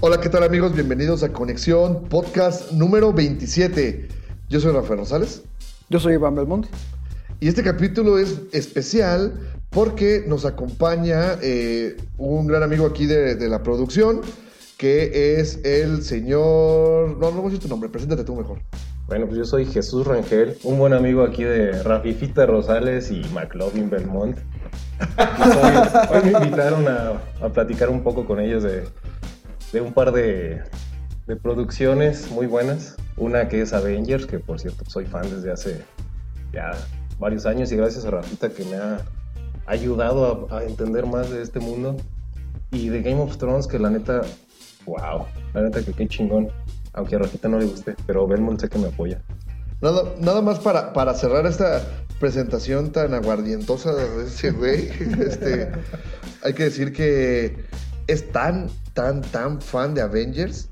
Hola, 0.00 0.20
¿qué 0.20 0.28
tal 0.28 0.44
amigos? 0.44 0.74
Bienvenidos 0.74 1.24
a 1.24 1.32
Conexión 1.32 2.04
Podcast 2.04 2.70
número 2.70 3.12
27. 3.12 4.06
Yo 4.48 4.60
soy 4.60 4.72
Rafael 4.72 5.00
Rosales 5.00 5.42
Yo 5.90 5.98
soy 5.98 6.14
Iván 6.14 6.36
Belmonte. 6.36 6.68
y 7.40 7.48
este 7.48 7.64
capítulo 7.64 8.16
es 8.16 8.40
especial 8.52 9.34
porque 9.70 10.22
nos 10.24 10.44
acompaña 10.44 11.36
eh, 11.42 11.96
un 12.16 12.46
gran 12.46 12.62
amigo 12.62 12.86
aquí 12.86 13.06
de, 13.06 13.34
de 13.34 13.48
la 13.48 13.64
producción 13.64 14.20
que 14.76 15.40
es 15.40 15.64
el 15.64 16.04
señor... 16.04 17.16
No, 17.18 17.32
no 17.32 17.38
voy 17.38 17.46
a 17.46 17.50
decir 17.50 17.58
tu 17.58 17.68
nombre, 17.68 17.88
preséntate 17.88 18.22
tú 18.22 18.36
mejor. 18.36 18.60
Bueno, 19.08 19.26
pues 19.26 19.38
yo 19.38 19.44
soy 19.44 19.66
Jesús 19.66 20.06
Rangel, 20.06 20.56
un 20.62 20.78
buen 20.78 20.92
amigo 20.92 21.24
aquí 21.24 21.42
de 21.42 21.82
Rafifita 21.82 22.46
Rosales 22.46 23.10
y 23.10 23.22
McLovin 23.34 23.90
Belmont. 23.90 24.38
Hoy, 25.18 26.16
hoy 26.22 26.30
me 26.30 26.38
invitaron 26.38 26.86
a, 26.86 27.20
a 27.44 27.48
platicar 27.48 27.88
un 27.88 28.04
poco 28.04 28.24
con 28.26 28.38
ellos 28.38 28.62
de, 28.62 28.84
de 29.72 29.80
un 29.80 29.92
par 29.92 30.12
de, 30.12 30.62
de 31.26 31.36
producciones 31.36 32.30
muy 32.30 32.46
buenas. 32.46 32.96
Una 33.16 33.48
que 33.48 33.62
es 33.62 33.72
Avengers, 33.72 34.26
que 34.26 34.38
por 34.38 34.60
cierto 34.60 34.84
soy 34.88 35.04
fan 35.06 35.28
desde 35.30 35.52
hace 35.52 35.84
ya 36.52 36.70
varios 37.18 37.46
años 37.46 37.70
y 37.72 37.76
gracias 37.76 38.04
a 38.04 38.10
Rafita 38.10 38.48
que 38.50 38.64
me 38.64 38.76
ha 38.76 39.00
ayudado 39.66 40.48
a, 40.50 40.58
a 40.58 40.64
entender 40.64 41.06
más 41.06 41.30
de 41.30 41.42
este 41.42 41.60
mundo. 41.60 41.96
Y 42.70 42.90
de 42.90 43.02
Game 43.02 43.20
of 43.20 43.38
Thrones, 43.38 43.66
que 43.66 43.78
la 43.78 43.90
neta, 43.90 44.22
wow, 44.84 45.26
la 45.54 45.62
neta 45.62 45.82
que 45.82 45.92
qué 45.92 46.06
chingón. 46.06 46.50
Aunque 46.92 47.16
a 47.16 47.18
Rafita 47.18 47.48
no 47.48 47.58
le 47.58 47.66
guste, 47.66 47.94
pero 48.06 48.26
Belmont 48.26 48.60
sé 48.60 48.68
que 48.68 48.78
me 48.78 48.88
apoya. 48.88 49.22
Nada, 49.80 50.14
nada 50.20 50.42
más 50.42 50.58
para, 50.58 50.92
para 50.92 51.14
cerrar 51.14 51.46
esta 51.46 51.82
presentación 52.18 52.90
tan 52.90 53.14
aguardientosa 53.14 53.94
de 53.94 54.24
ese 54.24 54.50
güey. 54.50 54.88
Este, 55.20 55.70
hay 56.42 56.52
que 56.54 56.64
decir 56.64 56.92
que 56.92 57.64
es 58.08 58.32
tan, 58.32 58.68
tan, 58.94 59.22
tan 59.22 59.60
fan 59.60 59.94
de 59.94 60.02
Avengers 60.02 60.68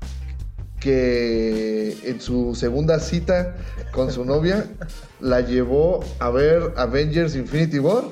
que 0.79 1.97
en 2.03 2.19
su 2.19 2.53
segunda 2.53 2.99
cita 2.99 3.55
con 3.91 4.11
su 4.11 4.25
novia 4.25 4.65
la 5.19 5.41
llevó 5.41 6.01
a 6.19 6.29
ver 6.29 6.73
Avengers 6.75 7.35
Infinity 7.35 7.79
War 7.79 8.03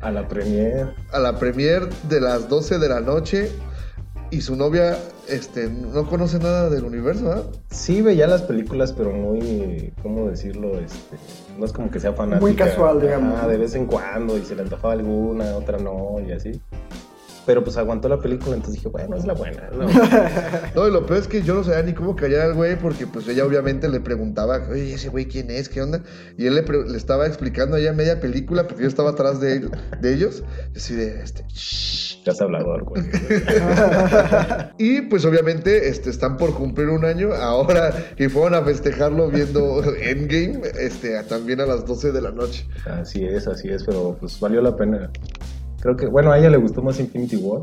A 0.00 0.10
la 0.10 0.26
premier. 0.28 0.94
a 1.12 1.18
la 1.18 1.38
premier 1.38 1.88
de 2.08 2.20
las 2.20 2.48
12 2.48 2.78
de 2.78 2.88
la 2.88 3.00
noche 3.00 3.50
y 4.30 4.40
su 4.40 4.56
novia 4.56 4.98
este, 5.28 5.68
no 5.68 6.08
conoce 6.08 6.38
nada 6.38 6.68
del 6.68 6.84
universo, 6.84 7.32
¿ah? 7.32 7.42
Sí 7.70 8.02
veía 8.02 8.26
las 8.26 8.42
películas, 8.42 8.92
pero 8.92 9.12
muy, 9.12 9.92
¿cómo 10.02 10.28
decirlo? 10.28 10.78
Este, 10.80 11.16
no 11.58 11.64
es 11.64 11.72
como 11.72 11.90
que 11.90 12.00
sea 12.00 12.12
fanática. 12.12 12.40
Muy 12.40 12.54
casual, 12.54 13.00
digamos. 13.00 13.38
Ajá, 13.38 13.48
de 13.48 13.56
vez 13.56 13.74
en 13.74 13.86
cuando, 13.86 14.36
y 14.36 14.44
se 14.44 14.56
le 14.56 14.62
antojaba 14.62 14.94
alguna, 14.94 15.56
otra 15.56 15.78
no, 15.78 16.16
y 16.26 16.32
así. 16.32 16.60
Pero 17.46 17.62
pues 17.62 17.76
aguantó 17.76 18.08
la 18.08 18.18
película, 18.18 18.56
entonces 18.56 18.74
dije, 18.82 18.88
bueno, 18.88 19.16
es 19.16 19.24
la 19.24 19.32
buena. 19.34 19.70
No, 20.74 20.88
y 20.88 20.90
lo 20.90 21.06
peor 21.06 21.20
es 21.20 21.28
que 21.28 21.42
yo 21.42 21.54
no 21.54 21.62
sabía 21.64 21.82
ni 21.84 21.94
cómo 21.94 22.16
callar 22.16 22.42
al 22.42 22.54
güey, 22.54 22.76
porque 22.76 23.06
pues 23.06 23.26
ella 23.28 23.44
obviamente 23.46 23.88
le 23.88 24.00
preguntaba, 24.00 24.66
oye, 24.70 24.92
ese 24.94 25.08
güey 25.08 25.26
quién 25.26 25.50
es, 25.50 25.68
qué 25.68 25.80
onda, 25.80 26.02
y 26.36 26.46
él 26.46 26.54
le, 26.56 26.64
estaba 26.96 27.26
explicando 27.26 27.76
a 27.76 27.80
ella 27.80 27.92
media 27.92 28.20
película, 28.20 28.66
porque 28.66 28.82
yo 28.82 28.88
estaba 28.88 29.10
atrás 29.10 29.40
de, 29.40 29.52
él- 29.54 29.70
de 30.00 30.12
ellos, 30.12 30.42
así 30.74 30.94
de, 30.94 31.20
este, 31.22 31.44
"Shh". 31.54 32.24
Ya 32.24 32.32
has 32.32 32.40
hablador, 32.40 32.82
güey. 32.84 33.04
y 34.78 35.02
pues 35.02 35.24
obviamente 35.24 35.88
este, 35.88 36.10
están 36.10 36.36
por 36.36 36.54
cumplir 36.54 36.88
un 36.88 37.04
año, 37.04 37.32
ahora, 37.34 37.94
y 38.18 38.26
fueron 38.28 38.54
a 38.54 38.62
festejarlo 38.64 39.30
viendo 39.30 39.82
Endgame, 40.00 40.60
este, 40.80 41.22
también 41.24 41.60
a 41.60 41.66
las 41.66 41.86
12 41.86 42.10
de 42.12 42.20
la 42.20 42.32
noche. 42.32 42.66
Así 42.84 43.24
es, 43.24 43.46
así 43.46 43.68
es, 43.68 43.84
pero 43.84 44.16
pues 44.18 44.38
valió 44.40 44.60
la 44.60 44.76
pena. 44.76 45.10
Creo 45.80 45.96
que, 45.96 46.06
bueno, 46.06 46.32
a 46.32 46.38
ella 46.38 46.50
le 46.50 46.56
gustó 46.56 46.82
más 46.82 46.98
Infinity 47.00 47.36
War. 47.36 47.62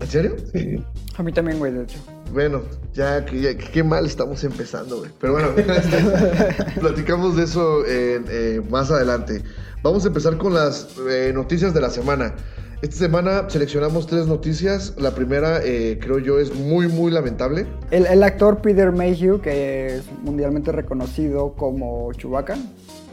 ¿En 0.00 0.06
serio? 0.08 0.36
Sí. 0.52 0.82
A 1.16 1.22
mí 1.22 1.32
también, 1.32 1.58
güey, 1.58 1.72
de 1.72 1.84
hecho. 1.84 1.98
Bueno, 2.32 2.60
ya, 2.92 3.24
que- 3.24 3.40
ya- 3.40 3.56
qué 3.56 3.82
mal 3.82 4.04
estamos 4.04 4.44
empezando, 4.44 4.98
güey. 4.98 5.10
Pero 5.20 5.32
bueno, 5.34 5.48
este, 5.56 6.80
platicamos 6.80 7.36
de 7.36 7.44
eso 7.44 7.86
en, 7.86 8.24
eh, 8.28 8.60
más 8.68 8.90
adelante. 8.90 9.42
Vamos 9.82 10.04
a 10.04 10.08
empezar 10.08 10.36
con 10.36 10.52
las 10.54 10.88
eh, 11.08 11.32
noticias 11.34 11.72
de 11.72 11.80
la 11.80 11.90
semana. 11.90 12.34
Esta 12.82 12.96
semana 12.96 13.48
seleccionamos 13.48 14.06
tres 14.06 14.26
noticias. 14.26 14.92
La 14.98 15.12
primera, 15.14 15.60
eh, 15.64 15.98
creo 16.00 16.18
yo, 16.18 16.38
es 16.38 16.54
muy, 16.54 16.88
muy 16.88 17.10
lamentable. 17.10 17.66
El, 17.90 18.04
el 18.04 18.22
actor 18.22 18.58
Peter 18.60 18.92
Mayhew, 18.92 19.40
que 19.40 19.86
es 19.96 20.02
mundialmente 20.22 20.72
reconocido 20.72 21.54
como 21.54 22.12
Chewbacca, 22.12 22.58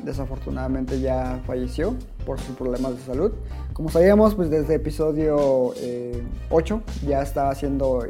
desafortunadamente 0.03 0.99
ya 0.99 1.41
falleció 1.45 1.95
por 2.25 2.39
sus 2.39 2.55
problemas 2.55 2.95
de 2.97 3.03
salud. 3.03 3.31
Como 3.73 3.89
sabíamos, 3.89 4.35
pues 4.35 4.49
desde 4.49 4.75
episodio 4.75 5.73
eh, 5.77 6.23
8 6.49 6.81
ya 7.07 7.21
estaba 7.21 7.53
siendo 7.55 8.05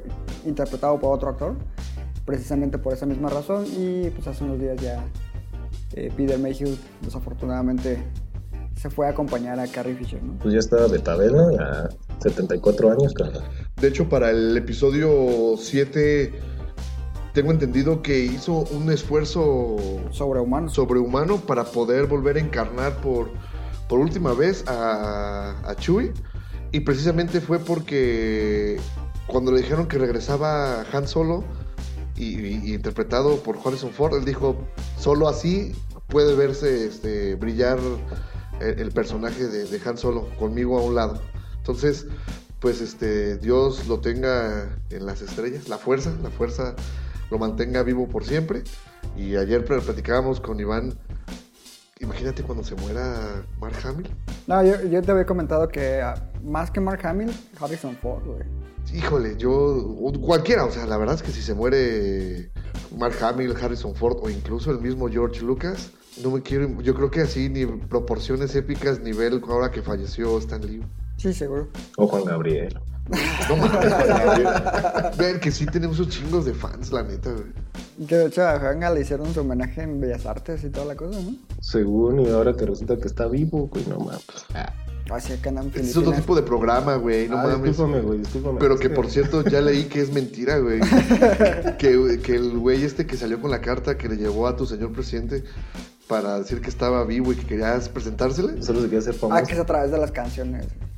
interpretado 0.46 1.00
por 1.00 1.16
otro 1.16 1.30
actor, 1.30 1.56
precisamente 2.26 2.78
por 2.78 2.94
esa 2.94 3.06
misma 3.06 3.30
razón. 3.30 3.66
Y 3.78 4.10
pues 4.10 4.28
hace 4.28 4.44
unos 4.44 4.60
días 4.60 4.82
ya 4.82 5.04
eh, 5.94 6.12
Peter 6.16 6.40
Mayhew 6.40 6.76
desafortunadamente 7.02 8.04
se 8.76 8.90
fue 8.90 9.08
a 9.08 9.12
acompañar 9.12 9.60
a 9.60 9.68
Carrie 9.68 9.96
Fisher, 9.96 10.22
¿no? 10.22 10.34
Pues 10.40 10.54
ya 10.54 10.60
estaba 10.60 10.88
de 10.88 11.00
tabela, 11.00 11.52
ya 11.54 11.90
74 12.20 12.92
años, 12.92 13.14
cara. 13.14 13.40
De 13.80 13.88
hecho, 13.88 14.10
para 14.10 14.32
el 14.32 14.58
episodio 14.58 15.56
7, 15.58 16.34
tengo 17.34 17.52
entendido 17.52 18.02
que 18.02 18.20
hizo 18.20 18.54
un 18.72 18.92
esfuerzo 18.92 19.78
Sobrehumano. 20.12 20.70
sobrehumano 20.70 21.38
para 21.38 21.64
poder 21.66 22.06
volver 22.08 22.38
a 22.38 22.40
encarnar 22.40 23.02
por, 23.02 23.30
por 23.90 24.00
última 24.00 24.34
vez 24.34 24.64
a, 24.68 25.60
a 25.68 25.76
Chewie. 25.76 26.14
Y 26.72 26.82
precisamente 26.82 27.42
fue 27.42 27.60
porque 27.60 28.80
cuando 29.28 29.52
le 29.52 29.62
dijeron 29.62 29.88
que 29.88 29.98
regresaba 29.98 30.82
Han 30.92 31.08
Solo 31.08 31.44
y, 32.16 32.40
y- 32.40 32.62
y 32.66 32.74
interpretado 32.76 33.38
por 33.38 33.58
Harrison 33.64 33.92
Ford, 33.92 34.16
él 34.16 34.26
dijo, 34.26 34.56
solo 35.00 35.28
así 35.28 35.74
puede 36.08 36.36
verse 36.36 36.86
este, 36.86 37.36
brillar 37.36 37.80
el, 38.60 38.80
el 38.80 38.92
personaje 38.92 39.48
de, 39.48 39.66
de 39.66 39.90
Han 39.90 39.98
Solo 39.98 40.28
conmigo 40.38 40.78
a 40.80 40.84
un 40.84 40.96
lado. 40.96 41.20
Entonces, 41.58 42.06
pues 42.60 42.82
este, 42.82 43.38
Dios 43.38 43.88
lo 43.88 44.00
tenga 44.00 44.78
en 44.90 45.06
las 45.06 45.22
estrellas, 45.22 45.68
la 45.70 45.78
fuerza, 45.78 46.14
la 46.24 46.30
fuerza 46.30 46.76
lo 47.34 47.40
mantenga 47.40 47.82
vivo 47.82 48.08
por 48.08 48.24
siempre. 48.24 48.62
Y 49.18 49.36
ayer 49.36 49.66
pl- 49.66 49.82
platicábamos 49.82 50.40
con 50.40 50.60
Iván. 50.60 50.94
Imagínate 52.00 52.44
cuando 52.44 52.64
se 52.64 52.76
muera 52.76 53.44
Mark 53.60 53.76
Hamill. 53.84 54.10
No, 54.46 54.64
yo, 54.64 54.82
yo 54.84 55.02
te 55.02 55.12
había 55.12 55.26
comentado 55.26 55.68
que 55.68 56.00
ah, 56.02 56.14
más 56.44 56.70
que 56.70 56.80
Mark 56.80 57.06
Hamill, 57.06 57.32
Harrison 57.60 57.96
Ford, 57.98 58.24
güey. 58.26 58.44
Híjole, 58.94 59.36
yo. 59.38 59.96
Cualquiera, 60.22 60.66
o 60.66 60.72
sea, 60.72 60.86
la 60.86 60.98
verdad 60.98 61.16
es 61.16 61.24
que 61.24 61.32
si 61.32 61.42
se 61.42 61.54
muere 61.56 62.52
Mark 62.98 63.16
Hamill, 63.22 63.56
Harrison 63.60 63.96
Ford 63.96 64.18
o 64.22 64.30
incluso 64.30 64.70
el 64.72 64.80
mismo 64.80 65.10
George 65.10 65.42
Lucas, 65.42 65.90
no 66.22 66.30
me 66.30 66.42
quiero. 66.44 66.82
Yo 66.82 66.94
creo 66.94 67.10
que 67.10 67.22
así, 67.22 67.50
ni 67.50 67.66
proporciones 67.66 68.54
épicas, 68.56 69.00
nivel 69.00 69.42
ahora 69.48 69.72
que 69.72 69.82
falleció 69.82 70.38
Stan 70.38 70.62
Lee. 70.66 70.84
Sí, 71.18 71.34
seguro. 71.34 71.70
O 71.98 72.08
Juan 72.08 72.26
Gabriel. 72.26 72.78
No 73.50 73.58
mames. 73.58 75.18
Ver 75.18 75.40
que 75.40 75.52
sí 75.52 75.66
tenemos 75.66 76.00
esos 76.00 76.10
chingos 76.10 76.46
de 76.46 76.54
fans, 76.54 76.92
la 76.92 77.04
neta, 77.04 77.32
güey. 77.32 77.46
Y 77.98 78.06
que 78.06 78.16
de 78.16 78.26
hecho 78.28 78.48
a 78.48 78.60
Juanga 78.60 78.90
le 78.90 79.02
hicieron 79.02 79.34
su 79.34 79.42
homenaje 79.42 79.82
en 79.82 80.00
Bellas 80.00 80.26
Artes 80.26 80.64
y 80.64 80.70
toda 80.70 80.86
la 80.86 80.96
cosa, 80.96 81.20
¿no? 81.20 81.36
Según, 81.62 82.22
y 82.22 82.30
ahora 82.30 82.56
que 82.56 82.66
resulta 82.66 82.98
que 82.98 83.08
está 83.08 83.28
vivo, 83.28 83.68
güey, 83.68 83.86
no 83.88 84.00
mames. 84.00 84.24
En 85.46 85.86
Es 85.86 85.98
otro 85.98 86.14
tipo 86.14 86.36
de 86.36 86.42
programa, 86.44 86.96
güey, 86.96 87.28
no 87.28 87.38
ah, 87.38 87.44
mames. 87.44 87.64
discúlpame, 87.64 88.02
güey, 88.02 88.20
discúlpame. 88.20 88.60
Pero 88.60 88.80
que 88.80 88.90
por 88.90 89.10
cierto, 89.10 89.44
ya 89.44 89.60
leí 89.60 89.86
que 89.86 90.02
es 90.02 90.12
mentira, 90.12 90.58
güey. 90.60 90.80
que, 91.78 92.20
que 92.24 92.36
el 92.36 92.58
güey 92.58 92.84
este 92.84 93.06
que 93.06 93.18
salió 93.18 93.40
con 93.42 93.52
la 93.52 93.60
carta 93.60 93.98
que 93.98 94.08
le 94.08 94.16
llevó 94.16 94.48
a 94.48 94.56
tu 94.56 94.66
señor 94.66 94.94
presidente 94.94 95.44
para 96.08 96.40
decir 96.40 96.62
que 96.62 96.70
estaba 96.70 97.04
vivo 97.04 97.34
y 97.34 97.36
que 97.36 97.46
querías 97.46 97.90
presentársele. 97.90 98.64
Solo 98.64 98.80
se 98.80 98.88
quiere 98.88 99.00
hacer 99.00 99.14
famoso. 99.14 99.42
Ah, 99.44 99.46
que 99.46 99.54
es 99.54 99.60
a 99.60 99.66
través 99.66 99.92
de 99.92 99.98
las 99.98 100.12
canciones. 100.12 100.68
Ah, 100.72 100.93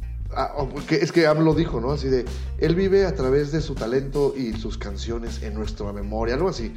es 0.90 1.12
que 1.12 1.28
AMLO 1.28 1.54
dijo, 1.54 1.80
¿no? 1.80 1.92
Así 1.92 2.08
de, 2.08 2.26
él 2.58 2.76
vive 2.76 3.06
a 3.06 3.16
través 3.16 3.52
de 3.52 3.62
su 3.62 3.76
talento 3.76 4.34
y 4.38 4.54
sus 4.54 4.78
canciones 4.78 5.42
en 5.42 5.54
nuestra 5.54 5.92
memoria, 5.94 6.36
algo 6.36 6.50
así. 6.50 6.74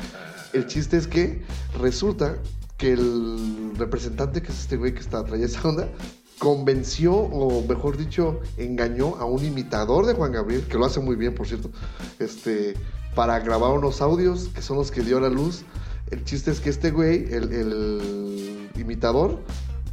El 0.52 0.66
chiste 0.66 0.96
es 0.96 1.06
que 1.06 1.42
resulta 1.78 2.36
que 2.76 2.92
el 2.92 3.72
representante, 3.76 4.40
que 4.40 4.52
es 4.52 4.60
este 4.60 4.76
güey 4.76 4.94
que 4.94 5.00
está 5.00 5.24
trae 5.24 5.42
esa 5.42 5.68
onda, 5.68 5.88
convenció, 6.38 7.14
o 7.14 7.66
mejor 7.66 7.96
dicho, 7.96 8.40
engañó 8.56 9.16
a 9.16 9.24
un 9.24 9.44
imitador 9.44 10.06
de 10.06 10.14
Juan 10.14 10.32
Gabriel, 10.32 10.64
que 10.68 10.78
lo 10.78 10.86
hace 10.86 11.00
muy 11.00 11.16
bien, 11.16 11.34
por 11.34 11.48
cierto, 11.48 11.70
este, 12.20 12.74
para 13.14 13.40
grabar 13.40 13.72
unos 13.72 14.00
audios 14.00 14.48
que 14.54 14.62
son 14.62 14.76
los 14.76 14.90
que 14.90 15.02
dio 15.02 15.18
a 15.18 15.20
la 15.22 15.28
luz. 15.28 15.64
El 16.10 16.24
chiste 16.24 16.52
es 16.52 16.60
que 16.60 16.70
este 16.70 16.92
güey, 16.92 17.24
el, 17.32 17.52
el 17.52 18.70
imitador, 18.76 19.40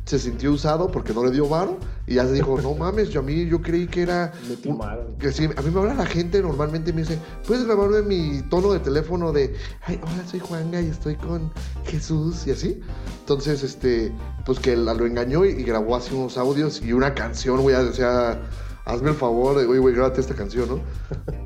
se 0.06 0.19
sintió 0.19 0.52
usado 0.52 0.92
porque 0.92 1.13
no 1.13 1.25
le 1.25 1.31
dio 1.31 1.50
varo 1.50 1.80
y 2.06 2.16
ya 2.16 2.25
se 2.25 2.34
dijo, 2.34 2.60
no 2.62 2.75
mames, 2.75 3.10
yo 3.10 3.22
a 3.22 3.24
mí 3.24 3.48
yo 3.48 3.62
creí 3.62 3.88
que 3.88 4.04
era... 4.04 4.31
Me 4.48 4.56
timaron. 4.56 5.16
Que 5.18 5.31
sí, 5.31 5.46
a 5.46 5.62
mí 5.62 5.72
me 5.72 5.80
habla 5.80 5.96
la 5.96 6.06
gente 6.06 6.42
normalmente 6.42 6.92
y 6.92 6.94
me 6.94 7.02
dice, 7.02 7.19
¿puedes 7.48 7.66
grabarme 7.66 8.04
mi 8.04 8.42
tono 8.44 8.72
de 8.72 8.80
teléfono 8.80 9.31
de, 9.31 9.56
ay, 9.81 10.00
hola, 10.04 10.28
soy 10.28 10.40
Juanga 10.40 10.80
y 10.80 10.88
estoy 10.88 11.16
con 11.16 11.52
Jesús 11.86 12.46
y 12.46 12.52
así? 12.52 12.80
Entonces, 13.22 13.63
este, 13.63 14.13
pues 14.46 14.60
que 14.60 14.75
lo 14.75 15.06
engañó 15.06 15.44
y, 15.44 15.50
y 15.50 15.63
grabó 15.63 15.96
así 15.96 16.13
unos 16.13 16.38
audios 16.38 16.84
y 16.84 16.94
una 16.94 17.16
canción, 17.16 17.62
güey, 17.62 17.75
o 17.75 17.92
sea, 17.92 18.40
hazme 18.86 19.10
el 19.10 19.16
favor, 19.16 19.57
oye, 19.57 19.80
güey, 19.80 19.96
grábate 19.96 20.22
esta 20.22 20.36
canción, 20.36 20.69
¿no? 20.69 21.44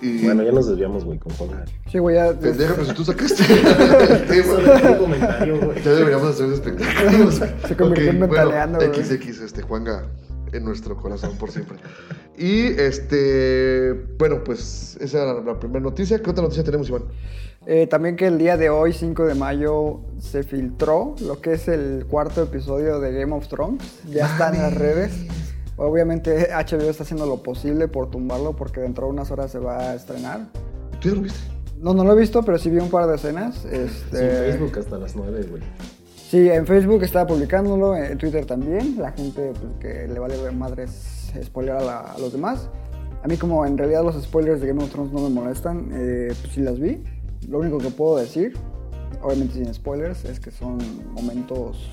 Y, 0.00 0.24
Bueno, 0.24 0.42
ya 0.44 0.52
nos 0.52 0.68
desviamos, 0.68 1.04
güey, 1.04 1.18
con 1.18 1.32
Juan. 1.34 1.64
Sí, 1.90 1.98
güey, 1.98 2.16
ya. 2.16 2.32
pendeja, 2.32 2.74
pero 2.74 2.86
si 2.86 2.94
tú 2.94 3.04
sacaste 3.04 3.42
el 3.52 4.26
tema. 4.26 4.90
Un 4.92 4.98
comentario, 4.98 5.60
güey. 5.60 5.82
Ya 5.82 5.92
deberíamos 5.92 6.28
hacer 6.28 6.46
un 6.46 6.52
espectáculo. 6.54 7.30
Se 7.68 7.76
convirtió 7.76 8.10
en 8.10 8.22
Ok, 8.22 8.30
Ventaneando, 8.30 8.78
bueno, 8.78 8.94
güey. 8.94 9.04
XX, 9.04 9.40
este, 9.40 9.62
Juanga 9.62 10.06
en 10.52 10.64
nuestro 10.64 10.96
corazón 10.96 11.36
por 11.36 11.50
siempre. 11.50 11.78
Y 12.36 12.66
este, 12.80 13.92
bueno, 14.18 14.42
pues 14.44 14.96
esa 15.00 15.22
era 15.24 15.34
la, 15.34 15.40
la 15.40 15.58
primera 15.58 15.80
noticia. 15.80 16.22
¿Qué 16.22 16.30
otra 16.30 16.42
noticia 16.42 16.62
tenemos, 16.62 16.88
Iván? 16.88 17.02
Eh, 17.66 17.86
también 17.86 18.16
que 18.16 18.26
el 18.28 18.38
día 18.38 18.56
de 18.56 18.70
hoy, 18.70 18.92
5 18.92 19.26
de 19.26 19.34
mayo, 19.34 20.00
se 20.18 20.42
filtró 20.42 21.16
lo 21.20 21.40
que 21.40 21.54
es 21.54 21.68
el 21.68 22.06
cuarto 22.08 22.42
episodio 22.42 23.00
de 23.00 23.12
Game 23.12 23.34
of 23.34 23.48
Thrones. 23.48 23.82
Ya 24.08 24.26
está 24.26 24.48
en 24.54 24.62
las 24.62 24.74
redes. 24.74 25.12
Obviamente 25.78 26.48
HBO 26.52 26.90
está 26.90 27.04
haciendo 27.04 27.24
lo 27.26 27.42
posible 27.42 27.88
por 27.88 28.10
tumbarlo 28.10 28.54
porque 28.54 28.80
dentro 28.80 29.06
de 29.06 29.12
unas 29.12 29.30
horas 29.30 29.50
se 29.50 29.58
va 29.58 29.78
a 29.90 29.94
estrenar. 29.94 30.48
¿Tú 31.00 31.08
ya 31.08 31.14
lo 31.14 31.22
viste? 31.22 31.38
No, 31.80 31.94
no 31.94 32.02
lo 32.04 32.12
he 32.12 32.16
visto, 32.16 32.42
pero 32.42 32.58
sí 32.58 32.68
vi 32.70 32.78
un 32.78 32.90
par 32.90 33.06
de 33.06 33.14
escenas. 33.14 33.54
Sí, 33.62 33.68
Este, 33.72 34.28
Facebook 34.52 34.78
hasta 34.78 34.98
las 34.98 35.14
9, 35.14 35.46
güey. 35.50 35.62
Sí, 36.28 36.50
en 36.50 36.66
Facebook 36.66 37.02
estaba 37.04 37.26
publicándolo, 37.26 37.96
en 37.96 38.18
Twitter 38.18 38.44
también. 38.44 38.96
La 38.98 39.12
gente 39.12 39.52
pues, 39.58 39.72
que 39.80 40.08
le 40.12 40.18
vale 40.18 40.34
madres 40.50 41.32
spoiler 41.42 41.76
a, 41.76 41.80
la- 41.80 42.00
a 42.00 42.18
los 42.18 42.32
demás. 42.32 42.68
A 43.22 43.28
mí 43.28 43.36
como 43.36 43.64
en 43.64 43.78
realidad 43.78 44.02
los 44.04 44.20
spoilers 44.22 44.60
de 44.60 44.66
Game 44.68 44.82
of 44.82 44.90
Thrones 44.90 45.12
no 45.12 45.20
me 45.20 45.28
molestan, 45.30 45.90
eh, 45.92 46.32
pues 46.40 46.52
sí 46.52 46.60
las 46.60 46.78
vi. 46.80 47.02
Lo 47.48 47.60
único 47.60 47.78
que 47.78 47.90
puedo 47.90 48.16
decir, 48.18 48.54
obviamente 49.22 49.54
sin 49.54 49.72
spoilers, 49.72 50.24
es 50.24 50.38
que 50.40 50.50
son 50.50 50.78
momentos, 51.12 51.88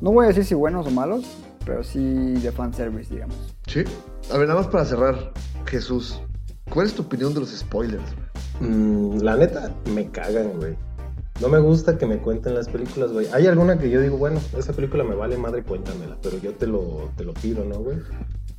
no 0.00 0.12
voy 0.12 0.26
a 0.26 0.28
decir 0.28 0.44
si 0.44 0.54
buenos 0.54 0.86
o 0.86 0.90
malos, 0.90 1.24
pero 1.64 1.82
sí 1.82 2.34
de 2.34 2.52
fanservice, 2.52 3.12
digamos. 3.12 3.36
Sí. 3.66 3.84
A 4.32 4.38
ver, 4.38 4.48
nada 4.48 4.60
más 4.60 4.70
para 4.70 4.84
cerrar, 4.84 5.32
Jesús. 5.66 6.20
¿Cuál 6.70 6.86
es 6.86 6.94
tu 6.94 7.02
opinión 7.02 7.34
de 7.34 7.40
los 7.40 7.50
spoilers? 7.50 8.04
Mm, 8.60 9.18
la 9.18 9.36
neta, 9.36 9.74
me 9.92 10.10
cagan, 10.10 10.58
güey. 10.58 10.76
No 11.40 11.48
me 11.48 11.58
gusta 11.58 11.98
que 11.98 12.06
me 12.06 12.18
cuenten 12.18 12.54
las 12.54 12.68
películas, 12.68 13.12
güey. 13.12 13.26
Hay 13.32 13.46
alguna 13.46 13.76
que 13.76 13.90
yo 13.90 14.00
digo, 14.00 14.16
bueno, 14.16 14.40
esa 14.56 14.72
película 14.72 15.02
me 15.02 15.16
vale 15.16 15.36
madre, 15.36 15.64
cuéntamela. 15.64 16.16
Pero 16.22 16.38
yo 16.38 16.54
te 16.54 16.66
lo, 16.66 17.10
te 17.16 17.24
lo 17.24 17.34
pido, 17.34 17.64
¿no, 17.64 17.80
güey? 17.80 17.98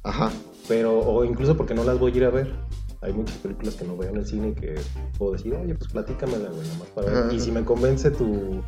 Ajá. 0.03 0.29
Pero, 0.67 0.99
o 0.99 1.23
incluso 1.23 1.55
porque 1.55 1.73
no 1.73 1.83
las 1.83 1.99
voy 1.99 2.11
a 2.11 2.17
ir 2.17 2.25
a 2.25 2.29
ver. 2.31 2.53
Hay 3.01 3.13
muchas 3.13 3.37
películas 3.37 3.75
que 3.75 3.85
no 3.85 3.95
veo 3.95 4.09
en 4.09 4.17
el 4.17 4.25
cine 4.25 4.49
y 4.49 4.53
que 4.53 4.75
puedo 5.17 5.33
decir, 5.33 5.53
oye, 5.53 5.75
pues 5.75 5.91
platícamela, 5.91 6.49
güey, 6.49 6.67
nomás 6.67 6.89
para 6.89 7.07
ver. 7.07 7.17
Ajá. 7.17 7.33
Y 7.33 7.39
si 7.39 7.51
me 7.51 7.63
convence 7.63 8.11
tu, 8.11 8.61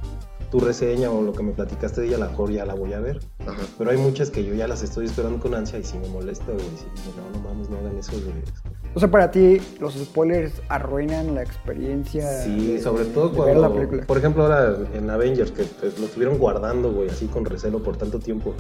tu 0.49 0.59
reseña 0.59 1.11
o 1.11 1.21
lo 1.21 1.33
que 1.33 1.43
me 1.43 1.51
platicaste 1.51 2.01
de 2.01 2.07
ella, 2.07 2.15
a 2.17 2.19
lo 2.19 2.29
mejor 2.29 2.51
ya 2.51 2.65
la 2.65 2.73
voy 2.73 2.93
a 2.93 2.99
ver. 2.99 3.19
Ajá. 3.45 3.61
Pero 3.77 3.91
hay 3.91 3.97
muchas 3.97 4.29
que 4.31 4.43
yo 4.45 4.53
ya 4.53 4.67
las 4.67 4.81
estoy 4.81 5.05
esperando 5.05 5.39
con 5.39 5.53
ansia 5.53 5.77
y 5.79 5.83
sí 5.83 5.97
me 5.97 6.07
molesta, 6.07 6.45
güey. 6.45 6.57
Digo, 6.59 7.17
no, 7.17 7.37
no 7.39 7.43
mames, 7.49 7.69
no 7.69 7.77
hagan 7.77 7.97
eso, 7.97 8.13
güey. 8.13 8.43
O 8.95 8.99
sea, 8.99 9.11
para 9.11 9.29
ti 9.29 9.59
los 9.79 9.93
spoilers 9.95 10.53
arruinan 10.69 11.35
la 11.35 11.43
experiencia. 11.43 12.41
Sí, 12.43 12.73
de- 12.73 12.81
sobre 12.81 13.05
todo 13.05 13.29
de 13.29 13.41
ver 13.45 13.57
la 13.57 13.69
cuando, 13.69 14.05
por 14.07 14.17
ejemplo, 14.17 14.43
ahora 14.43 14.75
en 14.93 15.09
Avengers, 15.09 15.51
que 15.51 15.63
pues, 15.63 15.99
lo 15.99 16.05
estuvieron 16.05 16.37
guardando, 16.37 16.91
güey, 16.91 17.09
así 17.09 17.27
con 17.27 17.45
recelo 17.45 17.83
por 17.83 17.97
tanto 17.97 18.19
tiempo, 18.19 18.53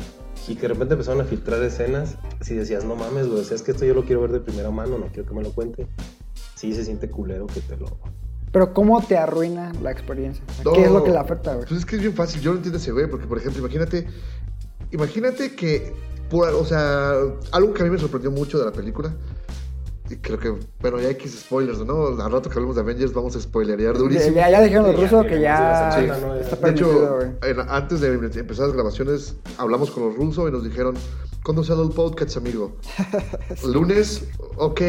y 0.47 0.55
que 0.55 0.61
de 0.63 0.67
repente 0.69 0.93
empezaron 0.93 1.21
a 1.21 1.23
filtrar 1.23 1.63
escenas, 1.63 2.17
si 2.41 2.53
decías, 2.53 2.83
no 2.85 2.95
mames, 2.95 3.27
güey, 3.29 3.39
o 3.41 3.43
sea, 3.43 3.55
es 3.55 3.63
que 3.63 3.71
esto 3.71 3.85
yo 3.85 3.93
lo 3.95 4.03
quiero 4.03 4.21
ver 4.21 4.31
de 4.33 4.39
primera 4.41 4.69
mano, 4.69 4.97
no 4.97 5.07
quiero 5.07 5.27
que 5.27 5.33
me 5.33 5.41
lo 5.43 5.51
cuente. 5.53 5.87
Sí, 6.55 6.73
se 6.73 6.83
siente 6.85 7.09
culero 7.09 7.47
que 7.47 7.61
te 7.61 7.77
lo... 7.77 7.85
Pero 8.57 8.73
¿cómo 8.73 8.99
te 9.05 9.15
arruina 9.15 9.71
la 9.83 9.91
experiencia? 9.91 10.43
O 10.49 10.63
sea, 10.63 10.73
¿Qué 10.73 10.85
es 10.85 10.91
lo 10.91 11.03
que 11.03 11.11
le 11.11 11.17
afecta, 11.19 11.53
güey? 11.53 11.67
Pues 11.67 11.79
es 11.79 11.85
que 11.85 11.95
es 11.97 12.01
bien 12.01 12.15
fácil, 12.15 12.41
yo 12.41 12.49
lo 12.53 12.57
entiendo 12.57 12.79
ese 12.79 12.91
güey, 12.91 13.07
porque 13.07 13.27
por 13.27 13.37
ejemplo, 13.37 13.59
imagínate, 13.59 14.07
imagínate 14.89 15.55
que, 15.55 15.93
por, 16.27 16.49
o 16.49 16.65
sea, 16.65 17.11
algo 17.51 17.71
que 17.75 17.83
a 17.83 17.85
mí 17.85 17.91
me 17.91 17.99
sorprendió 17.99 18.31
mucho 18.31 18.57
de 18.57 18.65
la 18.65 18.71
película, 18.71 19.13
y 20.09 20.15
creo 20.15 20.39
que, 20.39 20.55
bueno, 20.79 20.99
ya 20.99 21.09
X 21.11 21.41
spoilers, 21.41 21.85
¿no? 21.85 22.07
Al 22.19 22.31
rato 22.31 22.49
que 22.49 22.55
hablemos 22.55 22.75
de 22.77 22.81
Avengers 22.81 23.13
vamos 23.13 23.35
a 23.35 23.41
spoilerear 23.41 23.95
durísimo. 23.95 24.35
Ya, 24.37 24.49
ya 24.49 24.61
dijeron 24.63 24.85
los 24.87 24.95
Sí, 24.95 25.01
ya 25.01 25.07
rusos 25.07 25.25
que 25.27 25.39
ya 25.39 26.17
¿no? 26.19 26.35
está 26.35 26.55
De 26.55 26.71
hecho, 26.71 27.21
en- 27.43 27.59
antes 27.69 28.01
de 28.01 28.13
empezar 28.39 28.65
las 28.65 28.73
grabaciones, 28.73 29.35
hablamos 29.59 29.91
con 29.91 30.01
los 30.07 30.15
rusos 30.15 30.49
y 30.49 30.51
nos 30.51 30.63
dijeron, 30.63 30.95
¿cuándo 31.43 31.63
sale 31.63 31.83
el 31.83 31.89
podcast, 31.89 32.37
amigo? 32.37 32.75
Lunes, 33.71 34.23
ok, 34.55 34.81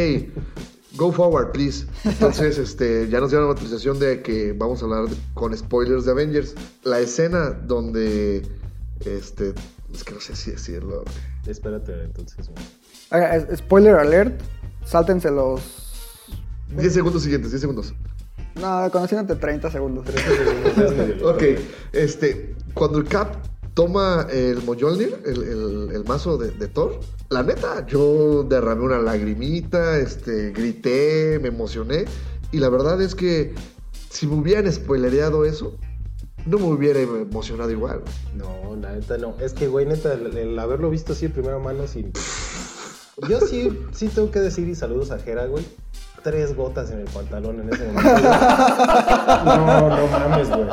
go 0.96 1.12
forward, 1.12 1.52
please. 1.52 1.86
Entonces, 2.04 2.58
este, 2.66 3.08
ya 3.08 3.20
nos 3.20 3.30
dieron 3.30 3.46
la 3.46 3.52
autorización 3.52 3.98
de 3.98 4.22
que 4.22 4.52
vamos 4.52 4.82
a 4.82 4.86
hablar 4.86 5.08
de- 5.08 5.16
con 5.34 5.56
spoilers 5.56 6.04
de 6.04 6.10
Avengers. 6.12 6.54
La 6.84 7.00
escena 7.00 7.50
donde, 7.50 8.46
este, 9.04 9.54
es 9.92 10.04
que 10.04 10.14
no 10.14 10.20
sé 10.20 10.34
si 10.36 10.50
decirlo. 10.52 11.04
Espérate, 11.46 11.92
entonces, 12.04 12.50
es- 13.10 13.58
spoiler 13.58 13.94
alert, 13.96 14.40
sáltense 14.84 15.30
los... 15.30 15.60
10 16.76 16.92
segundos 16.92 17.22
siguientes, 17.22 17.50
10 17.50 17.60
segundos. 17.62 17.94
No, 18.60 18.90
conociéndote 18.90 19.38
30 19.40 19.70
segundos. 19.70 20.06
Ok, 21.24 21.42
este, 21.92 22.54
cuando 22.74 22.98
el 22.98 23.04
Cap 23.04 23.36
toma 23.78 24.26
el 24.32 24.56
Mjolnir, 24.66 25.22
el, 25.24 25.42
el- 25.44 25.90
el 25.94 26.04
mazo 26.04 26.36
de, 26.36 26.50
de 26.50 26.66
Thor, 26.66 26.98
la 27.30 27.44
neta, 27.44 27.86
yo 27.86 28.42
derramé 28.42 28.82
una 28.82 28.98
lagrimita, 28.98 29.98
este, 29.98 30.50
grité, 30.50 31.38
me 31.40 31.46
emocioné, 31.48 32.04
y 32.50 32.58
la 32.58 32.70
verdad 32.70 33.00
es 33.00 33.14
que 33.14 33.54
si 34.10 34.26
me 34.26 34.34
hubieran 34.34 34.72
spoilereado 34.72 35.44
eso, 35.44 35.76
no 36.44 36.58
me 36.58 36.64
hubiera 36.64 36.98
emocionado 36.98 37.70
igual. 37.70 38.00
No, 38.34 38.74
la 38.82 38.94
neta 38.96 39.16
no. 39.16 39.36
Es 39.40 39.52
que, 39.52 39.68
güey, 39.68 39.86
neta, 39.86 40.12
el, 40.14 40.36
el 40.36 40.58
haberlo 40.58 40.90
visto 40.90 41.12
así 41.12 41.28
de 41.28 41.32
primera 41.34 41.58
mano 41.60 41.86
sin... 41.86 42.10
Yo 43.28 43.40
sí, 43.40 43.70
sí 43.92 44.08
tengo 44.08 44.32
que 44.32 44.40
decir, 44.40 44.66
y 44.68 44.74
saludos 44.74 45.12
a 45.12 45.18
Jera, 45.20 45.46
güey, 45.46 45.64
tres 46.24 46.56
gotas 46.56 46.90
en 46.90 46.98
el 47.00 47.04
pantalón 47.06 47.60
en 47.60 47.72
ese 47.72 47.84
momento. 47.86 48.10
güey. 48.10 48.22
No, 49.44 49.88
no 49.88 50.06
mames, 50.08 50.48
güey. 50.48 50.66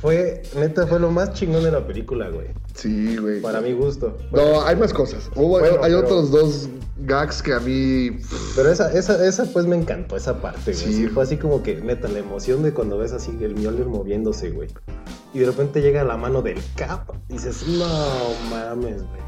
Fue, 0.00 0.42
neta, 0.56 0.86
fue 0.86 1.00
lo 1.00 1.10
más 1.10 1.32
chingón 1.32 1.64
de 1.64 1.72
la 1.72 1.86
película, 1.86 2.28
güey. 2.28 2.46
Sí, 2.74 3.16
güey. 3.16 3.40
Para 3.40 3.60
mi 3.60 3.72
gusto. 3.72 4.16
No, 4.32 4.62
hay 4.62 4.76
más 4.76 4.92
cosas. 4.92 5.28
Hubo- 5.34 5.58
Bueno, 5.58 5.78
hay 5.82 5.92
pero- 5.92 5.98
otros 6.04 6.30
dos 6.30 6.68
gags 6.98 7.42
que 7.42 7.52
a 7.52 7.58
mí... 7.60 8.18
Pero 8.54 8.70
esa, 8.70 8.92
esa, 8.92 9.24
esa 9.26 9.44
pues 9.46 9.66
me 9.66 9.76
encantó, 9.76 10.16
esa 10.16 10.40
parte, 10.40 10.72
güey. 10.72 10.76
Sí. 10.76 10.92
Sí, 10.94 11.06
fue 11.08 11.24
así 11.24 11.36
como 11.36 11.62
que, 11.62 11.76
neta, 11.76 12.06
la 12.08 12.20
emoción 12.20 12.62
de 12.62 12.72
cuando 12.72 12.96
ves 12.98 13.12
así 13.12 13.36
el 13.40 13.56
Mjolnir 13.56 13.86
moviéndose, 13.86 14.50
güey. 14.50 14.68
Y 15.34 15.40
de 15.40 15.46
repente 15.46 15.82
llega 15.82 16.04
la 16.04 16.16
mano 16.16 16.42
del 16.42 16.58
Cap 16.76 17.10
y 17.28 17.32
dices, 17.34 17.66
no 17.66 17.86
mames, 18.50 19.02
güey. 19.02 19.20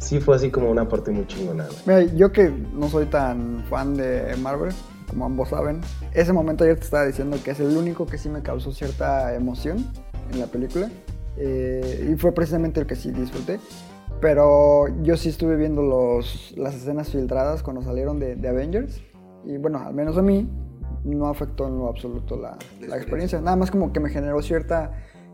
Sí 0.00 0.20
fue 0.20 0.36
así 0.36 0.50
como 0.50 0.70
una 0.70 0.88
parte 0.88 1.10
muy 1.10 1.26
chingona, 1.26 1.66
güey. 1.66 2.00
Mira, 2.00 2.14
yo 2.14 2.32
que 2.32 2.48
no 2.72 2.88
soy 2.88 3.06
tan 3.06 3.64
fan 3.68 3.94
de 3.96 4.34
Marvel, 4.36 4.74
como 5.08 5.26
ambos 5.26 5.50
saben, 5.50 5.80
ese 6.12 6.32
momento 6.32 6.64
ayer 6.64 6.76
te 6.78 6.84
estaba 6.84 7.04
diciendo 7.06 7.38
que 7.44 7.50
es 7.52 7.60
el 7.60 7.76
único 7.76 8.06
que 8.06 8.16
sí 8.18 8.28
me 8.30 8.42
causó 8.42 8.72
cierta 8.72 9.34
emoción 9.34 9.86
en 10.32 10.40
la 10.40 10.46
película. 10.46 10.90
eh, 11.36 12.10
y 12.12 12.16
fue 12.16 12.32
precisamente 12.32 12.80
el 12.80 12.86
que 12.86 12.96
sí 12.96 13.10
disfruté. 13.10 13.58
Pero 14.20 14.86
yo 15.02 15.16
sí 15.16 15.28
estuve 15.28 15.56
viendo 15.56 15.82
los, 15.82 16.54
las 16.56 16.74
escenas 16.74 17.10
filtradas 17.10 17.62
cuando 17.62 17.82
salieron 17.82 18.18
de, 18.20 18.36
de 18.36 18.48
Avengers. 18.48 19.02
Y 19.44 19.58
bueno, 19.58 19.78
al 19.80 19.92
menos 19.94 20.16
a 20.16 20.22
mí 20.22 20.48
no 21.04 21.28
afectó 21.28 21.66
en 21.66 21.78
lo 21.78 21.88
absoluto 21.88 22.36
la, 22.36 22.56
la 22.86 22.96
experiencia. 22.96 23.40
Nada 23.40 23.56
más 23.56 23.70
como 23.70 23.92
que 23.92 24.00
me 24.00 24.08
generó 24.10 24.40
cierta 24.40 24.92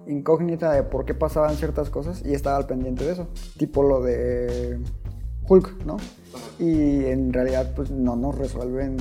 incógnita 0.09 0.73
de 0.73 0.83
por 0.83 1.05
qué 1.05 1.15
pasaban 1.15 1.55
ciertas 1.57 1.91
cosas 1.91 2.23
y 2.25 2.33
estaba 2.35 2.57
al 2.57 2.67
pendiente 2.67 3.05
de 3.05 3.13
eso. 3.13 3.29
Tipo 3.59 3.83
lo 3.85 4.03
de 4.03 4.81
Hulk, 5.47 5.85
¿no? 5.85 5.99
Y 6.59 7.05
en 7.05 7.33
realidad 7.33 7.73
pues 7.77 7.91
no 7.91 8.17
nos 8.17 8.37
resuelven 8.37 8.97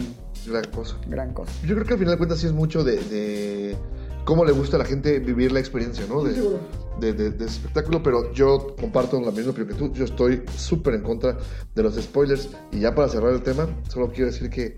Gran 0.46 0.66
cosa. 0.72 0.98
gran 1.08 1.34
cosa. 1.34 1.52
Yo 1.66 1.74
creo 1.76 1.88
que 1.88 1.94
al 1.94 2.00
final 2.00 2.14
de 2.14 2.18
cuentas 2.18 2.40
sí 2.40 2.46
es 2.48 2.54
mucho 2.54 2.84
de, 2.84 2.98
de 2.98 3.76
cómo 4.26 4.46
le 4.46 4.52
gusta 4.52 4.76
a 4.76 4.80
la 4.80 4.86
gente 4.86 5.20
vivir 5.20 5.52
la 5.52 5.60
experiencia, 5.60 6.06
¿no? 6.08 6.24
De, 6.24 6.34
de, 7.00 7.14
de- 7.14 7.30
de 7.32 7.46
ese 7.46 7.56
espectáculo, 7.58 8.04
pero 8.04 8.32
yo 8.34 8.76
comparto 8.80 9.20
la 9.22 9.32
misma 9.32 9.52
opinión 9.52 9.70
que 9.70 9.76
tú. 9.76 9.94
Yo 9.94 10.06
estoy 10.06 10.44
súper 10.56 10.96
en 10.96 11.02
contra 11.02 11.38
de 11.76 11.84
los 11.84 11.96
spoilers. 11.96 12.50
Y 12.72 12.80
ya 12.82 12.94
para 12.94 13.08
cerrar 13.10 13.34
el 13.34 13.42
tema, 13.42 13.68
solo 13.90 14.10
quiero 14.12 14.28
decir 14.32 14.50
que 14.50 14.76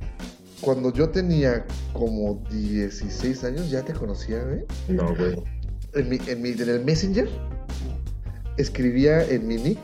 cuando 0.61 0.93
yo 0.93 1.09
tenía 1.09 1.65
como 1.93 2.43
16 2.51 3.43
años, 3.43 3.69
ya 3.71 3.83
te 3.83 3.93
conocía, 3.93 4.37
¿eh? 4.37 4.65
No, 4.87 5.15
güey. 5.15 5.43
En, 5.93 6.07
mi, 6.09 6.19
en, 6.27 6.41
mi- 6.41 6.49
en 6.51 6.69
el 6.69 6.85
Messenger 6.85 7.27
escribía 8.57 9.27
en 9.27 9.47
mi 9.47 9.57
nick 9.57 9.79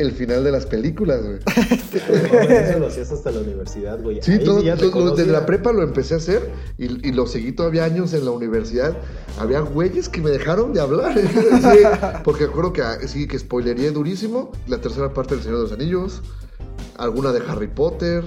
el 0.00 0.12
final 0.12 0.42
de 0.44 0.50
las 0.52 0.66
películas, 0.66 1.20
güey. 1.22 1.38
Eso 1.44 2.78
lo 2.78 2.86
hacías 2.86 3.10
hasta 3.12 3.30
la 3.30 3.40
universidad, 3.40 4.00
güey. 4.02 4.20
Sí, 4.22 4.38
todo, 4.38 4.62
todo- 4.76 5.14
desde 5.14 5.30
la 5.30 5.46
prepa 5.46 5.72
lo 5.72 5.82
empecé 5.82 6.14
a 6.14 6.16
hacer 6.18 6.50
y, 6.78 7.08
y 7.08 7.12
lo 7.12 7.26
seguí 7.26 7.52
todavía 7.52 7.84
años 7.84 8.12
en 8.14 8.24
la 8.24 8.30
universidad. 8.30 8.96
Había 9.38 9.60
güeyes 9.60 10.08
que 10.08 10.20
me 10.20 10.30
dejaron 10.30 10.72
de 10.72 10.80
hablar. 10.80 11.14
Sí, 11.20 11.78
porque 12.24 12.46
recuerdo 12.46 12.72
que 12.72 12.82
ah, 12.82 12.98
sí, 13.06 13.26
que 13.26 13.38
spoilería 13.38 13.90
durísimo. 13.92 14.52
La 14.66 14.80
tercera 14.80 15.12
parte 15.12 15.34
del 15.34 15.42
Señor 15.44 15.58
de 15.58 15.62
los 15.64 15.72
Anillos. 15.72 16.22
Alguna 16.96 17.32
de 17.32 17.40
Harry 17.48 17.68
Potter. 17.68 18.24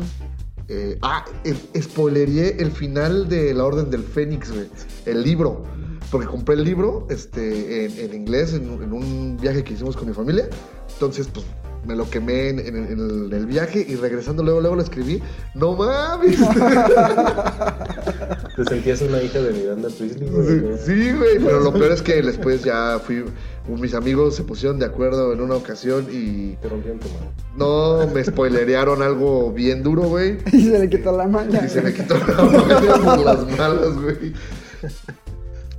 eh, 0.67 0.97
ah, 1.01 1.25
eh, 1.43 1.55
spoilería 1.81 2.47
el 2.49 2.71
final 2.71 3.27
de 3.29 3.53
La 3.53 3.65
Orden 3.65 3.89
del 3.89 4.03
Fénix, 4.03 4.51
güey. 4.51 4.67
El 5.05 5.23
libro. 5.23 5.63
Porque 6.11 6.27
compré 6.27 6.55
el 6.55 6.63
libro 6.63 7.07
este, 7.09 7.85
en, 7.85 7.97
en 7.99 8.13
inglés 8.13 8.53
en, 8.53 8.63
en 8.83 8.93
un 8.93 9.37
viaje 9.41 9.63
que 9.63 9.73
hicimos 9.73 9.97
con 9.97 10.07
mi 10.07 10.13
familia. 10.13 10.47
Entonces, 10.93 11.27
pues 11.33 11.43
me 11.85 11.95
lo 11.95 12.09
quemé 12.09 12.49
en, 12.49 12.59
en- 12.59 12.75
en 12.75 12.99
el, 12.99 13.27
en 13.31 13.33
el 13.33 13.45
viaje 13.45 13.85
y 13.87 13.95
regresando 13.95 14.43
luego, 14.43 14.61
luego 14.61 14.75
lo 14.77 14.81
escribí. 14.81 15.21
¡No 15.55 15.75
mames! 15.75 16.37
Te 18.55 18.63
sentías 18.65 19.01
una 19.01 19.21
hija 19.21 19.41
de 19.41 19.51
Miranda 19.51 19.89
Priestley, 19.89 20.29
güey. 20.29 20.77
Sí, 20.85 21.11
güey, 21.11 21.39
pero 21.39 21.59
lo 21.59 21.73
peor 21.73 21.91
es 21.91 22.01
que 22.01 22.21
después 22.21 22.63
ya 22.63 22.99
fui. 23.03 23.25
Mis 23.67 23.93
amigos 23.95 24.35
se 24.35 24.43
pusieron 24.43 24.77
de 24.77 24.85
acuerdo 24.85 25.33
en 25.33 25.41
una 25.41 25.55
ocasión 25.55 26.05
y 26.11 26.55
Te 26.57 26.69
rompieron 26.69 26.99
tu 26.99 27.07
mano. 27.09 27.31
no 27.57 28.07
me 28.13 28.23
spoilerearon 28.23 29.01
algo 29.01 29.51
bien 29.51 29.81
duro, 29.83 30.03
güey. 30.03 30.37
Y 30.51 30.63
se 30.69 30.79
le 30.79 30.89
quitó 30.89 31.15
la 31.17 31.27
maña. 31.27 31.65
Y 31.65 31.69
se 31.69 31.81
me 31.81 31.93
quitó 31.93 32.15
la 32.17 32.43
mano 32.43 33.03
por 33.15 33.25
las 33.25 33.57
malas, 33.57 34.01
güey. 34.01 34.33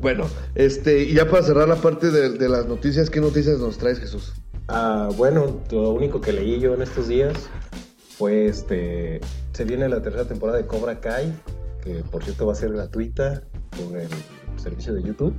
Bueno, 0.01 0.27
este, 0.55 1.05
y 1.05 1.15
ya 1.15 1.31
para 1.31 1.43
cerrar 1.43 1.69
la 1.69 1.77
parte 1.77 2.11
de, 2.11 2.31
de 2.31 2.49
las 2.49 2.67
noticias, 2.67 3.09
¿qué 3.09 3.21
noticias 3.21 3.59
nos 3.59 3.79
traes, 3.79 4.01
Jesús? 4.01 4.35
Ah, 4.69 5.11
bueno, 5.17 5.61
lo 5.71 5.91
único 5.91 6.21
que 6.21 6.33
leí 6.33 6.59
yo 6.59 6.75
en 6.75 6.83
estos 6.83 7.09
días 7.09 7.35
fue 8.17 8.47
este. 8.47 9.21
Se 9.53 9.65
viene 9.65 9.89
la 9.89 10.03
tercera 10.03 10.25
temporada 10.25 10.59
de 10.59 10.67
Cobra 10.67 11.01
Kai, 11.01 11.33
que 11.83 12.03
por 12.11 12.25
cierto 12.25 12.47
va 12.47 12.53
a 12.53 12.57
ser 12.57 12.73
gratuita 12.73 13.43
por 13.71 13.99
el 13.99 14.09
servicio 14.57 14.95
de 14.95 15.03
YouTube. 15.03 15.35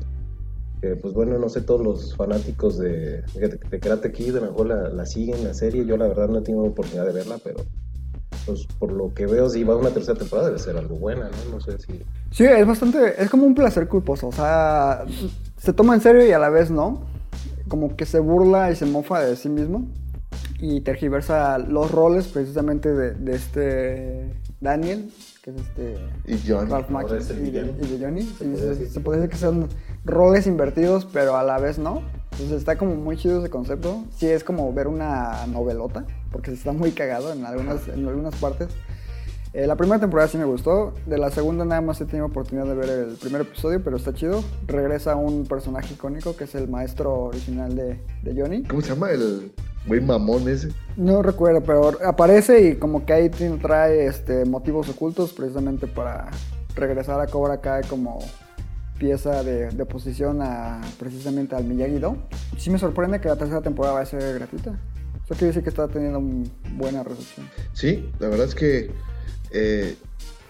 Que, 0.82 0.96
pues 0.96 1.14
bueno, 1.14 1.40
no 1.40 1.50
sé, 1.50 1.62
todos 1.62 1.82
los 1.82 2.16
fanáticos 2.16 2.78
de, 2.78 3.22
de, 3.34 3.60
de 3.70 3.80
Karate 3.80 4.12
Kid 4.12 4.36
a 4.36 4.42
lo 4.42 4.48
mejor 4.52 4.68
la, 4.68 4.90
la 4.90 5.06
siguen, 5.06 5.44
la 5.44 5.54
serie. 5.54 5.86
Yo 5.86 5.98
la 5.98 6.08
verdad 6.08 6.28
no 6.28 6.40
he 6.40 6.42
tenido 6.42 6.64
oportunidad 6.64 7.06
de 7.06 7.14
verla, 7.14 7.38
pero 7.44 7.64
pues 8.46 8.68
por 8.78 8.92
lo 8.92 9.14
que 9.14 9.26
veo, 9.26 9.50
si 9.50 9.64
va 9.64 9.74
a 9.74 9.78
una 9.78 9.90
tercera 9.90 10.18
temporada 10.18 10.50
debe 10.50 10.60
ser 10.60 10.78
algo 10.78 10.98
buena, 10.98 11.30
¿no? 11.30 11.56
No 11.56 11.62
sé 11.62 11.80
si. 11.80 12.04
Sí, 12.32 12.44
es 12.44 12.68
bastante, 12.68 13.22
es 13.22 13.30
como 13.30 13.46
un 13.46 13.56
placer 13.56 13.88
culposo, 13.88 14.28
o 14.28 14.32
sea, 14.32 15.06
se 15.58 15.74
toma 15.74 15.96
en 15.96 16.02
serio 16.02 16.26
y 16.26 16.32
a 16.32 16.38
la 16.38 16.50
vez 16.50 16.70
no, 16.70 17.02
como 17.68 17.96
que 17.96 18.06
se 18.06 18.20
burla 18.20 18.72
y 18.72 18.76
se 18.76 18.86
mofa 18.86 19.22
de 19.22 19.36
sí 19.36 19.50
mismo 19.50 19.88
y 20.60 20.82
tergiversa 20.82 21.58
los 21.58 21.92
roles 21.92 22.28
precisamente 22.28 22.94
de, 22.94 23.12
de 23.14 23.36
este 23.36 24.42
Daniel, 24.62 25.12
que 25.42 25.52
es 25.52 25.58
este 25.58 25.98
Y 26.26 26.40
John. 26.48 26.70
Ralph 26.70 26.90
Macchio 26.90 27.18
y, 27.18 27.52
de, 27.52 27.76
y 27.82 27.98
de 27.98 28.06
Johnny. 28.06 28.22
Se 28.24 28.46
Y 28.46 28.56
se, 28.56 28.90
se 28.90 29.00
puede 29.00 29.20
decir 29.20 29.32
que 29.32 29.38
son 29.38 29.68
roles 30.04 30.48
invertidos, 30.48 31.06
pero 31.06 31.36
a 31.36 31.44
la 31.44 31.60
vez 31.60 31.78
no. 31.78 32.02
Entonces 32.32 32.58
está 32.58 32.78
como 32.78 32.96
muy 32.96 33.16
chido 33.18 33.40
ese 33.40 33.50
concepto. 33.50 34.04
Sí, 34.18 34.28
es 34.28 34.44
como 34.44 34.72
ver 34.74 34.88
una 34.88 35.46
novelota, 35.48 36.06
porque 36.32 36.52
está 36.52 36.74
muy 36.74 36.92
cagado 36.92 37.32
en 37.32 37.46
algunas, 37.46 37.88
en 37.88 38.08
algunas 38.08 38.36
partes. 38.36 38.70
Eh, 39.58 39.66
la 39.68 39.78
primera 39.78 40.00
temporada 40.00 40.28
sí 40.28 40.38
me 40.38 40.44
gustó. 40.44 40.94
De 41.06 41.18
la 41.18 41.32
segunda 41.32 41.64
nada 41.64 41.80
más 41.80 42.02
he 42.02 42.06
tenido 42.06 42.26
oportunidad 42.26 42.66
de 42.68 42.76
ver 42.76 42.90
el 42.90 43.16
primer 43.16 43.42
episodio, 43.42 43.82
pero 43.82 43.96
está 43.96 44.14
chido. 44.14 44.44
Regresa 44.68 45.16
un 45.16 45.46
personaje 45.46 45.94
icónico 45.94 46.36
que 46.36 46.44
es 46.44 46.56
el 46.56 46.68
maestro 46.68 47.14
original 47.26 47.74
de, 47.74 48.02
de 48.22 48.36
Johnny. 48.42 48.64
¿Cómo 48.64 48.82
se 48.82 48.90
llama 48.90 49.12
el 49.12 49.54
güey 49.88 50.02
mamón 50.02 50.50
ese? 50.50 50.70
No 50.98 51.22
recuerdo, 51.22 51.62
pero 51.62 51.98
aparece 52.06 52.68
y 52.68 52.76
como 52.76 53.06
que 53.06 53.14
ahí 53.14 53.30
trae 53.30 54.08
este, 54.08 54.44
motivos 54.44 54.90
ocultos 54.90 55.32
precisamente 55.32 55.88
para 55.88 56.30
regresar 56.76 57.22
a 57.22 57.28
Cobra 57.28 57.62
Kai 57.62 57.84
como 57.86 58.20
pieza 59.00 59.42
de, 59.44 59.70
de 59.70 59.84
oposición 59.84 60.42
a 60.42 60.82
precisamente 61.00 61.56
al 61.56 61.64
Miyagi-Do. 61.64 62.18
Sí 62.58 62.70
me 62.72 62.78
sorprende 62.78 63.22
que 63.22 63.30
la 63.30 63.38
tercera 63.38 63.62
temporada 63.62 63.94
va 63.96 64.02
a 64.02 64.06
ser 64.06 64.34
gratuita. 64.34 64.72
Eso 65.24 65.34
quiere 65.34 65.48
decir 65.48 65.64
que 65.64 65.70
está 65.70 65.88
teniendo 65.88 66.20
un- 66.20 66.52
buena 66.74 67.04
recepción. 67.04 67.48
Sí, 67.74 68.12
la 68.20 68.28
verdad 68.28 68.48
es 68.48 68.54
que 68.56 68.92
eh, 69.52 69.96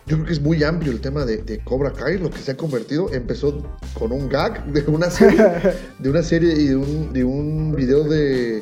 yo 0.07 0.17
creo 0.17 0.25
que 0.27 0.33
es 0.33 0.41
muy 0.41 0.63
amplio 0.63 0.91
el 0.91 1.01
tema 1.01 1.25
de, 1.25 1.37
de 1.37 1.59
Cobra 1.63 1.91
Kai, 1.91 2.19
lo 2.19 2.29
que 2.29 2.37
se 2.37 2.51
ha 2.51 2.57
convertido. 2.57 3.11
Empezó 3.11 3.63
con 3.97 4.11
un 4.11 4.29
gag 4.29 4.65
de 4.71 4.81
una 4.89 5.09
serie, 5.09 5.39
de 5.99 6.09
una 6.09 6.21
serie 6.21 6.53
y 6.53 6.67
de 6.67 6.75
un, 6.75 7.13
de 7.13 7.23
un 7.23 7.75
video 7.75 8.03
de, 8.03 8.61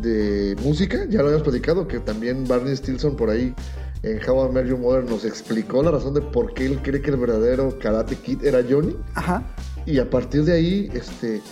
de 0.00 0.56
música, 0.62 1.04
ya 1.08 1.18
lo 1.18 1.26
habíamos 1.26 1.42
platicado, 1.42 1.86
que 1.86 1.98
también 1.98 2.46
Barney 2.48 2.74
Stilson 2.74 3.16
por 3.16 3.30
ahí 3.30 3.54
en 4.02 4.18
How 4.26 4.48
I 4.48 4.52
Met 4.52 4.66
Your 4.66 4.78
Mother 4.78 5.04
nos 5.04 5.24
explicó 5.24 5.82
la 5.82 5.90
razón 5.90 6.14
de 6.14 6.22
por 6.22 6.54
qué 6.54 6.66
él 6.66 6.80
cree 6.82 7.02
que 7.02 7.10
el 7.10 7.18
verdadero 7.18 7.78
Karate 7.78 8.16
Kid 8.16 8.44
era 8.44 8.64
Johnny. 8.68 8.96
Ajá. 9.14 9.44
Y 9.84 9.98
a 9.98 10.08
partir 10.08 10.44
de 10.44 10.54
ahí, 10.54 10.90
este, 10.94 11.42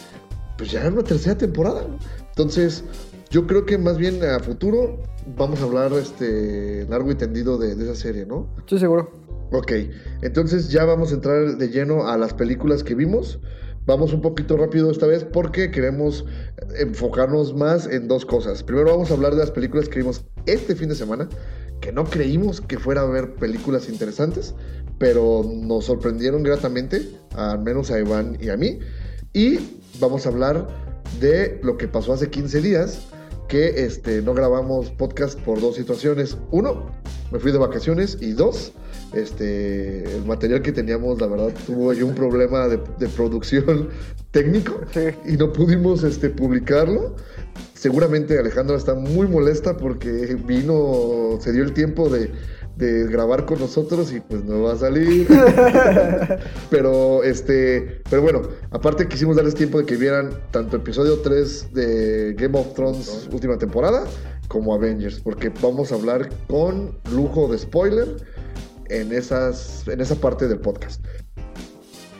pues 0.57 0.71
ya 0.71 0.81
era 0.81 0.91
una 0.91 1.03
tercera 1.03 1.37
temporada. 1.37 1.83
¿no? 1.83 1.99
Entonces, 2.29 2.85
yo 3.31 3.47
creo 3.47 3.67
que 3.67 3.79
más 3.79 3.99
bien 3.99 4.23
a 4.25 4.41
futuro 4.41 5.03
vamos 5.37 5.61
a 5.61 5.65
hablar 5.65 5.93
este, 5.93 6.87
largo 6.89 7.11
y 7.11 7.15
tendido 7.15 7.59
de, 7.59 7.75
de 7.75 7.85
esa 7.85 7.95
serie, 7.95 8.27
¿no? 8.27 8.49
Estoy 8.59 8.79
seguro. 8.79 9.13
Ok, 9.51 9.73
entonces 10.23 10.71
ya 10.71 10.85
vamos 10.85 11.11
a 11.11 11.15
entrar 11.15 11.57
de 11.57 11.69
lleno 11.69 12.07
a 12.09 12.19
las 12.19 12.35
películas 12.35 12.85
que 12.85 12.95
vimos. 12.95 13.41
Vamos 13.87 14.13
un 14.13 14.21
poquito 14.21 14.59
rápido 14.59 14.91
esta 14.91 15.07
vez 15.07 15.25
porque 15.25 15.71
queremos 15.71 16.27
enfocarnos 16.79 17.55
más 17.55 17.87
en 17.87 18.07
dos 18.07 18.27
cosas. 18.27 18.63
Primero 18.63 18.91
vamos 18.91 19.11
a 19.11 19.15
hablar 19.15 19.33
de 19.33 19.39
las 19.39 19.51
películas 19.51 19.89
que 19.89 20.01
vimos 20.01 20.27
este 20.45 20.77
fin 20.77 20.91
de 20.91 20.95
semana, 20.95 21.31
que 21.81 21.93
no 21.93 22.05
creímos 22.05 22.61
que 22.61 22.79
fuera 22.79 23.01
a 23.01 23.05
haber 23.05 23.37
películas 23.37 23.89
interesantes, 23.89 24.55
pero 24.99 25.43
nos 25.51 25.87
sorprendieron 25.87 26.43
gratamente, 26.43 27.09
al 27.35 27.61
menos 27.61 27.91
a 27.91 27.99
Iván 27.99 28.37
y 28.39 28.51
a 28.51 28.59
mí. 28.59 28.81
Y 29.33 29.59
vamos 29.99 30.27
a 30.27 30.29
hablar 30.29 30.69
de 31.21 31.59
lo 31.63 31.79
que 31.79 31.89
pasó 31.89 32.13
hace 32.13 32.29
15 32.29 32.61
días, 32.61 33.09
que 33.49 33.85
este, 33.85 34.23
no 34.23 34.35
grabamos 34.35 34.91
podcast 34.91 35.39
por 35.41 35.61
dos 35.61 35.77
situaciones. 35.77 36.37
Uno, 36.51 36.91
me 37.33 37.39
fui 37.39 37.51
de 37.51 37.59
vacaciones 37.59 38.19
y 38.21 38.33
dos, 38.33 38.73
este, 39.15 40.05
el 40.05 40.25
material 40.27 40.63
que 40.63 40.71
teníamos, 40.73 41.21
la 41.21 41.27
verdad, 41.27 41.53
tuvo 41.67 41.91
ahí 41.91 42.03
un 42.03 42.15
problema 42.15 42.69
de, 42.69 42.79
de 42.99 43.09
producción 43.09 43.89
técnico 44.31 44.81
Sí. 44.93 45.01
y 45.27 45.37
no 45.37 45.53
pudimos 45.53 46.05
este, 46.05 46.29
publicarlo. 46.31 47.17
Seguramente 47.75 48.39
Alejandra 48.39 48.77
está 48.77 48.95
muy 48.95 49.27
molesta 49.27 49.77
porque 49.77 50.37
vino, 50.47 51.39
se 51.41 51.53
dio 51.53 51.65
el 51.65 51.73
tiempo 51.73 52.09
de, 52.09 52.31
de 52.79 53.09
grabar 53.09 53.45
con 53.45 53.59
nosotros 53.59 54.13
y 54.13 54.21
pues 54.21 54.45
no 54.45 54.63
va 54.63 54.73
a 54.73 54.77
salir. 54.77 55.27
pero 56.71 57.25
este, 57.25 58.01
pero 58.09 58.23
bueno, 58.23 58.43
aparte 58.71 59.09
quisimos 59.09 59.37
darles 59.37 59.55
tiempo 59.55 59.79
de 59.79 59.85
que 59.85 59.97
vieran 59.97 60.31
tanto 60.53 60.77
episodio 60.77 61.19
3 61.19 61.75
de 61.75 62.35
Game 62.39 62.59
of 62.59 62.75
Thrones 62.75 63.29
última 63.33 63.59
temporada 63.59 64.05
como 64.47 64.73
Avengers, 64.73 65.21
porque 65.21 65.53
vamos 65.61 65.93
a 65.93 65.97
hablar 65.97 66.31
con 66.47 66.97
lujo 67.13 67.49
de 67.49 67.59
spoiler 67.59 68.09
en 68.89 69.13
esas 69.13 69.87
en 69.89 70.01
esa 70.01 70.15
parte 70.15 70.47
del 70.49 70.61
podcast. 70.61 71.05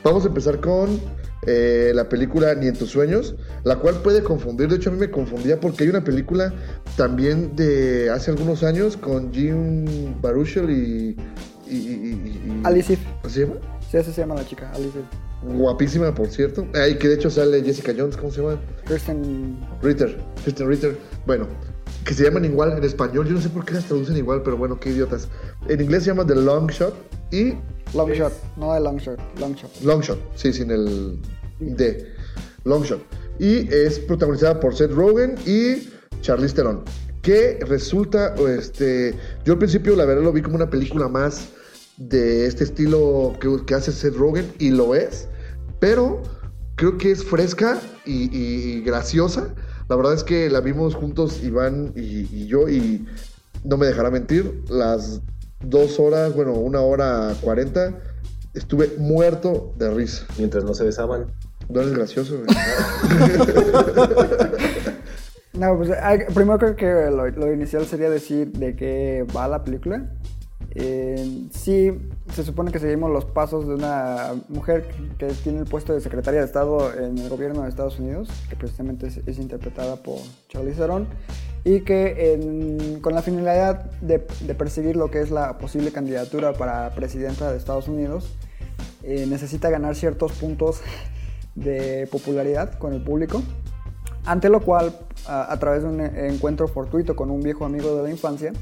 Vamos 0.03 0.23
a 0.25 0.27
empezar 0.27 0.59
con 0.59 0.99
eh, 1.45 1.91
la 1.95 2.07
película 2.09 2.53
Ni 2.55 2.67
en 2.67 2.75
tus 2.77 2.89
sueños, 2.89 3.35
la 3.63 3.77
cual 3.77 3.95
puede 4.01 4.23
confundir. 4.23 4.67
De 4.69 4.75
hecho, 4.77 4.89
a 4.89 4.93
mí 4.93 4.99
me 4.99 5.09
confundía 5.11 5.59
porque 5.59 5.83
hay 5.83 5.89
una 5.89 6.03
película 6.03 6.53
también 6.97 7.55
de 7.55 8.09
hace 8.09 8.31
algunos 8.31 8.63
años 8.63 8.97
con 8.97 9.31
Jim 9.33 9.85
Baruchel 10.21 10.69
y. 10.69 11.17
y, 11.67 11.75
y- 11.75 11.77
y- 11.77 12.51
y- 12.51 12.61
Alice. 12.63 12.97
¿Cómo 13.21 13.33
se 13.33 13.41
llama? 13.41 13.55
Sí, 13.91 13.97
así 13.97 14.11
se 14.11 14.21
llama 14.21 14.35
la 14.35 14.45
chica, 14.45 14.71
Alice. 14.73 14.99
Guapísima, 15.43 16.13
por 16.13 16.27
cierto. 16.27 16.67
Ay, 16.75 16.95
que 16.97 17.07
de 17.07 17.15
hecho 17.15 17.29
sale 17.29 17.63
Jessica 17.63 17.93
Jones, 17.97 18.17
¿cómo 18.17 18.31
se 18.31 18.41
llama? 18.41 18.59
Kristen 18.85 19.57
Ritter. 19.81 20.17
Kristen 20.43 20.67
Ritter. 20.67 20.97
Bueno, 21.25 21.47
que 22.05 22.13
se 22.13 22.23
llaman 22.23 22.45
igual 22.45 22.77
en 22.77 22.83
español. 22.83 23.27
Yo 23.27 23.33
no 23.33 23.41
sé 23.41 23.49
por 23.49 23.65
qué 23.65 23.73
las 23.73 23.85
traducen 23.85 24.17
igual, 24.17 24.41
pero 24.43 24.57
bueno, 24.57 24.79
qué 24.79 24.89
idiotas. 24.89 25.27
En 25.67 25.81
inglés 25.81 26.03
se 26.03 26.09
llama 26.09 26.25
The 26.25 26.35
Long 26.35 26.69
Shot 26.69 26.93
y 27.31 27.53
Long 27.93 28.11
Shot, 28.11 28.33
no 28.57 28.73
de 28.73 28.79
Long 28.79 28.97
Shot, 28.97 29.19
Long 29.39 29.55
Shot. 29.55 29.81
Long 29.83 30.01
Shot, 30.01 30.19
sí, 30.35 30.53
sin 30.53 30.71
el 30.71 31.19
D. 31.59 32.05
Long 32.65 32.83
Shot. 32.83 33.01
Y 33.39 33.73
es 33.73 33.99
protagonizada 33.99 34.59
por 34.59 34.75
Seth 34.75 34.91
Rogen 34.91 35.35
y 35.45 35.89
Charlize 36.21 36.55
Theron. 36.55 36.83
Que 37.21 37.59
resulta, 37.67 38.35
este, 38.57 39.15
yo 39.45 39.53
al 39.53 39.59
principio 39.59 39.95
la 39.95 40.05
verdad 40.05 40.23
lo 40.23 40.31
vi 40.31 40.41
como 40.41 40.55
una 40.55 40.69
película 40.69 41.07
más 41.07 41.49
de 41.97 42.45
este 42.45 42.63
estilo 42.63 43.35
que, 43.39 43.49
que 43.65 43.75
hace 43.75 43.91
Seth 43.91 44.15
Rogen 44.15 44.51
y 44.59 44.69
lo 44.69 44.95
es, 44.95 45.27
pero 45.79 46.21
creo 46.75 46.97
que 46.97 47.11
es 47.11 47.23
fresca 47.23 47.79
y 48.05 48.81
graciosa. 48.81 49.53
La 49.89 49.95
verdad 49.95 50.13
es 50.13 50.23
que 50.23 50.49
la 50.49 50.61
vimos 50.61 50.95
juntos 50.95 51.43
Iván 51.43 51.93
y, 51.95 52.27
y 52.31 52.47
yo 52.47 52.69
y 52.69 53.05
no 53.63 53.77
me 53.77 53.87
dejará 53.87 54.11
mentir, 54.11 54.63
las 54.69 55.21
dos 55.61 55.99
horas, 55.99 56.35
bueno, 56.35 56.53
una 56.53 56.81
hora 56.81 57.33
cuarenta, 57.41 57.99
estuve 58.53 58.95
muerto 58.97 59.73
de 59.77 59.91
risa. 59.91 60.25
Mientras 60.37 60.63
no 60.63 60.73
se 60.73 60.85
besaban. 60.85 61.27
No 61.69 61.81
eres 61.81 61.93
gracioso, 61.93 62.37
güey. 62.37 62.47
No, 65.51 65.75
pues 65.75 65.89
primero 66.33 66.57
creo 66.57 66.75
que 66.75 67.11
lo, 67.11 67.27
lo 67.27 67.51
inicial 67.51 67.85
sería 67.85 68.09
decir 68.09 68.51
de 68.51 68.75
qué 68.75 69.25
va 69.35 69.47
la 69.47 69.63
película. 69.63 70.09
Eh, 70.81 71.49
sí, 71.51 71.91
se 72.33 72.45
supone 72.45 72.71
que 72.71 72.79
seguimos 72.79 73.11
los 73.11 73.25
pasos 73.25 73.67
de 73.67 73.73
una 73.73 74.33
mujer 74.47 74.87
que 75.17 75.27
tiene 75.27 75.59
el 75.59 75.65
puesto 75.65 75.93
de 75.93 75.99
secretaria 75.99 76.39
de 76.39 76.45
Estado 76.45 76.93
en 76.93 77.17
el 77.17 77.27
gobierno 77.27 77.63
de 77.63 77.69
Estados 77.69 77.99
Unidos, 77.99 78.29
que 78.49 78.55
precisamente 78.55 79.07
es, 79.07 79.39
interpretada 79.39 79.97
por 79.97 80.19
Charlize 80.47 80.77
Theron, 80.77 81.05
y 81.65 81.81
que 81.81 82.97
con 83.01 83.13
la 83.13 83.21
finalidad 83.21 83.91
de, 83.99 84.25
de 84.39 84.55
perseguir 84.55 84.95
lo 84.95 85.11
que 85.11 85.19
es 85.19 85.31
la 85.31 85.57
posible 85.57 85.91
candidatura 85.91 86.53
para 86.53 86.89
presidenta 86.95 87.51
de 87.51 87.57
Estados 87.57 87.89
Unidos, 87.89 88.31
eh, 89.03 89.25
necesita 89.27 89.69
ganar 89.69 89.95
ciertos 89.95 90.31
puntos 90.31 90.79
de 91.55 92.07
popularidad 92.09 92.79
con 92.79 92.93
el 92.93 93.01
público. 93.01 93.43
Ante 94.23 94.47
lo 94.47 94.61
cual, 94.61 94.97
a, 95.27 95.51
a 95.51 95.59
través 95.59 95.83
de 95.83 95.89
un 95.89 95.99
e- 95.99 96.27
encuentro 96.27 96.69
fortuito 96.69 97.17
con 97.17 97.31
un 97.31 97.41
viejo 97.41 97.65
amigo 97.65 97.97
de 97.97 98.03
la 98.03 98.09
infancia, 98.09 98.53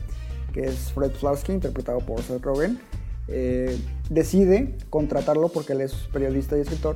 que 0.58 0.66
es 0.66 0.92
Fred 0.92 1.12
Flarsky, 1.12 1.54
interpretado 1.54 2.00
por 2.00 2.20
Seth 2.24 2.42
Rogen, 2.42 2.80
eh, 3.28 3.80
decide 4.10 4.76
contratarlo 4.90 5.50
porque 5.50 5.74
él 5.74 5.82
es 5.82 5.94
periodista 6.12 6.58
y 6.58 6.62
escritor 6.62 6.96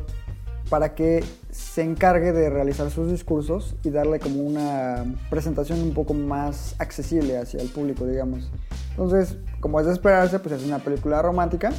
para 0.68 0.96
que 0.96 1.24
se 1.52 1.84
encargue 1.84 2.32
de 2.32 2.50
realizar 2.50 2.90
sus 2.90 3.12
discursos 3.12 3.76
y 3.84 3.92
darle 3.92 4.20
como 4.20 4.42
una 4.42 5.06
presentación 5.30 5.80
un 5.80 5.94
poco 5.94 6.16
más 6.16 6.74
accesible 6.80 7.38
hacia 7.38 7.62
el 7.62 7.70
público, 7.70 8.08
digamos. 8.08 8.50
Entonces, 8.90 9.38
como 9.60 9.80
es 9.80 9.86
de 9.86 9.94
esperarse, 9.94 10.40
pues 10.40 10.56
es 10.56 10.66
una 10.66 10.80
película 10.80 11.22
romántica. 11.22 11.70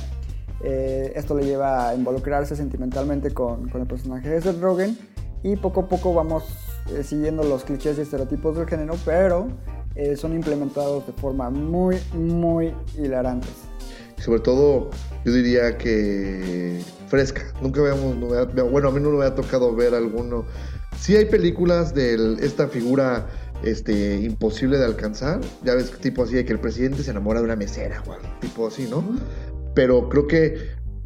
Eh, 0.63 1.15
esto 1.17 1.37
le 1.37 1.45
lleva 1.45 1.89
a 1.89 1.95
involucrarse 1.97 2.55
sentimentalmente 2.55 3.33
con, 3.33 3.69
con 3.71 3.81
el 3.81 3.89
personaje 3.89 4.29
de 4.29 4.41
Seth 4.41 4.61
Rogen 4.61 4.97
y 5.43 5.57
poco 5.57 5.81
a 5.81 5.89
poco 5.89 6.15
vamos 6.15 6.45
eh, 6.93 7.03
siguiendo 7.03 7.43
los 7.43 7.65
clichés 7.65 7.99
y 7.99 8.03
estereotipos 8.03 8.57
del 8.57 8.69
género, 8.69 8.95
pero 9.05 9.49
eh, 9.95 10.17
son 10.17 10.35
implementados 10.35 11.07
de 11.07 11.13
forma 11.13 11.51
muy, 11.51 11.97
muy 12.15 12.73
hilarantes. 12.99 13.51
Sobre 14.19 14.41
todo, 14.41 14.91
yo 15.25 15.33
diría 15.33 15.77
que 15.79 16.81
fresca. 17.09 17.43
Nunca 17.61 17.81
habíamos, 17.81 18.17
no 18.17 18.29
me 18.29 18.63
bueno, 18.63 18.89
a 18.89 18.93
mí 18.93 19.01
no 19.01 19.11
me 19.11 19.25
ha 19.25 19.35
tocado 19.35 19.75
ver 19.75 19.95
alguno. 19.95 20.45
Sí 20.99 21.17
hay 21.17 21.25
películas 21.25 21.93
de 21.95 22.37
esta 22.41 22.69
figura 22.69 23.27
este, 23.65 24.21
imposible 24.21 24.79
de 24.79 24.85
alcanzar. 24.85 25.41
Ya 25.65 25.75
ves, 25.75 25.91
tipo 26.01 26.23
así 26.23 26.35
de 26.35 26.45
que 26.45 26.53
el 26.53 26.61
presidente 26.61 27.03
se 27.03 27.11
enamora 27.11 27.41
de 27.41 27.47
una 27.47 27.57
mesera, 27.57 28.03
o 28.07 28.13
algo, 28.13 28.27
tipo 28.41 28.69
así, 28.69 28.87
¿no? 28.89 29.05
Pero 29.75 30.09
creo 30.09 30.27
que 30.29 30.57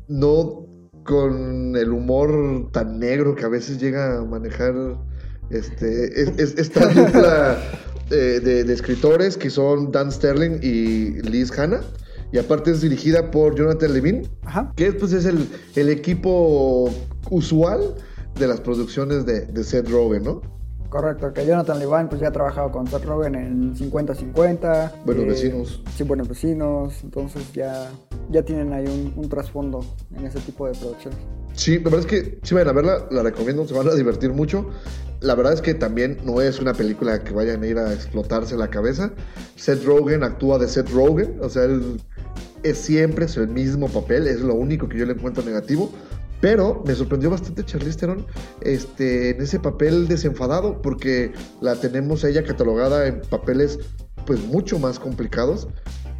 no 0.08 0.66
con 1.04 1.74
el 1.76 1.92
humor 1.92 2.70
tan 2.72 2.98
negro 2.98 3.34
que 3.34 3.44
a 3.44 3.48
veces 3.48 3.78
llega 3.78 4.18
a 4.18 4.24
manejar 4.24 4.74
este, 5.50 6.20
es- 6.20 6.32
es- 6.36 6.58
esta 6.58 6.86
dupla 6.92 7.58
eh, 8.10 8.40
de, 8.42 8.64
de 8.64 8.72
escritores 8.72 9.36
que 9.36 9.50
son 9.50 9.90
Dan 9.92 10.10
Sterling 10.12 10.58
y 10.62 11.22
Liz 11.22 11.56
Hanna. 11.58 11.80
Y 12.32 12.38
aparte 12.38 12.72
es 12.72 12.80
dirigida 12.80 13.30
por 13.30 13.54
Jonathan 13.56 13.92
Levine, 13.94 14.22
Ajá. 14.44 14.72
que 14.76 14.92
pues 14.92 15.12
es 15.12 15.24
el, 15.26 15.48
el 15.76 15.88
equipo 15.88 16.92
usual 17.30 17.94
de 18.38 18.46
las 18.48 18.60
producciones 18.60 19.24
de, 19.24 19.46
de 19.46 19.64
Seth 19.64 19.88
Rogen, 19.88 20.24
¿no? 20.24 20.42
Correcto, 20.88 21.32
que 21.32 21.44
Jonathan 21.46 21.78
Levine 21.78 22.06
pues 22.06 22.20
ya 22.20 22.28
ha 22.28 22.32
trabajado 22.32 22.70
con 22.70 22.86
Seth 22.86 23.04
Rogen 23.04 23.34
en 23.34 23.74
50-50. 23.74 24.92
Buenos 25.04 25.26
Vecinos. 25.26 25.82
Sí, 25.96 26.04
Buenos 26.04 26.28
Vecinos. 26.28 26.94
Entonces 27.02 27.52
ya, 27.52 27.90
ya 28.30 28.42
tienen 28.42 28.72
ahí 28.72 28.86
un, 28.86 29.12
un 29.16 29.28
trasfondo 29.28 29.84
en 30.16 30.26
ese 30.26 30.38
tipo 30.40 30.66
de 30.66 30.74
producciones. 30.74 31.18
Sí, 31.54 31.78
la 31.78 31.84
verdad 31.84 32.00
es 32.00 32.06
que 32.06 32.38
si 32.42 32.54
vayan 32.54 32.68
a 32.68 32.72
verla, 32.72 33.06
la 33.10 33.22
recomiendo, 33.22 33.66
se 33.66 33.74
van 33.74 33.88
a 33.88 33.94
divertir 33.94 34.30
mucho. 34.32 34.68
La 35.20 35.34
verdad 35.34 35.54
es 35.54 35.62
que 35.62 35.72
también 35.74 36.18
no 36.24 36.42
es 36.42 36.60
una 36.60 36.74
película 36.74 37.24
que 37.24 37.32
vayan 37.32 37.62
a 37.62 37.66
ir 37.66 37.78
a 37.78 37.92
explotarse 37.92 38.56
la 38.56 38.68
cabeza. 38.68 39.12
Seth 39.56 39.82
Rogen 39.84 40.22
actúa 40.22 40.58
de 40.58 40.68
Seth 40.68 40.90
Rogen, 40.90 41.38
o 41.40 41.48
sea, 41.48 41.64
él 41.64 41.98
es 42.62 42.78
siempre 42.78 43.24
es 43.24 43.36
el 43.36 43.48
mismo 43.48 43.88
papel, 43.88 44.26
es 44.26 44.40
lo 44.40 44.54
único 44.54 44.88
que 44.88 44.98
yo 44.98 45.06
le 45.06 45.14
encuentro 45.14 45.42
negativo. 45.42 45.90
Pero 46.40 46.82
me 46.86 46.94
sorprendió 46.94 47.30
bastante 47.30 47.64
Charlize 47.64 47.98
Theron 47.98 48.26
este, 48.60 49.30
en 49.30 49.40
ese 49.40 49.58
papel 49.58 50.06
desenfadado, 50.06 50.82
porque 50.82 51.32
la 51.60 51.76
tenemos 51.76 52.24
ella 52.24 52.44
catalogada 52.44 53.06
en 53.06 53.20
papeles 53.22 53.78
pues 54.26 54.44
mucho 54.44 54.78
más 54.78 54.98
complicados, 54.98 55.68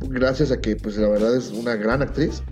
gracias 0.01 0.51
a 0.51 0.61
que 0.61 0.77
pues 0.77 0.97
la 0.97 1.09
verdad 1.09 1.37
es 1.37 1.51
una 1.51 1.75
gran 1.75 2.03
actriz 2.03 2.43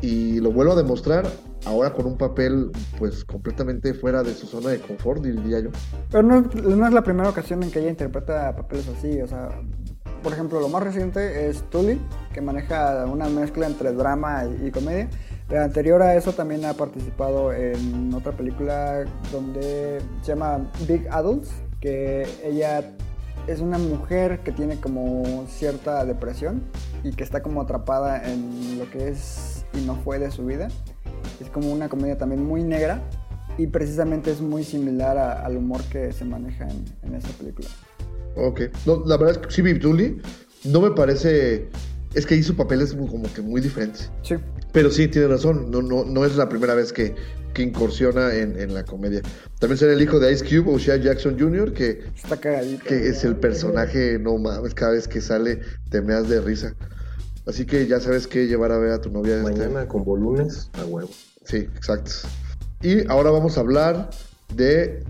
y 0.00 0.40
lo 0.40 0.52
vuelvo 0.52 0.72
a 0.72 0.76
demostrar 0.76 1.26
ahora 1.64 1.92
con 1.92 2.06
un 2.06 2.16
papel 2.16 2.70
pues 2.98 3.24
completamente 3.24 3.94
fuera 3.94 4.22
de 4.22 4.34
su 4.34 4.46
zona 4.46 4.70
de 4.70 4.80
confort, 4.80 5.22
diría 5.22 5.60
yo. 5.60 5.70
Pero 6.10 6.22
no, 6.22 6.40
no 6.42 6.86
es 6.86 6.92
la 6.92 7.02
primera 7.02 7.28
ocasión 7.28 7.62
en 7.62 7.70
que 7.70 7.80
ella 7.80 7.90
interpreta 7.90 8.54
papeles 8.54 8.86
así. 8.88 9.20
O 9.20 9.26
sea, 9.26 9.48
por 10.22 10.32
ejemplo, 10.32 10.60
lo 10.60 10.68
más 10.68 10.82
reciente 10.82 11.48
es 11.48 11.62
Tully, 11.70 12.00
que 12.32 12.40
maneja 12.40 13.06
una 13.06 13.28
mezcla 13.28 13.66
entre 13.66 13.92
drama 13.92 14.44
y, 14.44 14.66
y 14.66 14.70
comedia. 14.70 15.08
Pero 15.48 15.62
anterior 15.62 16.02
a 16.02 16.16
eso 16.16 16.32
también 16.32 16.64
ha 16.64 16.74
participado 16.74 17.52
en 17.52 18.12
otra 18.14 18.32
película 18.32 19.04
donde 19.30 20.00
se 20.22 20.28
llama 20.28 20.70
Big 20.88 21.06
Adults, 21.10 21.50
que 21.80 22.26
ella 22.42 22.92
es 23.46 23.60
una 23.60 23.76
mujer 23.76 24.40
que 24.40 24.52
tiene 24.52 24.80
como 24.80 25.44
cierta 25.48 26.04
depresión 26.04 26.62
y 27.02 27.12
que 27.12 27.24
está 27.24 27.42
como 27.42 27.60
atrapada 27.60 28.22
en 28.24 28.78
lo 28.78 28.90
que 28.90 29.08
es 29.08 29.66
y 29.74 29.84
no 29.84 29.96
fue 29.96 30.18
de 30.18 30.30
su 30.30 30.46
vida. 30.46 30.68
Es 31.40 31.50
como 31.50 31.70
una 31.70 31.88
comedia 31.88 32.16
también 32.16 32.42
muy 32.42 32.62
negra 32.62 33.02
y 33.58 33.66
precisamente 33.66 34.30
es 34.30 34.40
muy 34.40 34.64
similar 34.64 35.18
al 35.18 35.56
humor 35.58 35.82
que 35.84 36.12
se 36.12 36.24
maneja 36.24 36.66
en, 36.68 36.84
en 37.02 37.14
esta 37.14 37.30
película. 37.32 37.68
Ok. 38.36 38.62
La 38.86 39.16
verdad 39.18 39.32
es 39.32 39.38
que 39.38 39.50
sí, 39.50 39.62
Viv 39.62 39.80
Tully 39.80 40.20
no 40.64 40.80
me 40.80 40.90
parece... 40.90 41.68
Es 42.14 42.26
que 42.26 42.34
ahí 42.34 42.42
su 42.42 42.54
papel 42.56 42.80
es 42.82 42.94
muy- 42.94 43.08
como 43.08 43.32
que 43.32 43.42
muy 43.42 43.60
diferente. 43.60 44.00
Sí. 44.22 44.36
Pero 44.72 44.90
sí, 44.90 45.08
tiene 45.08 45.28
razón. 45.28 45.70
No, 45.70 45.82
no, 45.82 46.04
no 46.04 46.24
es 46.24 46.36
la 46.36 46.48
primera 46.48 46.74
vez 46.74 46.92
que, 46.92 47.14
que 47.54 47.62
incursiona 47.62 48.34
en, 48.34 48.58
en 48.58 48.72
la 48.74 48.84
comedia. 48.84 49.20
También 49.58 49.78
será 49.78 49.92
el 49.92 50.02
hijo 50.02 50.18
de 50.20 50.32
Ice 50.32 50.44
Cube, 50.44 50.72
O'Shea 50.74 50.96
Jackson 50.96 51.36
Jr., 51.38 51.72
que, 51.72 52.04
Está 52.16 52.36
cagadito. 52.36 52.84
que 52.84 53.08
es 53.08 53.24
el 53.24 53.36
personaje, 53.36 54.18
no 54.18 54.36
mames, 54.38 54.74
cada 54.74 54.92
vez 54.92 55.06
que 55.08 55.20
sale 55.20 55.60
te 55.90 56.00
meas 56.02 56.28
de 56.28 56.40
risa. 56.40 56.74
Así 57.46 57.66
que 57.66 57.86
ya 57.86 58.00
sabes 58.00 58.26
qué 58.26 58.46
llevar 58.46 58.72
a 58.72 58.78
ver 58.78 58.92
a 58.92 59.00
tu 59.00 59.10
novia. 59.10 59.36
este- 59.38 59.50
Mañana 59.52 59.86
con 59.86 60.04
volunes 60.04 60.70
a 60.74 60.84
huevo. 60.84 61.10
Sí, 61.44 61.56
exacto. 61.76 62.10
Y 62.82 63.06
ahora 63.08 63.30
vamos 63.30 63.56
a 63.56 63.60
hablar 63.60 64.10
de 64.54 65.02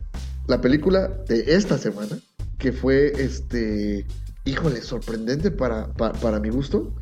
la 0.46 0.60
película 0.60 1.08
de 1.28 1.54
esta 1.54 1.78
semana, 1.78 2.18
que 2.58 2.72
fue, 2.72 3.12
este, 3.22 4.04
híjole, 4.44 4.80
sorprendente 4.82 5.50
para, 5.50 5.88
pa- 5.92 6.12
para, 6.12 6.40
mi 6.40 6.50
gusto. 6.50 6.92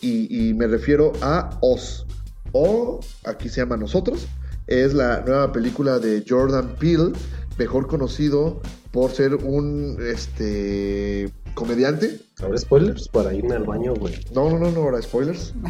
Y, 0.00 0.48
y 0.48 0.54
me 0.54 0.66
refiero 0.66 1.12
a 1.22 1.58
Oz. 1.62 2.06
O, 2.52 3.00
aquí 3.24 3.48
se 3.48 3.60
llama 3.62 3.76
Nosotros. 3.76 4.26
Es 4.66 4.94
la 4.94 5.20
nueva 5.26 5.52
película 5.52 5.98
de 5.98 6.24
Jordan 6.28 6.76
Peele, 6.78 7.12
mejor 7.58 7.86
conocido 7.86 8.60
por 8.92 9.10
ser 9.10 9.34
un, 9.34 9.96
este, 10.00 11.30
comediante. 11.54 12.20
¿Habrá 12.42 12.58
spoilers 12.58 13.08
para 13.08 13.34
irme 13.34 13.54
al 13.54 13.64
baño, 13.64 13.94
güey? 13.94 14.14
No, 14.34 14.50
no, 14.50 14.58
no, 14.58 14.70
no, 14.70 14.80
ahora 14.82 15.00
spoilers. 15.02 15.52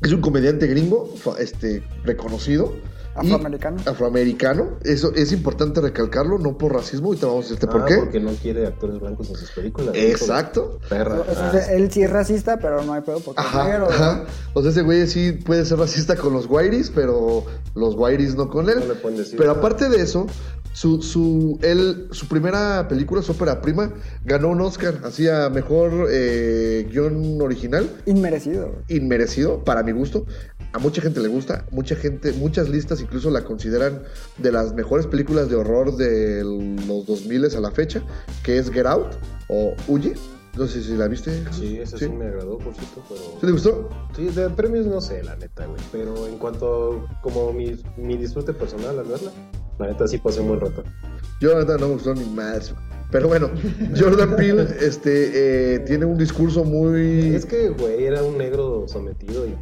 Es 0.00 0.12
un 0.12 0.20
comediante 0.20 0.68
gringo, 0.68 1.12
fa- 1.16 1.40
este, 1.40 1.82
reconocido. 2.04 2.72
Y 3.22 3.26
Afroamericano. 3.26 3.76
Afroamericano. 3.86 4.68
Eso 4.84 5.12
es 5.14 5.32
importante 5.32 5.80
recalcarlo, 5.80 6.38
no 6.38 6.56
por 6.58 6.72
racismo, 6.74 7.12
y 7.14 7.16
te 7.16 7.26
vamos 7.26 7.40
a 7.46 7.48
decirte 7.48 7.66
por 7.66 7.82
Ah, 7.82 7.86
qué. 7.86 7.96
porque 7.98 8.20
no 8.20 8.30
quiere 8.32 8.66
actores 8.66 9.00
blancos 9.00 9.28
en 9.30 9.36
sus 9.36 9.50
películas. 9.50 9.94
Exacto. 9.94 10.78
Perra. 10.88 11.22
Ah, 11.36 11.58
él 11.70 11.90
sí 11.90 12.02
es 12.02 12.10
racista, 12.10 12.58
pero 12.58 12.82
no 12.84 12.92
hay 12.92 13.02
pedo 13.02 13.20
porque 13.20 13.40
es 13.40 13.46
Ajá, 13.46 13.64
negro. 13.68 13.88
ajá. 13.90 14.24
O 14.54 14.62
sea, 14.62 14.70
ese 14.70 14.82
güey 14.82 15.06
sí 15.06 15.32
puede 15.32 15.64
ser 15.64 15.78
racista 15.78 16.16
con 16.16 16.32
los 16.32 16.46
whiteys, 16.48 16.90
pero 16.94 17.44
los 17.74 17.94
whiteys 17.96 18.34
no 18.36 18.48
con 18.48 18.68
él. 18.68 18.78
No 18.80 18.86
le 18.86 18.94
pueden 18.94 19.18
decir 19.18 19.36
pero 19.38 19.50
nada. 19.50 19.60
aparte 19.60 19.88
de 19.88 20.00
eso, 20.02 20.26
su, 20.72 21.02
su, 21.02 21.58
él, 21.62 22.08
su 22.12 22.26
primera 22.28 22.86
película, 22.88 23.22
su 23.22 23.32
ópera 23.32 23.60
prima, 23.60 23.92
ganó 24.24 24.48
un 24.48 24.60
Oscar, 24.60 25.00
hacía 25.04 25.48
mejor 25.50 26.08
eh, 26.10 26.86
guion 26.90 27.40
original. 27.40 27.88
Inmerecido. 28.06 28.76
inmerecido, 28.88 29.64
para 29.64 29.82
mi 29.82 29.92
gusto. 29.92 30.24
A 30.72 30.78
mucha 30.78 31.00
gente 31.00 31.20
le 31.20 31.28
gusta, 31.28 31.64
mucha 31.70 31.96
gente, 31.96 32.32
muchas 32.32 32.68
listas 32.68 33.00
incluso 33.00 33.30
la 33.30 33.42
consideran 33.42 34.02
de 34.36 34.52
las 34.52 34.74
mejores 34.74 35.06
películas 35.06 35.48
de 35.48 35.56
horror 35.56 35.96
de 35.96 36.44
los 36.44 37.06
2000 37.06 37.56
a 37.56 37.60
la 37.60 37.70
fecha, 37.70 38.02
que 38.42 38.58
es 38.58 38.70
Get 38.70 38.86
Out 38.86 39.14
o 39.48 39.74
Huye. 39.86 40.14
No 40.56 40.66
sé 40.66 40.82
si 40.82 40.94
la 40.94 41.06
viste. 41.06 41.44
Sí, 41.52 41.78
ese 41.78 41.96
sí. 41.98 42.08
me 42.08 42.26
agradó, 42.26 42.58
por 42.58 42.74
cierto, 42.74 43.04
pero... 43.08 43.20
¿Sí 43.20 43.46
te 43.46 43.52
gustó? 43.52 43.88
Sí, 44.16 44.28
de 44.28 44.50
premios 44.50 44.86
no 44.86 45.00
sé, 45.00 45.22
la 45.22 45.36
neta, 45.36 45.66
güey. 45.66 45.80
Pero 45.92 46.26
en 46.26 46.36
cuanto 46.36 47.06
como 47.22 47.52
mi, 47.52 47.80
mi 47.96 48.16
disfrute 48.16 48.52
personal 48.52 48.98
al 48.98 49.06
verla, 49.06 49.30
la 49.78 49.86
neta 49.86 50.08
sí 50.08 50.18
pasé 50.18 50.40
un 50.40 50.48
buen 50.48 50.60
rato. 50.60 50.82
Yo 51.40 51.50
la 51.50 51.58
verdad 51.58 51.78
no 51.78 51.88
me 51.88 51.94
gustó 51.94 52.12
ni 52.14 52.24
más. 52.24 52.74
Pero 53.10 53.28
bueno, 53.28 53.50
Jordan 53.98 54.36
Peele 54.36 54.66
este, 54.80 55.74
eh, 55.74 55.78
tiene 55.80 56.04
un 56.04 56.18
discurso 56.18 56.64
muy... 56.64 57.34
Es 57.34 57.46
que, 57.46 57.70
güey, 57.70 58.04
era 58.04 58.22
un 58.22 58.36
negro 58.36 58.84
sometido 58.86 59.46
y... 59.46 59.54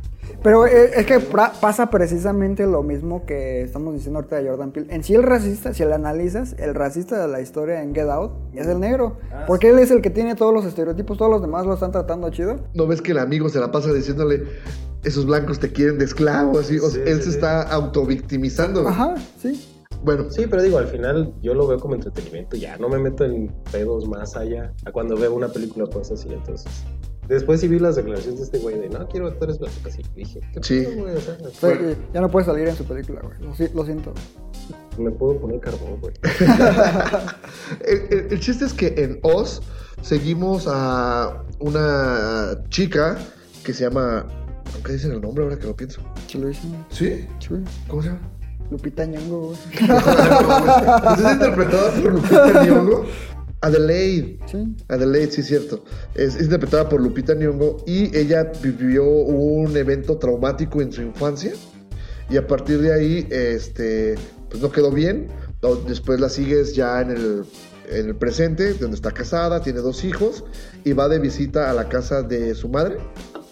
Pero 0.42 0.66
eh, 0.66 0.90
es 0.96 1.06
que 1.06 1.20
pasa 1.20 1.88
precisamente 1.88 2.66
lo 2.66 2.82
mismo 2.82 3.24
que 3.24 3.62
estamos 3.62 3.94
diciendo 3.94 4.18
ahorita 4.18 4.36
de 4.36 4.48
Jordan 4.48 4.72
Peele. 4.72 4.92
En 4.92 5.04
sí 5.04 5.14
el 5.14 5.22
racista, 5.22 5.72
si 5.72 5.84
lo 5.84 5.94
analizas, 5.94 6.56
el 6.58 6.74
racista 6.74 7.20
de 7.20 7.28
la 7.28 7.40
historia 7.40 7.82
en 7.82 7.94
Get 7.94 8.08
Out 8.08 8.32
es 8.54 8.66
el 8.66 8.80
negro. 8.80 9.18
Porque 9.46 9.70
él 9.70 9.78
es 9.78 9.90
el 9.92 10.02
que 10.02 10.10
tiene 10.10 10.34
todos 10.34 10.52
los 10.52 10.64
estereotipos, 10.64 11.16
todos 11.16 11.30
los 11.30 11.40
demás 11.40 11.66
lo 11.66 11.74
están 11.74 11.92
tratando 11.92 12.28
chido. 12.30 12.56
¿No 12.74 12.86
ves 12.86 13.00
que 13.00 13.12
el 13.12 13.18
amigo 13.18 13.48
se 13.48 13.60
la 13.60 13.70
pasa 13.70 13.92
diciéndole, 13.92 14.42
esos 15.04 15.24
blancos 15.24 15.60
te 15.60 15.70
quieren 15.70 15.98
de 15.98 16.04
esclavo? 16.04 16.58
Así, 16.58 16.78
o 16.78 16.90
sea, 16.90 17.04
Sí, 17.04 17.10
él 17.10 17.18
sí, 17.18 17.22
se 17.24 17.30
sí. 17.30 17.36
está 17.36 17.62
autovictimizando. 17.62 18.86
Ajá, 18.88 19.14
sí. 19.40 19.75
Bueno, 20.02 20.30
Sí, 20.30 20.46
pero 20.48 20.62
digo, 20.62 20.78
al 20.78 20.86
final 20.88 21.32
yo 21.42 21.54
lo 21.54 21.66
veo 21.66 21.78
como 21.78 21.94
entretenimiento, 21.94 22.56
ya 22.56 22.76
no 22.78 22.88
me 22.88 22.98
meto 22.98 23.24
en 23.24 23.48
pedos 23.72 24.06
más 24.08 24.36
allá 24.36 24.72
a 24.84 24.92
cuando 24.92 25.16
veo 25.16 25.34
una 25.34 25.48
película 25.48 25.86
pues 25.86 26.10
así, 26.10 26.28
entonces. 26.32 26.70
Después 27.28 27.60
sí 27.60 27.66
vi 27.66 27.80
las 27.80 27.96
declaraciones 27.96 28.38
de 28.38 28.44
este 28.44 28.58
güey 28.58 28.78
de, 28.78 28.88
no, 28.88 29.08
quiero 29.08 29.26
actores 29.26 29.58
blancos, 29.58 29.80
así, 29.86 30.00
dije, 30.14 30.40
¿qué 30.52 30.60
Sí. 30.62 30.80
pedo, 30.84 31.02
güey? 31.02 31.16
O 31.16 31.20
sea, 31.20 31.36
O 31.44 31.50
sea, 31.50 31.76
que 31.78 31.96
ya 32.14 32.20
no 32.20 32.30
puede 32.30 32.46
salir 32.46 32.68
en 32.68 32.76
su 32.76 32.84
película, 32.84 33.20
güey. 33.24 33.36
Lo, 33.40 33.52
si- 33.54 33.68
lo 33.74 33.84
siento. 33.84 34.12
me 34.98 35.10
puedo 35.10 35.38
poner 35.40 35.58
carbón, 35.60 36.00
güey. 36.00 36.14
el, 37.84 37.98
el- 38.18 38.32
el 38.32 38.40
chiste 38.40 38.64
es 38.64 38.72
que 38.72 38.94
en 38.96 39.18
Oz 39.22 39.60
seguimos 40.02 40.66
a 40.68 41.42
una 41.58 42.58
chica 42.68 43.18
que 43.64 43.72
se 43.72 43.84
llama... 43.84 44.26
¿Qué 44.84 44.92
dicen 44.92 45.12
el 45.12 45.20
nombre 45.20 45.42
ahora 45.44 45.58
que 45.58 45.66
lo 45.66 45.74
pienso? 45.76 46.00
¿Sí? 46.90 47.26
Sí. 47.40 47.54
¿Cómo 47.88 48.02
se 48.02 48.08
llama? 48.08 48.20
Lupita 48.70 49.04
Nyong'o, 49.06 49.40
güey. 49.48 49.56
Es 51.14 51.32
interpretada 51.32 51.90
por 51.92 52.12
Lupita 52.12 52.64
Nyong'o. 52.64 53.04
Adelaide. 53.62 54.38
Sí. 54.46 54.76
Adelaide, 54.88 55.32
sí, 55.32 55.42
cierto. 55.42 55.84
Es, 56.14 56.36
es 56.36 56.42
interpretada 56.42 56.88
por 56.88 57.00
Lupita 57.00 57.34
Nyong'o 57.34 57.78
y 57.86 58.16
ella 58.16 58.52
vivió 58.62 59.04
un 59.04 59.76
evento 59.76 60.18
traumático 60.18 60.80
en 60.82 60.92
su 60.92 61.02
infancia 61.02 61.52
y 62.28 62.36
a 62.36 62.46
partir 62.46 62.80
de 62.80 62.92
ahí, 62.92 63.26
este, 63.30 64.16
pues 64.50 64.62
no 64.62 64.70
quedó 64.70 64.90
bien. 64.90 65.28
Después 65.88 66.20
la 66.20 66.28
sigues 66.28 66.74
ya 66.76 67.00
en 67.00 67.10
el, 67.10 67.44
en 67.88 68.06
el 68.06 68.14
presente, 68.14 68.74
donde 68.74 68.94
está 68.94 69.10
casada, 69.10 69.62
tiene 69.62 69.80
dos 69.80 70.04
hijos 70.04 70.44
y 70.84 70.92
va 70.92 71.08
de 71.08 71.18
visita 71.18 71.70
a 71.70 71.74
la 71.74 71.88
casa 71.88 72.22
de 72.22 72.54
su 72.54 72.68
madre, 72.68 72.98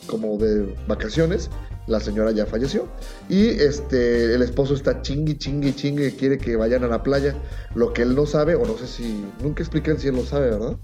como 0.07 0.37
de 0.39 0.75
vacaciones. 0.87 1.51
La 1.87 2.01
señora 2.01 2.31
ya 2.31 2.47
falleció 2.47 2.89
y 3.29 3.49
este 3.49 4.35
el 4.35 4.41
esposo 4.41 4.75
está 4.75 5.03
chingui 5.03 5.37
chingui 5.37 5.75
chingue 5.75 6.17
quiere 6.17 6.39
que 6.39 6.57
vayan 6.57 6.85
a 6.85 6.89
la 6.89 7.03
playa. 7.03 7.35
Lo 7.75 7.93
que 7.93 8.03
él 8.03 8.15
no 8.15 8.25
sabe 8.27 8.55
o 8.55 8.65
no 8.65 8.77
sé 8.79 8.87
si 8.87 9.25
nunca 9.43 9.63
explican 9.63 9.99
si 9.99 10.09
él 10.09 10.17
lo 10.17 10.25
sabe, 10.25 10.51
¿verdad? 10.51 10.77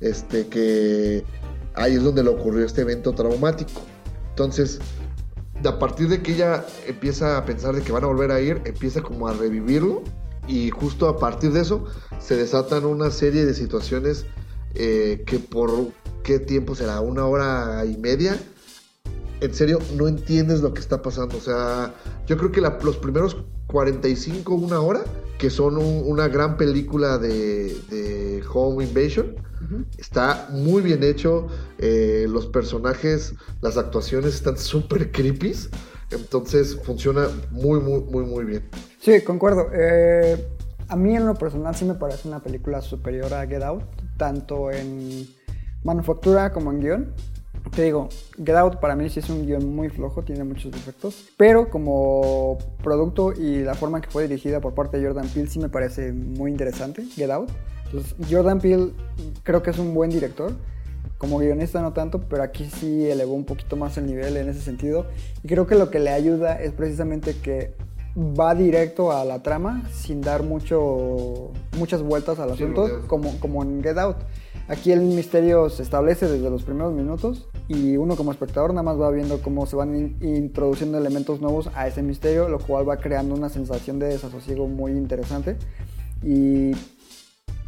Este 0.00 0.48
que 0.48 1.24
ahí 1.74 1.94
es 1.94 2.02
donde 2.02 2.24
le 2.24 2.30
ocurrió 2.30 2.64
este 2.64 2.80
evento 2.80 3.12
traumático. 3.12 3.82
Entonces, 4.30 4.80
a 5.64 5.78
partir 5.78 6.08
de 6.08 6.22
que 6.22 6.32
ella 6.32 6.64
empieza 6.86 7.36
a 7.36 7.44
pensar 7.44 7.74
de 7.74 7.82
que 7.82 7.92
van 7.92 8.04
a 8.04 8.06
volver 8.06 8.30
a 8.30 8.40
ir, 8.40 8.60
empieza 8.64 9.02
como 9.02 9.28
a 9.28 9.34
revivirlo 9.34 10.02
y 10.48 10.70
justo 10.70 11.08
a 11.08 11.18
partir 11.18 11.52
de 11.52 11.60
eso 11.60 11.84
se 12.18 12.36
desatan 12.36 12.84
una 12.84 13.10
serie 13.10 13.44
de 13.44 13.54
situaciones 13.54 14.26
eh, 14.74 15.22
que 15.26 15.38
por 15.38 15.92
qué 16.22 16.38
tiempo 16.38 16.74
será, 16.74 17.00
una 17.00 17.26
hora 17.26 17.84
y 17.84 17.96
media, 17.96 18.38
en 19.40 19.54
serio 19.54 19.78
no 19.96 20.08
entiendes 20.08 20.60
lo 20.60 20.72
que 20.74 20.80
está 20.80 21.02
pasando. 21.02 21.36
O 21.36 21.40
sea, 21.40 21.94
yo 22.26 22.36
creo 22.36 22.52
que 22.52 22.60
la- 22.60 22.78
los 22.82 22.96
primeros 22.96 23.36
45, 23.66 24.54
una 24.54 24.80
hora, 24.80 25.00
que 25.38 25.48
son 25.50 25.76
un- 25.78 26.02
una 26.06 26.28
gran 26.28 26.56
película 26.56 27.18
de, 27.18 27.74
de 27.88 28.42
Home 28.52 28.84
Invasion, 28.84 29.36
está 29.98 30.48
muy 30.50 30.82
bien 30.82 31.02
hecho. 31.04 31.46
eh, 31.82 32.26
los 32.28 32.46
personajes, 32.46 33.34
las 33.62 33.78
actuaciones 33.78 34.34
están 34.34 34.58
súper 34.58 35.10
creepy. 35.12 35.52
Entonces 36.10 36.76
funciona 36.82 37.28
muy, 37.50 37.80
muy, 37.80 38.00
muy, 38.02 38.24
muy 38.24 38.44
bien. 38.44 38.68
Sí, 39.00 39.20
concuerdo. 39.22 39.68
Eh, 39.72 40.44
a 40.88 40.96
mí 40.96 41.14
en 41.16 41.24
lo 41.26 41.34
personal 41.34 41.74
sí 41.74 41.84
me 41.86 41.94
parece 41.94 42.28
una 42.28 42.42
película 42.42 42.82
superior 42.82 43.32
a 43.32 43.46
Get 43.46 43.62
Out, 43.62 43.84
tanto 44.18 44.70
en 44.70 45.26
manufactura 45.84 46.52
como 46.52 46.70
en 46.72 46.80
guion. 46.80 47.14
Te 47.74 47.82
digo, 47.82 48.08
Get 48.36 48.56
Out 48.56 48.80
para 48.80 48.96
mí 48.96 49.08
sí 49.10 49.20
es 49.20 49.30
un 49.30 49.46
guion 49.46 49.74
muy 49.74 49.88
flojo, 49.90 50.22
tiene 50.22 50.44
muchos 50.44 50.72
defectos, 50.72 51.28
pero 51.36 51.70
como 51.70 52.58
producto 52.82 53.32
y 53.32 53.60
la 53.60 53.74
forma 53.74 53.98
en 53.98 54.02
que 54.02 54.10
fue 54.10 54.26
dirigida 54.26 54.60
por 54.60 54.74
parte 54.74 54.98
de 54.98 55.06
Jordan 55.06 55.28
Peele 55.28 55.48
sí 55.48 55.58
me 55.58 55.68
parece 55.68 56.12
muy 56.12 56.50
interesante, 56.50 57.04
Get 57.14 57.30
Out. 57.30 57.50
Entonces, 57.86 58.14
Jordan 58.30 58.60
Peele 58.60 58.92
creo 59.42 59.62
que 59.62 59.70
es 59.70 59.78
un 59.78 59.94
buen 59.94 60.10
director, 60.10 60.52
como 61.18 61.38
guionista 61.38 61.82
no 61.82 61.92
tanto, 61.92 62.22
pero 62.28 62.42
aquí 62.42 62.64
sí 62.64 63.08
elevó 63.08 63.34
un 63.34 63.44
poquito 63.44 63.76
más 63.76 63.98
el 63.98 64.06
nivel 64.06 64.36
en 64.36 64.48
ese 64.48 64.62
sentido. 64.62 65.06
Y 65.42 65.48
creo 65.48 65.66
que 65.66 65.74
lo 65.74 65.90
que 65.90 65.98
le 65.98 66.10
ayuda 66.10 66.60
es 66.60 66.72
precisamente 66.72 67.36
que 67.36 67.74
va 68.16 68.54
directo 68.54 69.12
a 69.12 69.24
la 69.24 69.42
trama 69.42 69.82
sin 69.92 70.22
dar 70.22 70.42
mucho, 70.42 71.50
muchas 71.76 72.02
vueltas 72.02 72.38
al 72.38 72.52
asunto, 72.52 73.02
como, 73.06 73.38
como 73.38 73.62
en 73.62 73.82
Get 73.82 73.98
Out. 73.98 74.16
Aquí 74.66 74.92
el 74.92 75.00
misterio 75.02 75.68
se 75.68 75.82
establece 75.82 76.26
desde 76.26 76.48
los 76.48 76.62
primeros 76.62 76.94
minutos 76.94 77.49
y 77.72 77.96
uno 77.96 78.16
como 78.16 78.32
espectador 78.32 78.70
nada 78.74 78.82
más 78.82 79.00
va 79.00 79.12
viendo 79.12 79.40
cómo 79.42 79.64
se 79.64 79.76
van 79.76 79.94
in- 79.94 80.16
introduciendo 80.20 80.98
elementos 80.98 81.40
nuevos 81.40 81.70
a 81.76 81.86
ese 81.86 82.02
misterio, 82.02 82.48
lo 82.48 82.58
cual 82.58 82.88
va 82.88 82.96
creando 82.96 83.32
una 83.32 83.48
sensación 83.48 84.00
de 84.00 84.06
desasosiego 84.08 84.66
muy 84.66 84.90
interesante. 84.90 85.56
Y 86.20 86.72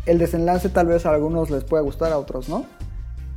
el 0.05 0.19
desenlace 0.19 0.71
tal 0.71 0.89
vez 0.89 1.07
a 1.07 1.15
algunos 1.15 1.51
les 1.51 1.63
pueda 1.63 1.85
gustar, 1.85 2.11
a 2.11 2.19
otros 2.19 2.49
no, 2.49 2.67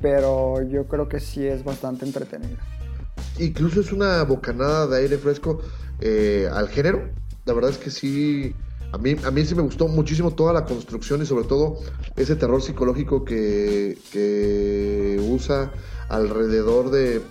pero 0.01 0.63
yo 0.63 0.88
creo 0.88 1.08
que 1.08 1.19
sí 1.19 1.45
es 1.45 1.63
bastante 1.63 2.04
entretenida. 2.04 2.58
Incluso 3.38 3.82
es 3.82 3.91
una 3.91 4.23
bocanada 4.23 4.88
de 4.88 4.97
aire 4.97 5.19
fresco 5.19 5.60
eh, 6.01 6.49
al 6.51 6.67
género. 6.69 7.10
La 7.45 7.54
verdad 7.54 7.69
es 7.69 7.78
que 7.78 7.91
sí. 7.91 8.56
A 8.91 8.98
mí, 8.98 9.15
a 9.24 9.32
mí 9.32 9.45
sí 9.45 9.56
me 9.56 9.62
gustó 9.62 9.88
muchísimo 9.88 10.32
toda 10.32 10.54
la 10.54 10.65
construcción 10.65 11.21
y 11.21 11.26
sobre 11.26 11.45
todo 11.45 11.80
ese 12.15 12.36
terror 12.36 12.62
psicológico 12.62 13.26
que, 13.26 13.98
que 14.12 15.19
usa 15.30 15.74
alrededor 16.10 16.91
de, 16.91 17.21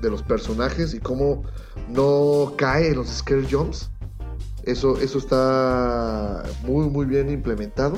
de 0.00 0.10
los 0.10 0.22
personajes 0.22 0.94
y 0.94 0.98
cómo 0.98 1.44
no 1.88 2.54
cae 2.56 2.88
en 2.88 2.96
los 2.96 3.08
scare 3.08 3.46
jumps. 3.50 3.90
Eso, 4.64 4.98
eso 4.98 5.18
está 5.18 6.42
muy, 6.64 6.88
muy 6.88 7.06
bien 7.06 7.30
implementado. 7.30 7.96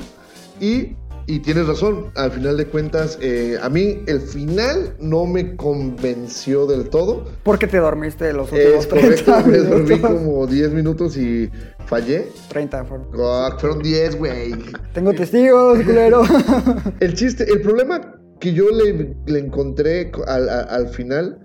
Y, 0.59 0.95
y 1.27 1.39
tienes 1.39 1.67
razón, 1.67 2.11
al 2.15 2.31
final 2.31 2.55
de 2.57 2.67
cuentas, 2.67 3.17
eh, 3.21 3.57
a 3.61 3.69
mí 3.69 4.03
el 4.07 4.21
final 4.21 4.95
no 4.99 5.25
me 5.25 5.55
convenció 5.55 6.65
del 6.67 6.89
todo. 6.89 7.25
Porque 7.43 7.67
te 7.67 7.77
dormiste 7.77 8.31
los 8.33 8.51
últimos 8.51 8.79
Es 8.81 8.87
correcto, 8.87 9.23
30 9.33 9.47
me 9.47 9.57
dormí 9.57 9.89
minutos. 9.95 10.11
como 10.11 10.47
10 10.47 10.71
minutos 10.73 11.17
y 11.17 11.49
fallé. 11.87 12.27
30 12.49 12.85
fueron. 12.85 13.07
Ah, 13.19 13.55
fueron 13.59 13.79
10, 13.81 14.17
güey. 14.17 14.53
Tengo 14.93 15.13
testigos, 15.13 15.79
culero. 15.83 16.21
El 16.99 17.13
chiste, 17.15 17.45
el 17.51 17.61
problema 17.61 18.15
que 18.39 18.53
yo 18.53 18.69
le, 18.69 19.15
le 19.25 19.39
encontré 19.39 20.11
al, 20.27 20.49
a- 20.49 20.61
al 20.63 20.89
final 20.89 21.39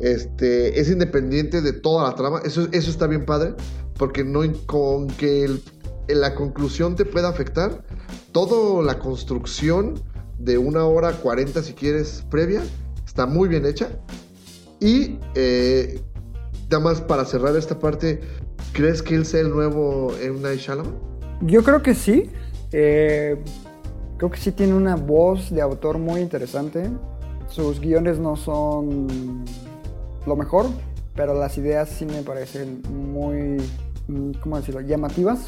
este, 0.00 0.80
es 0.80 0.88
independiente 0.90 1.60
de 1.60 1.72
toda 1.72 2.08
la 2.08 2.14
trama. 2.14 2.40
Eso, 2.44 2.68
eso 2.72 2.90
está 2.90 3.06
bien 3.06 3.24
padre, 3.26 3.54
porque 3.98 4.24
no 4.24 4.40
con 4.66 5.08
que 5.08 5.44
el- 5.44 5.60
la 6.08 6.34
conclusión 6.36 6.94
te 6.94 7.04
pueda 7.04 7.28
afectar, 7.28 7.82
toda 8.32 8.82
la 8.82 8.98
construcción 8.98 9.94
de 10.38 10.58
una 10.58 10.84
hora 10.84 11.12
40, 11.12 11.62
si 11.62 11.72
quieres, 11.72 12.24
previa, 12.30 12.62
está 13.04 13.26
muy 13.26 13.48
bien 13.48 13.64
hecha. 13.66 13.88
Y 14.80 15.18
eh, 15.34 16.00
nada 16.70 16.82
más 16.82 17.00
para 17.00 17.24
cerrar 17.24 17.56
esta 17.56 17.78
parte, 17.78 18.20
¿crees 18.72 19.02
que 19.02 19.14
él 19.14 19.24
sea 19.24 19.40
el 19.40 19.50
nuevo 19.50 20.12
M. 20.20 20.40
Night 20.40 20.60
Shyamalan? 20.60 20.94
Yo 21.42 21.62
creo 21.62 21.82
que 21.82 21.94
sí. 21.94 22.30
Eh, 22.72 23.36
creo 24.18 24.30
que 24.30 24.38
sí 24.38 24.52
tiene 24.52 24.74
una 24.74 24.96
voz 24.96 25.50
de 25.50 25.62
autor 25.62 25.98
muy 25.98 26.20
interesante. 26.20 26.90
Sus 27.48 27.80
guiones 27.80 28.18
no 28.18 28.36
son 28.36 29.44
lo 30.26 30.36
mejor, 30.36 30.66
pero 31.14 31.34
las 31.34 31.56
ideas 31.58 31.88
sí 31.88 32.04
me 32.04 32.22
parecen 32.22 32.82
muy, 32.90 33.62
mm, 34.08 34.32
¿cómo 34.42 34.56
decirlo?, 34.58 34.80
llamativas. 34.80 35.40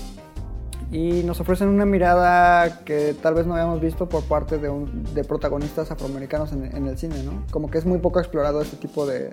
Y 0.91 1.23
nos 1.25 1.39
ofrecen 1.41 1.69
una 1.69 1.85
mirada 1.85 2.83
que 2.85 3.15
tal 3.21 3.35
vez 3.35 3.47
no 3.47 3.53
habíamos 3.55 3.81
visto 3.81 4.09
por 4.09 4.23
parte 4.25 4.57
de, 4.57 4.71
un- 4.71 5.05
de 5.13 5.23
protagonistas 5.23 5.91
afroamericanos 5.91 6.53
en, 6.53 6.65
en 6.75 6.87
el 6.87 6.97
cine, 6.97 7.23
¿no? 7.25 7.45
Como 7.51 7.71
que 7.71 7.77
es 7.79 7.85
muy 7.85 7.99
poco 7.99 8.21
explorado 8.21 8.63
este 8.63 8.77
tipo 8.79 9.07
de, 9.07 9.33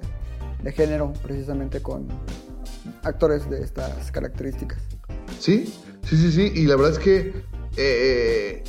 de 0.64 0.72
género, 0.74 1.14
precisamente 1.24 1.82
con 1.82 2.08
actores 3.04 3.50
de 3.50 3.62
estas 3.64 4.12
características. 4.12 4.80
Sí, 5.40 5.74
sí, 6.04 6.18
sí, 6.18 6.32
sí. 6.32 6.52
Y 6.56 6.66
la 6.66 6.76
verdad 6.76 6.92
es 6.92 7.00
que 7.00 7.44
eh, 7.78 8.64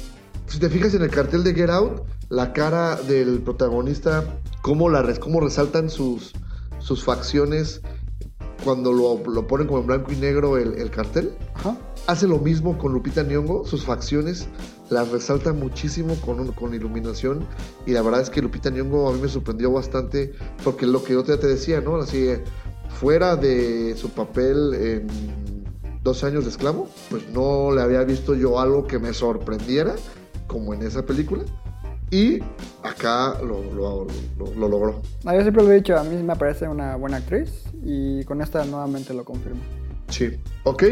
si 0.46 0.60
te 0.60 0.68
fijas 0.68 0.94
en 0.94 1.02
el 1.02 1.10
cartel 1.10 1.42
de 1.42 1.54
Get 1.54 1.70
Out, 1.70 2.02
la 2.28 2.52
cara 2.52 2.94
del 2.96 3.40
protagonista, 3.40 4.22
cómo, 4.62 4.88
la, 4.90 5.12
cómo 5.18 5.40
resaltan 5.40 5.90
sus, 5.90 6.34
sus 6.78 7.02
facciones 7.02 7.80
cuando 8.62 8.92
lo, 8.92 9.22
lo 9.28 9.46
ponen 9.48 9.66
como 9.66 9.80
en 9.80 9.86
blanco 9.88 10.12
y 10.12 10.16
negro 10.16 10.56
el, 10.56 10.74
el 10.74 10.90
cartel. 10.90 11.32
Ajá. 11.54 11.76
Hace 12.06 12.28
lo 12.28 12.38
mismo 12.38 12.78
con 12.78 12.92
Lupita 12.92 13.22
Nyong'o, 13.24 13.64
sus 13.64 13.84
facciones 13.84 14.46
las 14.90 15.08
resalta 15.10 15.52
muchísimo 15.52 16.14
con, 16.24 16.52
con 16.52 16.72
iluminación 16.72 17.44
y 17.84 17.90
la 17.92 18.02
verdad 18.02 18.20
es 18.20 18.30
que 18.30 18.40
Lupita 18.40 18.70
Nyong'o 18.70 19.08
a 19.08 19.12
mí 19.12 19.20
me 19.20 19.28
sorprendió 19.28 19.72
bastante 19.72 20.32
porque 20.62 20.86
lo 20.86 21.02
que 21.02 21.14
yo 21.14 21.24
te 21.24 21.36
te 21.36 21.48
decía, 21.48 21.80
¿no? 21.80 21.96
Así, 21.96 22.18
eh, 22.28 22.44
fuera 23.00 23.34
de 23.36 23.94
su 23.96 24.10
papel 24.10 24.74
en 24.74 25.06
Dos 26.04 26.22
años 26.22 26.44
de 26.44 26.50
esclavo, 26.50 26.88
pues 27.10 27.28
no 27.30 27.72
le 27.74 27.82
había 27.82 28.04
visto 28.04 28.36
yo 28.36 28.60
algo 28.60 28.86
que 28.86 29.00
me 29.00 29.12
sorprendiera 29.12 29.96
como 30.46 30.72
en 30.72 30.82
esa 30.82 31.04
película 31.04 31.42
y 32.12 32.38
acá 32.84 33.40
lo, 33.42 33.60
lo- 33.74 34.06
lo- 34.38 34.54
lo 34.54 34.68
logró. 34.68 35.02
No, 35.24 35.34
yo 35.34 35.40
siempre 35.40 35.64
lo 35.64 35.72
he 35.72 35.74
dicho, 35.74 35.98
a 35.98 36.04
mí 36.04 36.22
me 36.22 36.36
parece 36.36 36.68
una 36.68 36.94
buena 36.94 37.16
actriz 37.16 37.64
y 37.82 38.22
con 38.22 38.40
esta 38.40 38.64
nuevamente 38.64 39.12
lo 39.14 39.24
confirmo. 39.24 39.60
Sí, 40.08 40.36
ok. 40.62 40.84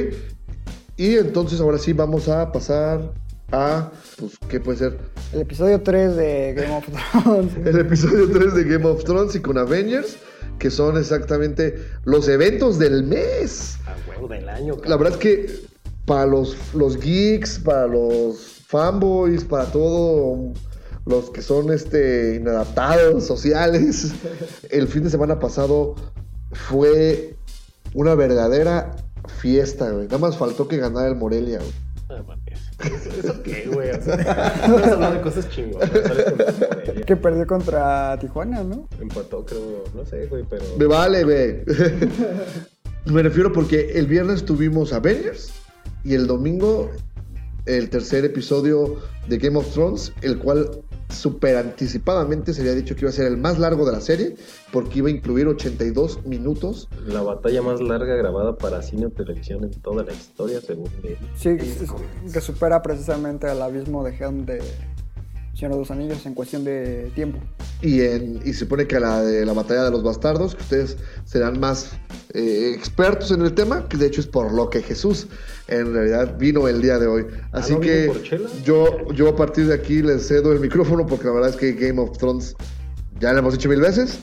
Y 0.96 1.16
entonces 1.16 1.60
ahora 1.60 1.78
sí 1.78 1.92
vamos 1.92 2.28
a 2.28 2.52
pasar 2.52 3.12
a, 3.50 3.90
pues, 4.18 4.32
¿qué 4.48 4.60
puede 4.60 4.78
ser? 4.78 4.98
El 5.32 5.40
episodio 5.40 5.82
3 5.82 6.16
de 6.16 6.54
Game 6.54 6.76
of 6.76 6.84
Thrones. 6.86 7.52
El 7.64 7.78
episodio 7.80 8.30
3 8.30 8.54
de 8.54 8.64
Game 8.64 8.86
of 8.86 9.02
Thrones 9.04 9.34
y 9.34 9.40
con 9.40 9.58
Avengers, 9.58 10.16
que 10.58 10.70
son 10.70 10.96
exactamente 10.96 11.84
los 12.04 12.28
eventos 12.28 12.78
del 12.78 13.02
mes. 13.02 13.76
A 13.86 13.96
huevo 14.08 14.28
del 14.28 14.48
año, 14.48 14.76
La 14.84 14.96
verdad 14.96 15.14
es 15.14 15.18
que 15.18 15.60
para 16.06 16.26
los, 16.26 16.56
los 16.74 16.98
geeks, 16.98 17.58
para 17.58 17.88
los 17.88 18.62
fanboys, 18.68 19.44
para 19.44 19.66
todos 19.66 20.56
los 21.06 21.30
que 21.30 21.42
son 21.42 21.72
este, 21.72 22.36
inadaptados, 22.36 23.26
sociales, 23.26 24.12
el 24.70 24.86
fin 24.86 25.02
de 25.02 25.10
semana 25.10 25.40
pasado 25.40 25.96
fue 26.52 27.36
una 27.94 28.14
verdadera 28.14 28.94
fiesta, 29.28 29.90
güey. 29.90 30.06
Nada 30.06 30.18
más 30.18 30.36
faltó 30.36 30.68
que 30.68 30.76
ganara 30.76 31.08
el 31.08 31.16
Morelia, 31.16 31.58
güey. 31.58 31.72
Ah. 32.10 32.22
¿Eso 33.18 33.42
qué, 33.42 33.68
güey? 33.72 33.90
O 33.90 34.02
sea, 34.02 34.14
Estamos 34.54 34.82
hablando 34.82 35.16
de 35.16 35.22
cosas 35.22 35.48
chingonas. 35.50 35.90
que 37.06 37.16
perdió 37.16 37.46
contra 37.46 38.18
Tijuana, 38.18 38.62
¿no? 38.62 38.88
Empató, 39.00 39.44
creo, 39.44 39.84
no 39.94 40.04
sé, 40.04 40.26
güey, 40.26 40.44
pero. 40.48 40.64
Me 40.78 40.86
vale, 40.86 41.24
ve. 41.24 41.64
Me 43.06 43.22
refiero 43.22 43.52
porque 43.52 43.92
el 43.94 44.06
viernes 44.06 44.44
tuvimos 44.44 44.92
Avengers 44.92 45.52
y 46.04 46.14
el 46.14 46.26
domingo 46.26 46.90
el 47.66 47.88
tercer 47.90 48.24
episodio 48.24 48.96
de 49.28 49.38
Game 49.38 49.58
of 49.58 49.72
Thrones, 49.72 50.12
el 50.22 50.38
cual 50.38 50.70
super 51.10 51.56
anticipadamente 51.56 52.52
se 52.54 52.60
había 52.62 52.74
dicho 52.74 52.94
que 52.94 53.02
iba 53.02 53.10
a 53.10 53.12
ser 53.12 53.26
el 53.26 53.36
más 53.36 53.58
largo 53.58 53.84
de 53.86 53.92
la 53.92 54.00
serie 54.00 54.36
porque 54.72 54.98
iba 54.98 55.08
a 55.08 55.10
incluir 55.12 55.46
82 55.46 56.24
minutos. 56.26 56.88
La 57.06 57.22
batalla 57.22 57.62
más 57.62 57.80
larga 57.80 58.14
grabada 58.16 58.56
para 58.56 58.82
cine 58.82 59.06
o 59.06 59.10
televisión 59.10 59.64
en 59.64 59.70
toda 59.80 60.02
la 60.04 60.12
historia, 60.12 60.60
según 60.60 60.88
él. 61.02 61.16
Sí, 61.36 61.50
es- 61.50 62.32
que 62.32 62.40
supera 62.40 62.82
precisamente 62.82 63.46
al 63.46 63.60
abismo 63.62 64.02
de 64.04 64.16
Helm 64.16 64.44
de 64.46 64.60
Señor 65.54 65.72
de 65.72 65.78
los 65.78 65.90
Anillos 65.90 66.26
en 66.26 66.34
cuestión 66.34 66.64
de 66.64 67.10
tiempo. 67.14 67.38
Y, 67.80 68.00
en, 68.00 68.40
y 68.44 68.52
se 68.52 68.60
supone 68.60 68.86
que 68.86 68.98
la 68.98 69.22
de 69.22 69.46
la 69.46 69.52
batalla 69.52 69.84
de 69.84 69.90
los 69.90 70.02
bastardos, 70.02 70.54
que 70.54 70.62
ustedes 70.62 70.96
serán 71.24 71.60
más 71.60 71.92
eh, 72.32 72.72
expertos 72.74 73.30
en 73.30 73.42
el 73.42 73.54
tema, 73.54 73.88
que 73.88 73.96
de 73.96 74.06
hecho 74.06 74.20
es 74.20 74.26
por 74.26 74.52
lo 74.52 74.68
que 74.68 74.82
Jesús 74.82 75.28
en 75.68 75.94
realidad 75.94 76.36
vino 76.38 76.66
el 76.66 76.82
día 76.82 76.98
de 76.98 77.06
hoy. 77.06 77.26
Así 77.52 77.74
¿no 77.74 77.80
vino 77.80 77.92
que 77.92 78.06
por 78.08 78.22
chela? 78.22 78.48
yo, 78.64 79.12
yo 79.12 79.28
a 79.28 79.36
partir 79.36 79.66
de 79.66 79.74
aquí 79.74 80.02
les 80.02 80.26
cedo 80.26 80.52
el 80.52 80.60
micrófono 80.60 81.06
porque 81.06 81.26
la 81.26 81.32
verdad 81.32 81.50
es 81.50 81.56
que 81.56 81.72
Game 81.72 82.00
of 82.00 82.18
Thrones 82.18 82.56
ya 83.20 83.32
lo 83.32 83.38
hemos 83.38 83.52
dicho 83.52 83.68
mil 83.68 83.80
veces. 83.80 84.18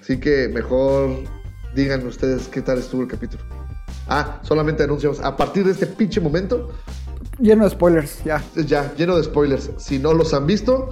Así 0.00 0.18
que 0.18 0.48
mejor 0.48 1.10
digan 1.76 2.04
ustedes 2.06 2.48
qué 2.48 2.60
tal 2.60 2.78
estuvo 2.78 3.02
el 3.02 3.08
capítulo. 3.08 3.44
Ah, 4.08 4.40
solamente 4.42 4.82
anunciamos, 4.82 5.20
a 5.20 5.36
partir 5.36 5.64
de 5.64 5.70
este 5.70 5.86
pinche 5.86 6.20
momento, 6.20 6.70
Lleno 7.38 7.64
de 7.64 7.70
spoilers, 7.70 8.22
ya. 8.24 8.42
ya, 8.66 8.94
lleno 8.94 9.16
de 9.16 9.24
spoilers. 9.24 9.70
Si 9.78 9.98
no 9.98 10.12
los 10.12 10.32
han 10.34 10.46
visto, 10.46 10.90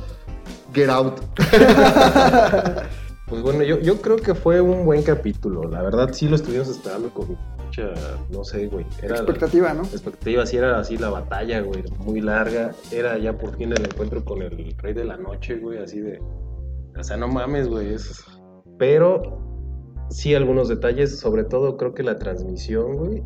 get 0.75 0.89
out. 0.89 1.21
Pues 3.31 3.43
bueno, 3.43 3.63
yo, 3.63 3.79
yo 3.79 4.01
creo 4.03 4.17
que 4.17 4.35
fue 4.35 4.61
un 4.61 4.85
buen 4.85 5.05
capítulo. 5.05 5.63
La 5.71 5.83
verdad, 5.83 6.11
sí 6.13 6.29
lo 6.29 6.35
estuvimos 6.35 6.67
esperando 6.69 7.11
con 7.11 7.29
mucha, 7.65 7.93
no 8.29 8.43
sé, 8.43 8.67
güey. 8.67 8.85
Era 9.01 9.11
la- 9.11 9.17
Expectativa, 9.23 9.73
¿no? 9.73 9.83
expectativa, 9.85 10.45
sí 10.47 10.57
era 10.57 10.81
así 10.81 10.97
la 10.97 11.11
batalla, 11.11 11.61
güey, 11.61 11.85
muy 11.99 12.21
larga. 12.21 12.73
Era 12.91 13.17
ya 13.19 13.39
por 13.39 13.57
fin 13.57 13.71
el 13.71 13.85
encuentro 13.85 14.25
con 14.25 14.43
el 14.43 14.75
rey 14.79 14.95
de 14.95 15.05
la 15.05 15.17
noche, 15.17 15.59
güey, 15.61 15.79
así 15.79 16.01
de... 16.01 16.19
O 16.99 17.05
sea, 17.05 17.17
no 17.19 17.29
mames, 17.29 17.69
güey. 17.69 17.95
es- 17.95 18.25
Pero 18.81 19.39
sí 20.11 20.35
algunos 20.35 20.67
detalles, 20.69 21.17
sobre 21.21 21.45
todo 21.45 21.77
creo 21.77 21.95
que 21.95 22.03
la 22.03 22.19
transmisión, 22.19 22.97
güey. 22.97 23.23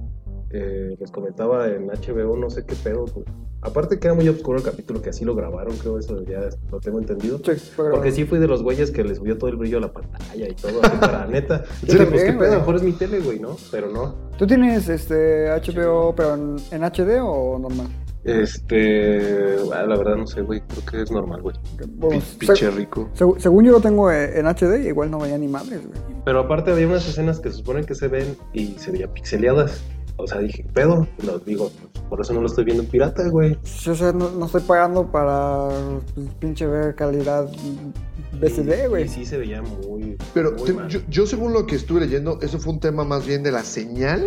Eh, 0.56 0.96
les 1.00 1.10
comentaba 1.10 1.66
en 1.68 1.88
HBO, 1.88 2.36
no 2.36 2.48
sé 2.48 2.64
qué 2.64 2.76
pedo, 2.76 3.06
güey. 3.12 3.26
Aparte 3.60 3.98
que 3.98 4.06
era 4.06 4.14
muy 4.14 4.28
oscuro 4.28 4.58
el 4.58 4.64
capítulo, 4.64 5.02
que 5.02 5.10
así 5.10 5.24
lo 5.24 5.34
grabaron, 5.34 5.74
creo, 5.78 5.98
eso 5.98 6.22
ya 6.24 6.48
lo 6.70 6.78
tengo 6.80 6.98
entendido. 7.00 7.38
Sí. 7.44 7.52
Porque 7.76 8.12
sí 8.12 8.24
fui 8.24 8.38
de 8.38 8.46
los 8.46 8.62
güeyes 8.62 8.90
que 8.90 9.02
les 9.02 9.16
subió 9.18 9.36
todo 9.36 9.50
el 9.50 9.56
brillo 9.56 9.78
a 9.78 9.80
la 9.80 9.92
pantalla 9.92 10.48
y 10.48 10.54
todo, 10.54 10.80
así 10.82 10.96
para 10.98 11.26
neta. 11.26 11.64
Yo 11.86 11.94
Yo 11.96 12.08
pues 12.10 12.24
qué 12.24 12.32
pedo, 12.34 12.58
mejor 12.58 12.76
es 12.76 12.82
mi 12.82 12.92
tele, 12.92 13.20
güey, 13.20 13.40
¿no? 13.40 13.56
Pero 13.70 13.90
no. 13.90 14.14
¿Tú 14.38 14.46
tienes 14.46 14.88
este 14.88 15.48
HBO, 15.48 16.14
pero 16.14 16.34
en, 16.34 16.56
en 16.70 16.82
HD 16.84 17.20
o 17.22 17.58
normal? 17.58 17.88
Este, 18.24 19.56
ah, 19.74 19.82
la 19.86 19.96
verdad 19.96 20.16
no 20.16 20.26
sé, 20.26 20.40
güey, 20.42 20.60
creo 20.62 20.84
que 20.86 21.02
es 21.02 21.10
normal, 21.10 21.42
güey. 21.42 21.56
Bueno, 21.88 22.20
se- 22.20 22.70
rico. 22.70 23.10
según 23.12 23.64
yo 23.64 23.72
lo 23.72 23.80
tengo 23.80 24.10
eh, 24.10 24.38
en 24.38 24.46
HD, 24.46 24.86
igual 24.86 25.10
no 25.10 25.18
veía 25.18 25.36
ni 25.36 25.48
madres, 25.48 25.86
güey. 25.86 25.98
Pero 26.24 26.40
aparte 26.40 26.70
había 26.70 26.86
unas 26.86 27.06
escenas 27.08 27.40
que 27.40 27.50
se 27.50 27.58
supone 27.58 27.84
que 27.84 27.94
se 27.94 28.08
ven 28.08 28.36
y 28.52 28.78
se 28.78 28.90
veían 28.92 29.10
pixeleadas. 29.12 29.82
O 30.16 30.27
sea, 30.29 30.38
dije, 30.40 30.64
pedo, 30.72 31.07
lo 31.24 31.38
digo, 31.40 31.70
pues, 31.92 32.05
por 32.05 32.20
eso 32.20 32.33
no 32.35 32.40
lo 32.40 32.46
estoy 32.46 32.64
viendo 32.64 32.83
en 32.85 32.88
pirata, 32.88 33.29
güey. 33.29 33.59
Sí, 33.64 33.90
O 33.90 33.94
sea, 33.96 34.12
no, 34.12 34.31
no 34.31 34.46
estoy 34.46 34.62
pagando 34.62 35.11
para 35.11 35.68
pues, 36.14 36.29
pinche 36.38 36.66
ver 36.66 36.94
calidad 36.94 37.48
BCD, 38.40 38.88
güey. 38.88 39.05
Y 39.05 39.09
sí 39.09 39.24
se 39.27 39.38
veía 39.38 39.61
muy. 39.62 40.16
Pero 40.33 40.53
muy 40.53 40.62
te- 40.64 40.72
mal. 40.72 40.88
yo, 40.88 41.00
yo 41.09 41.27
según 41.27 41.53
lo 41.53 41.66
que 41.66 41.77
estuve 41.77 42.00
leyendo, 42.00 42.38
eso 42.42 42.59
fue 42.59 42.72
un 42.72 42.81
tema 42.81 43.05
más 43.05 43.27
bien 43.27 43.42
de 43.42 43.50
la 43.53 43.64
señal 43.64 44.24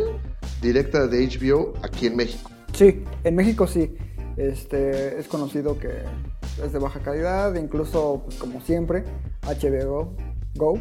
directa 0.62 1.08
de 1.08 1.26
HBO 1.28 1.74
aquí 1.84 2.08
en 2.08 2.16
México. 2.18 2.50
Sí, 2.74 3.04
en 3.24 3.36
México 3.36 3.66
sí. 3.68 3.96
Este, 4.36 5.18
es 5.20 5.28
conocido 5.28 5.80
que 5.80 5.90
es 6.64 6.72
de 6.72 6.80
baja 6.80 7.00
calidad, 7.00 7.56
incluso, 7.56 8.22
pues, 8.26 8.38
como 8.38 8.62
siempre, 8.62 9.04
HBO 9.42 10.14
Go 10.56 10.78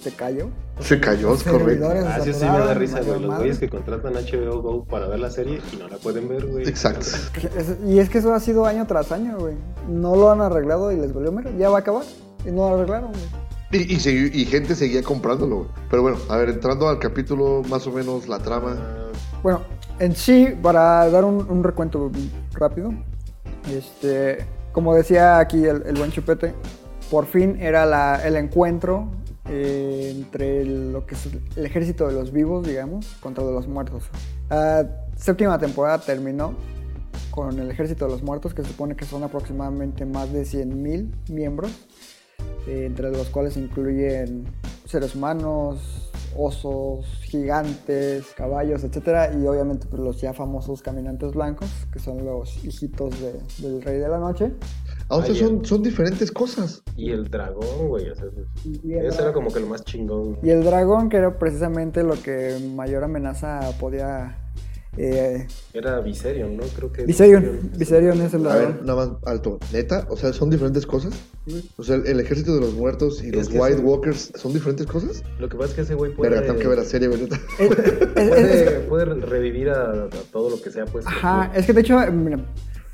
se 0.00 0.12
cayó. 0.12 0.48
Se 0.80 1.00
cayó, 1.00 1.34
es 1.34 1.42
correcto. 1.42 1.88
Ah, 2.06 2.20
sí, 2.22 2.32
sí 2.32 2.44
me 2.44 2.58
da 2.58 2.74
risa, 2.74 3.00
güey. 3.00 3.20
Los 3.20 3.36
güeyes 3.36 3.58
que 3.58 3.68
contratan 3.68 4.14
HBO 4.14 4.62
Go 4.62 4.84
para 4.84 5.08
ver 5.08 5.18
la 5.18 5.30
serie 5.30 5.60
y 5.72 5.76
no 5.76 5.88
la 5.88 5.96
pueden 5.96 6.28
ver, 6.28 6.46
güey. 6.46 6.68
Exacto. 6.68 7.06
Y 7.86 7.98
es 7.98 8.08
que 8.08 8.18
eso 8.18 8.32
ha 8.32 8.40
sido 8.40 8.64
año 8.66 8.86
tras 8.86 9.10
año, 9.12 9.36
güey. 9.38 9.54
No 9.88 10.14
lo 10.14 10.30
han 10.30 10.40
arreglado 10.40 10.92
y 10.92 10.96
les 10.96 11.12
valió 11.12 11.32
mero. 11.32 11.50
Ya 11.58 11.68
va 11.68 11.78
a 11.78 11.80
acabar. 11.80 12.04
Y 12.46 12.50
no 12.50 12.68
lo 12.70 12.76
arreglaron, 12.76 13.10
güey. 13.10 13.24
Y, 13.72 13.94
y, 13.94 13.96
segui- 13.98 14.30
y 14.32 14.44
gente 14.46 14.74
seguía 14.76 15.02
comprándolo. 15.02 15.56
güey. 15.56 15.68
Pero 15.90 16.02
bueno, 16.02 16.18
a 16.28 16.36
ver, 16.36 16.48
entrando 16.50 16.88
al 16.88 16.98
capítulo, 17.00 17.62
más 17.68 17.86
o 17.86 17.92
menos 17.92 18.28
la 18.28 18.38
trama. 18.38 18.76
Bueno, 19.42 19.60
en 19.98 20.14
sí, 20.14 20.48
para 20.62 21.10
dar 21.10 21.24
un, 21.24 21.44
un 21.50 21.64
recuento 21.64 22.10
rápido, 22.54 22.92
este, 23.70 24.38
como 24.72 24.94
decía 24.94 25.38
aquí 25.38 25.64
el, 25.64 25.82
el 25.86 25.96
buen 25.96 26.10
Chupete, 26.12 26.54
por 27.10 27.26
fin 27.26 27.56
era 27.60 27.84
la- 27.84 28.20
el 28.24 28.36
encuentro 28.36 29.08
eh, 29.48 30.12
entre 30.16 30.64
lo 30.64 31.06
que 31.06 31.14
es 31.14 31.28
el 31.56 31.66
ejército 31.66 32.06
de 32.06 32.14
los 32.14 32.32
vivos, 32.32 32.66
digamos, 32.66 33.06
contra 33.20 33.44
los 33.44 33.66
muertos. 33.68 34.04
La 34.50 34.88
séptima 35.16 35.58
temporada 35.58 35.98
terminó 35.98 36.54
con 37.30 37.58
el 37.58 37.70
ejército 37.70 38.06
de 38.06 38.10
los 38.12 38.22
muertos, 38.22 38.54
que 38.54 38.62
se 38.62 38.68
supone 38.70 38.96
que 38.96 39.04
son 39.04 39.22
aproximadamente 39.22 40.04
más 40.04 40.32
de 40.32 40.42
100.000 40.44 41.10
miembros, 41.30 41.70
eh, 42.66 42.84
entre 42.86 43.10
los 43.10 43.28
cuales 43.28 43.56
incluyen 43.56 44.44
seres 44.84 45.14
humanos, 45.14 46.10
osos, 46.36 47.06
gigantes, 47.22 48.26
caballos, 48.36 48.84
etcétera, 48.84 49.32
y 49.34 49.46
obviamente 49.46 49.86
pues, 49.88 50.00
los 50.02 50.20
ya 50.20 50.32
famosos 50.32 50.82
caminantes 50.82 51.32
blancos, 51.32 51.68
que 51.92 51.98
son 51.98 52.24
los 52.24 52.62
hijitos 52.64 53.14
de- 53.20 53.40
del 53.66 53.82
rey 53.82 53.98
de 53.98 54.08
la 54.08 54.18
noche. 54.18 54.52
Ah, 55.10 55.16
o 55.16 55.22
sea, 55.22 55.34
son, 55.34 55.64
son 55.64 55.82
diferentes 55.82 56.30
cosas. 56.30 56.82
Y 56.96 57.10
el 57.12 57.28
dragón, 57.30 57.88
güey. 57.88 58.10
O 58.10 58.14
sea, 58.14 58.24
eso 58.26 59.22
era 59.22 59.32
como 59.32 59.50
que 59.52 59.60
lo 59.60 59.66
más 59.66 59.82
chingón. 59.84 60.38
Y 60.42 60.50
el 60.50 60.62
dragón, 60.64 61.08
que 61.08 61.16
era 61.16 61.38
precisamente 61.38 62.02
lo 62.02 62.14
que 62.22 62.56
mayor 62.74 63.04
amenaza 63.04 63.60
podía... 63.80 64.36
eh, 64.98 65.46
Era 65.72 66.00
Viserion, 66.00 66.56
¿no? 66.58 66.64
Creo 66.76 66.92
que. 66.92 67.04
Viserion, 67.06 67.70
Viserion 67.76 68.20
es 68.20 68.34
el 68.34 68.46
A 68.46 68.50
dragón. 68.54 68.74
ver, 68.76 68.84
nada 68.84 69.06
más 69.06 69.16
alto. 69.24 69.58
¿Neta? 69.72 70.06
O 70.10 70.16
sea, 70.16 70.32
¿son 70.34 70.50
diferentes 70.50 70.84
cosas? 70.86 71.14
O 71.78 71.82
sea, 71.82 71.94
el, 71.96 72.06
el 72.06 72.20
ejército 72.20 72.54
de 72.54 72.60
los 72.60 72.74
muertos 72.74 73.22
y 73.24 73.30
los 73.30 73.48
White. 73.50 73.80
Walkers 73.80 74.32
son 74.34 74.52
diferentes 74.52 74.86
cosas. 74.86 75.22
Lo 75.38 75.48
que 75.48 75.56
pasa 75.56 75.70
es 75.70 75.74
que 75.76 75.80
ese 75.82 75.94
güey 75.94 76.14
puede. 76.14 76.30
Verga, 76.32 76.46
tengo 76.48 76.58
que 76.60 76.68
ver 76.68 76.76
la 76.78 76.84
serie, 76.84 77.08
güey. 77.08 77.26
Puede, 77.56 78.80
puede 78.80 79.04
revivir 79.06 79.70
a, 79.70 80.04
a 80.04 80.08
todo 80.32 80.50
lo 80.50 80.60
que 80.60 80.70
sea, 80.70 80.84
pues. 80.84 81.06
Ajá, 81.06 81.50
es 81.54 81.64
que 81.64 81.72
de 81.72 81.80
hecho, 81.80 81.96
mira, 82.12 82.44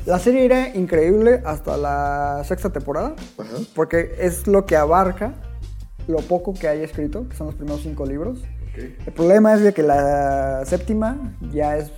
la 0.06 0.18
serie 0.18 0.44
era 0.44 0.68
increíble 0.74 1.42
hasta 1.44 1.76
la 1.76 2.42
sexta 2.44 2.70
temporada, 2.70 3.14
Ajá. 3.38 3.50
porque 3.74 4.14
es 4.18 4.46
lo 4.46 4.66
que 4.66 4.76
abarca 4.76 5.34
lo 6.06 6.18
poco 6.18 6.52
que 6.54 6.68
hay 6.68 6.82
escrito, 6.82 7.28
que 7.28 7.36
son 7.36 7.46
los 7.46 7.56
primeros 7.56 7.80
cinco 7.82 8.04
libros. 8.04 8.40
El 8.76 9.12
problema 9.12 9.54
es 9.54 9.60
de 9.62 9.72
que 9.72 9.82
la 9.82 10.62
séptima 10.66 11.34
ya 11.52 11.76
es 11.78 11.92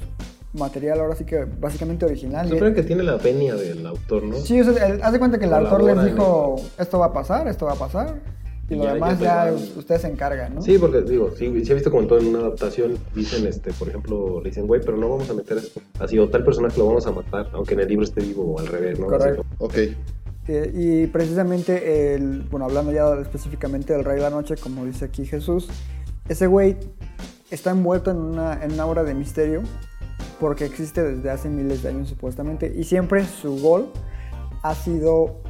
material 0.53 1.01
ahora 1.01 1.17
sí 1.17 1.25
que 1.25 1.45
básicamente 1.45 2.05
original. 2.05 2.49
Yo 2.49 2.59
creo 2.59 2.75
que 2.75 2.83
tiene 2.83 3.03
la 3.03 3.17
venia 3.17 3.55
del 3.57 3.87
autor, 3.87 4.23
¿no? 4.23 4.37
Sí, 4.37 4.61
o 4.61 4.73
sea, 4.73 4.87
el- 4.87 5.03
haz 5.03 5.13
de 5.13 5.19
cuenta 5.19 5.39
que 5.39 5.47
el 5.47 5.55
autor 5.55 5.83
les 5.83 6.05
dijo, 6.05 6.57
esto 6.79 6.99
va 6.99 7.07
a 7.07 7.13
pasar, 7.13 7.49
esto 7.49 7.67
va 7.67 7.73
a 7.73 7.77
pasar, 7.77 8.21
y, 8.69 8.75
lo 8.75 8.85
ya 8.85 8.95
demás 8.95 9.21
ya 9.21 9.45
van- 9.45 9.55
ustedes 9.55 10.03
se 10.03 10.09
encargan, 10.09 10.55
¿no? 10.57 10.63
Sí, 10.63 10.79
porque 10.79 11.03
digo, 11.03 11.31
sí, 11.37 11.65
sí 11.65 11.71
he 11.73 11.75
visto 11.75 11.91
como 11.91 12.03
en 12.03 12.09
todo 12.09 12.19
en 12.19 12.27
una 12.27 12.41
adaptación 12.41 12.97
dicen, 13.15 13.47
este, 13.47 13.73
por 13.73 13.89
ejemplo, 13.89 14.41
le 14.43 14.51
dicen, 14.51 14.67
güey, 14.67 14.81
pero 14.85 14.97
no 14.97 15.09
vamos 15.09 15.31
a 15.31 15.35
meter 15.35 15.59
esto. 15.59 15.81
Así, 16.01 16.19
o 16.19 16.29
tal 16.29 16.45
personaje 16.45 16.79
lo 16.79 16.87
vamos 16.87 17.07
a 17.07 17.13
matar, 17.13 17.49
aunque 17.53 17.75
en 17.75 17.81
el 17.81 17.89
libro 17.89 18.05
esté 18.05 18.21
vivo 18.23 18.55
o 18.55 18.59
al 18.59 18.67
revés, 18.67 18.99
¿no? 18.99 19.07
Correcto. 19.07 19.45
Así 19.49 19.57
Ok. 19.59 19.77
Eh, 20.49 20.71
y 20.75 21.07
precisamente, 21.09 22.15
el, 22.15 22.43
bueno, 22.43 22.67
hablando 22.67 22.93
ya 22.93 23.15
específicamente 23.21 23.93
del 23.93 24.05
Rey 24.05 24.17
de 24.17 24.23
la 24.23 24.31
Noche, 24.31 24.57
como 24.57 24.85
dice 24.85 25.07
aquí 25.07 25.27
Jesús, 25.27 25.69
ese 26.29 26.47
güey 26.47 26.77
está 27.51 27.71
envuelto 27.71 28.11
en 28.11 28.19
una, 28.19 28.63
en 28.65 28.73
una 28.73 28.87
obra 28.87 29.03
de 29.05 29.15
misterio 29.15 29.63
porque 30.41 30.65
existe 30.65 31.03
desde 31.03 31.31
hace 31.31 31.49
miles 31.49 31.83
de 31.83 31.89
años 31.89 32.09
supuestamente 32.09 32.73
y 32.77 32.85
siempre 32.85 33.25
su 33.25 33.57
gol 33.61 33.89
ha 34.63 34.75
sido 34.75 35.41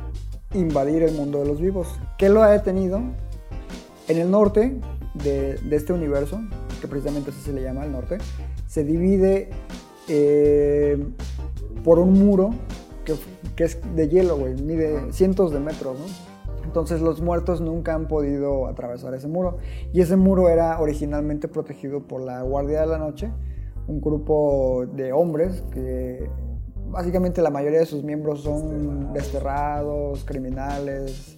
invadir 0.54 1.02
el 1.02 1.14
mundo 1.14 1.40
de 1.40 1.46
los 1.46 1.60
vivos. 1.60 1.88
¿Qué 2.18 2.28
lo 2.28 2.42
ha 2.42 2.50
detenido? 2.50 3.00
En 4.08 4.18
el 4.18 4.30
norte 4.30 4.80
de, 5.14 5.54
de 5.54 5.76
este 5.76 5.92
universo, 5.92 6.40
que 6.80 6.88
precisamente 6.88 7.30
así 7.30 7.40
se 7.40 7.52
le 7.52 7.62
llama 7.62 7.84
el 7.84 7.92
norte, 7.92 8.18
se 8.66 8.84
divide 8.84 9.50
eh, 10.08 11.04
por 11.82 11.98
un 11.98 12.12
muro 12.12 12.50
que, 13.04 13.14
que 13.56 13.64
es 13.64 13.78
de 13.94 14.08
hielo, 14.08 14.36
güey, 14.36 14.54
mide 14.54 15.12
cientos 15.12 15.52
de 15.52 15.60
metros, 15.60 15.98
¿no? 15.98 16.06
Entonces 16.64 17.00
los 17.00 17.22
muertos 17.22 17.60
nunca 17.60 17.94
han 17.94 18.08
podido 18.08 18.66
atravesar 18.66 19.14
ese 19.14 19.28
muro. 19.28 19.58
Y 19.92 20.00
ese 20.00 20.16
muro 20.16 20.48
era 20.48 20.80
originalmente 20.80 21.48
protegido 21.48 22.00
por 22.00 22.20
la 22.20 22.42
Guardia 22.42 22.80
de 22.80 22.86
la 22.86 22.98
Noche, 22.98 23.30
un 23.86 24.00
grupo 24.00 24.84
de 24.92 25.12
hombres 25.12 25.62
que 25.72 26.28
básicamente 26.90 27.42
la 27.42 27.50
mayoría 27.50 27.80
de 27.80 27.86
sus 27.86 28.02
miembros 28.02 28.42
son 28.42 29.12
desterrados, 29.12 30.24
criminales, 30.24 31.36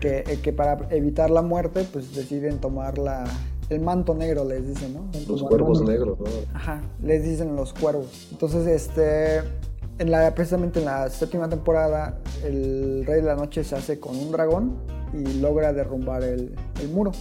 que, 0.00 0.24
eh, 0.26 0.38
que 0.42 0.52
para 0.52 0.86
evitar 0.90 1.30
la 1.30 1.42
muerte 1.42 1.86
pues 1.92 2.14
deciden 2.14 2.58
tomar 2.60 2.98
la, 2.98 3.24
el 3.68 3.80
manto 3.80 4.14
negro, 4.14 4.44
les 4.44 4.66
dicen, 4.66 4.94
¿no? 4.94 5.08
Los 5.28 5.42
cuervos 5.42 5.82
negros, 5.82 6.18
¿no? 6.18 6.26
Ajá, 6.54 6.82
les 7.02 7.22
dicen 7.24 7.54
los 7.56 7.72
cuervos. 7.72 8.28
Entonces, 8.32 8.66
este, 8.66 9.38
en 9.98 10.10
la, 10.10 10.34
precisamente 10.34 10.80
en 10.80 10.86
la 10.86 11.08
séptima 11.08 11.48
temporada, 11.48 12.18
el 12.44 13.04
Rey 13.06 13.16
de 13.20 13.26
la 13.26 13.36
Noche 13.36 13.62
se 13.64 13.76
hace 13.76 14.00
con 14.00 14.16
un 14.16 14.32
dragón 14.32 14.76
y 15.14 15.40
logra 15.40 15.72
derrumbar 15.72 16.22
el, 16.24 16.54
el 16.80 16.88
muro 16.88 17.12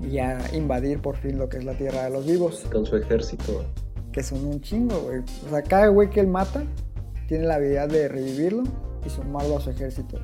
y 0.00 0.10
ya 0.12 0.38
invadir 0.54 1.00
por 1.00 1.16
fin 1.16 1.38
lo 1.38 1.48
que 1.48 1.58
es 1.58 1.64
la 1.64 1.72
Tierra 1.74 2.04
de 2.04 2.10
los 2.10 2.26
Vivos, 2.26 2.64
Con 2.72 2.84
su 2.86 2.96
ejército. 2.96 3.64
que 4.12 4.22
son 4.22 4.44
un 4.46 4.60
chingo, 4.60 4.98
güey. 5.00 5.20
O 5.46 5.50
sea, 5.50 5.62
cada 5.62 5.88
güey 5.88 6.08
que 6.10 6.20
él 6.20 6.26
mata 6.28 6.62
tiene 7.26 7.46
la 7.46 7.56
habilidad 7.56 7.88
de 7.88 8.08
revivirlo 8.08 8.62
y 9.04 9.10
sumarlo 9.10 9.58
a 9.58 9.60
su 9.60 9.70
ejército. 9.70 10.18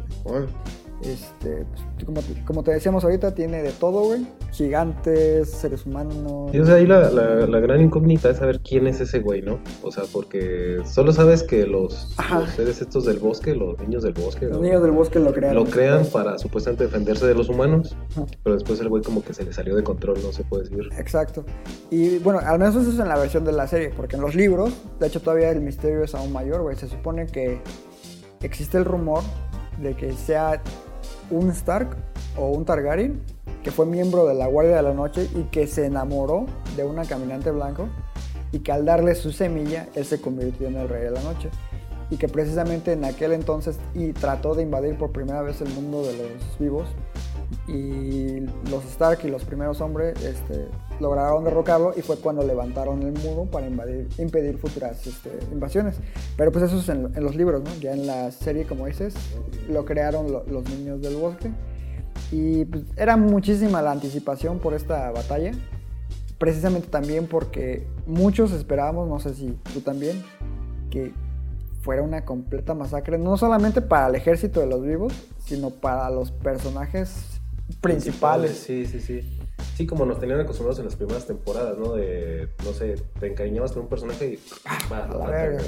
Este, 1.05 1.65
pues, 1.95 2.05
como, 2.07 2.21
te, 2.21 2.45
como 2.45 2.63
te 2.63 2.71
decíamos 2.73 3.03
ahorita, 3.03 3.35
tiene 3.35 3.63
de 3.63 3.73
todo, 3.73 4.05
güey. 4.05 4.27
Gigantes, 4.53 5.51
seres 5.51 5.85
humanos. 5.85 6.55
Y 6.55 6.61
o 6.61 6.65
sea, 6.65 6.77
ahí 6.77 6.87
la, 6.87 7.11
la, 7.11 7.47
la 7.47 7.61
gran 7.61 7.81
incógnita 7.81 8.31
es 8.31 8.37
saber 8.39 8.61
quién 8.61 8.87
es 8.87 9.01
ese 9.01 9.19
güey, 9.19 9.43
¿no? 9.43 9.59
O 9.83 9.91
sea, 9.91 10.05
porque 10.13 10.79
solo 10.85 11.13
sabes 11.13 11.43
que 11.43 11.67
los, 11.67 12.15
seres 12.55 12.81
estos 12.81 13.05
del 13.05 13.19
bosque, 13.19 13.55
los 13.55 13.79
niños 13.81 14.05
del 14.05 14.13
bosque, 14.13 14.47
Los 14.47 14.59
¿no? 14.59 14.63
niños 14.63 14.83
del 14.83 14.93
bosque 14.93 15.19
lo 15.19 15.33
crearon. 15.33 15.65
lo 15.65 15.71
crean 15.71 16.07
para 16.07 16.39
supuestamente 16.39 16.85
defenderse 16.85 17.27
de 17.27 17.35
los 17.35 17.49
humanos, 17.49 17.97
Ajá. 18.13 18.27
pero 18.45 18.55
después 18.55 18.79
el 18.81 18.89
güey 18.89 19.03
como 19.03 19.25
que 19.25 19.35
se 19.35 19.45
le 19.45 19.53
salió 19.53 19.75
de 19.75 19.83
control, 19.83 20.19
no 20.23 20.33
se 20.33 20.45
puede 20.45 20.65
decir. 20.69 20.89
Exacto. 20.99 21.45
Y 21.91 22.19
bueno, 22.19 22.39
al 22.39 22.59
menos 22.59 22.77
eso 22.77 22.91
es 22.93 22.99
en 22.99 23.09
la 23.09 23.19
versión 23.19 23.45
de 23.45 23.53
la 23.53 23.67
serie, 23.67 23.91
porque 23.97 24.17
en 24.17 24.23
los 24.23 24.35
libros, 24.35 24.73
de 25.01 25.07
hecho 25.09 25.21
todavía 25.21 25.51
el 25.51 25.61
misterio 25.61 26.05
es 26.05 26.15
aún 26.15 26.33
mayor, 26.33 26.63
güey. 26.63 26.77
Se 26.77 26.89
supone 26.89 27.27
que 27.27 27.61
existe 28.43 28.79
el 28.79 28.85
rumor 28.85 29.23
de 29.81 29.95
que 29.95 30.13
sea 30.13 30.63
un 31.33 31.51
Stark 31.51 31.97
o 32.37 32.49
un 32.49 32.65
Targaryen 32.65 33.21
que 33.63 33.71
fue 33.71 33.87
miembro 33.87 34.27
de 34.27 34.35
la 34.35 34.47
Guardia 34.47 34.77
de 34.77 34.83
la 34.83 34.95
Noche 34.95 35.29
y 35.35 35.45
que 35.45 35.67
se 35.67 35.87
enamoró 35.87 36.47
de 36.77 36.85
una 36.85 37.05
caminante 37.05 37.51
blanco 37.51 37.89
y 38.51 38.61
que 38.61 38.73
al 38.73 38.85
darle 38.85 39.15
su 39.15 39.33
semilla 39.33 39.89
él 39.95 40.05
se 40.05 40.21
convirtió 40.21 40.69
en 40.69 40.77
el 40.77 40.89
Rey 40.89 41.05
de 41.05 41.11
la 41.11 41.23
Noche. 41.23 41.51
Y 42.11 42.19
que 42.19 42.29
precisamente 42.29 42.93
en 42.93 43.05
aquel 43.05 43.33
entonces 43.33 43.79
y 43.95 44.13
trató 44.13 44.55
de 44.55 44.63
invadir 44.63 44.99
por 44.99 45.13
primera 45.13 45.41
vez 45.41 45.63
el 45.63 45.71
mundo 45.71 46.03
de 46.03 46.13
los 46.13 46.59
vivos 46.59 46.87
y 47.69 48.41
los 48.71 48.85
Stark 48.87 49.21
y 49.25 49.29
los 49.29 49.45
primeros 49.45 49.81
hombres 49.81 50.21
este, 50.25 50.67
lograron 51.01 51.45
derrocarlo 51.45 51.93
y 51.97 52.03
fue 52.03 52.17
cuando 52.17 52.43
levantaron 52.43 53.03
el 53.03 53.13
muro 53.13 53.45
para 53.51 53.67
impedir 53.67 54.59
futuras 54.59 55.07
este, 55.07 55.31
invasiones. 55.53 55.97
Pero 56.37 56.53
pues 56.53 56.65
eso 56.65 56.79
es 56.79 56.89
en, 56.89 57.13
los 57.23 57.37
libros. 57.37 57.63
Ya 57.81 57.93
en 57.93 58.07
la 58.07 58.31
serie, 58.31 58.65
como 58.67 58.87
dices, 58.87 59.15
lo 59.69 59.85
crearon 59.85 60.31
lo- 60.33 60.45
los 60.45 60.69
niños 60.71 61.01
del 61.03 61.17
bosque 61.17 61.51
y 62.31 62.65
pues, 62.67 62.85
era 62.97 63.17
muchísima 63.17 63.83
la 63.83 63.93
anticipación 63.93 64.59
por 64.59 64.75
esta 64.75 65.11
batalla. 65.11 65.53
Precisamente 66.39 66.89
también 66.89 67.27
porque 67.29 67.87
muchos 68.07 68.53
esperábamos, 68.53 69.09
no 69.09 69.21
sé 69.21 69.35
si 69.35 69.57
tú 69.73 69.81
también, 69.81 70.23
que 70.91 71.13
fuera 71.83 72.03
una 72.03 72.25
completa 72.25 72.75
masacre, 72.75 73.19
no 73.19 73.37
solamente 73.37 73.81
para 73.81 74.09
el 74.09 74.15
ejército 74.15 74.61
de 74.61 74.67
los 74.67 74.83
vivos, 74.83 75.13
sino 75.39 75.71
para 75.71 76.11
los 76.11 76.31
personajes 76.33 77.32
principales. 77.81 78.57
Sí, 78.59 78.87
sí, 78.87 79.01
sí. 79.01 79.39
Sí, 79.77 79.87
como 79.87 80.05
nos 80.05 80.19
tenían 80.19 80.41
acostumbrados 80.41 80.79
en 80.81 80.87
las 80.87 80.97
primeras 80.97 81.27
temporadas, 81.27 81.79
¿no? 81.79 81.95
De, 81.95 82.49
no 82.65 82.73
sé, 82.73 82.97
te 83.21 83.29
encariñabas 83.29 83.73
con 83.73 83.83
un 83.83 83.89
personaje 83.89 84.35
y 84.35 84.39
A 84.65 85.07
lo 85.07 85.19
la 85.19 85.51
güey. 85.51 85.65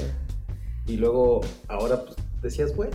Y 0.87 0.97
luego, 0.97 1.41
ahora, 1.67 2.03
pues, 2.03 2.17
decías, 2.41 2.75
bueno, 2.75 2.91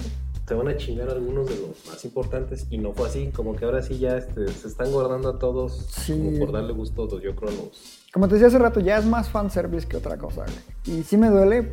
te 0.47 0.55
van 0.55 0.69
a 0.69 0.77
chingar 0.77 1.09
algunos 1.11 1.49
de 1.49 1.57
los 1.57 1.87
más 1.87 2.05
importantes. 2.05 2.67
Y 2.71 2.79
no 2.79 2.93
fue 2.93 3.09
así, 3.09 3.29
como 3.29 3.57
que 3.57 3.65
ahora 3.65 3.83
sí 3.83 3.99
ya 3.99 4.17
este, 4.17 4.49
se 4.49 4.69
están 4.69 4.93
guardando 4.93 5.29
a 5.31 5.39
todos 5.39 5.87
Sí. 5.91 6.13
como 6.13 6.39
por 6.39 6.53
darle 6.53 6.73
gusto, 6.73 7.21
yo 7.21 7.35
creo, 7.35 7.51
a 7.51 7.53
los... 7.53 8.01
Como 8.13 8.29
te 8.29 8.35
decía 8.35 8.49
hace 8.49 8.59
rato, 8.59 8.81
ya 8.81 8.99
es 8.99 9.05
más 9.05 9.29
fanservice 9.29 9.87
que 9.87 9.97
otra 9.97 10.19
cosa. 10.19 10.45
Y 10.85 11.03
sí 11.03 11.17
me 11.17 11.29
duele 11.29 11.71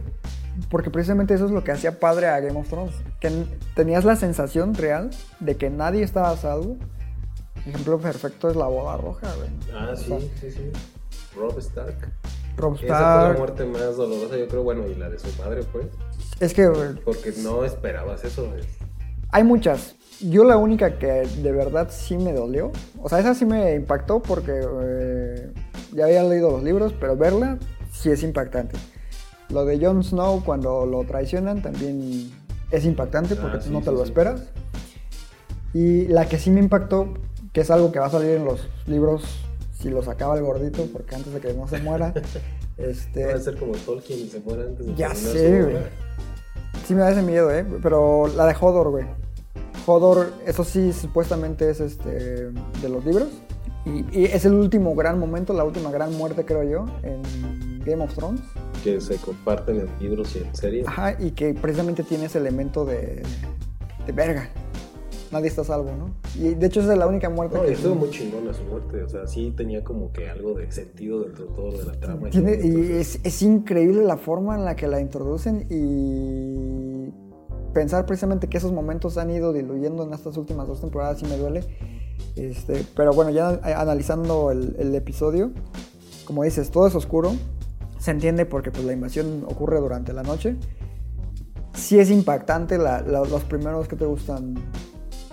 porque 0.69 0.89
precisamente 0.89 1.33
eso 1.33 1.45
es 1.45 1.51
lo 1.51 1.63
que 1.63 1.71
hacía 1.71 1.99
padre 1.99 2.27
a 2.27 2.39
Game 2.39 2.59
of 2.59 2.67
Thrones. 2.67 2.95
Que 3.19 3.31
tenías 3.75 4.05
la 4.05 4.15
sensación 4.15 4.73
real 4.73 5.09
de 5.39 5.55
que 5.55 5.69
nadie 5.69 6.03
estaba 6.03 6.29
a 6.29 6.37
salvo. 6.37 6.77
Ejemplo 7.67 7.97
perfecto 7.99 8.49
es 8.49 8.55
la 8.55 8.67
boda 8.67 8.97
roja, 8.97 9.27
güey. 9.35 9.49
Ah, 9.75 9.93
sí, 9.95 10.11
O 10.11 10.19
sea, 10.19 10.29
sí, 10.39 10.51
sí. 10.51 10.71
Rob 11.35 11.57
Stark. 11.59 12.11
Robb 12.57 12.75
Esa 12.75 12.85
fue 12.85 12.93
la 12.95 13.19
Stark. 13.33 13.37
muerte 13.37 13.65
más 13.65 13.97
dolorosa, 13.97 14.37
yo 14.37 14.47
creo, 14.47 14.63
bueno, 14.63 14.87
y 14.87 14.95
la 14.95 15.09
de 15.09 15.19
su 15.19 15.27
madre, 15.41 15.61
pues. 15.71 15.87
Es 16.39 16.53
que 16.53 16.67
güey, 16.67 16.95
Porque 17.03 17.33
no 17.43 17.63
esperabas 17.65 18.23
eso. 18.23 18.51
es- 18.55 18.65
hay 19.31 19.43
muchas. 19.43 19.95
Yo 20.21 20.43
la 20.45 20.57
única 20.57 20.97
que 20.97 21.07
de 21.07 21.51
verdad 21.51 21.89
sí 21.91 22.17
me 22.17 22.33
dolió. 22.33 22.71
O 23.03 23.09
sea, 23.09 23.19
esa 23.19 23.35
sí 23.35 23.45
me 23.45 23.75
impactó 23.75 24.21
porque 24.21 24.53
eh, 24.83 25.51
ya 25.93 26.05
había 26.05 26.23
leído 26.23 26.49
los 26.51 26.63
libros, 26.63 26.93
pero 26.99 27.15
verla 27.15 27.59
sí 27.91 28.09
es 28.09 28.23
impactante. 28.23 28.77
Lo 29.49 29.65
de 29.65 29.77
Jon 29.85 30.03
Snow 30.03 30.43
cuando 30.43 30.85
lo 30.85 31.03
traicionan 31.03 31.61
también 31.61 32.31
es 32.71 32.85
impactante 32.85 33.35
porque 33.35 33.57
Ah, 33.57 33.61
sí, 33.61 33.69
no 33.69 33.79
te 33.79 33.85
sí, 33.85 33.91
lo 33.91 33.97
sí. 33.97 34.03
esperas. 34.05 34.41
Y 35.73 36.07
la 36.07 36.27
que 36.27 36.39
sí 36.39 36.49
me 36.49 36.59
impactó, 36.61 37.13
que 37.57 37.61
es 37.61 37.71
algo 37.71 37.91
que 37.91 37.97
va 37.97 38.05
a 38.05 38.11
salir 38.11 38.35
en 38.35 38.45
los 38.45 38.69
libros 38.85 39.23
si 39.79 39.89
lo 39.89 40.03
sacaba 40.03 40.37
el 40.37 40.43
gordito, 40.43 40.85
porque 40.93 41.15
antes 41.15 41.33
de 41.33 41.39
que 41.39 41.55
no 41.55 41.67
se 41.67 41.79
muera, 41.79 42.13
este, 42.77 43.25
Va 43.25 43.33
a 43.33 43.39
ser 43.39 43.57
como 43.57 43.71
Tolkien 43.71 44.19
y 44.19 44.27
se 44.27 44.39
muere 44.41 44.65
antes 44.65 44.85
de 44.85 44.93
Ya 44.93 45.07
terminar 45.07 45.33
sé, 45.33 45.63
güey. 45.63 45.77
Sí 46.85 46.93
me 46.93 47.01
da 47.01 47.09
ese 47.09 47.23
miedo, 47.23 47.51
¿eh? 47.51 47.65
Pero 47.81 48.27
la 48.27 48.45
de 48.45 48.55
Hodor, 48.61 48.91
güey. 48.91 49.05
Hodor, 49.87 50.33
eso 50.45 50.63
sí, 50.63 50.93
supuestamente 50.93 51.67
es 51.71 51.79
este 51.79 52.51
de 52.51 52.89
los 52.89 53.03
libros. 53.03 53.29
Y, 53.85 54.05
y 54.11 54.25
es 54.25 54.45
el 54.45 54.53
último 54.53 54.93
gran 54.93 55.17
momento, 55.17 55.51
la 55.53 55.63
última 55.63 55.89
gran 55.89 56.13
muerte, 56.13 56.45
creo 56.45 56.61
yo, 56.61 56.85
en 57.01 57.23
Game 57.83 58.03
of 58.03 58.13
Thrones. 58.13 58.41
Que 58.83 59.01
se 59.01 59.15
comparten 59.15 59.79
en 59.79 59.89
libros 59.99 60.35
y 60.35 60.43
en 60.43 60.55
series. 60.55 60.87
Ajá, 60.87 61.15
y 61.19 61.31
que 61.31 61.55
precisamente 61.55 62.03
tiene 62.03 62.25
ese 62.25 62.37
elemento 62.37 62.85
de, 62.85 63.23
de 64.05 64.11
verga. 64.11 64.47
Nadie 65.31 65.47
está 65.49 65.61
a 65.61 65.65
salvo, 65.65 65.91
¿no? 65.91 66.11
Y 66.41 66.53
de 66.55 66.67
hecho 66.67 66.79
esa 66.79 66.93
es 66.93 66.99
la 66.99 67.05
única 67.07 67.29
muerte 67.29 67.57
No, 67.57 67.63
que... 67.63 67.73
estuvo 67.73 67.95
muy 67.95 68.09
chingona 68.09 68.53
su 68.53 68.63
muerte. 68.63 69.03
O 69.03 69.09
sea, 69.09 69.27
sí 69.27 69.53
tenía 69.55 69.83
como 69.83 70.11
que 70.13 70.29
algo 70.29 70.53
de 70.53 70.71
sentido 70.71 71.21
dentro 71.23 71.45
de 71.47 71.51
todo 71.53 71.71
de 71.77 71.85
la 71.85 71.93
trama. 71.99 72.29
y 72.29 72.31
todo, 72.31 72.47
es, 72.47 73.19
es 73.23 73.41
increíble 73.41 74.03
la 74.05 74.17
forma 74.17 74.55
en 74.55 74.63
la 74.63 74.75
que 74.75 74.87
la 74.87 75.01
introducen 75.01 75.65
y 75.69 77.11
pensar 77.73 78.05
precisamente 78.05 78.47
que 78.47 78.57
esos 78.57 78.71
momentos 78.71 79.17
han 79.17 79.29
ido 79.29 79.51
diluyendo 79.53 80.03
en 80.03 80.13
estas 80.13 80.37
últimas 80.37 80.67
dos 80.67 80.79
temporadas 80.81 81.19
sí 81.19 81.25
me 81.25 81.37
duele. 81.37 81.63
Este, 82.35 82.85
pero 82.95 83.13
bueno, 83.13 83.31
ya 83.31 83.49
a- 83.49 83.81
analizando 83.81 84.51
el, 84.51 84.75
el 84.79 84.95
episodio, 84.95 85.51
como 86.25 86.43
dices, 86.43 86.71
todo 86.71 86.87
es 86.87 86.95
oscuro. 86.95 87.33
Se 87.99 88.11
entiende 88.11 88.45
porque 88.45 88.71
pues, 88.71 88.85
la 88.85 88.93
invasión 88.93 89.43
ocurre 89.45 89.79
durante 89.79 90.13
la 90.13 90.23
noche. 90.23 90.55
Sí 91.73 91.99
es 91.99 92.09
impactante 92.09 92.77
la- 92.77 93.01
la- 93.01 93.21
los 93.25 93.43
primeros 93.43 93.87
que 93.87 93.95
te 93.95 94.05
gustan 94.05 94.55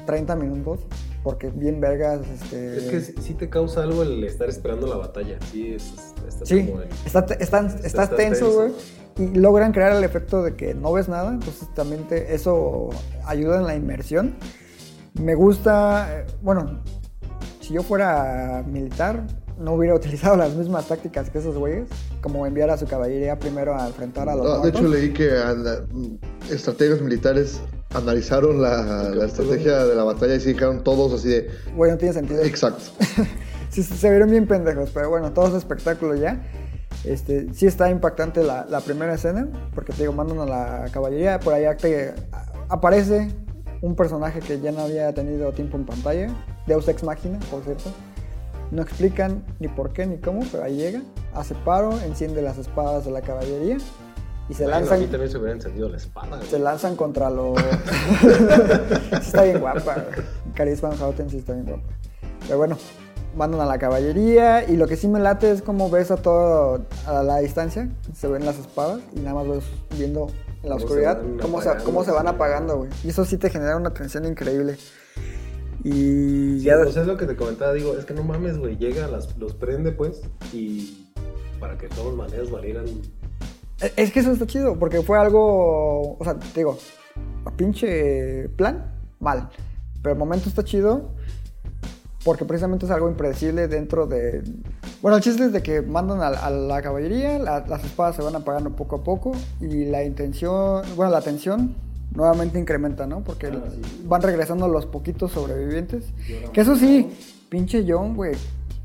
30 0.06 0.36
minutos. 0.36 0.80
porque 1.22 1.48
bien 1.48 1.80
vergas, 1.80 2.20
este... 2.34 2.76
Es 2.76 2.82
que 2.84 3.00
sí 3.00 3.14
sí 3.22 3.32
te 3.34 3.48
causa 3.48 3.82
algo 3.82 4.02
el 4.02 4.22
estar 4.24 4.46
esperando 4.50 4.86
la 4.86 4.96
batalla. 4.96 5.38
Sí, 5.50 5.72
es, 5.74 5.82
es- 5.94 6.14
estás 6.28 6.48
Sí, 6.48 6.66
como 6.66 6.82
está, 7.06 7.24
te- 7.24 7.42
está, 7.42 7.60
está 7.66 7.86
está 7.86 8.08
tenso, 8.10 8.44
tenso. 8.46 8.54
güey. 8.54 8.72
Y 9.16 9.38
logran 9.38 9.72
crear 9.72 9.92
el 9.96 10.04
efecto 10.04 10.42
de 10.42 10.54
que 10.54 10.74
no 10.74 10.92
ves 10.92 11.08
nada. 11.08 11.30
Entonces 11.32 11.66
también 11.74 12.06
te- 12.08 12.34
eso 12.34 12.90
ayuda 13.24 13.56
en 13.58 13.64
la 13.66 13.74
inmersión. 13.74 14.34
Me 15.18 15.34
gusta, 15.34 16.26
bueno, 16.42 16.82
si 17.60 17.72
yo 17.72 17.82
fuera 17.82 18.62
militar, 18.66 19.26
no 19.58 19.72
hubiera 19.74 19.94
utilizado 20.00 20.36
las 20.36 20.54
mismas 20.54 20.88
tácticas 20.88 21.30
que 21.30 21.38
esos 21.38 21.56
güeyes. 21.56 21.88
Como 22.20 22.44
enviar 22.46 22.68
a 22.68 22.76
su 22.76 22.86
caballería 22.86 23.38
primero 23.38 23.74
a 23.74 23.86
enfrentar 23.86 24.28
a 24.28 24.34
los 24.34 24.46
Ah, 24.46 24.62
de 24.62 24.68
hecho, 24.68 24.82
leí 24.88 25.12
que 25.14 25.30
ana- 25.38 25.86
estrategas 26.50 27.00
militares 27.00 27.60
analizaron 27.94 28.60
la, 28.60 29.10
la 29.10 29.24
estrategia 29.26 29.84
de 29.84 29.94
la 29.94 30.04
batalla 30.04 30.34
y 30.34 30.40
se 30.40 30.50
dijeron 30.50 30.82
todos 30.84 31.12
así 31.12 31.28
de. 31.28 31.48
Güey, 31.76 31.90
no 31.92 31.98
tiene 31.98 32.14
sentido. 32.14 32.42
Exacto. 32.42 32.82
sí, 33.70 33.82
se 33.82 34.10
vieron 34.10 34.30
bien 34.30 34.46
pendejos, 34.46 34.90
pero 34.92 35.10
bueno, 35.10 35.32
todo 35.32 35.48
es 35.48 35.54
espectáculo 35.54 36.14
ya. 36.14 36.40
Este, 37.04 37.52
sí 37.52 37.66
está 37.66 37.90
impactante 37.90 38.42
la, 38.42 38.66
la 38.68 38.80
primera 38.80 39.14
escena, 39.14 39.48
porque 39.74 39.92
te 39.92 40.02
digo, 40.02 40.12
mandan 40.12 40.38
a 40.40 40.46
la 40.46 40.84
caballería, 40.90 41.38
por 41.40 41.52
allá 41.54 41.76
te 41.76 42.14
a- 42.32 42.46
aparece 42.68 43.30
un 43.82 43.94
personaje 43.94 44.40
que 44.40 44.60
ya 44.60 44.72
no 44.72 44.80
había 44.80 45.12
tenido 45.12 45.52
tiempo 45.52 45.76
en 45.76 45.84
pantalla, 45.84 46.28
Deus 46.66 46.88
Ex 46.88 47.02
Machina, 47.02 47.38
por 47.50 47.62
cierto. 47.64 47.90
No 48.70 48.80
explican 48.80 49.44
ni 49.60 49.68
por 49.68 49.92
qué 49.92 50.06
ni 50.06 50.16
cómo, 50.16 50.40
pero 50.50 50.64
ahí 50.64 50.76
llega, 50.76 51.02
hace 51.34 51.54
paro, 51.54 52.00
enciende 52.00 52.40
las 52.40 52.56
espadas 52.56 53.04
de 53.04 53.10
la 53.10 53.20
caballería 53.20 53.76
y 54.48 54.54
se 54.54 54.64
Bueno, 54.64 54.78
lanzan 54.80 55.00
mí 55.00 55.06
también 55.06 55.30
se 55.30 55.38
hubiera 55.38 55.54
encendido 55.54 55.88
la 55.88 55.96
espada. 55.96 56.36
güey. 56.36 56.48
se 56.48 56.58
lanzan 56.58 56.96
contra 56.96 57.30
los. 57.30 57.58
está 59.12 59.44
bien 59.44 59.60
guapa. 59.60 59.94
güey. 59.94 60.26
Caris 60.54 60.80
Van 60.80 60.96
Houten 60.98 61.30
sí 61.30 61.38
está 61.38 61.54
bien 61.54 61.66
guapa. 61.66 61.82
Pero 62.46 62.58
bueno, 62.58 62.76
mandan 63.36 63.60
a 63.60 63.66
la 63.66 63.78
caballería. 63.78 64.68
Y 64.68 64.76
lo 64.76 64.86
que 64.86 64.96
sí 64.96 65.08
me 65.08 65.20
late 65.20 65.50
es 65.50 65.62
como 65.62 65.88
ves 65.90 66.10
a 66.10 66.16
todo 66.16 66.84
a 67.06 67.22
la 67.22 67.38
distancia. 67.38 67.88
Se 68.14 68.28
ven 68.28 68.44
las 68.44 68.58
espadas 68.58 69.00
y 69.16 69.20
nada 69.20 69.34
más 69.34 69.48
ves 69.48 69.64
viendo 69.96 70.28
en 70.62 70.68
la 70.70 70.78
se 70.78 70.84
oscuridad 70.84 71.20
cómo 71.40 71.60
se, 71.62 71.70
cómo 71.84 72.04
se 72.04 72.10
van 72.10 72.28
apagando, 72.28 72.78
güey. 72.78 72.90
Y 73.02 73.08
eso 73.10 73.24
sí 73.24 73.38
te 73.38 73.50
genera 73.50 73.76
una 73.76 73.94
tensión 73.94 74.24
increíble. 74.26 74.76
Y 75.82 76.60
Sí, 76.60 76.60
ya. 76.64 76.76
pues 76.82 76.96
es 76.96 77.06
lo 77.06 77.16
que 77.18 77.26
te 77.26 77.36
comentaba, 77.36 77.72
digo, 77.74 77.94
es 77.98 78.06
que 78.06 78.14
no 78.14 78.24
mames, 78.24 78.56
güey, 78.58 78.76
llega, 78.78 79.06
las, 79.06 79.36
los 79.36 79.54
prende, 79.54 79.92
pues, 79.92 80.22
y 80.52 81.10
para 81.60 81.76
que 81.76 81.88
de 81.88 81.94
todas 81.94 82.14
maneras 82.14 82.50
valieran... 82.50 82.86
Es 83.96 84.12
que 84.12 84.20
eso 84.20 84.32
está 84.32 84.46
chido, 84.46 84.78
porque 84.78 85.02
fue 85.02 85.18
algo, 85.18 86.16
o 86.16 86.24
sea, 86.24 86.34
te 86.38 86.60
digo, 86.60 86.78
pinche 87.56 88.48
plan, 88.50 88.92
mal. 89.20 89.48
Pero 90.02 90.12
el 90.14 90.18
momento 90.18 90.48
está 90.48 90.62
chido, 90.64 91.10
porque 92.24 92.44
precisamente 92.44 92.86
es 92.86 92.90
algo 92.90 93.08
impredecible 93.08 93.68
dentro 93.68 94.06
de... 94.06 94.42
Bueno, 95.02 95.16
el 95.18 95.22
chiste 95.22 95.44
es 95.44 95.52
de 95.52 95.62
que 95.62 95.82
mandan 95.82 96.20
a, 96.22 96.28
a 96.28 96.50
la 96.50 96.80
caballería, 96.82 97.38
la- 97.38 97.66
las 97.66 97.84
espadas 97.84 98.16
se 98.16 98.22
van 98.22 98.34
apagando 98.36 98.70
poco 98.76 98.96
a 98.96 99.02
poco, 99.04 99.32
y 99.60 99.84
la 99.86 100.02
intención, 100.04 100.82
bueno, 100.96 101.12
la 101.12 101.20
tensión 101.20 101.74
nuevamente 102.14 102.58
incrementa, 102.58 103.06
¿no? 103.06 103.20
Porque 103.22 103.50
van 104.06 104.22
regresando 104.22 104.68
los 104.68 104.86
poquitos 104.86 105.32
sobrevivientes. 105.32 106.04
Que 106.52 106.60
eso 106.62 106.76
sí, 106.76 107.10
pinche 107.48 107.84
John, 107.86 108.14
güey, 108.16 108.34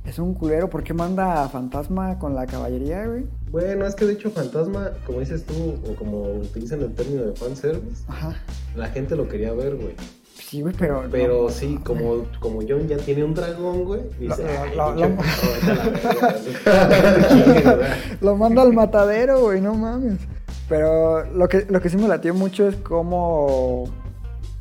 es 0.06 0.20
un 0.20 0.34
culero, 0.34 0.70
¿por 0.70 0.84
qué 0.84 0.94
manda 0.94 1.44
a 1.44 1.50
Fantasma 1.50 2.18
con 2.20 2.34
la 2.36 2.46
caballería, 2.48 3.06
güey? 3.06 3.26
Bueno, 3.52 3.86
es 3.88 3.96
que 3.96 4.06
de 4.06 4.14
hecho 4.14 4.30
Fantasma, 4.30 4.92
como 5.06 5.20
dices 5.20 5.44
tú, 5.46 5.76
o 5.90 5.96
como 5.96 6.22
utilizan 6.34 6.82
el 6.82 6.94
término 6.94 7.24
de 7.24 7.34
fanservice, 7.36 8.04
Ajá. 8.08 8.36
la 8.76 8.88
gente 8.90 9.16
lo 9.16 9.28
quería 9.28 9.54
ver, 9.54 9.76
güey. 9.76 9.96
Sí, 10.36 10.62
güey, 10.62 10.74
pero. 10.78 11.04
Pero 11.12 11.44
no, 11.44 11.50
sí, 11.50 11.76
no, 11.76 11.84
como, 11.84 12.26
como 12.40 12.60
John 12.68 12.88
ya 12.88 12.98
tiene 12.98 13.24
un 13.24 13.34
dragón, 13.34 13.84
güey, 13.86 14.02
dice, 14.20 14.44
Lo- 14.44 14.50
"Ay, 14.50 14.76
lo- 14.76 14.96
pinche 14.96 15.10
lo- 15.10 15.16
perro, 15.18 15.52
vete 15.54 16.70
a 16.70 16.74
la 16.74 16.88
verga". 16.88 17.28
Chingue, 17.30 17.54
¿verdad? 17.64 17.98
Lo 18.22 18.36
manda 18.36 18.62
al 18.62 18.74
matadero, 18.74 19.42
güey, 19.42 19.62
no 19.62 19.74
mames. 19.76 20.20
Pero 20.68 21.26
lo 21.34 21.48
que, 21.50 21.66
lo 21.70 21.82
que 21.82 21.90
sí 21.90 21.98
me 21.98 22.08
latió 22.08 22.34
mucho 22.36 22.68
es 22.68 22.76
cómo 22.78 23.86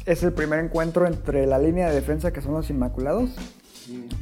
es 0.06 0.22
el 0.22 0.32
primer 0.32 0.60
encuentro 0.64 1.06
entre 1.06 1.46
la 1.46 1.58
línea 1.58 1.88
de 1.88 1.94
defensa, 1.94 2.32
que 2.32 2.40
son 2.40 2.54
los 2.54 2.70
Inmaculados, 2.70 3.30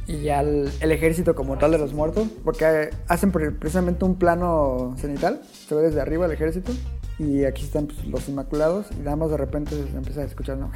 y 0.07 0.21
ya 0.21 0.41
el, 0.41 0.69
ejército 0.81 1.35
como 1.35 1.57
tal 1.57 1.71
de 1.71 1.77
los 1.77 1.93
muertos. 1.93 2.27
Porque 2.43 2.89
hacen 3.07 3.31
pre- 3.31 3.51
precisamente 3.51 4.05
un 4.05 4.15
plano 4.15 4.95
cenital, 4.97 5.41
se 5.67 5.75
ve 5.75 5.83
desde 5.83 6.01
arriba 6.01 6.25
el 6.25 6.31
ejército, 6.31 6.71
y 7.19 7.43
aquí 7.45 7.63
están 7.63 7.87
pues, 7.87 8.05
los 8.05 8.27
Inmaculados, 8.29 8.87
y 8.97 9.01
nada 9.03 9.15
más 9.15 9.29
de 9.31 9.37
repente 9.37 9.71
se 9.75 9.97
empieza 9.97 10.21
a 10.21 10.25
escuchar, 10.25 10.57
¿no? 10.57 10.71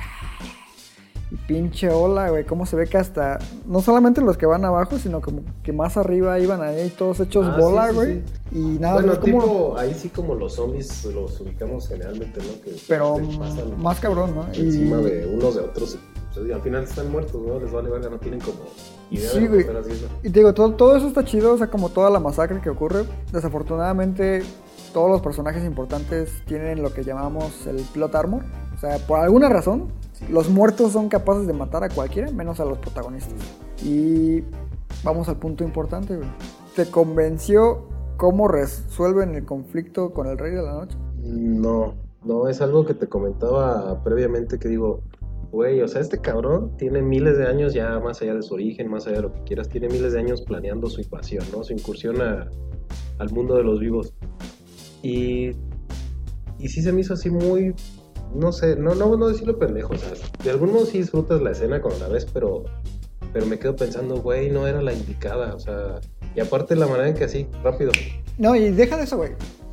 Y 1.29 1.35
pinche 1.47 1.89
ola, 1.89 2.29
güey, 2.29 2.43
cómo 2.45 2.65
se 2.65 2.75
ve 2.75 2.87
que 2.87 2.97
hasta, 2.97 3.39
no 3.65 3.81
solamente 3.81 4.19
los 4.19 4.35
que 4.37 4.45
van 4.45 4.65
abajo, 4.65 4.99
sino 4.99 5.21
como 5.21 5.43
que 5.63 5.71
más 5.71 5.95
arriba 5.95 6.37
iban 6.39 6.61
ahí 6.61 6.89
todos 6.97 7.21
hechos 7.21 7.47
Ah, 7.49 7.57
bola, 7.57 7.83
sí, 7.85 7.89
sí, 7.91 7.95
güey. 7.95 8.13
sí. 8.15 8.23
Y 8.51 8.59
nada, 8.79 8.95
bueno, 8.95 9.17
como, 9.17 9.23
tipo, 9.41 9.77
ahí 9.77 9.93
sí 9.93 10.09
como 10.09 10.35
los 10.35 10.55
zombies 10.55 11.05
los 11.05 11.39
ubicamos 11.39 11.87
generalmente, 11.87 12.41
¿no? 12.41 12.61
Que 12.61 12.75
pero 12.85 13.15
pasan 13.39 13.81
más 13.81 13.97
cabrón, 14.01 14.35
¿no? 14.35 14.45
encima 14.53 14.97
de 14.97 15.25
unos 15.33 15.55
de 15.55 15.61
otros. 15.61 15.97
O 16.31 16.33
sea, 16.33 16.43
y 16.43 16.51
al 16.51 16.61
final 16.61 16.83
están 16.83 17.11
muertos, 17.11 17.41
¿no? 17.45 17.59
Les 17.59 17.71
vale 17.71 17.89
verga, 17.89 18.09
no 18.09 18.17
tienen 18.17 18.39
como 18.39 18.59
idea 19.09 19.29
Sí, 19.29 19.41
de 19.41 19.47
güey. 19.47 19.65
Y 20.23 20.29
te 20.29 20.39
digo, 20.39 20.53
todo, 20.53 20.73
todo 20.73 20.95
eso 20.95 21.07
está 21.07 21.23
chido, 21.25 21.53
o 21.53 21.57
sea, 21.57 21.67
como 21.67 21.89
toda 21.89 22.09
la 22.09 22.19
masacre 22.19 22.61
que 22.61 22.69
ocurre. 22.69 23.03
Desafortunadamente, 23.31 24.41
todos 24.93 25.09
los 25.09 25.21
personajes 25.21 25.63
importantes 25.65 26.31
tienen 26.45 26.81
lo 26.81 26.93
que 26.93 27.03
llamamos 27.03 27.67
el 27.67 27.77
plot 27.93 28.15
armor. 28.15 28.43
O 28.75 28.79
sea, 28.79 28.97
por 29.05 29.19
alguna 29.19 29.49
razón, 29.49 29.89
los 30.29 30.49
muertos 30.49 30.93
son 30.93 31.09
capaces 31.09 31.47
de 31.47 31.53
matar 31.53 31.83
a 31.83 31.89
cualquiera, 31.89 32.31
menos 32.31 32.59
a 32.59 32.65
los 32.65 32.77
protagonistas. 32.77 33.35
Y 33.83 34.43
vamos 35.03 35.27
al 35.29 35.37
punto 35.37 35.63
importante, 35.63 36.15
güey. 36.15 36.29
¿Te 36.75 36.89
convenció 36.89 37.83
cómo 38.17 38.47
resuelven 38.47 39.35
el 39.35 39.45
conflicto 39.45 40.13
con 40.13 40.27
el 40.27 40.37
Rey 40.37 40.53
de 40.53 40.61
la 40.61 40.73
Noche? 40.73 40.97
No, 41.23 41.95
no, 42.23 42.47
es 42.47 42.61
algo 42.61 42.85
que 42.85 42.93
te 42.93 43.07
comentaba 43.07 44.03
previamente 44.03 44.57
que 44.59 44.67
digo, 44.69 45.01
güey, 45.51 45.81
o 45.81 45.87
sea, 45.87 46.01
este 46.01 46.19
cabrón 46.19 46.75
tiene 46.77 47.01
miles 47.01 47.37
de 47.37 47.45
años 47.45 47.73
ya 47.73 47.99
más 47.99 48.21
allá 48.21 48.33
de 48.35 48.41
su 48.41 48.53
origen, 48.53 48.89
más 48.89 49.05
allá 49.07 49.17
de 49.17 49.21
lo 49.23 49.33
que 49.33 49.43
quieras, 49.43 49.67
tiene 49.69 49.89
miles 49.89 50.13
de 50.13 50.19
años 50.19 50.41
planeando 50.41 50.89
su 50.89 51.01
invasión, 51.01 51.43
¿no? 51.51 51.63
Su 51.63 51.73
incursión 51.73 52.21
a- 52.21 52.49
al 53.19 53.29
mundo 53.31 53.55
de 53.55 53.63
los 53.63 53.79
vivos. 53.79 54.13
Y, 55.03 55.51
y 56.59 56.67
sí 56.69 56.81
se 56.81 56.91
me 56.91 57.01
hizo 57.01 57.13
así 57.13 57.29
muy, 57.29 57.73
no 58.33 58.51
sé, 58.51 58.75
no, 58.75 58.95
no, 58.95 59.15
no 59.17 59.27
decirlo 59.27 59.57
pendejo, 59.59 59.93
o 59.93 59.97
sea, 59.97 60.11
de 60.43 60.49
algún 60.51 60.71
modo 60.71 60.85
sí 60.85 60.99
disfrutas 60.99 61.41
la 61.41 61.51
escena 61.51 61.81
cuando 61.81 61.99
la 61.99 62.07
ves, 62.07 62.25
pero, 62.33 62.63
pero 63.33 63.45
me 63.45 63.59
quedo 63.59 63.75
pensando, 63.75 64.21
güey, 64.21 64.49
no 64.49 64.67
era 64.67 64.81
la 64.81 64.93
indicada, 64.93 65.53
o 65.55 65.59
sea, 65.59 65.99
y 66.35 66.39
aparte 66.39 66.75
la 66.75 66.87
manera 66.87 67.09
en 67.09 67.15
que 67.15 67.25
así, 67.25 67.47
rápido, 67.63 67.91
No, 68.37 68.55
y 68.55 68.71
deja 68.71 68.95
de 68.97 69.03
eso, 69.03 69.17
güey. 69.17 69.31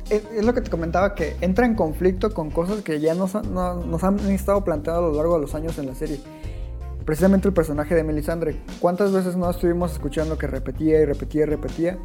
Es, 0.09 0.23
es 0.35 0.45
lo 0.45 0.53
que 0.53 0.61
te 0.61 0.69
comentaba, 0.71 1.13
que 1.15 1.35
entra 1.41 1.65
en 1.65 1.75
conflicto 1.75 2.33
con 2.33 2.49
cosas 2.49 2.81
que 2.81 2.99
ya 2.99 3.13
nos, 3.13 3.33
no- 3.35 3.75
nos 3.85 4.03
han 4.03 4.19
estado 4.31 4.63
planteando 4.63 5.05
a 5.05 5.09
lo 5.09 5.15
largo 5.15 5.35
de 5.35 5.41
los 5.41 5.53
años 5.55 5.77
en 5.77 5.85
la 5.87 5.95
serie. 5.95 6.19
Precisamente 7.05 7.47
el 7.47 7.53
personaje 7.53 7.95
de 7.95 8.03
Melisandre. 8.03 8.57
¿Cuántas 8.79 9.11
veces 9.11 9.35
no 9.35 9.49
estuvimos 9.49 9.91
escuchando 9.93 10.37
que 10.37 10.47
repetía 10.47 10.99
y 11.01 11.05
repetía 11.05 11.43
y 11.43 11.45
repetía 11.45 11.97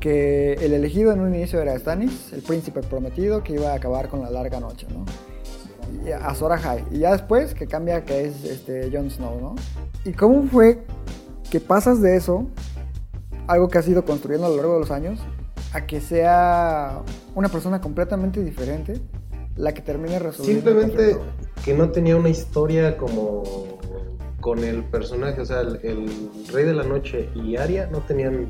que 0.00 0.54
el 0.54 0.72
elegido 0.74 1.12
en 1.12 1.20
un 1.20 1.34
inicio 1.34 1.60
era 1.60 1.76
Stannis, 1.78 2.32
el 2.32 2.42
príncipe 2.42 2.80
prometido 2.82 3.42
que 3.42 3.54
iba 3.54 3.72
a 3.72 3.74
acabar 3.74 4.08
con 4.08 4.20
la 4.22 4.30
larga 4.30 4.60
noche, 4.60 4.86
¿no? 4.90 5.04
Y 6.06 6.12
a 6.12 6.18
Azor 6.28 6.52
Ahai. 6.52 6.84
Y 6.90 6.98
ya 7.00 7.12
después 7.12 7.54
que 7.54 7.66
cambia 7.66 8.04
que 8.04 8.26
es 8.26 8.44
este 8.44 8.90
Jon 8.92 9.10
Snow, 9.10 9.40
¿no? 9.40 9.54
¿Y 10.04 10.12
cómo 10.12 10.44
fue 10.44 10.82
que 11.50 11.60
pasas 11.60 12.00
de 12.00 12.14
eso 12.16 12.46
algo 13.48 13.68
que 13.68 13.78
has 13.78 13.88
ido 13.88 14.04
construyendo 14.04 14.46
a 14.46 14.50
lo 14.50 14.56
largo 14.56 14.74
de 14.74 14.80
los 14.80 14.90
años 14.90 15.18
a 15.72 15.86
que 15.86 16.00
sea 16.00 17.02
una 17.34 17.48
persona 17.48 17.80
completamente 17.80 18.42
diferente 18.42 19.00
la 19.56 19.74
que 19.74 19.82
termine 19.82 20.18
resolviendo. 20.18 20.70
Simplemente 20.70 21.18
que 21.64 21.74
no 21.74 21.90
tenía 21.90 22.16
una 22.16 22.28
historia 22.28 22.96
como 22.96 23.42
con 24.40 24.62
el 24.62 24.84
personaje, 24.84 25.40
o 25.40 25.44
sea, 25.44 25.60
el, 25.60 25.80
el 25.82 26.30
Rey 26.52 26.64
de 26.64 26.74
la 26.74 26.84
Noche 26.84 27.28
y 27.34 27.56
Arya 27.56 27.88
no 27.90 27.98
tenían 28.00 28.48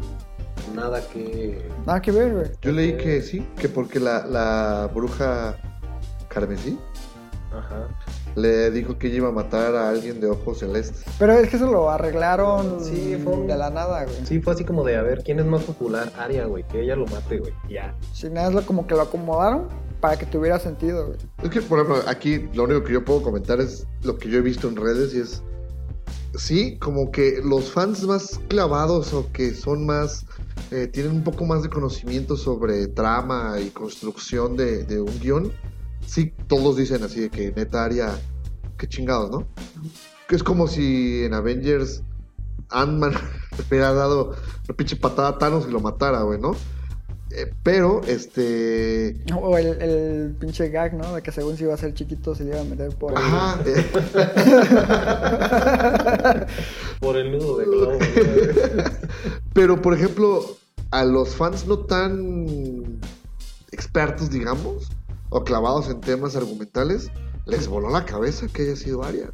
nada 0.75 1.01
que... 1.09 1.67
Nada 1.87 2.03
que 2.03 2.13
ver, 2.13 2.35
güey. 2.35 2.51
Yo 2.61 2.73
leí 2.73 2.97
que 2.97 3.23
sí, 3.23 3.47
que 3.57 3.69
porque 3.69 3.99
la, 3.99 4.27
la 4.27 4.91
bruja 4.95 5.57
Carmesí 6.29 6.79
Ajá. 7.53 7.89
Le 8.41 8.71
dijo 8.71 8.99
que 8.99 9.09
ella 9.09 9.17
iba 9.17 9.29
a 9.29 9.33
matar 9.33 9.75
a 9.75 9.89
alguien 9.91 10.21
de 10.21 10.29
ojos 10.29 10.59
celestes. 10.59 11.03
Pero 11.19 11.33
es 11.33 11.49
que 11.51 11.57
eso 11.57 11.67
lo 11.71 11.91
arreglaron 11.91 12.83
Sí, 12.85 13.19
fue 13.23 13.35
un- 13.35 13.47
de 13.47 13.57
la 13.57 13.71
nada, 13.71 14.05
güey. 14.05 14.17
Sí, 14.25 14.41
fue 14.41 14.53
así 14.55 14.65
como 14.65 14.85
de, 14.85 14.97
a 14.97 15.03
ver, 15.03 15.23
¿quién 15.25 15.39
es 15.41 15.47
más 15.47 15.63
popular? 15.65 16.13
Arya, 16.19 16.47
güey, 16.47 16.65
que 16.69 16.83
ella 16.83 16.97
lo 16.97 17.07
mate, 17.07 17.39
güey. 17.39 17.53
Ya. 17.69 17.95
Si 18.13 18.29
nada 18.31 18.49
es 18.49 18.55
lo, 18.55 18.63
como 18.63 18.87
que 18.87 18.95
lo 18.95 19.03
acomodaron 19.03 19.69
para 20.01 20.17
que 20.19 20.27
tuviera 20.27 20.59
sentido, 20.59 21.07
güey. 21.09 21.19
Es 21.43 21.51
que, 21.51 21.61
por 21.61 21.81
ejemplo, 21.81 22.03
aquí 22.09 22.49
lo 22.55 22.65
único 22.65 22.85
que 22.85 22.93
yo 22.93 23.05
puedo 23.05 23.23
comentar 23.23 23.61
es 23.61 23.87
lo 24.03 24.17
que 24.17 24.29
yo 24.31 24.39
he 24.39 24.43
visto 24.43 24.69
en 24.69 24.77
redes 24.77 25.15
y 25.15 25.21
es. 25.21 25.43
Sí, 26.37 26.77
como 26.79 27.11
que 27.11 27.41
los 27.43 27.73
fans 27.73 28.03
más 28.05 28.39
clavados 28.49 29.13
o 29.15 29.31
que 29.33 29.55
son 29.55 29.87
más. 29.87 30.25
eh, 30.71 30.87
tienen 30.87 31.13
un 31.13 31.25
poco 31.25 31.47
más 31.47 31.63
de 31.63 31.71
conocimiento 31.71 32.37
sobre 32.37 32.87
trama 32.89 33.57
y 33.59 33.71
construcción 33.71 34.55
de, 34.57 34.85
de 34.85 35.01
un 35.01 35.19
guion. 35.21 35.51
Sí, 36.09 36.33
todos 36.47 36.77
dicen 36.77 37.03
así 37.03 37.21
de 37.21 37.31
que 37.31 37.53
neta 37.53 37.85
Aria. 37.85 38.19
Qué 38.79 38.89
chingados, 38.89 39.31
¿no? 39.31 39.47
que 40.29 40.37
es 40.37 40.43
como 40.43 40.69
si 40.69 41.25
en 41.25 41.33
Avengers 41.35 42.03
Ant-Man 42.71 43.13
le 43.13 43.65
hubiera 43.69 43.93
dado 43.95 44.37
una 44.69 44.77
pinche 44.77 44.95
patada 44.97 45.29
a 45.29 45.39
Thanos 45.39 45.67
y 45.69 45.73
lo 45.73 45.81
matara, 45.81 46.23
güey, 46.23 46.39
¿no? 46.39 46.55
Eh, 47.31 47.53
pero, 47.63 48.01
este. 48.07 49.23
O 49.35 49.59
el, 49.59 49.83
el 49.83 50.37
pinche 50.39 50.71
gag, 50.71 50.95
¿no? 50.95 51.15
De 51.15 51.23
que 51.23 51.31
según 51.31 51.57
si 51.57 51.65
iba 51.65 51.75
a 51.75 51.77
ser 51.77 51.93
chiquito 51.93 52.35
se 52.35 52.45
le 52.45 52.51
iba 52.51 52.61
a 52.61 52.65
meter 52.65 52.89
por 52.95 53.17
ahí. 53.17 53.25
Ajá. 53.25 53.61
eh, 53.67 53.85
Por 57.01 57.17
el 57.17 57.33
nudo 57.33 57.59
de 57.59 57.65
globo. 57.67 57.99
pero, 59.53 59.81
por 59.83 59.93
ejemplo, 59.95 60.57
a 60.91 61.05
los 61.05 61.35
fans 61.35 61.67
no 61.67 61.81
tan 61.81 62.99
expertos, 63.73 64.31
digamos, 64.31 64.89
o 65.31 65.45
clavados 65.45 65.89
en 65.91 66.01
temas 66.01 66.37
argumentales, 66.37 67.11
les 67.47 67.69
voló 67.69 67.91
la 67.91 68.05
cabeza 68.05 68.47
que 68.49 68.63
haya 68.63 68.77
sido 68.77 69.03
Arya. 69.03 69.31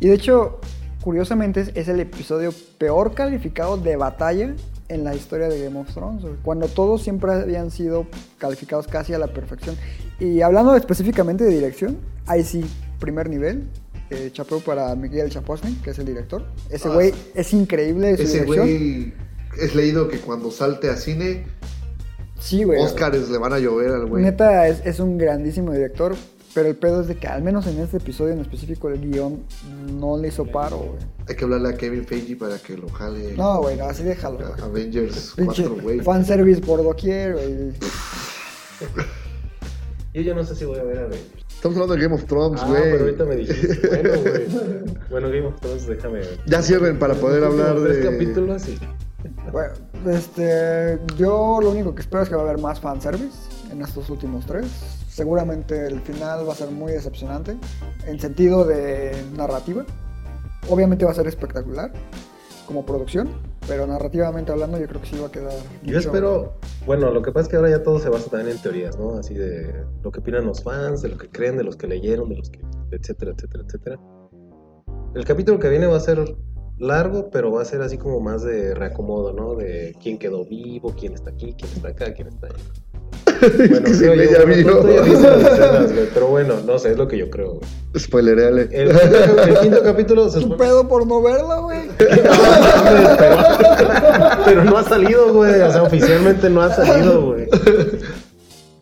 Y 0.00 0.08
de 0.08 0.14
hecho, 0.14 0.58
curiosamente, 1.02 1.72
es, 1.74 1.88
el 1.88 2.00
episodio 2.00 2.52
peor 2.78 3.14
calificado 3.14 3.76
de 3.76 3.96
batalla 3.96 4.54
en 4.88 5.04
la 5.04 5.14
historia 5.14 5.48
de 5.48 5.62
Game 5.62 5.78
of 5.78 5.92
Thrones. 5.92 6.24
Cuando 6.42 6.68
todos 6.68 7.02
siempre 7.02 7.32
habían 7.32 7.70
sido 7.70 8.06
calificados 8.38 8.86
casi 8.86 9.14
a 9.14 9.18
la 9.18 9.28
perfección. 9.28 9.76
Y 10.20 10.40
hablando 10.40 10.74
específicamente 10.76 11.44
de 11.44 11.50
dirección, 11.50 11.98
ahí 12.26 12.44
sí, 12.44 12.64
primer 12.98 13.28
nivel. 13.28 13.68
Eh, 14.10 14.30
chapeo 14.32 14.60
para 14.60 14.94
Miguel 14.94 15.28
Chaposnik, 15.28 15.82
que 15.82 15.90
es 15.90 15.98
el 15.98 16.06
director. 16.06 16.42
Ese 16.70 16.88
Ah, 16.88 16.94
güey 16.94 17.12
es 17.34 17.52
increíble 17.52 18.16
su 18.16 18.22
Ese 18.22 18.44
güey 18.46 19.12
es 19.60 19.74
leído 19.74 20.08
que 20.08 20.18
cuando 20.18 20.50
salte 20.50 20.88
a 20.88 20.96
cine, 20.96 21.44
Sí, 22.40 22.62
güey. 22.64 22.80
Óscares 22.82 23.28
le 23.30 23.38
van 23.38 23.52
a 23.52 23.58
llover 23.58 23.90
al 23.90 24.06
güey. 24.06 24.22
Neta, 24.24 24.68
es, 24.68 24.80
es 24.84 25.00
un 25.00 25.18
grandísimo 25.18 25.72
director. 25.72 26.14
Pero 26.54 26.70
el 26.70 26.76
pedo 26.76 27.02
es 27.02 27.08
de 27.08 27.14
que, 27.16 27.26
al 27.28 27.42
menos 27.42 27.66
en 27.66 27.78
este 27.78 27.98
episodio 27.98 28.32
en 28.32 28.40
específico, 28.40 28.88
el 28.88 28.98
guion 29.00 29.44
no 30.00 30.16
le 30.16 30.28
hizo 30.28 30.44
paro, 30.46 30.78
güey. 30.78 30.98
Hay 31.28 31.36
que 31.36 31.44
hablarle 31.44 31.68
a 31.68 31.72
Kevin 31.76 32.04
Feige 32.06 32.36
para 32.36 32.56
que 32.58 32.76
lo 32.76 32.88
jale. 32.88 33.34
No, 33.36 33.60
güey, 33.60 33.76
no, 33.76 33.84
así 33.84 34.02
déjalo, 34.02 34.38
güey. 34.38 34.50
Avengers 34.62 35.34
Pinche 35.36 35.62
4, 35.64 35.82
güey. 35.82 36.00
fanservice 36.00 36.60
por 36.62 36.82
doquier, 36.82 37.34
güey. 37.34 37.72
Yo 40.14 40.22
ya 40.22 40.34
no 40.34 40.42
sé 40.44 40.54
si 40.56 40.64
voy 40.64 40.78
a 40.78 40.82
ver 40.84 40.98
a 40.98 41.06
ver. 41.06 41.18
Estamos 41.54 41.76
hablando 41.76 41.94
de 41.96 42.02
Game 42.02 42.14
of 42.14 42.24
Thrones, 42.24 42.60
Ah, 42.62 42.68
güey. 42.68 42.82
pero 42.82 43.04
ahorita 43.04 43.24
me 43.24 43.36
dijiste. 43.36 43.88
Bueno, 43.88 44.20
güey. 44.20 44.46
Bueno, 45.10 45.28
Game 45.28 45.46
of 45.46 45.60
Thrones, 45.60 45.86
déjame 45.86 46.18
ver. 46.20 46.38
Ya 46.46 46.62
cierren 46.62 46.98
para 46.98 47.14
poder 47.14 47.44
hablar 47.44 47.76
Últimos 47.76 47.88
tres 47.92 48.04
de. 48.04 48.10
capítulos 48.10 48.68
y. 48.68 48.78
Bueno, 49.52 49.72
este, 50.06 50.98
yo 51.16 51.58
lo 51.60 51.70
único 51.70 51.94
que 51.94 52.02
espero 52.02 52.22
es 52.22 52.28
que 52.28 52.36
va 52.36 52.42
a 52.42 52.44
haber 52.44 52.58
más 52.60 52.80
fanservice 52.80 53.36
en 53.72 53.82
estos 53.82 54.08
últimos 54.10 54.46
tres. 54.46 54.66
Seguramente 55.08 55.86
el 55.86 56.00
final 56.00 56.48
va 56.48 56.52
a 56.52 56.56
ser 56.56 56.70
muy 56.70 56.92
decepcionante 56.92 57.56
en 58.06 58.20
sentido 58.20 58.64
de 58.64 59.10
narrativa. 59.36 59.84
Obviamente 60.70 61.04
va 61.04 61.10
a 61.10 61.14
ser 61.14 61.26
espectacular 61.26 61.92
como 62.66 62.84
producción, 62.86 63.28
pero 63.66 63.86
narrativamente 63.86 64.52
hablando 64.52 64.78
yo 64.78 64.86
creo 64.86 65.00
que 65.00 65.08
sí 65.08 65.18
va 65.18 65.26
a 65.28 65.32
quedar. 65.32 65.52
Yo 65.82 65.94
mucho- 65.96 65.98
espero. 65.98 66.52
Bueno, 66.86 67.10
lo 67.10 67.22
que 67.22 67.32
pasa 67.32 67.44
es 67.44 67.48
que 67.48 67.56
ahora 67.56 67.70
ya 67.70 67.82
todo 67.82 67.98
se 67.98 68.10
basa 68.10 68.30
también 68.30 68.56
en 68.56 68.62
teorías, 68.62 68.96
¿no? 68.98 69.16
Así 69.16 69.34
de 69.34 69.84
lo 70.04 70.12
que 70.12 70.20
opinan 70.20 70.44
los 70.46 70.62
fans, 70.62 71.02
de 71.02 71.08
lo 71.08 71.18
que 71.18 71.28
creen, 71.30 71.56
de 71.56 71.64
los 71.64 71.76
que 71.76 71.86
leyeron, 71.88 72.28
de 72.28 72.36
los 72.36 72.50
que. 72.50 72.60
etcétera, 72.92 73.32
etcétera, 73.36 73.64
etcétera. 73.66 73.98
El 75.14 75.24
capítulo 75.24 75.58
que 75.58 75.68
viene 75.70 75.86
va 75.86 75.96
a 75.96 76.00
ser 76.00 76.22
largo, 76.78 77.28
pero 77.30 77.50
va 77.52 77.62
a 77.62 77.64
ser 77.64 77.80
así 77.82 77.98
como 77.98 78.20
más 78.20 78.42
de 78.42 78.74
reacomodo, 78.74 79.32
¿no? 79.32 79.54
De 79.54 79.94
quién 80.02 80.18
quedó 80.18 80.44
vivo, 80.44 80.94
quién 80.98 81.12
está 81.14 81.30
aquí, 81.30 81.54
quién 81.58 81.70
está 81.72 81.88
acá, 81.88 82.12
quién 82.14 82.28
está 82.28 82.46
allá. 82.46 82.56
Bueno, 83.40 83.86
se 83.94 84.04
yo, 84.04 84.14
ya 84.14 84.42
güey, 84.42 84.64
pero 86.12 86.26
bueno, 86.28 86.54
no 86.66 86.78
sé, 86.78 86.90
es 86.92 86.98
lo 86.98 87.06
que 87.06 87.16
yo 87.18 87.30
creo, 87.30 87.54
güey. 87.54 87.62
Spoilereale. 87.96 88.68
El, 88.72 88.88
quinto- 88.90 89.42
el 89.46 89.58
quinto 89.60 89.82
capítulo 89.82 90.28
se 90.28 90.38
Un 90.38 90.44
supone- 90.44 90.58
pedo 90.58 90.88
por 90.88 91.06
no 91.06 91.22
verla, 91.22 91.60
güey. 91.60 91.88
Pero 94.44 94.64
no 94.64 94.76
ha 94.76 94.84
salido, 94.84 95.32
güey. 95.32 95.60
O 95.60 95.70
sea, 95.70 95.82
oficialmente 95.84 96.50
no 96.50 96.62
ha 96.62 96.74
salido, 96.74 97.26
güey. 97.26 97.48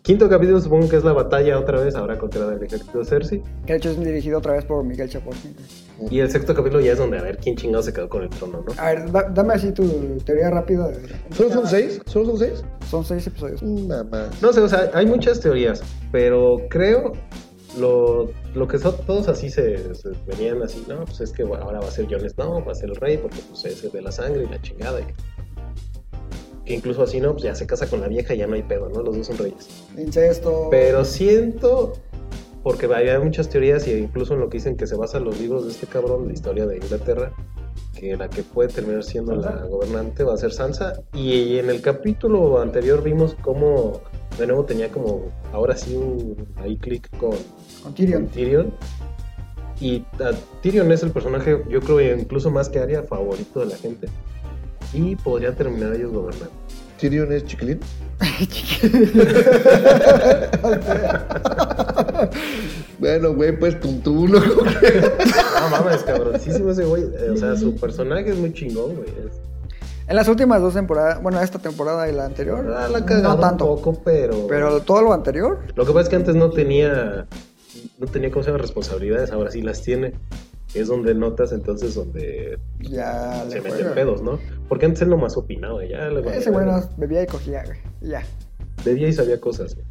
Quinto 0.01 0.29
capítulo 0.29 0.59
supongo 0.61 0.87
que 0.89 0.95
es 0.97 1.03
la 1.03 1.13
batalla 1.13 1.59
otra 1.59 1.81
vez, 1.81 1.95
ahora 1.95 2.17
contra 2.17 2.51
el 2.53 2.63
ejército 2.63 2.99
de 2.99 3.05
Cersei. 3.05 3.43
Que 3.65 3.73
de 3.73 3.77
hecho 3.79 3.89
es 3.89 3.99
dirigido 3.99 4.37
otra 4.39 4.53
vez 4.53 4.63
por 4.65 4.83
Miguel 4.83 5.09
Chaposnik. 5.09 5.55
Y 6.11 6.19
el 6.19 6.29
sexto 6.29 6.53
capítulo 6.53 6.79
ya 6.81 6.91
es 6.93 6.97
donde 6.99 7.17
a 7.17 7.23
ver 7.23 7.37
quién 7.37 7.55
chingado 7.55 7.81
se 7.83 7.91
quedó 7.91 8.07
con 8.09 8.23
el 8.23 8.29
trono, 8.29 8.63
¿no? 8.65 8.73
A 8.81 8.89
ver, 8.93 9.11
da- 9.11 9.29
dame 9.33 9.53
así 9.55 9.71
tu 9.71 10.17
teoría 10.25 10.49
rápida. 10.51 10.89
de- 10.89 10.99
¿Solo 11.35 11.49
son 11.51 11.67
seis? 11.67 11.99
¿Solo 12.05 12.25
son 12.27 12.37
seis? 12.37 12.63
Son 12.89 13.03
seis 13.03 13.25
episodios. 13.27 13.63
Mamá. 13.63 14.29
No 14.41 14.53
sé, 14.53 14.61
o 14.61 14.69
sea, 14.69 14.91
hay 14.93 15.05
muchas 15.05 15.39
teorías, 15.39 15.81
pero 16.11 16.57
creo 16.69 17.13
lo, 17.79 18.29
lo 18.55 18.67
que 18.67 18.77
son 18.79 18.95
todos 19.05 19.27
así 19.27 19.49
se, 19.49 19.93
se 19.95 20.09
venían 20.27 20.61
así, 20.63 20.83
no, 20.87 21.03
pues 21.05 21.19
es 21.21 21.31
que 21.31 21.43
bueno, 21.43 21.65
ahora 21.65 21.79
va 21.79 21.87
a 21.87 21.91
ser 21.91 22.05
Jon 22.09 22.27
Snow, 22.29 22.63
va 22.65 22.71
a 22.71 22.75
ser 22.75 22.89
el 22.89 22.95
rey, 22.95 23.17
porque 23.17 23.37
pues 23.49 23.65
es 23.65 23.83
el 23.83 23.91
de 23.91 24.01
la 24.01 24.11
sangre 24.11 24.43
y 24.43 24.47
la 24.47 24.61
chingada. 24.61 24.99
y 25.01 25.05
que 26.65 26.73
incluso 26.73 27.03
así, 27.03 27.21
¿no? 27.21 27.31
Pues 27.31 27.43
ya 27.43 27.55
se 27.55 27.65
casa 27.65 27.87
con 27.87 28.01
la 28.01 28.07
vieja 28.07 28.33
y 28.33 28.39
ya 28.39 28.47
no 28.47 28.55
hay 28.55 28.63
pedo, 28.63 28.89
¿no? 28.89 29.01
Los 29.01 29.15
dos 29.15 29.27
son 29.27 29.37
reyes. 29.37 29.67
Incesto. 29.97 30.67
Pero 30.69 31.05
siento, 31.05 31.93
porque 32.67 32.93
hay 32.93 33.17
muchas 33.19 33.47
teorías 33.47 33.87
y 33.87 33.93
incluso 33.93 34.33
en 34.33 34.41
lo 34.41 34.49
que 34.49 34.57
dicen 34.57 34.75
que 34.75 34.87
se 34.87 34.97
basan 34.97 35.23
los 35.23 35.39
libros 35.39 35.63
de 35.63 35.71
este 35.71 35.87
cabrón, 35.87 36.27
la 36.27 36.33
historia 36.33 36.65
de 36.65 36.75
Inglaterra, 36.75 37.31
que 37.97 38.17
la 38.17 38.29
que 38.29 38.43
puede 38.43 38.67
terminar 38.67 39.05
siendo 39.05 39.37
la 39.37 39.63
gobernante 39.67 40.25
va 40.25 40.33
a 40.33 40.37
ser 40.37 40.51
Sansa. 40.51 40.99
Y 41.13 41.59
en 41.59 41.69
el 41.69 41.79
capítulo 41.79 42.59
anterior 42.59 43.01
vimos 43.01 43.37
cómo 43.41 44.01
de 44.37 44.47
nuevo 44.47 44.65
tenía 44.65 44.89
como, 44.89 45.31
ahora 45.53 45.77
sí, 45.77 45.95
un 45.95 46.45
ahí 46.57 46.75
clic 46.75 47.09
con, 47.17 47.37
Con 47.83 47.93
Tyrion. 47.93 48.23
con 48.23 48.31
Tyrion. 48.33 48.73
Y 49.79 50.03
a 50.19 50.31
Tyrion 50.61 50.91
es 50.91 51.03
el 51.03 51.11
personaje, 51.11 51.63
yo 51.69 51.79
creo, 51.79 52.17
incluso 52.17 52.51
más 52.51 52.67
que 52.67 52.79
Arya, 52.79 53.03
favorito 53.03 53.61
de 53.61 53.67
la 53.67 53.77
gente. 53.77 54.09
Y 54.91 55.15
podrían 55.15 55.55
terminar 55.55 55.93
ellos 55.93 56.11
gobernando. 56.11 56.51
¿Tyrion 56.99 57.31
es 57.31 57.45
chiquilín? 57.45 57.79
bueno, 62.99 63.33
güey, 63.33 63.57
pues 63.57 63.79
tuntuno. 63.79 64.39
No 64.39 65.69
mames, 65.69 66.03
cabroncísimo 66.03 66.71
ese 66.71 66.85
güey. 66.85 67.03
Eh, 67.03 67.31
O 67.33 67.37
sea, 67.37 67.55
su 67.55 67.75
personaje 67.75 68.29
es 68.31 68.37
muy 68.37 68.53
chingón, 68.53 68.95
güey. 68.95 69.09
En 70.07 70.15
las 70.15 70.27
últimas 70.29 70.61
dos 70.61 70.73
temporadas, 70.73 71.21
bueno, 71.21 71.41
esta 71.41 71.59
temporada 71.59 72.07
y 72.09 72.13
la 72.13 72.25
anterior, 72.25 72.73
Ah, 72.77 72.87
la 72.87 73.03
cagado 73.05 73.35
no 73.35 73.39
tanto. 73.41 73.65
un 73.73 73.75
poco, 73.81 74.01
pero... 74.05 74.47
Pero 74.47 74.79
todo 74.81 75.01
lo 75.01 75.11
anterior, 75.13 75.59
Lo 75.75 75.85
que 75.85 75.91
pasa 75.91 76.03
es 76.03 76.09
que 76.09 76.15
antes 76.15 76.35
no 76.35 76.49
tenía... 76.49 77.25
No 77.99 78.07
tenía, 78.07 78.31
¿cómo 78.31 78.41
se 78.43 78.49
llama? 78.51 78.61
Responsabilidades, 78.61 79.31
ahora 79.31 79.51
sí 79.51 79.61
las 79.61 79.81
tiene. 79.81 80.13
Es 80.73 80.87
donde 80.87 81.13
notas 81.13 81.51
entonces 81.51 81.95
donde 81.95 82.57
ya 82.79 83.43
se 83.49 83.55
meten 83.61 83.71
juega. 83.71 83.93
pedos, 83.95 84.21
¿no? 84.21 84.39
Porque 84.69 84.85
antes 84.85 85.01
él 85.01 85.09
nomás 85.09 85.35
opinaba, 85.37 85.83
ya 85.85 86.07
le 86.09 86.21
Ese 86.37 86.51
nos 86.51 86.95
bebía 86.97 87.23
y 87.23 87.27
cogía, 87.27 87.63
güey. 87.65 87.77
Ya, 88.01 88.23
Bebía 88.85 89.07
y 89.09 89.13
sabía 89.13 89.39
cosas, 89.41 89.75
güey. 89.75 89.85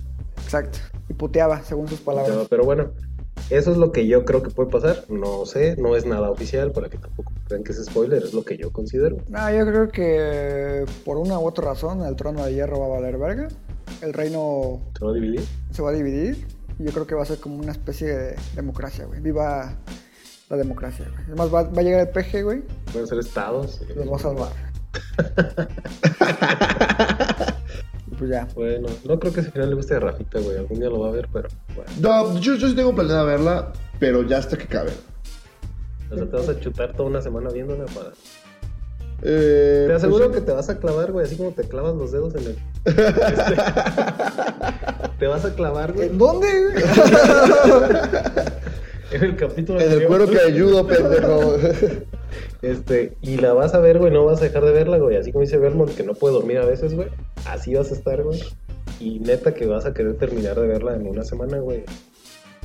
Exacto. 0.47 0.78
Y 1.09 1.14
puteaba, 1.14 1.62
según 1.64 1.88
sus 1.88 2.01
palabras. 2.01 2.30
Pero, 2.30 2.49
pero 2.49 2.64
bueno, 2.64 2.90
eso 3.51 3.72
es 3.72 3.76
lo 3.76 3.90
que 3.92 4.07
yo 4.07 4.24
creo 4.24 4.42
que 4.42 4.51
puede 4.51 4.70
pasar. 4.70 5.05
No 5.09 5.44
sé, 5.44 5.76
no 5.76 5.97
es 5.97 6.07
nada 6.07 6.30
oficial 6.30 6.70
para 6.70 6.88
que 6.88 6.99
tampoco 6.99 7.32
crean 7.49 7.64
que 7.64 7.72
es 7.72 7.84
spoiler, 7.84 8.22
es 8.22 8.32
lo 8.32 8.44
que 8.44 8.57
yo 8.57 8.72
considero. 8.72 9.18
No, 9.28 9.51
yo 9.53 9.66
creo 9.66 9.88
que 9.88 10.84
por 11.05 11.16
una 11.16 11.38
u 11.38 11.47
otra 11.47 11.64
razón 11.66 12.03
el 12.05 12.16
trono 12.16 12.44
de 12.44 12.55
hierro 12.55 12.78
va 12.80 12.86
a 12.86 13.01
valer 13.01 13.18
verga. 13.18 13.49
El 14.03 14.12
reino 14.12 14.80
¿Se 14.99 15.05
va 15.05 15.11
a 15.11 15.14
dividir? 15.14 15.42
se 15.70 15.82
va 15.82 15.90
a 15.90 15.92
dividir. 15.92 16.47
Y 16.78 16.84
yo 16.84 16.92
creo 16.92 17.07
que 17.07 17.14
va 17.14 17.22
a 17.22 17.26
ser 17.26 17.38
como 17.38 17.57
una 17.57 17.72
especie 17.72 18.09
de 18.09 18.36
democracia, 18.55 19.07
güey. 19.07 19.20
Viva 19.20 19.74
la 20.49 20.57
democracia, 20.57 21.07
güey. 21.11 21.24
Además, 21.26 21.55
va, 21.55 21.62
va 21.62 21.80
a 21.80 21.82
llegar 21.82 22.01
el 22.01 22.09
peje, 22.09 22.42
güey. 22.42 22.62
Pueden 22.92 23.09
ser 23.09 23.18
estados. 23.18 23.80
Los 23.94 24.11
va 24.11 24.16
a 24.16 24.18
salvar. 24.18 24.53
pues 28.19 28.31
ya. 28.31 28.49
Bueno, 28.55 28.89
no 29.05 29.19
creo 29.19 29.33
que 29.33 29.41
ese 29.41 29.51
final 29.51 29.71
le 29.71 29.77
guste 29.77 29.95
a 29.95 30.01
Rafita, 30.01 30.41
güey. 30.41 30.57
Algún 30.57 30.79
día 30.79 30.89
lo 30.89 31.01
va 31.01 31.09
a 31.09 31.12
ver, 31.12 31.29
pero 31.33 31.49
bueno. 31.75 31.91
No, 32.01 32.39
yo, 32.41 32.55
yo 32.57 32.69
sí 32.69 32.75
tengo 32.75 32.95
planeada 32.95 33.25
verla, 33.25 33.73
pero 33.99 34.23
ya 34.23 34.39
hasta 34.39 34.57
que 34.57 34.67
cabe. 34.67 34.93
O 36.11 36.17
sea, 36.17 36.25
te 36.27 36.37
vas 36.37 36.49
a 36.49 36.61
chutar 36.61 36.93
toda 36.93 37.09
una 37.09 37.21
semana 37.21 37.51
viéndola 37.51 37.85
para... 37.87 38.12
Eh, 39.23 39.85
Te 39.89 39.95
aseguro 39.95 40.27
pues, 40.27 40.41
que 40.41 40.47
te 40.47 40.53
vas 40.53 40.69
a 40.69 40.79
clavar, 40.79 41.11
güey, 41.11 41.25
así 41.25 41.37
como 41.37 41.51
te 41.53 41.62
clavas 41.64 41.95
los 41.95 42.12
dedos 42.12 42.35
en 42.35 42.47
el... 42.49 42.57
te 45.19 45.27
vas 45.27 45.45
a 45.47 45.55
clavar, 45.55 45.95
güey, 45.95 46.11
¿En 46.11 46.19
dónde? 46.19 46.47
en 49.11 49.24
el 49.24 49.36
capítulo 49.36 49.80
En 49.80 49.86
el 49.86 49.92
anterior. 49.92 50.09
cuero 50.09 50.30
que 50.30 50.40
ayudo, 50.40 50.86
pendejo. 50.86 51.57
Este, 52.62 53.16
y 53.22 53.36
la 53.36 53.52
vas 53.52 53.74
a 53.74 53.80
ver, 53.80 53.98
güey, 53.98 54.12
no 54.12 54.24
vas 54.24 54.40
a 54.40 54.44
dejar 54.44 54.64
de 54.64 54.72
verla, 54.72 54.98
güey. 54.98 55.16
Así 55.16 55.30
como 55.32 55.42
dice 55.42 55.59
Vermont, 55.59 55.94
que 55.94 56.02
no 56.02 56.14
puede 56.14 56.34
dormir 56.34 56.59
a 56.59 56.66
veces, 56.66 56.94
güey. 56.94 57.09
Así 57.46 57.74
vas 57.74 57.90
a 57.92 57.94
estar, 57.94 58.22
güey. 58.22 58.42
Y 58.98 59.20
neta 59.20 59.54
que 59.54 59.66
vas 59.66 59.86
a 59.86 59.94
querer 59.94 60.16
terminar 60.16 60.59
de 60.61 60.66
verla 60.66 60.94
en 60.96 61.07
una 61.07 61.22
semana, 61.22 61.59
güey. 61.59 61.84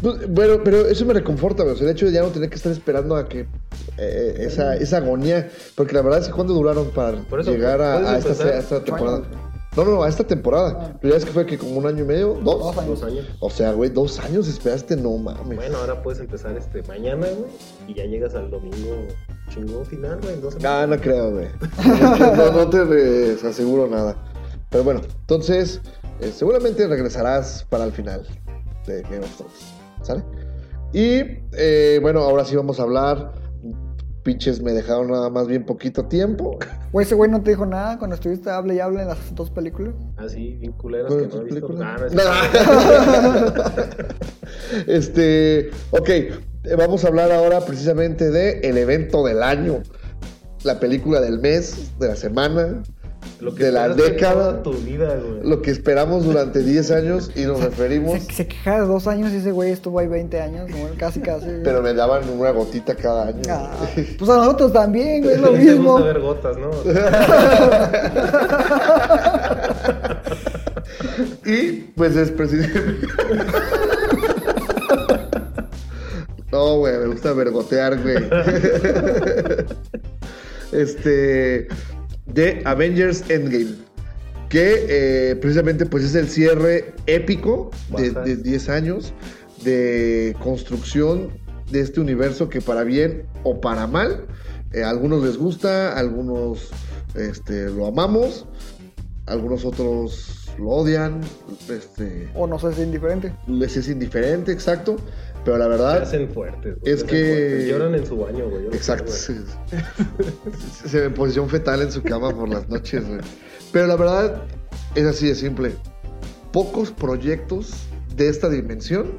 Pues, 0.01 0.27
bueno, 0.27 0.61
pero 0.63 0.87
eso 0.87 1.05
me 1.05 1.13
reconforta, 1.13 1.63
güey. 1.63 1.75
O 1.75 1.77
sea, 1.77 1.87
el 1.87 1.93
hecho 1.93 2.07
de 2.07 2.13
ya 2.13 2.21
no 2.21 2.29
tener 2.29 2.49
que 2.49 2.55
estar 2.55 2.71
esperando 2.71 3.15
a 3.15 3.29
que 3.29 3.45
eh, 3.97 4.35
esa, 4.39 4.75
esa 4.75 4.97
agonía. 4.97 5.49
Porque 5.75 5.93
la 5.93 6.01
verdad 6.01 6.19
es 6.21 6.27
que 6.27 6.33
cuándo 6.33 6.53
duraron 6.53 6.89
para 6.89 7.17
eso, 7.39 7.51
llegar 7.51 7.81
a, 7.81 7.93
puedes 7.95 8.09
a 8.09 8.17
esta, 8.17 8.29
empezar. 8.31 8.53
a 8.53 8.59
esta 8.59 8.83
temporada. 8.83 9.21
No, 9.75 9.85
no, 9.85 9.91
no, 9.91 10.03
a 10.03 10.09
esta 10.09 10.25
temporada. 10.25 10.97
Pero 10.99 11.13
ya 11.13 11.17
es 11.17 11.23
que 11.25 11.31
fue 11.31 11.45
que 11.45 11.57
como 11.57 11.77
un 11.77 11.87
año 11.87 12.03
y 12.03 12.07
medio, 12.07 12.33
dos. 12.43 12.59
Dos 12.59 12.77
años. 12.77 12.99
Dos 12.99 13.03
años. 13.09 13.25
O 13.39 13.49
sea, 13.49 13.71
güey, 13.71 13.89
dos 13.89 14.19
años 14.19 14.47
esperaste, 14.47 14.97
no 14.97 15.17
mames. 15.17 15.55
Bueno, 15.57 15.77
ahora 15.77 16.01
puedes 16.03 16.19
empezar 16.19 16.57
este 16.57 16.83
mañana, 16.83 17.27
güey, 17.27 17.51
y 17.87 17.93
ya 17.93 18.03
llegas 18.05 18.35
al 18.35 18.51
domingo 18.51 19.07
chingón 19.49 19.85
final, 19.85 20.19
güey, 20.21 20.37
No, 20.41 20.51
semanas. 20.51 20.89
no 20.89 20.97
creo, 21.01 21.31
güey. 21.31 21.47
No, 22.37 22.51
no 22.51 22.69
te 22.69 23.47
aseguro 23.47 23.87
nada. 23.87 24.15
Pero 24.69 24.83
bueno, 24.83 25.01
entonces, 25.21 25.81
eh, 26.19 26.31
seguramente 26.35 26.85
regresarás 26.87 27.65
para 27.69 27.85
el 27.85 27.91
final 27.93 28.27
de 28.87 29.01
Game 29.03 29.19
of 29.19 29.35
Thrones. 29.37 29.73
¿Sale? 30.01 30.23
Y 30.93 31.21
eh, 31.53 31.99
bueno, 32.01 32.21
ahora 32.21 32.43
sí 32.43 32.55
vamos 32.57 32.79
a 32.79 32.83
hablar. 32.83 33.33
Pinches, 34.23 34.61
me 34.61 34.71
dejaron 34.71 35.09
nada 35.09 35.29
más 35.31 35.47
bien 35.47 35.65
poquito 35.65 36.05
tiempo. 36.05 36.59
Güey, 36.91 37.05
ese 37.05 37.15
güey 37.15 37.31
no 37.31 37.41
te 37.41 37.51
dijo 37.51 37.65
nada 37.65 37.97
cuando 37.97 38.15
estuviste 38.15 38.51
hable 38.51 38.75
y 38.75 38.79
hable 38.79 39.01
en 39.01 39.07
las 39.07 39.33
dos 39.33 39.49
películas. 39.49 39.95
Ah, 40.17 40.29
sí, 40.29 40.57
bien 40.59 40.73
culeras 40.73 41.07
¿Cuál 41.11 41.27
que 41.27 41.35
no 41.35 41.41
he 41.41 41.45
visto. 41.45 41.69
no, 41.73 42.21
es- 44.85 44.87
este, 44.87 45.71
ok, 45.91 46.09
vamos 46.77 47.03
a 47.03 47.07
hablar 47.07 47.31
ahora 47.31 47.61
precisamente 47.65 48.29
de 48.29 48.59
el 48.59 48.77
evento 48.77 49.25
del 49.25 49.41
año, 49.41 49.81
la 50.63 50.79
película 50.79 51.19
del 51.21 51.39
mes, 51.39 51.91
de 51.99 52.07
la 52.09 52.15
semana, 52.15 52.83
lo 53.39 53.55
que 53.55 53.65
de 53.65 53.71
la 53.71 53.89
década. 53.89 54.61
toda 54.61 54.63
tu 54.63 54.73
vida, 54.73 55.15
güey. 55.15 55.47
lo 55.49 55.61
que 55.61 55.71
esperamos 55.71 56.23
durante 56.23 56.59
10 56.63 56.91
años 56.91 57.31
y 57.35 57.43
nos 57.45 57.61
referimos, 57.63 58.21
Se, 58.23 58.33
se 58.33 58.47
queja 58.47 58.81
de 58.81 58.87
dos 58.87 59.07
años 59.07 59.31
y 59.31 59.37
ese 59.37 59.51
güey 59.51 59.71
estuvo 59.71 59.99
ahí 59.99 60.07
20 60.07 60.41
años, 60.41 60.69
¿no? 60.69 60.77
casi, 60.97 61.19
casi. 61.21 61.47
pero 61.63 61.81
me 61.81 61.93
daban 61.93 62.27
una 62.29 62.51
gotita 62.51 62.95
cada 62.95 63.27
año. 63.27 63.41
Ah, 63.49 63.71
pues 64.17 64.29
a 64.29 64.37
nosotros 64.37 64.73
también, 64.73 65.23
güey, 65.23 65.35
es 65.35 65.41
lo 65.41 65.51
mismo. 65.51 65.91
gusta 65.93 66.05
ver 66.05 66.19
gotas, 66.19 66.57
¿no? 66.57 66.71
Y 71.45 71.71
pues 71.95 72.15
es 72.15 72.31
presidente. 72.31 72.79
No, 76.51 76.77
güey, 76.77 76.97
me 76.97 77.07
gusta 77.07 77.33
vergotear, 77.33 77.99
güey. 78.01 78.17
Este. 80.71 81.67
De 82.33 82.61
Avengers 82.65 83.29
Endgame. 83.29 83.75
Que 84.49 84.85
eh, 84.89 85.35
precisamente 85.37 85.85
pues 85.85 86.03
es 86.03 86.15
el 86.15 86.27
cierre 86.27 86.93
épico 87.05 87.71
de, 87.97 88.11
Bajas. 88.11 88.25
de 88.25 88.35
10 88.37 88.69
años 88.69 89.13
de 89.63 90.35
construcción 90.41 91.29
de 91.71 91.81
este 91.81 92.01
universo 92.01 92.49
que 92.49 92.61
para 92.61 92.83
bien 92.83 93.23
o 93.43 93.61
para 93.61 93.87
mal, 93.87 94.25
eh, 94.73 94.83
a 94.83 94.89
algunos 94.89 95.23
les 95.23 95.37
gusta, 95.37 95.93
a 95.93 95.99
algunos 95.99 96.69
este, 97.15 97.69
lo 97.69 97.87
amamos, 97.87 98.45
algunos 99.25 99.65
otros 99.65 100.49
lo 100.59 100.69
odian, 100.69 101.21
este, 101.69 102.29
O 102.35 102.45
no 102.47 102.59
sé 102.59 102.73
si 102.73 102.81
es 102.81 102.87
indiferente. 102.87 103.33
les 103.47 103.77
es 103.77 103.87
indiferente, 103.87 104.51
exacto, 104.51 104.97
pero 105.43 105.57
la 105.57 105.65
Se 105.65 105.69
verdad, 105.69 106.01
hacen 106.03 106.29
fuertes. 106.29 106.79
güey, 106.79 106.93
Es 106.93 106.99
se 107.01 107.05
hacen 107.05 107.17
que- 107.17 107.25
fuertes. 107.33 107.67
Lloran 107.67 107.95
en 107.95 108.05
su 108.05 108.17
baño, 108.17 108.49
güey. 108.49 108.63
no 108.65 108.71
sé, 108.71 108.77
exacto, 108.77 109.05
güey. 109.11 109.39
se, 110.73 110.89
se 110.89 110.99
ve 110.99 111.05
en 111.07 111.13
posición 111.13 111.49
fetal 111.49 111.81
en 111.81 111.91
su 111.91 112.01
cama 112.03 112.31
por 112.35 112.49
las 112.49 112.67
noches, 112.69 113.07
güey. 113.07 113.19
pero 113.71 113.87
la 113.87 113.95
verdad 113.95 114.43
es 114.95 115.05
así 115.05 115.27
de 115.27 115.35
simple, 115.35 115.73
pocos 116.51 116.91
proyectos 116.91 117.71
de 118.15 118.27
esta 118.29 118.49
dimensión 118.49 119.13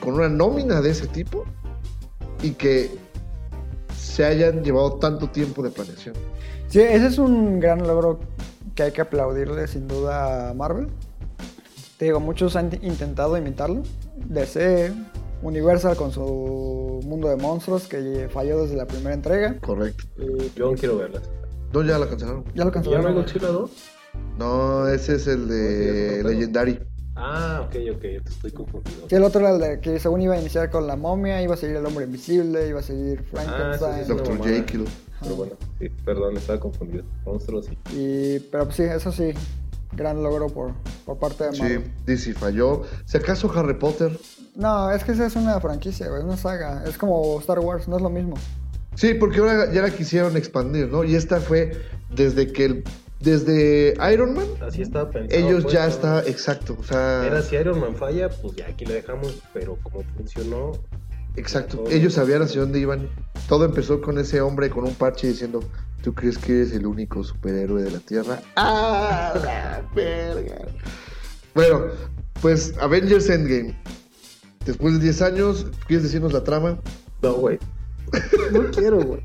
con 0.00 0.14
una 0.14 0.28
nómina 0.28 0.80
de 0.80 0.90
ese 0.90 1.06
tipo 1.06 1.44
y 2.42 2.50
que 2.52 2.90
se 3.96 4.24
hayan 4.24 4.62
llevado 4.62 4.94
tanto 4.94 5.28
tiempo 5.30 5.62
de 5.62 5.70
planeación. 5.70 6.14
Sí, 6.68 6.80
ese 6.80 7.06
es 7.06 7.18
un 7.18 7.58
gran 7.60 7.86
logro 7.86 8.20
que 8.74 8.82
hay 8.84 8.92
que 8.92 9.00
aplaudirle 9.00 9.66
sin 9.66 9.88
duda 9.88 10.50
a 10.50 10.54
Marvel. 10.54 10.88
Te 11.96 12.04
digo, 12.04 12.20
muchos 12.20 12.54
han 12.54 12.70
intentado 12.82 13.36
imitarlo. 13.36 13.82
DC, 14.26 14.92
Universal 15.42 15.96
con 15.96 16.10
su 16.12 17.00
mundo 17.04 17.28
de 17.28 17.36
monstruos 17.36 17.86
que 17.86 18.28
falló 18.32 18.62
desde 18.62 18.76
la 18.76 18.86
primera 18.86 19.14
entrega. 19.14 19.58
Correcto. 19.60 20.04
Eh, 20.18 20.50
Yo 20.56 20.66
aún 20.66 20.76
quiero 20.76 20.96
verlas. 20.98 21.22
No, 21.72 21.82
ya 21.82 21.98
la 21.98 22.08
cancelaron. 22.08 22.44
Ya 22.44 22.50
lo 22.50 22.54
¿Ya 22.54 22.64
no 22.64 22.66
hay 22.66 22.72
cancelaron. 22.72 23.14
Godzilla 23.14 23.48
2? 23.48 23.70
No, 24.38 24.88
ese 24.88 25.14
es 25.16 25.26
el 25.26 25.42
sí, 25.44 25.48
de 25.54 26.24
Legendary. 26.24 26.80
Ah, 27.14 27.62
ok, 27.66 27.74
ok, 27.96 28.02
yo 28.02 28.22
te 28.22 28.30
estoy 28.30 28.50
confundido. 28.52 29.06
Y 29.10 29.14
el 29.14 29.22
otro 29.24 29.40
era 29.40 29.50
el 29.50 29.60
de 29.60 29.80
que 29.80 29.98
según 29.98 30.20
iba 30.22 30.34
a 30.34 30.40
iniciar 30.40 30.70
con 30.70 30.86
la 30.86 30.96
momia, 30.96 31.42
iba 31.42 31.54
a 31.54 31.56
seguir 31.56 31.76
el 31.76 31.84
hombre 31.86 32.04
invisible, 32.04 32.68
iba 32.68 32.80
a 32.80 32.82
seguir 32.82 33.24
Ah, 33.36 33.72
eso 33.74 33.90
sí 33.90 33.90
Frankenstein. 33.90 33.94
es 34.00 34.08
una 34.08 34.22
Dr. 34.22 34.44
Jekyll. 34.46 34.84
Pero 35.20 35.34
bueno, 35.34 35.52
sí, 35.80 35.88
perdón, 36.04 36.36
estaba 36.36 36.60
confundido. 36.60 37.04
Monstruos 37.26 37.66
y 37.92 37.96
Y, 37.98 38.40
pero 38.52 38.64
pues 38.66 38.76
sí, 38.76 38.84
eso 38.84 39.10
sí, 39.10 39.32
gran 39.96 40.22
logro 40.22 40.46
por, 40.48 40.72
por 41.04 41.18
parte 41.18 41.44
de 41.44 41.52
Sí, 41.54 41.60
Marvel. 41.62 41.90
DC 42.06 42.34
falló. 42.34 42.82
Si 43.04 43.16
acaso 43.16 43.50
Harry 43.52 43.74
Potter. 43.74 44.16
No, 44.58 44.90
es 44.90 45.04
que 45.04 45.12
esa 45.12 45.24
es 45.26 45.36
una 45.36 45.60
franquicia, 45.60 46.08
güey, 46.08 46.18
es 46.18 46.24
una 46.24 46.36
saga. 46.36 46.82
Es 46.84 46.98
como 46.98 47.38
Star 47.38 47.60
Wars, 47.60 47.86
no 47.86 47.94
es 47.94 48.02
lo 48.02 48.10
mismo. 48.10 48.36
Sí, 48.96 49.14
porque 49.14 49.38
ahora 49.38 49.72
ya 49.72 49.82
la 49.82 49.90
quisieron 49.90 50.36
expandir, 50.36 50.88
¿no? 50.88 51.04
Y 51.04 51.14
esta 51.14 51.38
fue 51.38 51.80
desde 52.10 52.52
que 52.52 52.64
el, 52.64 52.84
desde 53.20 53.94
Iron 54.12 54.34
Man, 54.34 54.48
así 54.60 54.82
estaba 54.82 55.12
pensado. 55.12 55.40
ellos 55.40 55.62
pues, 55.62 55.74
ya 55.74 55.84
¿no? 55.84 55.88
está, 55.88 56.22
exacto, 56.26 56.76
o 56.76 56.82
sea, 56.82 57.24
Era 57.24 57.40
si 57.40 57.54
Iron 57.54 57.78
Man 57.78 57.94
falla, 57.94 58.28
pues 58.30 58.56
ya 58.56 58.66
aquí 58.66 58.84
le 58.84 58.94
dejamos, 58.94 59.40
pero 59.54 59.78
como 59.80 60.02
funcionó, 60.16 60.72
exacto. 61.36 61.84
Ellos 61.88 62.14
sabían 62.14 62.42
hacia 62.42 62.60
dónde 62.60 62.80
iban. 62.80 63.08
Todo 63.48 63.64
empezó 63.64 64.00
con 64.00 64.18
ese 64.18 64.40
hombre 64.40 64.70
con 64.70 64.82
un 64.82 64.94
parche 64.94 65.28
diciendo, 65.28 65.62
¿tú 66.02 66.12
crees 66.14 66.36
que 66.36 66.54
eres 66.54 66.72
el 66.72 66.84
único 66.84 67.22
superhéroe 67.22 67.80
de 67.84 67.92
la 67.92 68.00
Tierra? 68.00 68.40
¡Ah, 68.56 69.34
la 69.36 69.88
verga! 69.94 70.66
Bueno, 71.54 71.82
pues 72.42 72.74
Avengers 72.80 73.30
Endgame. 73.30 73.76
Después 74.68 74.92
de 74.94 75.00
10 75.00 75.22
años, 75.22 75.66
¿quieres 75.86 76.02
decirnos 76.04 76.32
la 76.34 76.44
trama? 76.44 76.78
no, 77.22 77.32
güey. 77.34 77.58
No 78.52 78.70
quiero, 78.70 79.00
güey. 79.02 79.22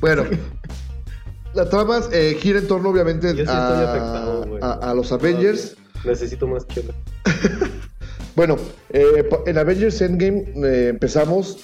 Bueno, 0.00 0.24
la 1.54 1.68
trama 1.68 2.00
eh, 2.12 2.36
gira 2.40 2.58
en 2.58 2.66
torno, 2.66 2.88
obviamente, 2.90 3.28
Yo 3.28 3.34
sí 3.34 3.40
estoy 3.42 3.52
afectado, 3.84 4.42
a, 4.42 4.46
güey. 4.46 4.60
a- 4.62 4.72
a 4.90 4.94
los 4.94 5.12
Avengers. 5.12 5.76
Necesito 6.04 6.46
más 6.46 6.66
chela. 6.68 6.92
Bueno, 8.34 8.56
eh, 8.90 9.28
en 9.46 9.58
Avengers 9.58 10.00
Endgame 10.00 10.52
eh, 10.64 10.88
empezamos 10.88 11.58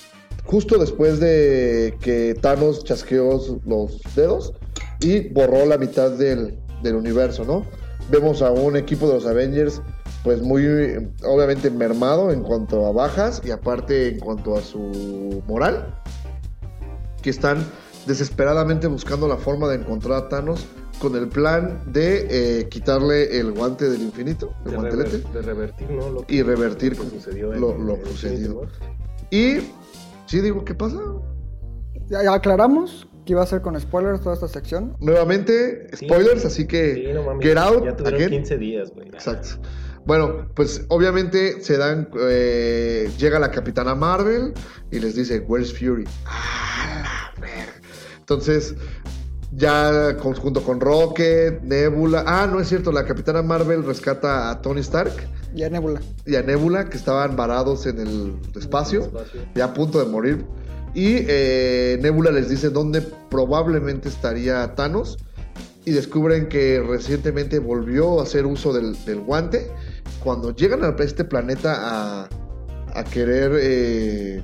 justo 0.44 0.76
después 0.78 1.18
de 1.18 1.96
que 2.02 2.36
Thanos 2.40 2.84
chasqueó 2.84 3.40
los 3.66 4.00
dedos 4.14 4.52
y 5.00 5.30
borró 5.30 5.64
la 5.64 5.78
mitad 5.78 6.10
del, 6.10 6.58
del 6.82 6.94
universo, 6.96 7.44
¿no? 7.46 7.64
Vemos 8.10 8.42
a 8.42 8.50
un 8.50 8.76
equipo 8.76 9.08
de 9.08 9.14
los 9.14 9.24
Avengers, 9.24 9.80
pues 10.28 10.42
muy, 10.42 10.62
obviamente, 11.24 11.70
mermado 11.70 12.30
en 12.32 12.42
cuanto 12.42 12.84
a 12.84 12.92
bajas 12.92 13.40
y 13.46 13.50
aparte 13.50 14.08
en 14.08 14.18
cuanto 14.20 14.56
a 14.58 14.60
su 14.60 15.42
moral, 15.48 15.94
que 17.22 17.30
están 17.30 17.64
desesperadamente 18.06 18.88
buscando 18.88 19.26
la 19.26 19.38
forma 19.38 19.68
de 19.68 19.76
encontrar 19.76 20.18
a 20.24 20.28
Thanos 20.28 20.66
con 21.00 21.16
el 21.16 21.28
plan 21.28 21.80
de 21.86 22.26
eh, 22.60 22.68
quitarle 22.68 23.40
el 23.40 23.52
guante 23.52 23.88
del 23.88 24.02
infinito, 24.02 24.52
el 24.66 24.72
De, 24.72 24.76
guantelete 24.76 25.22
rever- 25.22 25.32
de 25.32 25.40
revertir, 25.42 25.90
¿no? 25.92 26.10
Lo 26.10 26.26
que, 26.26 26.34
y 26.34 26.42
revertir 26.42 26.98
lo 26.98 27.04
que 27.04 27.10
sucedió 27.10 27.54
en- 27.54 27.60
lo, 27.62 27.78
lo 27.78 27.94
en 27.94 28.04
sucedido. 28.04 28.66
Y 29.30 29.60
sí 30.26 30.42
digo, 30.42 30.62
¿qué 30.62 30.74
pasa? 30.74 30.98
Ya, 32.10 32.22
ya 32.22 32.34
aclaramos 32.34 33.08
que 33.24 33.32
iba 33.32 33.42
a 33.42 33.46
ser 33.46 33.62
con 33.62 33.80
spoilers 33.80 34.20
toda 34.20 34.34
esta 34.34 34.48
sección. 34.48 34.94
Nuevamente, 35.00 35.86
Sí. 35.96 36.04
spoilers, 36.04 36.44
así 36.44 36.66
que 36.66 36.96
Sí, 36.96 37.12
no 37.14 37.22
mames, 37.22 37.46
get 37.46 37.56
out 37.56 37.82
Ya 37.82 37.96
tuvieron 37.96 38.14
again. 38.20 38.30
15 38.30 38.58
días, 38.58 38.90
güey. 38.94 39.08
Exacto. 39.08 39.48
Bueno, 40.06 40.48
pues 40.54 40.84
obviamente 40.88 41.60
se 41.62 41.76
dan, 41.76 42.08
eh, 42.18 43.10
llega 43.18 43.38
la 43.38 43.50
Capitana 43.50 43.94
Marvel 43.94 44.54
y 44.90 45.00
les 45.00 45.14
dice, 45.14 45.40
Where's 45.46 45.72
Fury? 45.78 46.04
¡Ah, 46.24 47.30
la 47.36 47.40
verga! 47.40 47.72
Entonces, 48.18 48.74
ya 49.52 50.16
con- 50.16 50.34
junto 50.34 50.62
con 50.62 50.80
Rocket, 50.80 51.60
Nebula, 51.62 52.24
ah, 52.26 52.46
no 52.50 52.60
es 52.60 52.68
cierto, 52.68 52.92
la 52.92 53.04
Capitana 53.04 53.42
Marvel 53.42 53.84
rescata 53.84 54.50
a 54.50 54.62
Tony 54.62 54.80
Stark 54.80 55.12
Y 55.54 55.62
a 55.62 55.70
Nebula. 55.70 56.00
y 56.26 56.36
a 56.36 56.42
Nebula, 56.42 56.88
que 56.88 56.96
estaban 56.96 57.36
varados 57.36 57.86
en 57.86 57.98
el 58.00 58.34
espacio. 58.56 59.00
Espacio. 59.02 59.40
ya 59.54 59.66
a 59.66 59.74
punto 59.74 59.98
de 59.98 60.06
morir. 60.10 60.44
Y 60.94 61.16
eh, 61.28 61.98
Nebula 62.00 62.30
les 62.30 62.48
dice 62.48 62.70
dónde 62.70 63.02
probablemente 63.02 64.08
estaría 64.08 64.74
Thanos. 64.74 65.18
Y 65.84 65.92
descubren 65.92 66.48
que 66.48 66.82
recientemente 66.86 67.60
volvió 67.60 68.20
a 68.20 68.24
hacer 68.24 68.44
uso 68.44 68.74
del, 68.74 68.94
del 69.06 69.20
guante. 69.20 69.70
Cuando 70.22 70.54
llegan 70.54 70.84
a 70.84 70.94
este 71.02 71.24
planeta 71.24 71.74
a, 72.24 72.28
a 72.94 73.04
querer 73.04 73.52
eh, 73.60 74.42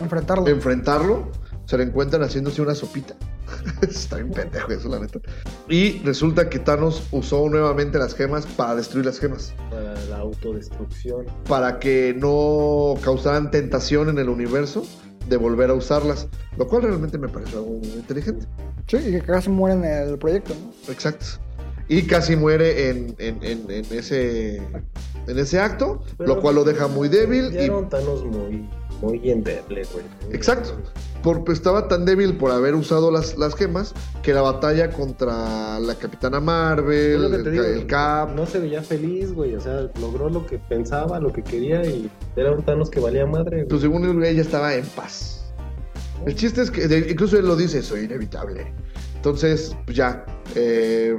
Enfrentarlo. 0.00 0.46
enfrentarlo, 0.48 1.32
se 1.66 1.76
lo 1.76 1.82
encuentran 1.82 2.22
haciéndose 2.22 2.62
una 2.62 2.74
sopita. 2.74 3.14
Está 3.82 4.16
bien 4.16 4.30
pendejo 4.30 4.70
eso, 4.72 4.88
la 4.88 5.00
neta. 5.00 5.18
Y 5.68 5.98
resulta 6.00 6.48
que 6.50 6.58
Thanos 6.58 7.02
usó 7.12 7.48
nuevamente 7.48 7.98
las 7.98 8.14
gemas 8.14 8.46
para 8.46 8.76
destruir 8.76 9.06
las 9.06 9.18
gemas. 9.18 9.54
Para 9.70 9.94
la 10.06 10.18
autodestrucción. 10.18 11.26
para 11.48 11.78
que 11.78 12.14
no 12.18 12.94
causaran 13.02 13.50
tentación 13.50 14.08
en 14.10 14.18
el 14.18 14.28
universo 14.28 14.84
de 15.28 15.36
volver 15.36 15.70
a 15.70 15.74
usarlas, 15.74 16.26
lo 16.56 16.66
cual 16.66 16.82
realmente 16.82 17.18
me 17.18 17.28
pareció 17.28 17.58
algo 17.58 17.70
muy 17.78 17.88
inteligente. 17.88 18.46
Sí, 18.86 18.96
y 18.96 19.10
que 19.12 19.22
casi 19.22 19.50
mueren 19.50 19.84
en 19.84 20.08
el 20.08 20.18
proyecto, 20.18 20.54
¿no? 20.54 20.92
Exacto. 20.92 21.26
Y 21.88 22.02
casi 22.02 22.36
muere 22.36 22.90
en, 22.90 23.14
en- 23.18 23.38
en- 23.42 23.70
en 23.70 23.84
ese, 23.90 24.56
en 25.26 25.38
ese 25.38 25.58
acto, 25.60 26.02
Pero- 26.16 26.34
lo 26.36 26.40
cual 26.40 26.56
lo 26.56 26.64
deja 26.64 26.86
muy 26.88 27.08
débil. 27.08 27.52
Y- 27.54 27.58
era 27.64 27.76
un 27.76 27.88
Thanos 27.88 28.24
muy, 28.24 28.68
muy 29.00 29.30
endeble, 29.30 29.86
güey. 29.92 30.04
Exacto. 30.32 30.70
Porque 31.22 31.50
estaba 31.52 31.88
tan 31.88 32.04
débil 32.04 32.36
por 32.36 32.52
haber 32.52 32.76
usado 32.76 33.10
las, 33.10 33.36
las 33.36 33.56
gemas 33.56 33.92
que 34.22 34.32
la 34.32 34.40
batalla 34.40 34.90
contra 34.90 35.80
la 35.80 35.96
Capitana 35.96 36.38
Marvel, 36.38 37.34
el, 37.34 37.50
digo, 37.50 37.64
Cap. 37.88 38.36
No 38.36 38.46
se 38.46 38.60
veía 38.60 38.82
feliz, 38.82 39.32
güey. 39.32 39.56
O 39.56 39.60
sea, 39.60 39.90
logró 40.00 40.30
lo 40.30 40.46
que 40.46 40.58
pensaba, 40.58 41.18
lo 41.18 41.32
que 41.32 41.42
quería 41.42 41.84
y 41.84 42.08
era 42.36 42.52
un 42.52 42.62
Thanos 42.62 42.88
que 42.88 43.00
valía 43.00 43.26
madre. 43.26 43.64
Pues 43.64 43.80
según 43.82 44.04
él, 44.04 44.22
ella 44.24 44.42
estaba 44.42 44.74
en 44.74 44.86
paz. 44.86 45.44
El 46.24 46.34
chiste 46.36 46.62
es 46.62 46.70
que, 46.70 46.84
incluso 47.10 47.36
él 47.36 47.46
lo 47.46 47.56
dice, 47.56 47.82
soy 47.82 48.02
inevitable. 48.04 48.72
Entonces, 49.18 49.76
pues 49.84 49.96
ya, 49.96 50.24
eh, 50.54 51.18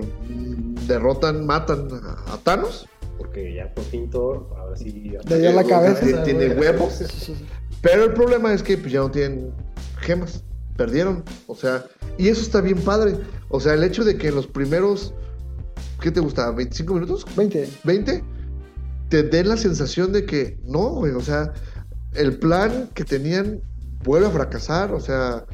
derrotan, 0.87 1.45
matan 1.45 1.89
a, 1.91 2.33
a 2.33 2.37
Thanos. 2.37 2.87
Porque 3.17 3.53
ya 3.53 3.73
por 3.73 3.83
fin 3.83 4.09
Thor, 4.09 4.47
ahora 4.57 4.77
sí. 4.77 4.89
Le 5.27 5.39
dio 5.39 5.51
la 5.51 5.65
cabeza. 5.65 5.99
Tiene, 6.01 6.21
tiene 6.23 6.49
huevos. 6.55 6.93
Sí, 6.93 7.05
sí, 7.09 7.35
sí. 7.35 7.45
Pero 7.81 8.05
el 8.05 8.13
problema 8.13 8.53
es 8.53 8.63
que 8.63 8.77
pues, 8.77 8.93
ya 8.93 9.01
no 9.01 9.11
tienen 9.11 9.51
gemas. 9.97 10.45
Perdieron. 10.77 11.25
O 11.47 11.55
sea, 11.55 11.85
y 12.17 12.29
eso 12.29 12.41
está 12.41 12.61
bien 12.61 12.79
padre. 12.79 13.17
O 13.49 13.59
sea, 13.59 13.73
el 13.73 13.83
hecho 13.83 14.05
de 14.05 14.17
que 14.17 14.29
en 14.29 14.35
los 14.35 14.47
primeros, 14.47 15.13
¿qué 15.99 16.09
te 16.09 16.21
gusta? 16.21 16.49
¿25 16.53 16.93
minutos? 16.93 17.25
20. 17.35 17.69
20, 17.83 18.23
te 19.09 19.23
den 19.23 19.49
la 19.49 19.57
sensación 19.57 20.13
de 20.13 20.25
que 20.25 20.57
no, 20.63 20.91
güey, 20.91 21.11
o 21.11 21.21
sea, 21.21 21.51
el 22.13 22.39
plan 22.39 22.89
que 22.93 23.03
tenían 23.03 23.61
vuelve 24.05 24.27
a 24.27 24.31
fracasar, 24.31 24.93
o 24.93 25.01
sea, 25.01 25.45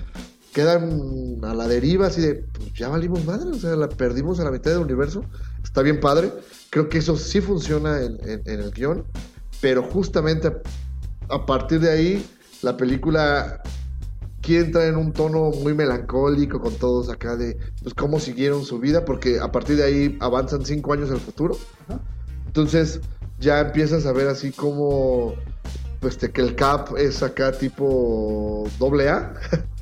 quedan 0.55 1.37
a 1.43 1.53
la 1.53 1.67
deriva 1.67 2.07
así 2.07 2.21
de, 2.21 2.35
pues 2.53 2.71
ya 2.73 2.87
valimos 2.87 3.25
madre, 3.25 3.49
o 3.49 3.55
sea, 3.55 3.75
la 3.75 3.89
perdimos 3.89 4.39
a 4.39 4.45
la 4.45 4.51
mitad 4.51 4.71
del 4.71 4.79
universo, 4.79 5.21
está 5.61 5.81
bien 5.81 5.99
padre, 5.99 6.31
creo 6.69 6.87
que 6.87 6.99
eso 6.99 7.17
sí 7.17 7.41
funciona 7.41 8.01
en, 8.01 8.17
en- 8.27 8.41
en 8.45 8.59
el 8.61 8.71
guion, 8.71 9.03
pero 9.59 9.83
justamente 9.83 10.47
a, 10.47 10.55
a 11.35 11.45
partir 11.45 11.81
de 11.81 11.91
ahí, 11.91 12.25
la 12.61 12.77
película 12.77 13.61
quiere 14.41 14.65
entrar 14.67 14.85
en 14.85 14.95
un 14.95 15.11
tono 15.11 15.51
muy 15.51 15.73
melancólico 15.73 16.61
con 16.61 16.73
todos 16.75 17.09
acá 17.09 17.35
de, 17.35 17.57
pues, 17.83 17.93
cómo 17.93 18.21
siguieron 18.21 18.63
su 18.63 18.79
vida, 18.79 19.03
porque 19.03 19.39
a 19.41 19.51
partir 19.51 19.75
de 19.75 19.83
ahí 19.83 20.17
avanzan 20.21 20.65
cinco 20.65 20.93
años 20.93 21.11
al 21.11 21.19
futuro. 21.19 21.57
Entonces 22.47 23.01
ya 23.39 23.59
empiezas 23.59 24.05
a 24.05 24.13
ver 24.13 24.29
así 24.29 24.51
como 24.51 25.33
pues 25.99 26.15
que 26.17 26.39
el 26.41 26.55
cap 26.55 26.95
es 26.97 27.21
acá 27.23 27.51
tipo 27.51 28.65
doble 28.79 29.09
A. 29.09 29.33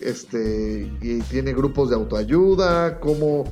Este, 0.00 0.90
y 1.00 1.20
tiene 1.22 1.52
grupos 1.52 1.90
de 1.90 1.96
autoayuda, 1.96 3.00
como 3.00 3.44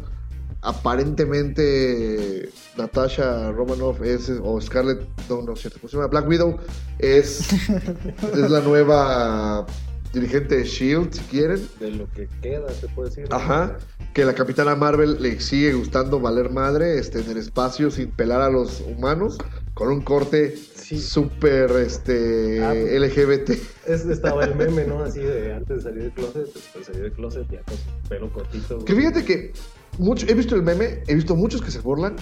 aparentemente 0.62 2.50
Natasha 2.76 3.52
Romanoff 3.52 4.02
es, 4.02 4.30
o 4.42 4.60
Scarlett, 4.60 5.00
no, 5.28 5.42
no 5.42 5.52
es 5.52 5.60
cierto, 5.60 5.78
¿cómo 5.80 5.90
se 5.90 5.96
llama? 5.96 6.08
Black 6.08 6.28
Widow 6.28 6.58
es, 6.98 7.52
es 8.34 8.50
la 8.50 8.60
nueva 8.60 9.66
dirigente 10.12 10.56
de 10.56 10.64
Shield, 10.64 11.12
si 11.12 11.20
quieren. 11.24 11.68
De 11.80 11.90
lo 11.90 12.10
que 12.12 12.28
queda, 12.42 12.68
se 12.70 12.88
puede 12.88 13.10
decir. 13.10 13.26
Ajá. 13.30 13.78
Que 14.14 14.24
la 14.24 14.34
Capitana 14.34 14.74
Marvel 14.74 15.22
le 15.22 15.38
sigue 15.40 15.74
gustando 15.74 16.18
valer 16.18 16.50
madre 16.50 16.98
este, 16.98 17.20
en 17.20 17.30
el 17.30 17.36
espacio 17.36 17.90
sin 17.90 18.10
pelar 18.10 18.40
a 18.40 18.48
los 18.48 18.80
humanos. 18.80 19.38
Con 19.74 19.90
un 19.90 20.00
corte 20.00 20.56
Sí. 20.88 20.98
súper 21.00 21.70
este, 21.72 22.64
Ah, 22.64 22.72
pues. 22.72 23.00
LGBT. 23.00 23.50
Es, 23.86 24.06
estaba 24.06 24.44
el 24.44 24.54
meme, 24.54 24.84
¿no? 24.86 25.02
Así 25.02 25.20
de 25.20 25.52
antes 25.56 25.76
de 25.78 25.82
salir 25.82 26.02
del 26.04 26.12
closet, 26.12 26.44
después 26.46 26.74
de 26.74 26.84
salir 26.84 27.02
del 27.02 27.12
closet, 27.12 27.46
ya 27.50 27.62
con 27.62 27.76
su 27.76 28.08
pelo 28.08 28.32
cortito. 28.32 28.84
Que 28.84 28.94
fíjate 28.94 29.24
que 29.24 29.52
mucho, 29.98 30.26
he 30.28 30.34
visto 30.34 30.54
el 30.54 30.62
meme, 30.62 31.02
he 31.06 31.14
visto 31.14 31.34
muchos 31.36 31.60
que 31.60 31.70
se 31.70 31.80
burlan. 31.80 32.16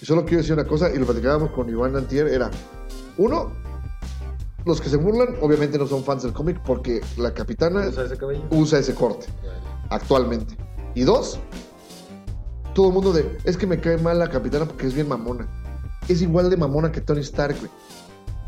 Y 0.00 0.06
solo 0.06 0.22
quiero 0.24 0.38
decir 0.38 0.52
una 0.54 0.66
cosa, 0.66 0.90
y 0.94 0.98
lo 0.98 1.06
platicábamos 1.06 1.50
con 1.52 1.68
Iván 1.68 1.96
Antier, 1.96 2.28
era... 2.28 2.50
Uno, 3.18 3.52
los 4.64 4.80
que 4.80 4.88
se 4.88 4.96
burlan 4.96 5.36
obviamente 5.40 5.76
no 5.78 5.86
son 5.86 6.02
fans 6.04 6.22
del 6.22 6.32
cómic 6.32 6.60
porque 6.64 7.00
la 7.16 7.34
Capitana 7.34 7.86
¿Usa 7.88 8.04
ese 8.04 8.16
cabello? 8.16 8.42
usa 8.50 8.78
ese 8.78 8.94
corte. 8.94 9.26
actualmente. 9.90 10.56
Y 10.94 11.02
dos, 11.02 11.38
todo 12.74 12.88
el 12.88 12.94
mundo 12.94 13.12
de, 13.12 13.36
es 13.44 13.56
que 13.56 13.66
me 13.66 13.80
cae 13.80 13.98
mal 13.98 14.18
la 14.18 14.28
capitana 14.30 14.64
porque 14.66 14.86
es 14.86 14.94
bien 14.94 15.08
mamona. 15.08 15.46
Es 16.08 16.20
igual 16.22 16.50
de 16.50 16.56
mamona 16.56 16.90
que 16.92 17.00
Tony 17.00 17.20
Stark, 17.20 17.56
güey. 17.58 17.70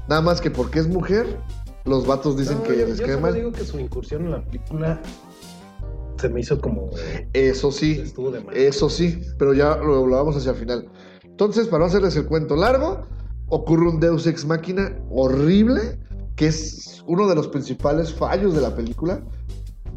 Nada 0.08 0.20
más 0.20 0.40
que 0.40 0.50
porque 0.50 0.78
es 0.80 0.88
mujer, 0.88 1.38
los 1.84 2.06
vatos 2.06 2.36
dicen 2.36 2.58
No, 2.58 2.62
que 2.64 2.78
yo, 2.78 2.86
les 2.86 2.98
yo 2.98 3.06
solo 3.06 3.20
mal. 3.20 3.34
digo 3.34 3.52
que 3.52 3.64
su 3.64 3.78
incursión 3.78 4.24
en 4.26 4.30
la 4.32 4.44
película 4.44 5.00
se 6.20 6.28
me 6.28 6.40
hizo 6.40 6.60
como... 6.60 6.90
Eso 7.32 7.70
sí, 7.72 8.00
Estuvo 8.02 8.30
de 8.30 8.40
más. 8.40 8.54
eso 8.54 8.88
sí, 8.88 9.20
pero 9.38 9.52
ya 9.54 9.76
lo, 9.76 10.06
vamos 10.08 10.36
hacia 10.36 10.50
el 10.52 10.56
final. 10.56 10.88
Entonces, 11.24 11.66
para 11.68 11.80
no 11.80 11.86
hacerles 11.86 12.16
el 12.16 12.26
cuento 12.26 12.54
largo, 12.56 13.02
ocurre 13.48 13.88
un 13.88 14.00
Deus 14.00 14.26
Ex 14.26 14.44
Máquina 14.46 14.96
horrible, 15.10 15.98
que 16.36 16.46
es 16.46 17.02
uno 17.06 17.26
de 17.28 17.34
los 17.34 17.48
principales 17.48 18.12
fallos 18.14 18.54
de 18.54 18.60
la 18.60 18.74
película, 18.74 19.22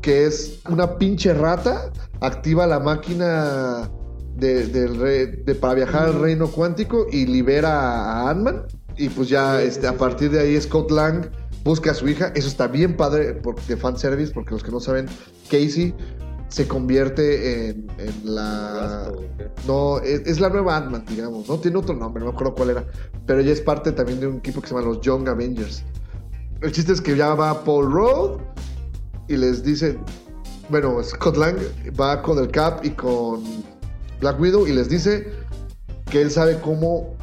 que 0.01 0.26
es 0.26 0.60
una 0.70 0.97
pinche 0.97 1.34
rata 1.34 1.91
activa 2.22 2.66
la 2.68 2.80
máquina 2.80 3.89
de- 4.36 5.55
para 5.60 5.74
viajar 5.74 6.05
al 6.10 6.20
reino 6.22 6.47
cuántico 6.47 7.08
y 7.12 7.26
libera 7.26 8.22
a 8.24 8.30
Ant-Man. 8.30 8.66
Y 8.98 9.10
pues 9.10 9.30
ya 9.30 9.62
este, 9.62 9.88
a 9.88 9.98
partir 9.98 10.32
de 10.32 10.39
ahí 10.39 10.60
Scott 10.60 10.91
Lang 10.91 11.30
busca 11.64 11.91
a 11.91 11.93
su 11.93 12.08
hija. 12.08 12.32
Eso 12.36 12.48
está 12.48 12.68
bien 12.68 12.98
padre 12.98 13.39
de 13.68 13.78
fanservice, 13.78 14.34
porque 14.34 14.52
los 14.52 14.64
que 14.64 14.72
no 14.72 14.80
saben, 14.80 15.08
Casey 15.50 15.93
se 16.50 16.68
convierte 16.68 17.70
en, 17.70 17.88
en 17.98 18.36
la... 18.36 19.12
No, 19.68 20.00
es, 20.00 20.22
es 20.26 20.39
la 20.39 20.50
nueva 20.50 20.78
Ant-Man, 20.78 21.04
digamos, 21.10 21.48
¿no? 21.50 21.58
Tiene 21.58 21.78
otro 21.78 21.93
nombre, 21.93 22.22
no 22.22 22.32
me 22.32 22.34
acuerdo 22.34 22.56
cuál 22.56 22.70
era. 22.70 22.86
Pero 23.26 23.39
ella 23.39 23.52
es 23.52 23.62
parte 23.62 23.91
también 23.91 24.20
de 24.20 24.28
un 24.28 24.38
equipo 24.38 24.62
que 24.62 24.68
se 24.68 24.74
llama 24.74 24.88
los 24.88 25.02
Young 25.02 25.28
Avengers. 25.28 25.84
El 26.62 26.72
chiste 26.72 26.93
es 26.93 27.02
que 27.02 27.16
ya 27.16 27.36
va 27.36 27.64
Paul 27.64 27.91
Rudd 27.91 28.39
y 29.28 29.36
les 29.36 29.64
dice, 29.64 29.98
bueno, 30.70 31.04
Scott 31.04 31.38
Lang 31.38 31.58
va 32.00 32.22
con 32.22 32.39
el 32.39 32.50
Cap 32.50 32.84
y 32.84 32.91
con 32.91 33.43
Black 34.22 34.39
Widow 34.39 34.66
y 34.66 34.74
les 34.74 34.89
dice 34.89 35.30
que 36.10 36.22
él 36.22 36.32
sabe 36.32 36.60
cómo 36.62 37.16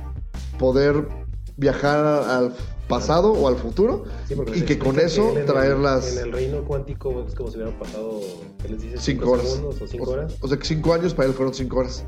poder 0.59 1.09
viajar 1.57 2.05
al 2.05 2.55
pasado 2.88 3.32
o 3.32 3.48
al 3.48 3.57
futuro 3.57 4.05
Sí, 4.28 4.34
y 4.55 4.62
que 4.62 4.78
con 4.78 4.98
eso 5.00 5.34
traerlas 5.46 6.16
En 6.16 6.24
el 6.24 6.32
reino 6.32 6.64
cuántico 6.64 7.24
es 7.26 7.34
como 7.34 7.50
si 7.50 7.57
hubieran 7.57 7.78
pasado, 7.78 8.20
¿qué 8.62 8.68
les 8.68 8.82
dice? 8.82 8.96
cinco 8.98 9.30
horas. 9.32 9.48
segundos 9.48 9.80
o 9.80 9.86
cinco 9.86 10.11
horas. 10.11 10.34
O 10.40 10.48
sea 10.48 10.59
que 10.59 10.64
cinco 10.64 10.92
años 10.92 11.14
para 11.14 11.28
él 11.28 11.34
fueron 11.34 11.55
cinco 11.55 11.78
horas. 11.78 12.05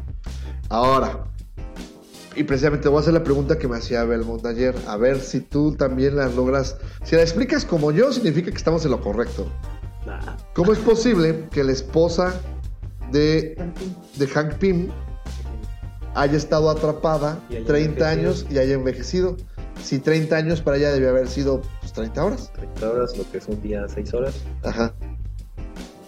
Ahora, 0.68 1.24
y 2.34 2.44
precisamente 2.44 2.88
voy 2.88 2.98
a 2.98 3.00
hacer 3.00 3.14
la 3.14 3.24
pregunta 3.24 3.58
que 3.58 3.66
me 3.66 3.76
hacía 3.78 4.04
Belmont 4.04 4.44
ayer. 4.44 4.74
A 4.86 4.96
ver 4.98 5.20
si 5.20 5.40
tú 5.40 5.72
también 5.72 6.16
la 6.16 6.28
logras. 6.28 6.76
Si 7.02 7.16
la 7.16 7.22
explicas 7.22 7.64
como 7.64 7.92
yo, 7.92 8.12
significa 8.12 8.50
que 8.50 8.56
estamos 8.56 8.84
en 8.84 8.90
lo 8.90 9.00
correcto. 9.00 9.46
Nah. 10.04 10.36
¿Cómo 10.54 10.72
es 10.72 10.78
posible 10.78 11.48
que 11.50 11.64
la 11.64 11.72
esposa 11.72 12.38
de, 13.10 13.56
de 14.16 14.26
Hank 14.26 14.54
Pym 14.56 14.90
haya 16.16 16.36
estado 16.36 16.70
atrapada 16.70 17.40
Y 17.50 17.56
haya 17.56 17.66
30 17.66 17.90
envejecido. 17.92 18.06
años 18.08 18.46
y 18.50 18.58
haya 18.58 18.74
envejecido? 18.74 19.36
Si 19.82 19.98
30 19.98 20.36
años 20.36 20.60
para 20.62 20.78
ella 20.78 20.90
debió 20.92 21.10
haber 21.10 21.28
sido 21.28 21.60
pues, 21.80 21.92
30 21.92 22.24
horas. 22.24 22.52
30 22.54 22.90
horas, 22.90 23.16
lo 23.16 23.30
que 23.30 23.38
es 23.38 23.46
un 23.46 23.60
día, 23.62 23.86
6 23.86 24.14
horas. 24.14 24.34
Ajá. 24.62 24.94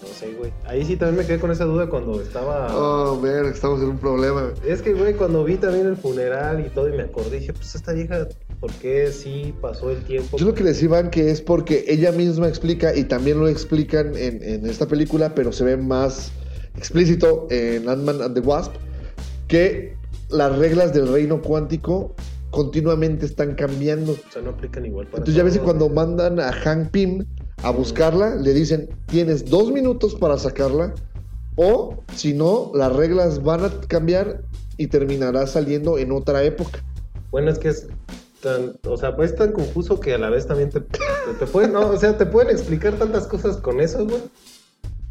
No 0.02 0.08
sé, 0.08 0.32
güey. 0.32 0.52
Ahí 0.64 0.84
sí 0.84 0.96
también 0.96 1.18
me 1.18 1.26
quedé 1.26 1.38
con 1.38 1.50
esa 1.50 1.64
duda 1.64 1.88
cuando 1.88 2.20
estaba. 2.20 2.74
Oh, 2.74 3.20
ver, 3.20 3.44
estamos 3.44 3.80
en 3.82 3.88
un 3.90 3.98
problema. 3.98 4.52
Es 4.66 4.80
que, 4.80 4.94
güey, 4.94 5.14
cuando 5.14 5.44
vi 5.44 5.56
también 5.56 5.86
el 5.86 5.96
funeral 5.96 6.64
y 6.64 6.70
todo 6.70 6.88
y 6.88 6.92
me 6.96 7.02
acordé, 7.02 7.40
dije, 7.40 7.52
pues 7.52 7.74
esta 7.74 7.92
vieja, 7.92 8.26
¿por 8.58 8.72
qué 8.72 9.12
sí 9.12 9.54
pasó 9.60 9.90
el 9.90 10.02
tiempo? 10.04 10.38
Yo 10.38 10.46
lo 10.46 10.54
que 10.54 10.64
les 10.64 10.82
iban 10.82 11.10
que 11.10 11.30
es 11.30 11.42
porque 11.42 11.84
ella 11.88 12.10
misma 12.10 12.48
explica 12.48 12.96
y 12.96 13.04
también 13.04 13.38
lo 13.38 13.48
explican 13.48 14.16
en, 14.16 14.42
en 14.42 14.66
esta 14.66 14.86
película, 14.86 15.34
pero 15.34 15.52
se 15.52 15.62
ve 15.62 15.76
más 15.76 16.32
explícito 16.74 17.46
en 17.50 17.86
Ant-Man 17.88 18.22
and 18.22 18.34
the 18.34 18.40
Wasp, 18.40 18.72
que 19.46 19.97
las 20.30 20.56
reglas 20.58 20.92
del 20.92 21.08
reino 21.08 21.40
cuántico 21.42 22.14
continuamente 22.50 23.26
están 23.26 23.54
cambiando. 23.54 24.12
O 24.12 24.32
sea, 24.32 24.42
no 24.42 24.50
aplican 24.50 24.86
igual 24.86 25.06
para 25.06 25.18
Entonces 25.18 25.34
ya 25.34 25.42
ves 25.42 25.54
que 25.54 25.58
todos, 25.58 25.72
cuando 25.72 25.94
mandan 25.94 26.40
a 26.40 26.52
Hank 26.52 26.90
Pym 26.90 27.24
a 27.62 27.70
buscarla, 27.70 28.36
le 28.36 28.52
dicen, 28.54 28.88
tienes 29.06 29.44
dos 29.46 29.72
minutos 29.72 30.14
para 30.14 30.38
sacarla, 30.38 30.94
o 31.56 32.04
si 32.14 32.34
no, 32.34 32.70
las 32.74 32.94
reglas 32.94 33.42
van 33.42 33.64
a 33.64 33.70
cambiar 33.88 34.42
y 34.76 34.86
terminará 34.86 35.46
saliendo 35.46 35.98
en 35.98 36.12
otra 36.12 36.44
época. 36.44 36.84
Bueno, 37.30 37.50
es 37.50 37.58
que 37.58 37.68
es 37.68 37.88
tan, 38.40 38.78
o 38.86 38.96
sea, 38.96 39.16
pues 39.16 39.32
es 39.32 39.36
tan 39.36 39.52
confuso 39.52 39.98
que 39.98 40.14
a 40.14 40.18
la 40.18 40.30
vez 40.30 40.46
también 40.46 40.70
te, 40.70 40.80
te, 40.80 40.98
te 41.38 41.46
pueden, 41.46 41.72
no, 41.72 41.88
o 41.90 41.96
sea, 41.96 42.16
te 42.16 42.26
pueden 42.26 42.50
explicar 42.50 42.94
tantas 42.94 43.26
cosas 43.26 43.56
con 43.56 43.80
eso, 43.80 44.06
güey. 44.06 44.22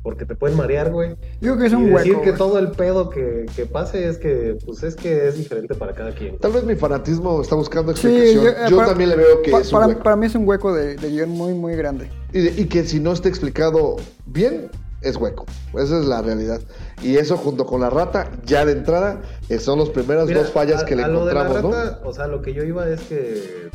Porque 0.08 0.24
te 0.26 0.36
pueden 0.36 0.55
marear, 0.55 0.89
güey. 0.89 1.18
Digo 1.41 1.58
que 1.58 1.66
es 1.66 1.74
Y 1.74 1.76
un 1.76 1.93
decir 1.93 2.12
hueco. 2.14 2.22
que 2.22 2.30
güey. 2.30 2.38
todo 2.38 2.60
el 2.60 2.72
pedo 2.72 3.10
que, 3.10 3.45
que 3.53 3.66
pase 3.66 4.08
es 4.08 4.18
que, 4.18 4.58
pues 4.66 4.82
es 4.84 4.95
que 4.95 5.28
es 5.28 5.36
diferente 5.38 5.76
para 5.76 5.93
cada 5.93 6.16
quien. 6.16 6.38
Tal 6.38 6.53
vez 6.53 6.64
mi 6.64 6.76
fanatismo 6.76 7.41
está 7.41 7.55
buscando 7.55 7.93
Sí, 7.93 8.08
explicación. 8.08 8.45
yo, 8.45 8.70
yo 8.70 8.76
eh, 8.76 8.78
para- 8.78 8.88
también 8.88 9.10
le 9.10 9.18
veo 9.18 9.41
que 9.41 9.51
pa- 9.51 9.60
es 9.60 9.68
un 9.68 9.74
para, 9.74 9.88
hueco. 9.88 10.03
para 10.03 10.16
mí 10.16 10.26
es 10.28 10.36
un 10.36 10.47
hueco 10.47 10.74
de, 10.74 10.95
de 10.95 11.10
guion 11.10 11.30
muy, 11.32 11.53
muy 11.53 11.76
grande. 11.76 12.10
Y, 12.32 12.39
de- 12.39 12.62
y 12.62 12.66
que 12.68 12.86
si 12.86 13.01
no 13.01 13.12
está 13.12 13.28
explicado 13.28 13.97
bien, 14.26 14.70
es 15.01 15.18
hueco. 15.18 15.45
Esa 15.74 15.99
es 15.99 16.05
la 16.05 16.22
realidad. 16.22 16.62
Y 17.03 17.18
eso 17.18 17.36
junto 17.36 17.66
con 17.66 17.82
la 17.82 17.89
rata, 17.89 18.32
ya 18.45 18.64
de 18.64 18.72
entrada, 18.72 19.22
eh, 19.49 19.60
son 19.60 19.78
las 19.80 19.89
primeras 19.89 20.28
Mira, 20.28 20.39
dos 20.43 20.51
fallas 20.51 20.84
a- 20.84 20.86
que 20.86 20.95
le 20.95 21.03
a 21.03 21.10
lo 21.10 21.26
de 21.26 21.34
la 21.34 21.41
encontramos, 21.41 21.76
rata, 21.76 21.99
O 22.05 22.14
sea, 22.14 22.28
lo 22.28 22.41
que 22.41 22.53
yo 22.53 22.64
iba 22.64 22.88
es 22.89 23.01
que 23.01 23.70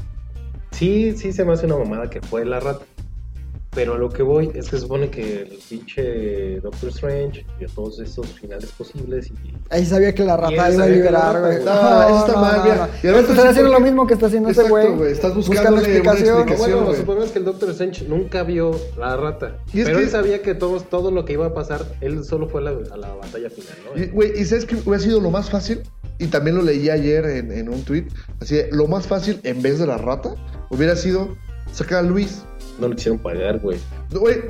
sí, 0.70 1.12
sí 1.14 1.30
se 1.34 1.44
me 1.44 1.52
hace 1.52 1.66
una 1.66 1.76
mamada 1.76 2.08
que 2.08 2.22
fue 2.22 2.46
la 2.46 2.58
rata. 2.58 2.86
Pero 3.74 3.94
a 3.94 3.98
lo 3.98 4.10
que 4.10 4.22
voy 4.22 4.50
es 4.54 4.66
que 4.68 4.76
se 4.76 4.80
supone 4.80 5.08
que 5.10 5.42
el 5.42 5.58
pinche 5.68 6.60
Doctor 6.60 6.90
Strange 6.90 7.46
dio 7.58 7.68
todos 7.74 8.00
esos 8.00 8.26
finales 8.38 8.70
posibles 8.72 9.30
y 9.30 9.54
Ahí 9.70 9.86
sabía 9.86 10.14
que 10.14 10.24
la 10.24 10.36
rata 10.36 10.52
iba 10.70 10.84
a 10.84 10.86
liberar, 10.88 11.40
güey. 11.40 11.58
rata- 11.60 12.08
No, 12.08 12.08
eso 12.18 12.26
está 12.26 12.38
mal, 12.40 12.60
mira. 12.64 12.90
Y 13.02 13.06
además, 13.06 13.30
Estás 13.30 13.46
haciendo 13.46 13.70
¿por 13.72 13.80
lo 13.80 13.86
mismo 13.86 14.06
que 14.06 14.12
está 14.14 14.26
haciendo 14.26 14.50
ese 14.50 14.60
Exacto, 14.60 14.86
güey. 14.88 14.96
güey, 14.98 15.12
estás 15.12 15.34
buscando 15.34 15.70
buscándole 15.70 15.86
una 15.86 15.96
explicación. 15.96 16.36
explicación. 16.40 16.70
bueno, 16.70 16.86
güey. 16.86 16.96
supongamos 17.00 17.30
que 17.30 17.38
el 17.38 17.44
Doctor 17.46 17.70
Strange 17.70 18.04
nunca 18.08 18.42
vio 18.42 18.78
la 18.98 19.16
rata. 19.16 19.56
Y 19.72 19.80
es 19.80 19.86
pero 19.86 19.98
que- 19.98 20.04
él 20.04 20.10
sabía 20.10 20.42
que 20.42 20.54
todo, 20.54 20.78
todo 20.80 21.10
lo 21.10 21.24
que 21.24 21.32
iba 21.32 21.46
a 21.46 21.54
pasar, 21.54 21.82
él 22.02 22.22
solo 22.24 22.50
fue 22.50 22.60
a 22.60 22.64
la, 22.64 22.70
a 22.92 22.96
la 22.98 23.14
batalla 23.14 23.48
final, 23.48 23.72
¿no? 23.96 24.02
Y, 24.02 24.06
Güey, 24.08 24.32
¿y 24.38 24.44
sabes 24.44 24.66
que 24.66 24.74
hubiera 24.74 24.98
sido 24.98 25.18
lo 25.18 25.30
más 25.30 25.48
fácil? 25.48 25.80
Y 26.18 26.26
también 26.26 26.56
lo 26.56 26.62
leí 26.62 26.90
ayer 26.90 27.24
en, 27.24 27.50
en 27.50 27.70
un 27.70 27.82
tweet. 27.84 28.04
Así, 28.38 28.56
de, 28.56 28.68
lo 28.70 28.86
más 28.86 29.06
fácil 29.06 29.40
en 29.44 29.62
vez 29.62 29.78
de 29.78 29.86
la 29.86 29.96
rata 29.96 30.34
hubiera 30.68 30.94
sido 30.94 31.34
sacar 31.72 32.00
a 32.00 32.02
Luis. 32.02 32.42
No 32.78 32.88
le 32.88 32.96
quisieron 32.96 33.18
pagar, 33.20 33.58
güey. 33.60 33.78
No, 34.10 34.20
Güey, 34.20 34.42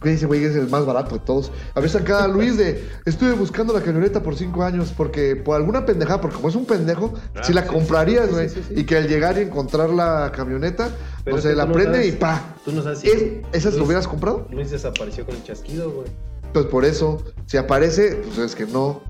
güey, 0.00 0.14
ese 0.14 0.26
güey 0.26 0.44
es 0.44 0.56
el 0.56 0.68
más 0.68 0.86
barato 0.86 1.16
de 1.16 1.20
todos. 1.20 1.50
Haber 1.74 1.90
sacado 1.90 2.24
a 2.24 2.28
Luis 2.34 2.56
de. 2.56 2.82
Estuve 3.04 3.32
buscando 3.32 3.72
la 3.74 3.80
camioneta 3.82 4.22
por 4.22 4.36
cinco 4.36 4.62
años 4.62 4.92
porque 4.96 5.36
por 5.36 5.56
alguna 5.56 5.84
pendejada, 5.84 6.20
porque 6.20 6.36
como 6.36 6.48
es 6.48 6.54
un 6.56 6.66
pendejo, 6.66 7.12
Ah, 7.36 7.42
si 7.42 7.52
la 7.52 7.62
sí, 7.62 7.68
comprarías, 7.68 8.26
sí, 8.28 8.32
güey. 8.32 8.48
sí, 8.48 8.62
sí, 8.66 8.74
sí. 8.74 8.80
Y 8.80 8.84
que 8.84 8.96
al 8.96 9.08
llegar 9.08 9.36
y 9.38 9.42
encontrar 9.42 9.90
la 9.90 10.30
camioneta, 10.34 10.90
Pero 11.24 11.36
o 11.36 11.40
sea, 11.40 11.52
la 11.52 11.66
no 11.66 11.72
prende 11.72 11.98
sabes- 11.98 12.08
y 12.14 12.16
pa. 12.16 12.54
Tú 12.64 12.72
no 12.72 12.82
sabes 12.82 13.00
si 13.00 13.08
¿Es- 13.08 13.22
¿Esas 13.52 13.72
lo 13.72 13.78
Luis- 13.80 13.86
hubieras 13.88 14.08
comprado? 14.08 14.46
Luis 14.50 14.70
desapareció 14.70 15.26
con 15.26 15.34
el 15.34 15.42
chasquido, 15.44 15.90
güey. 15.90 16.06
Pues 16.52 16.66
por 16.66 16.84
eso, 16.84 17.22
si 17.46 17.56
aparece, 17.58 18.22
pues 18.26 18.38
es 18.38 18.54
que 18.56 18.66
no. 18.66 19.02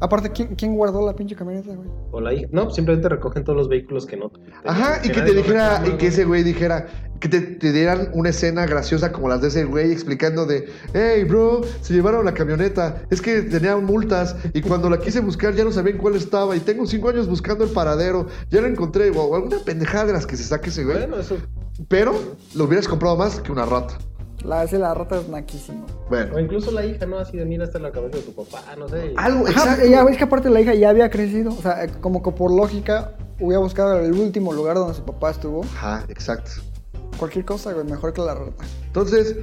Aparte, 0.00 0.30
¿quién, 0.30 0.56
quién 0.56 0.74
guardó 0.74 1.04
la 1.06 1.14
pinche 1.14 1.36
camioneta, 1.36 1.72
güey? 1.74 1.88
O 2.10 2.20
la 2.20 2.34
hija. 2.34 2.48
No, 2.50 2.70
simplemente 2.70 3.08
recogen 3.08 3.44
todos 3.44 3.56
los 3.56 3.68
vehículos 3.68 4.04
que 4.06 4.16
no. 4.16 4.32
Ajá, 4.64 5.00
y 5.04 5.10
que 5.10 5.20
te 5.22 5.32
dijera, 5.32 5.82
y 5.86 5.90
que 5.92 6.08
ese 6.08 6.24
güey 6.24 6.42
dijera, 6.42 6.88
que 7.22 7.28
te, 7.28 7.40
te 7.40 7.72
dieran 7.72 8.10
una 8.14 8.30
escena 8.30 8.66
graciosa 8.66 9.12
como 9.12 9.28
las 9.28 9.40
de 9.40 9.46
ese 9.46 9.64
güey 9.64 9.92
explicando 9.92 10.44
de, 10.44 10.68
hey 10.92 11.22
bro, 11.22 11.60
se 11.80 11.94
llevaron 11.94 12.24
la 12.24 12.34
camioneta, 12.34 13.04
es 13.10 13.22
que 13.22 13.42
tenían 13.42 13.84
multas 13.84 14.34
y 14.52 14.60
cuando 14.60 14.90
la 14.90 14.98
quise 14.98 15.20
buscar 15.20 15.54
ya 15.54 15.62
no 15.62 15.70
sabían 15.70 15.98
cuál 15.98 16.16
estaba 16.16 16.56
y 16.56 16.60
tengo 16.60 16.84
cinco 16.84 17.10
años 17.10 17.28
buscando 17.28 17.62
el 17.62 17.70
paradero, 17.70 18.26
ya 18.50 18.60
lo 18.60 18.66
encontré, 18.66 19.10
o 19.10 19.36
alguna 19.36 19.58
pendejada 19.64 20.06
de 20.06 20.14
las 20.14 20.26
que 20.26 20.36
se 20.36 20.42
saque 20.42 20.70
ese 20.70 20.82
güey. 20.82 20.96
Bueno, 20.98 21.20
eso. 21.20 21.36
Pero 21.86 22.12
lo 22.56 22.64
hubieras 22.64 22.88
comprado 22.88 23.16
más 23.16 23.38
que 23.38 23.52
una 23.52 23.66
rata. 23.66 23.98
La, 24.42 24.64
ese, 24.64 24.80
la 24.80 24.92
rata 24.92 25.20
es 25.20 25.28
naquísimo. 25.28 25.86
Bueno. 26.10 26.34
O 26.34 26.40
incluso 26.40 26.72
la 26.72 26.84
hija, 26.84 27.06
¿no? 27.06 27.18
Así 27.18 27.36
de 27.36 27.44
mira 27.44 27.62
hasta 27.62 27.78
la 27.78 27.92
cabeza 27.92 28.16
de 28.16 28.24
tu 28.24 28.34
papá, 28.34 28.64
no 28.76 28.88
sé. 28.88 29.14
Algo, 29.16 29.46
exacto. 29.46 29.86
ya 29.86 30.02
ves 30.02 30.16
que 30.16 30.24
aparte 30.24 30.50
la 30.50 30.60
hija 30.60 30.74
ya 30.74 30.90
había 30.90 31.08
crecido. 31.08 31.52
O 31.52 31.62
sea, 31.62 31.86
como 32.00 32.20
que 32.20 32.32
por 32.32 32.52
lógica 32.52 33.12
hubiera 33.38 33.60
buscado 33.60 34.00
el 34.00 34.12
último 34.12 34.52
lugar 34.52 34.74
donde 34.74 34.94
su 34.94 35.04
papá 35.04 35.30
estuvo. 35.30 35.62
Ajá, 35.62 36.04
exacto. 36.08 36.50
Cualquier 37.16 37.44
cosa, 37.44 37.72
güey, 37.72 37.84
mejor 37.86 38.12
que 38.12 38.20
la 38.20 38.34
rata. 38.34 38.64
Entonces, 38.86 39.36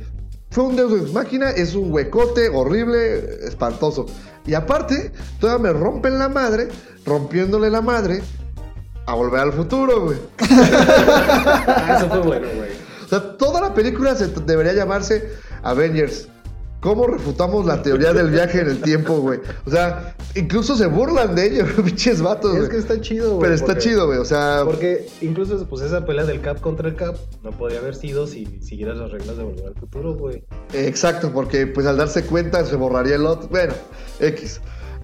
fue 0.52 0.64
un 0.64 0.76
Deus 0.76 1.02
Ex 1.02 1.14
Máquina, 1.14 1.52
es 1.52 1.76
un 1.76 1.92
huecote 1.92 2.50
horrible, 2.50 3.46
espantoso. 3.46 4.08
Y 4.46 4.54
aparte, 4.54 5.12
todavía 5.40 5.72
me 5.72 5.80
rompen 5.80 6.18
la 6.18 6.28
madre, 6.28 6.70
rompiéndole 7.06 7.70
la 7.70 7.82
madre 7.82 8.22
a 9.06 9.14
volver 9.14 9.42
al 9.42 9.54
futuro, 9.54 10.02
güey. 10.06 10.18
Ah, 11.72 11.96
eso 11.98 12.10
fue 12.10 12.20
bueno, 12.22 12.48
güey. 12.56 12.72
O 13.06 13.08
sea, 13.08 13.38
toda 13.38 13.62
la 13.62 13.74
película 13.74 14.16
se 14.16 14.28
debería 14.28 14.74
llamarse 14.74 15.32
Avengers. 15.64 16.28
¿Cómo 16.82 17.08
refutamos 17.08 17.66
la 17.66 17.82
teoría 17.82 18.14
del 18.14 18.30
viaje 18.30 18.62
en 18.62 18.70
el 18.70 18.82
tiempo, 18.82 19.20
güey? 19.20 19.40
O 19.66 19.70
sea, 19.70 20.16
incluso 20.36 20.78
se 20.78 20.88
burlan 20.88 21.36
de 21.36 21.48
ello, 21.48 21.66
pinches 21.84 22.22
vatos, 22.22 22.56
Es 22.56 22.70
que 22.70 22.78
está 22.78 23.02
chido, 23.02 23.32
güey. 23.32 23.42
Pero 23.42 23.54
está 23.54 23.66
porque- 23.68 23.82
chido, 23.82 24.08
güey. 24.08 24.18
O 24.20 24.26
sea, 24.26 24.62
Porque 24.64 25.08
incluso 25.22 25.66
pues 25.68 25.82
esa 25.82 26.06
pelea 26.06 26.24
del 26.24 26.40
Cap 26.40 26.62
contra 26.62 26.88
el 26.88 26.96
Cap 26.96 27.16
no 27.44 27.52
podría 27.52 27.80
haber 27.80 27.96
sido 27.96 28.28
si 28.28 28.46
siguieras 28.62 28.98
las 28.98 29.12
reglas 29.12 29.36
de 29.36 29.44
Volver 29.44 29.68
al 29.68 29.76
Futuro, 29.76 30.14
güey. 30.16 30.44
Exacto, 30.74 31.32
porque 31.34 31.68
pues 31.68 31.86
al 31.86 31.98
darse 31.98 32.24
cuenta 32.24 32.64
se 32.66 32.76
borraría 32.78 33.16
el 33.16 33.26
otro. 33.26 33.50
Bueno, 33.50 33.74
X. 34.22 34.62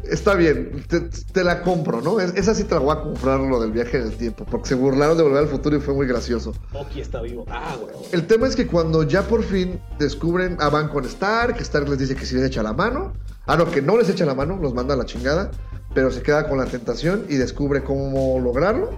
Está 0.10 0.36
bien, 0.36 0.84
te, 0.88 1.02
te 1.02 1.44
la 1.44 1.62
compro, 1.62 2.02
¿no? 2.02 2.20
Es- 2.20 2.34
esa 2.36 2.54
sí 2.54 2.64
te 2.64 2.76
la 2.76 2.82
voy 2.82 2.96
a 2.96 3.02
comprar 3.02 3.40
lo 3.40 3.60
del 3.60 3.72
viaje 3.72 3.98
en 3.98 4.04
el 4.08 4.18
tiempo, 4.18 4.46
porque 4.50 4.70
se 4.70 4.76
burlaron 4.76 5.18
de 5.18 5.24
volver 5.24 5.40
al 5.40 5.48
futuro 5.48 5.76
y 5.78 5.80
fue 5.80 5.94
muy 5.94 6.06
gracioso. 6.08 6.54
Oki 6.74 7.02
está 7.02 7.22
vivo. 7.22 7.46
Ah, 7.50 7.76
güey. 7.82 7.94
El 8.12 8.28
tema 8.28 8.48
es 8.48 8.56
que 8.56 8.68
cuando 8.68 9.04
ya 9.04 9.24
por 9.24 9.44
fin 9.44 9.80
descubren 10.00 10.58
a 10.60 10.70
van 10.70 10.90
con 10.90 11.06
Stark, 11.06 11.58
Stark 11.62 11.90
les 11.90 12.00
dice 12.00 12.16
que 12.16 12.26
si 12.26 12.36
les 12.36 12.46
echa 12.46 12.62
la 12.64 12.74
mano, 12.74 13.14
ah, 13.48 13.56
no, 13.58 13.70
que 13.72 13.82
no 13.82 13.98
les 13.98 14.10
echa 14.10 14.26
la 14.26 14.36
mano, 14.36 14.58
los 14.62 14.74
manda 14.74 14.94
a 14.94 14.98
la 14.98 15.06
chingada, 15.06 15.52
pero 15.94 16.12
se 16.12 16.22
queda 16.22 16.48
con 16.50 16.58
la 16.58 16.66
tentación 16.66 17.26
y 17.30 17.36
descubre 17.38 17.84
cómo 17.84 18.40
lograrlo. 18.40 18.92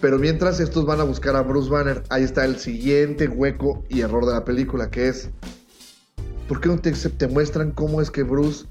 Pero 0.00 0.18
mientras 0.18 0.58
estos 0.60 0.84
van 0.84 1.00
a 1.00 1.04
buscar 1.04 1.36
a 1.36 1.42
Bruce 1.42 1.70
Banner, 1.70 2.02
ahí 2.08 2.24
está 2.24 2.44
el 2.44 2.58
siguiente 2.58 3.28
hueco 3.28 3.84
y 3.88 4.00
error 4.00 4.26
de 4.26 4.32
la 4.32 4.44
película, 4.44 4.90
que 4.90 5.06
es, 5.08 5.30
¿por 6.48 6.60
qué 6.60 6.68
no 6.68 6.78
te, 6.78 6.90
te 6.92 7.28
muestran 7.28 7.70
cómo 7.70 8.00
es 8.00 8.10
que 8.10 8.24
Bruce 8.24 8.66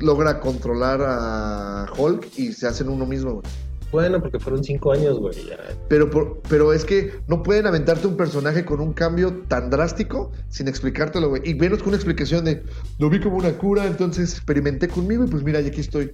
logra 0.00 0.40
controlar 0.40 1.00
a 1.02 1.86
Hulk 1.96 2.28
y 2.38 2.52
se 2.52 2.66
hacen 2.66 2.88
uno 2.88 3.06
mismo? 3.06 3.34
güey? 3.34 3.44
Bueno, 3.92 4.20
porque 4.20 4.40
fueron 4.40 4.64
cinco 4.64 4.90
años, 4.92 5.20
güey. 5.20 5.36
ya. 5.46 5.56
Pero, 5.88 6.10
por- 6.10 6.40
pero 6.48 6.72
es 6.72 6.84
que 6.84 7.12
no 7.28 7.44
pueden 7.44 7.66
aventarte 7.68 8.08
un 8.08 8.16
personaje 8.16 8.64
con 8.64 8.80
un 8.80 8.92
cambio 8.92 9.42
tan 9.46 9.70
drástico 9.70 10.32
sin 10.48 10.66
explicártelo, 10.66 11.28
güey. 11.28 11.42
Y 11.44 11.54
menos 11.54 11.78
con 11.78 11.88
una 11.88 11.96
explicación 11.96 12.44
de, 12.44 12.64
lo 12.98 13.08
vi 13.08 13.20
como 13.20 13.36
una 13.36 13.52
cura, 13.56 13.86
entonces 13.86 14.32
experimenté 14.32 14.88
conmigo 14.88 15.24
y 15.24 15.28
pues 15.28 15.44
mira, 15.44 15.60
y 15.60 15.68
aquí 15.68 15.80
estoy. 15.80 16.12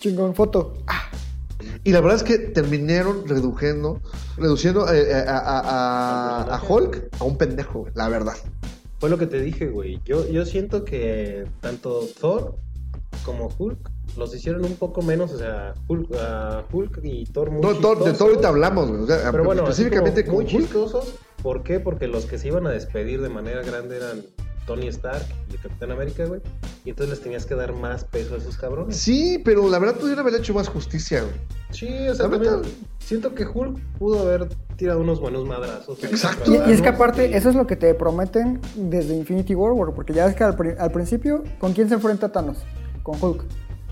Chingón, 0.00 0.32
foto. 0.36 0.74
Ah, 0.86 1.10
Y 1.82 1.90
la 1.90 2.00
verdad 2.00 2.18
es 2.18 2.22
que 2.22 2.38
terminaron 2.38 3.26
reduciendo, 3.26 4.00
reduciendo 4.36 4.86
eh, 4.92 5.12
a, 5.12 5.38
a- 5.38 5.60
a- 6.44 6.56
a 6.56 6.62
Hulk 6.62 7.08
a 7.18 7.24
un 7.24 7.36
pendejo, 7.36 7.80
güey, 7.80 7.92
la 7.96 8.08
verdad. 8.08 8.34
Fue 9.00 9.10
lo 9.10 9.18
que 9.18 9.26
te 9.26 9.40
dije, 9.40 9.66
güey. 9.68 10.00
Yo, 10.04 10.28
yo 10.28 10.44
siento 10.44 10.84
que 10.84 11.46
tanto 11.60 12.00
Thor 12.20 12.56
como 13.24 13.50
Hulk 13.58 13.90
los 14.16 14.34
hicieron 14.34 14.64
un 14.64 14.74
poco 14.74 15.02
menos, 15.02 15.32
o 15.32 15.38
sea, 15.38 15.74
Hulk, 15.86 16.08
ah, 16.18 16.64
Hulk 16.72 17.00
y 17.04 17.24
Thor 17.26 17.50
muy 17.50 17.60
No, 17.60 17.74
Thor- 17.74 18.02
de 18.04 18.12
todo 18.12 18.28
ahorita 18.28 18.48
hablamos, 18.48 18.88
güey. 18.88 19.02
O 19.02 19.06
sea, 19.06 19.30
Pero 19.30 19.44
bueno, 19.44 19.62
específicamente 19.64 20.24
como 20.24 20.38
con 20.38 20.44
muy 20.46 20.54
Hulk. 20.54 20.64
chistosos. 20.64 21.14
¿Por 21.42 21.62
qué? 21.62 21.78
Porque 21.78 22.08
los 22.08 22.24
que 22.26 22.38
se 22.38 22.48
iban 22.48 22.66
a 22.66 22.70
despedir 22.70 23.20
de 23.22 23.28
manera 23.28 23.62
grande 23.62 23.96
eran 23.96 24.22
Tony 24.66 24.88
Stark 24.88 25.24
y 25.50 25.54
el 25.54 25.60
Capitán 25.60 25.92
América, 25.92 26.24
güey. 26.26 26.40
Y 26.84 26.90
entonces 26.90 27.10
les 27.16 27.22
tenías 27.22 27.46
que 27.46 27.54
dar 27.54 27.72
más 27.74 28.04
peso 28.04 28.34
a 28.34 28.38
esos 28.38 28.56
cabrones. 28.56 28.96
Sí, 28.96 29.40
pero 29.44 29.68
la 29.68 29.78
verdad 29.78 29.96
pudieron 29.96 30.26
haber 30.26 30.40
hecho 30.40 30.52
más 30.52 30.68
justicia, 30.68 31.20
güey. 31.22 31.34
Sí, 31.70 31.86
o 32.08 32.14
sea, 32.14 32.28
también 32.28 32.54
siento 32.98 33.34
que 33.34 33.46
Hulk 33.46 33.78
pudo 33.98 34.20
haber 34.20 34.48
tirado 34.76 35.00
unos 35.00 35.20
buenos 35.20 35.46
madrazos. 35.46 36.02
Exacto. 36.02 36.50
Y, 36.52 36.72
es 36.72 36.82
que 36.82 36.88
aparte, 36.88 37.36
eso 37.36 37.48
es 37.50 37.54
lo 37.54 37.66
que 37.66 37.76
te 37.76 37.94
prometen 37.94 38.60
desde 38.74 39.14
Infinity 39.14 39.54
War, 39.54 39.72
güey, 39.74 39.92
porque 39.94 40.12
ya 40.12 40.26
ves 40.26 40.34
que 40.34 40.44
al, 40.44 40.56
pri- 40.56 40.74
al 40.78 40.90
principio, 40.90 41.44
¿con 41.60 41.72
quién 41.72 41.88
se 41.88 41.94
enfrenta 41.94 42.30
Thanos? 42.32 42.58
Con 43.08 43.16
Hulk. 43.30 43.42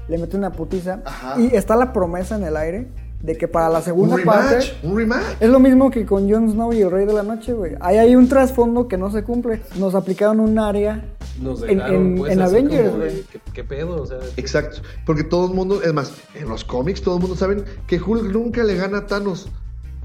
Le 0.09 0.19
mete 0.19 0.37
una 0.37 0.53
putiza. 0.53 1.01
Ajá. 1.05 1.41
Y 1.41 1.47
está 1.57 1.75
la 1.75 1.93
promesa 1.93 2.37
en 2.37 2.45
el 2.45 2.57
aire 2.57 2.89
de 3.23 3.37
que 3.39 3.49
para 3.49 3.71
la 3.71 3.79
Un 3.79 3.85
segunda 3.85 4.17
rematch, 4.17 4.37
parte. 4.73 4.87
un 4.87 4.97
rematch. 4.97 5.25
Es 5.41 5.49
lo 5.49 5.59
mismo 5.59 5.91
que 5.91 6.05
con 6.05 6.31
Jon 6.31 6.51
Snow 6.51 6.73
y 6.75 6.83
el 6.83 6.91
Rey 6.91 7.07
de 7.07 7.15
la 7.15 7.23
Noche, 7.23 7.55
güey. 7.55 7.75
Ahí 7.81 7.97
hay 7.97 8.15
un 8.15 8.29
trasfondo 8.29 8.87
que 8.89 8.99
no 8.99 9.11
se 9.11 9.25
cumple. 9.25 9.63
Nos 9.79 9.95
aplicaron 9.95 10.39
un 10.39 10.59
área 10.59 11.03
Nos 11.41 11.63
en- 11.63 11.79
dejaron, 11.79 11.95
en- 12.09 12.19
pues, 12.19 12.33
en 12.33 12.43
Avengers, 12.43 12.95
güey. 12.95 13.23
¿qué, 13.33 13.41
qué 13.55 13.65
pedo? 13.65 14.03
O 14.03 14.07
sea, 14.07 14.19
Exacto, 14.37 14.83
porque 15.07 15.25
todo 15.25 15.47
el 15.49 15.55
mundo, 15.55 15.83
es 15.83 15.93
más, 15.95 16.13
en 16.35 16.47
los 16.49 16.63
cómics 16.65 17.01
todo 17.03 17.17
el 17.17 17.23
mundo 17.23 17.37
saben 17.37 17.65
que 17.87 17.99
Hulk 18.01 18.25
nunca 18.31 18.63
le 18.65 18.77
gana 18.77 18.99
a 18.99 19.07
Thanos, 19.07 19.49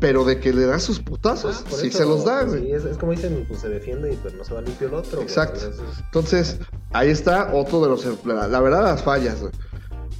pero 0.02 0.26
de 0.26 0.40
que 0.40 0.52
le 0.52 0.66
da 0.66 0.80
sus 0.80 1.00
putazos, 1.00 1.64
ah, 1.66 1.70
sí 1.80 1.88
eso, 1.88 2.00
se 2.00 2.06
los 2.06 2.26
da, 2.26 2.44
güey. 2.44 2.64
sí, 2.64 2.72
es, 2.72 2.84
es 2.86 2.98
como 2.98 3.12
dicen, 3.12 3.46
pues 3.48 3.62
se 3.62 3.70
defiende 3.70 4.12
y 4.12 4.16
pues 4.18 4.34
no 4.34 4.44
se 4.44 4.54
va 4.54 4.62
limpio 4.62 4.88
el 4.88 4.96
otro. 4.96 5.18
güey. 5.18 5.24
Exacto. 5.24 5.62
Entonces, 5.64 6.04
Entonces, 6.06 6.60
ahí 6.92 7.10
está 7.10 7.54
otro 7.54 7.82
de 7.82 7.90
los, 7.90 8.26
la, 8.26 8.48
la 8.48 8.60
verdad, 8.60 8.84
las 8.84 9.04
fallas, 9.04 9.40
güey. 9.40 9.54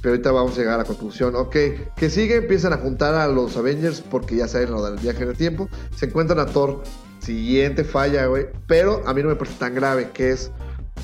Pero 0.00 0.14
ahorita 0.14 0.30
vamos 0.30 0.54
a 0.54 0.60
llegar 0.60 0.74
a 0.74 0.78
la 0.78 0.84
conclusión. 0.84 1.34
Ok, 1.34 1.56
que 1.96 2.10
sigue, 2.10 2.36
empiezan 2.36 2.72
a 2.72 2.78
juntar 2.78 3.14
a 3.14 3.26
los 3.26 3.56
Avengers 3.56 4.00
porque 4.00 4.36
ya 4.36 4.48
saben 4.48 4.70
lo 4.70 4.84
del 4.84 4.98
viaje 5.00 5.24
en 5.24 5.30
el 5.30 5.36
tiempo. 5.36 5.68
Se 5.96 6.06
encuentran 6.06 6.38
a 6.38 6.46
Thor. 6.46 6.82
Siguiente 7.18 7.84
falla, 7.84 8.26
güey. 8.26 8.46
Pero 8.66 9.02
a 9.06 9.12
mí 9.14 9.22
no 9.22 9.28
me 9.28 9.36
parece 9.36 9.56
tan 9.58 9.74
grave, 9.74 10.10
que 10.12 10.30
es 10.30 10.50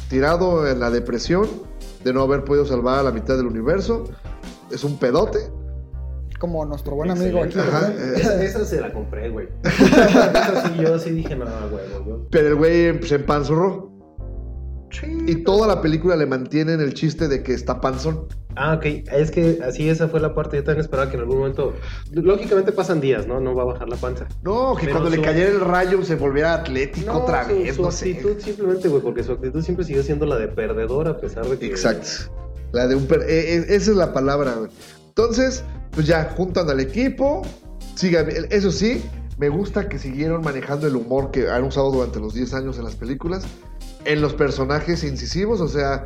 tirado 0.08 0.66
en 0.68 0.80
la 0.80 0.90
depresión 0.90 1.48
de 2.04 2.12
no 2.12 2.22
haber 2.22 2.44
podido 2.44 2.64
salvar 2.64 3.00
a 3.00 3.02
la 3.02 3.10
mitad 3.12 3.36
del 3.36 3.46
universo. 3.46 4.04
Es 4.70 4.84
un 4.84 4.98
pedote. 4.98 5.50
Como 6.38 6.64
nuestro 6.64 6.94
buen 6.94 7.10
amigo 7.10 7.42
aquí. 7.42 7.58
eh. 7.58 8.12
Esa, 8.16 8.42
esa 8.44 8.64
se 8.64 8.80
la 8.80 8.92
compré, 8.92 9.28
güey. 9.28 9.48
esa 9.64 10.68
sí, 10.68 10.82
yo 10.82 10.98
sí 10.98 11.10
dije, 11.10 11.34
no, 11.36 11.44
güey, 11.70 11.84
yo. 12.06 12.26
Pero 12.30 12.48
el 12.48 12.54
güey 12.56 13.02
se 13.02 13.16
empanzurró. 13.16 13.88
Y 15.26 15.36
toda 15.44 15.66
la 15.68 15.82
película 15.82 16.16
le 16.16 16.24
mantienen 16.26 16.80
el 16.80 16.94
chiste 16.94 17.28
de 17.28 17.42
que 17.42 17.52
está 17.52 17.80
panzón. 17.80 18.26
Ah, 18.56 18.74
ok. 18.74 18.84
Es 19.12 19.30
que 19.30 19.58
así 19.62 19.88
esa 19.88 20.08
fue 20.08 20.18
la 20.18 20.34
parte. 20.34 20.56
Yo 20.56 20.64
también 20.64 20.80
esperaba 20.80 21.10
que 21.10 21.16
en 21.16 21.22
algún 21.22 21.38
momento. 21.38 21.74
Lógicamente 22.10 22.72
pasan 22.72 23.00
días, 23.00 23.26
¿no? 23.26 23.38
No 23.38 23.54
va 23.54 23.62
a 23.64 23.66
bajar 23.66 23.88
la 23.88 23.96
panza. 23.96 24.26
No, 24.42 24.74
que 24.74 24.86
Pero 24.86 24.92
cuando 24.98 25.10
le 25.10 25.16
su- 25.16 25.22
cayera 25.22 25.50
el 25.50 25.60
rayo 25.60 26.02
se 26.04 26.14
volviera 26.16 26.54
atlético 26.54 27.18
otra 27.18 27.44
su- 27.44 27.54
vez, 27.54 27.76
su 27.76 27.82
no 27.82 27.90
sé. 27.90 28.10
actitud 28.12 28.38
simplemente, 28.40 28.88
güey, 28.88 29.02
porque 29.02 29.22
su 29.22 29.32
actitud 29.32 29.62
siempre 29.62 29.84
siguió 29.84 30.02
siendo 30.02 30.24
la 30.24 30.36
de 30.38 30.48
perdedor 30.48 31.06
a 31.06 31.18
pesar 31.18 31.44
de 31.46 31.58
que. 31.58 31.66
Exacto. 31.66 32.08
La 32.72 32.86
de 32.88 32.96
un 32.96 33.06
per- 33.06 33.22
eh, 33.28 33.56
eh, 33.56 33.64
esa 33.68 33.90
es 33.90 33.96
la 33.96 34.12
palabra, 34.14 34.54
güey. 34.54 34.70
Entonces, 35.18 35.64
pues 35.90 36.06
ya 36.06 36.32
juntan 36.36 36.70
al 36.70 36.78
equipo. 36.78 37.42
Siga, 37.96 38.20
eso 38.50 38.70
sí, 38.70 39.02
me 39.36 39.48
gusta 39.48 39.88
que 39.88 39.98
siguieron 39.98 40.42
manejando 40.42 40.86
el 40.86 40.94
humor 40.94 41.32
que 41.32 41.50
han 41.50 41.64
usado 41.64 41.90
durante 41.90 42.20
los 42.20 42.34
10 42.34 42.54
años 42.54 42.78
en 42.78 42.84
las 42.84 42.94
películas. 42.94 43.44
En 44.04 44.20
los 44.20 44.32
personajes 44.32 45.02
incisivos, 45.02 45.60
o 45.60 45.66
sea, 45.66 46.04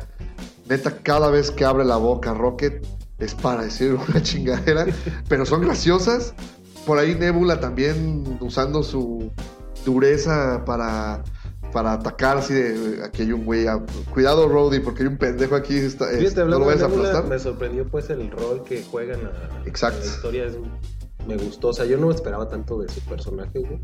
neta, 0.67 0.97
cada 1.03 1.29
vez 1.29 1.51
que 1.51 1.63
abre 1.63 1.85
la 1.85 1.97
boca 1.97 2.33
Rocket 2.33 2.83
es 3.19 3.35
para 3.35 3.61
decir 3.61 3.95
una 4.09 4.23
chingadera, 4.23 4.87
pero 5.29 5.45
son 5.45 5.61
graciosas. 5.61 6.33
Por 6.87 6.97
ahí 6.97 7.13
Nebula 7.13 7.59
también 7.59 8.39
usando 8.41 8.81
su 8.81 9.31
dureza 9.85 10.65
para, 10.65 11.23
para 11.73 11.93
atacar, 11.93 12.37
así 12.37 12.53
de 12.53 13.03
aquí 13.03 13.23
hay 13.23 13.31
un 13.33 13.43
güey, 13.45 13.67
ah, 13.67 13.81
cuidado 14.13 14.47
Rhodey, 14.47 14.79
porque 14.79 15.01
hay 15.03 15.07
un 15.09 15.17
pendejo 15.17 15.55
aquí, 15.55 15.75
está- 15.75 16.11
es- 16.11 16.19
Fíjate, 16.19 16.41
no 16.45 16.59
lo 16.59 16.65
vayas 16.65 16.83
a 16.83 16.85
aplastar. 16.85 17.25
me 17.27 17.39
sorprendió 17.39 17.87
pues 17.87 18.09
el 18.11 18.29
rol 18.31 18.63
que 18.63 18.83
juegan 18.83 19.19
a, 19.25 19.67
Exacto. 19.67 19.99
a 19.99 20.05
la 20.05 20.07
historia. 20.07 20.45
es- 20.45 20.55
me 21.27 21.37
gustó, 21.37 21.69
o 21.69 21.73
sea, 21.73 21.85
yo 21.85 21.97
no 21.97 22.11
esperaba 22.11 22.47
tanto 22.49 22.79
de 22.81 22.89
su 22.89 22.99
personaje, 23.01 23.59
güey. 23.59 23.79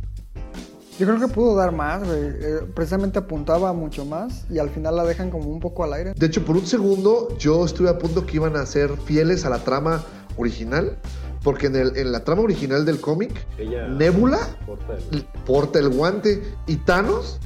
Yo 0.99 1.07
creo 1.07 1.17
que 1.19 1.27
pudo 1.29 1.55
dar 1.55 1.71
más, 1.71 2.05
güey. 2.05 2.19
Eh, 2.21 2.59
precisamente 2.75 3.19
apuntaba 3.19 3.71
mucho 3.71 4.03
más 4.03 4.45
y 4.49 4.59
al 4.59 4.69
final 4.69 4.97
la 4.97 5.05
dejan 5.05 5.31
como 5.31 5.47
un 5.49 5.61
poco 5.61 5.85
al 5.85 5.93
aire. 5.93 6.13
De 6.15 6.25
hecho, 6.25 6.43
por 6.43 6.57
un 6.57 6.65
segundo 6.67 7.29
yo 7.37 7.63
estuve 7.63 7.87
a 7.89 7.97
punto 7.97 8.25
que 8.25 8.35
iban 8.35 8.57
a 8.57 8.65
ser 8.65 8.97
fieles 8.97 9.45
a 9.45 9.49
la 9.49 9.59
trama 9.59 10.03
original, 10.35 10.97
porque 11.41 11.67
en, 11.67 11.77
el- 11.77 11.95
en 11.97 12.11
la 12.11 12.25
trama 12.25 12.41
original 12.41 12.83
del 12.85 12.99
cómic, 12.99 13.31
Ella 13.57 13.87
Nebula 13.87 14.39
porta 14.65 14.97
el- 15.13 15.23
porta 15.45 15.79
el 15.79 15.87
guante 15.87 16.43
y 16.67 16.75
Thanos 16.75 17.39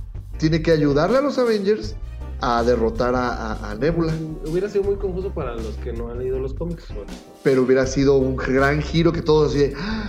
tiene 0.43 0.61
que 0.61 0.71
ayudarle 0.71 1.19
a 1.19 1.21
los 1.21 1.37
Avengers 1.37 1.95
a 2.41 2.63
derrotar 2.63 3.15
a, 3.15 3.53
a- 3.53 3.71
a 3.71 3.75
Nebula. 3.75 4.11
Hubiera 4.45 4.67
sido 4.67 4.83
muy 4.83 4.95
confuso 4.97 5.33
para 5.33 5.55
los 5.55 5.75
que 5.81 5.93
no 5.93 6.09
han 6.11 6.19
leído 6.19 6.37
los 6.37 6.53
cómics. 6.53 6.83
Pero 7.43 7.61
hubiera 7.61 7.85
sido 7.87 8.17
un 8.17 8.35
gran 8.35 8.81
giro 8.81 9.13
que 9.13 9.21
todos 9.21 9.51
así 9.51 9.59
de, 9.59 9.73
"Ah". 9.79 10.03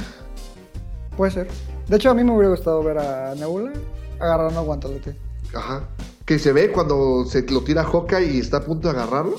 Puede 1.17 1.31
ser. 1.31 1.47
De 1.87 1.95
hecho, 1.97 2.11
a 2.11 2.15
mí 2.15 2.25
me 2.25 2.33
hubiera 2.33 2.49
gustado 2.49 2.83
ver 2.83 2.99
a 2.99 3.37
Nebula 3.37 3.73
agarrando 4.19 4.59
a 4.59 4.63
guantelete. 4.65 5.15
Ajá. 5.55 5.89
Que 6.27 6.41
se 6.41 6.53
ve 6.53 6.73
cuando 6.73 7.25
se 7.27 7.43
lo 7.49 7.61
tira 7.63 7.85
Hawkeye 7.85 8.33
y 8.35 8.39
está 8.41 8.57
a 8.57 8.65
punto 8.65 8.89
de 8.93 8.99
agarrarlo. 8.99 9.37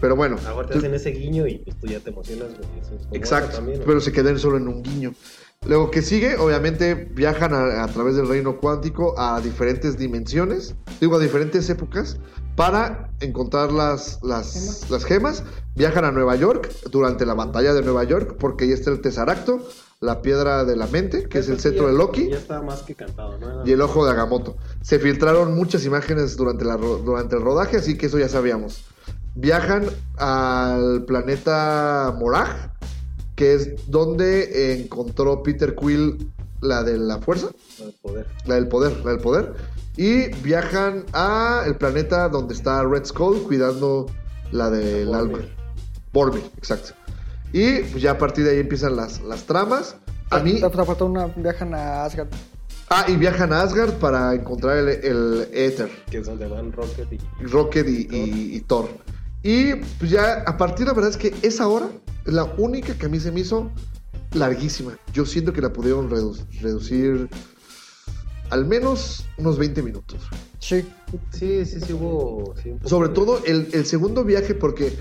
Pero 0.00 0.14
bueno. 0.14 0.36
Ahora 0.46 0.68
te 0.68 0.74
tú- 0.74 0.78
hacen 0.78 0.94
ese 0.94 1.10
guiño 1.10 1.48
y 1.48 1.58
pues, 1.58 1.76
tú 1.80 1.88
ya 1.88 1.98
te 1.98 2.10
emocionas, 2.10 2.50
güey. 2.56 2.80
Eso 2.80 2.94
es 2.94 3.02
como 3.02 3.14
Exacto. 3.16 3.48
eso 3.48 3.56
también, 3.56 3.80
¿no? 3.80 3.86
pero 3.86 4.00
se 4.00 4.12
quedan 4.12 4.38
solo 4.38 4.58
en 4.58 4.68
un 4.68 4.84
guiño. 4.84 5.14
Luego 5.64 5.90
que 5.90 6.02
sigue, 6.02 6.36
obviamente 6.36 6.94
viajan 6.94 7.54
a, 7.54 7.84
a 7.84 7.88
través 7.88 8.16
del 8.16 8.28
reino 8.28 8.58
cuántico 8.58 9.18
a 9.18 9.40
diferentes 9.40 9.96
dimensiones, 9.96 10.74
digo 11.00 11.16
a 11.16 11.20
diferentes 11.20 11.70
épocas, 11.70 12.18
para 12.56 13.10
encontrar 13.20 13.72
las, 13.72 14.18
las, 14.22 14.90
las 14.90 15.04
gemas. 15.04 15.44
Viajan 15.74 16.04
a 16.04 16.12
Nueva 16.12 16.36
York 16.36 16.70
durante 16.90 17.24
la 17.24 17.34
batalla 17.34 17.72
de 17.72 17.82
Nueva 17.82 18.04
York, 18.04 18.36
porque 18.38 18.64
ahí 18.64 18.72
está 18.72 18.90
el 18.90 19.00
Tesaracto, 19.00 19.66
la 20.00 20.20
piedra 20.20 20.64
de 20.64 20.76
la 20.76 20.86
mente, 20.86 21.28
que 21.28 21.38
es 21.38 21.48
el 21.48 21.60
cetro 21.60 21.86
de 21.86 21.94
Loki. 21.94 22.28
Ya 22.28 22.36
está 22.36 22.60
más 22.60 22.82
que 22.82 22.94
cantado, 22.94 23.38
¿no? 23.38 23.66
y 23.66 23.72
el 23.72 23.80
ojo 23.80 24.04
de 24.04 24.10
Agamotto. 24.10 24.56
Se 24.82 24.98
filtraron 24.98 25.54
muchas 25.54 25.86
imágenes 25.86 26.36
durante, 26.36 26.64
la, 26.64 26.76
durante 26.76 27.36
el 27.36 27.42
rodaje, 27.42 27.78
así 27.78 27.96
que 27.96 28.06
eso 28.06 28.18
ya 28.18 28.28
sabíamos. 28.28 28.84
Viajan 29.34 29.86
al 30.18 31.04
planeta 31.06 32.14
Morag, 32.18 32.74
que 33.34 33.54
es 33.54 33.90
donde 33.90 34.74
encontró 34.74 35.42
Peter 35.42 35.74
Quill 35.74 36.30
la 36.60 36.82
de 36.84 36.96
la 36.98 37.18
fuerza, 37.18 37.48
El 37.80 37.92
poder. 38.02 38.26
la 38.46 38.54
del 38.56 38.68
poder, 38.68 38.96
la 39.04 39.10
del 39.12 39.20
poder. 39.20 39.54
Y 39.96 40.28
viajan 40.42 41.04
a 41.12 41.64
el 41.66 41.76
planeta 41.76 42.28
donde 42.28 42.54
está 42.54 42.82
Red 42.84 43.04
Skull 43.04 43.42
cuidando 43.42 44.06
la 44.52 44.70
del 44.70 45.06
Boromir. 45.06 45.36
alma. 45.36 45.48
Boromir, 46.12 46.44
exacto. 46.56 46.92
Y 47.52 47.80
pues, 47.80 48.02
ya 48.02 48.12
a 48.12 48.18
partir 48.18 48.44
de 48.44 48.52
ahí 48.52 48.58
empiezan 48.60 48.96
las, 48.96 49.20
las 49.22 49.44
tramas. 49.44 49.96
A 50.30 50.38
mí, 50.38 50.62
una. 51.00 51.26
Viajan 51.36 51.74
a 51.74 52.04
Asgard. 52.04 52.28
Ah, 52.88 53.04
y 53.08 53.16
viajan 53.16 53.52
a 53.52 53.62
Asgard 53.62 53.94
para 53.94 54.34
encontrar 54.34 54.76
el, 54.78 54.88
el 54.88 55.48
éter, 55.52 55.90
Que 56.10 56.18
es 56.18 56.26
donde 56.26 56.46
van 56.46 56.72
Rocket 56.72 57.10
y... 57.12 57.18
Rocket 57.46 57.88
y, 57.88 58.08
y- 58.10 58.56
y 58.56 58.60
Thor. 58.60 58.88
Y 59.42 59.74
pues 59.98 60.10
ya 60.10 60.42
a 60.46 60.56
partir, 60.56 60.86
la 60.86 60.92
verdad 60.92 61.10
es 61.10 61.16
que 61.16 61.34
esa 61.42 61.68
hora 61.68 61.88
es 62.26 62.32
la 62.32 62.44
única 62.56 62.94
que 62.96 63.06
a 63.06 63.08
mí 63.08 63.18
se 63.20 63.30
me 63.32 63.40
hizo 63.40 63.70
larguísima. 64.32 64.92
Yo 65.12 65.26
siento 65.26 65.52
que 65.52 65.60
la 65.60 65.72
pudieron 65.72 66.10
redu- 66.10 66.44
reducir 66.60 67.28
al 68.50 68.66
menos 68.66 69.24
unos 69.38 69.58
20 69.58 69.82
minutos. 69.82 70.20
Sí. 70.58 70.84
Sí, 71.32 71.64
sí, 71.66 71.80
sí 71.80 71.92
hubo... 71.92 72.54
sí, 72.62 72.74
Sobre 72.84 73.08
de- 73.08 73.14
todo 73.14 73.42
el, 73.44 73.68
el 73.72 73.86
segundo 73.86 74.24
viaje, 74.24 74.54
porque 74.54 74.92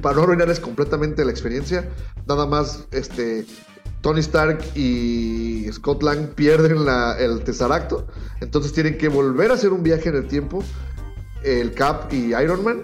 para 0.00 0.16
no 0.16 0.22
arruinarles 0.22 0.60
completamente 0.60 1.24
la 1.24 1.30
experiencia, 1.32 1.88
nada 2.26 2.46
más 2.46 2.84
este 2.92 3.44
Tony 4.00 4.20
Stark 4.20 4.60
y 4.76 5.66
Scott 5.72 6.02
Lang 6.02 6.28
pierden 6.34 6.84
la- 6.84 7.16
el 7.18 7.42
Tesseracto, 7.42 8.06
entonces 8.40 8.72
tienen 8.72 8.96
que 8.96 9.08
volver 9.08 9.50
a 9.50 9.54
hacer 9.54 9.70
un 9.72 9.82
viaje 9.82 10.08
en 10.08 10.16
el 10.16 10.26
tiempo, 10.26 10.62
el 11.44 11.72
Cap 11.74 12.12
y 12.12 12.32
Iron 12.34 12.62
Man, 12.64 12.82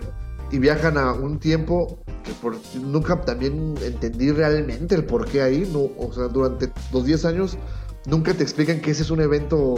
y 0.51 0.59
viajan 0.59 0.97
a 0.99 1.13
un 1.13 1.39
tiempo 1.39 1.99
que 2.25 2.33
por- 2.43 2.57
nunca 2.81 3.21
también 3.23 3.75
entendí 3.83 4.31
realmente 4.33 4.95
el 4.95 5.05
por 5.05 5.27
qué 5.27 5.43
ahí, 5.43 5.69
no, 5.73 5.91
o 6.05 6.13
sea, 6.13 6.25
durante 6.29 6.71
los 6.93 7.05
10 7.05 7.25
años 7.25 7.59
nunca 8.07 8.33
te 8.35 8.43
explican 8.43 8.81
que 8.81 8.91
ese 8.93 9.03
es 9.03 9.11
un 9.11 9.21
evento 9.21 9.75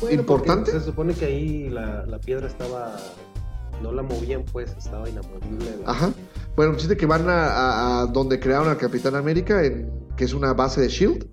Bueno, 0.00 0.20
importante. 0.20 0.70
Se 0.72 0.80
supone 0.80 1.12
que 1.14 1.24
ahí 1.26 1.68
la, 1.68 2.06
la 2.06 2.18
piedra 2.18 2.46
estaba... 2.46 2.96
No 3.82 3.92
la 3.92 4.02
movían, 4.02 4.44
pues, 4.52 4.74
estaba 4.76 5.08
inamovible. 5.08 5.66
Ajá. 5.86 6.10
Bueno, 6.54 6.74
chiste 6.76 6.96
que 6.98 7.06
van 7.06 7.28
a, 7.30 7.46
a- 7.46 8.02
a 8.02 8.06
donde 8.06 8.38
crearon 8.38 8.68
al 8.68 8.76
Capitán 8.76 9.14
América, 9.14 9.64
en- 9.64 9.90
que 10.16 10.24
es 10.24 10.34
una 10.34 10.52
base 10.52 10.82
de 10.82 10.88
Shield, 10.88 11.26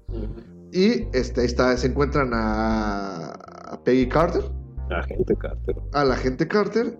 y 0.72 1.08
este, 1.14 1.43
está, 1.43 1.76
se 1.76 1.88
encuentran 1.88 2.32
a, 2.34 3.32
a 3.32 3.82
Peggy 3.84 4.08
Carter, 4.08 4.43
La 4.89 5.04
gente 5.04 5.36
Carter. 5.36 5.76
a 5.91 6.04
la 6.06 6.16
gente 6.16 6.48
Carter, 6.48 6.98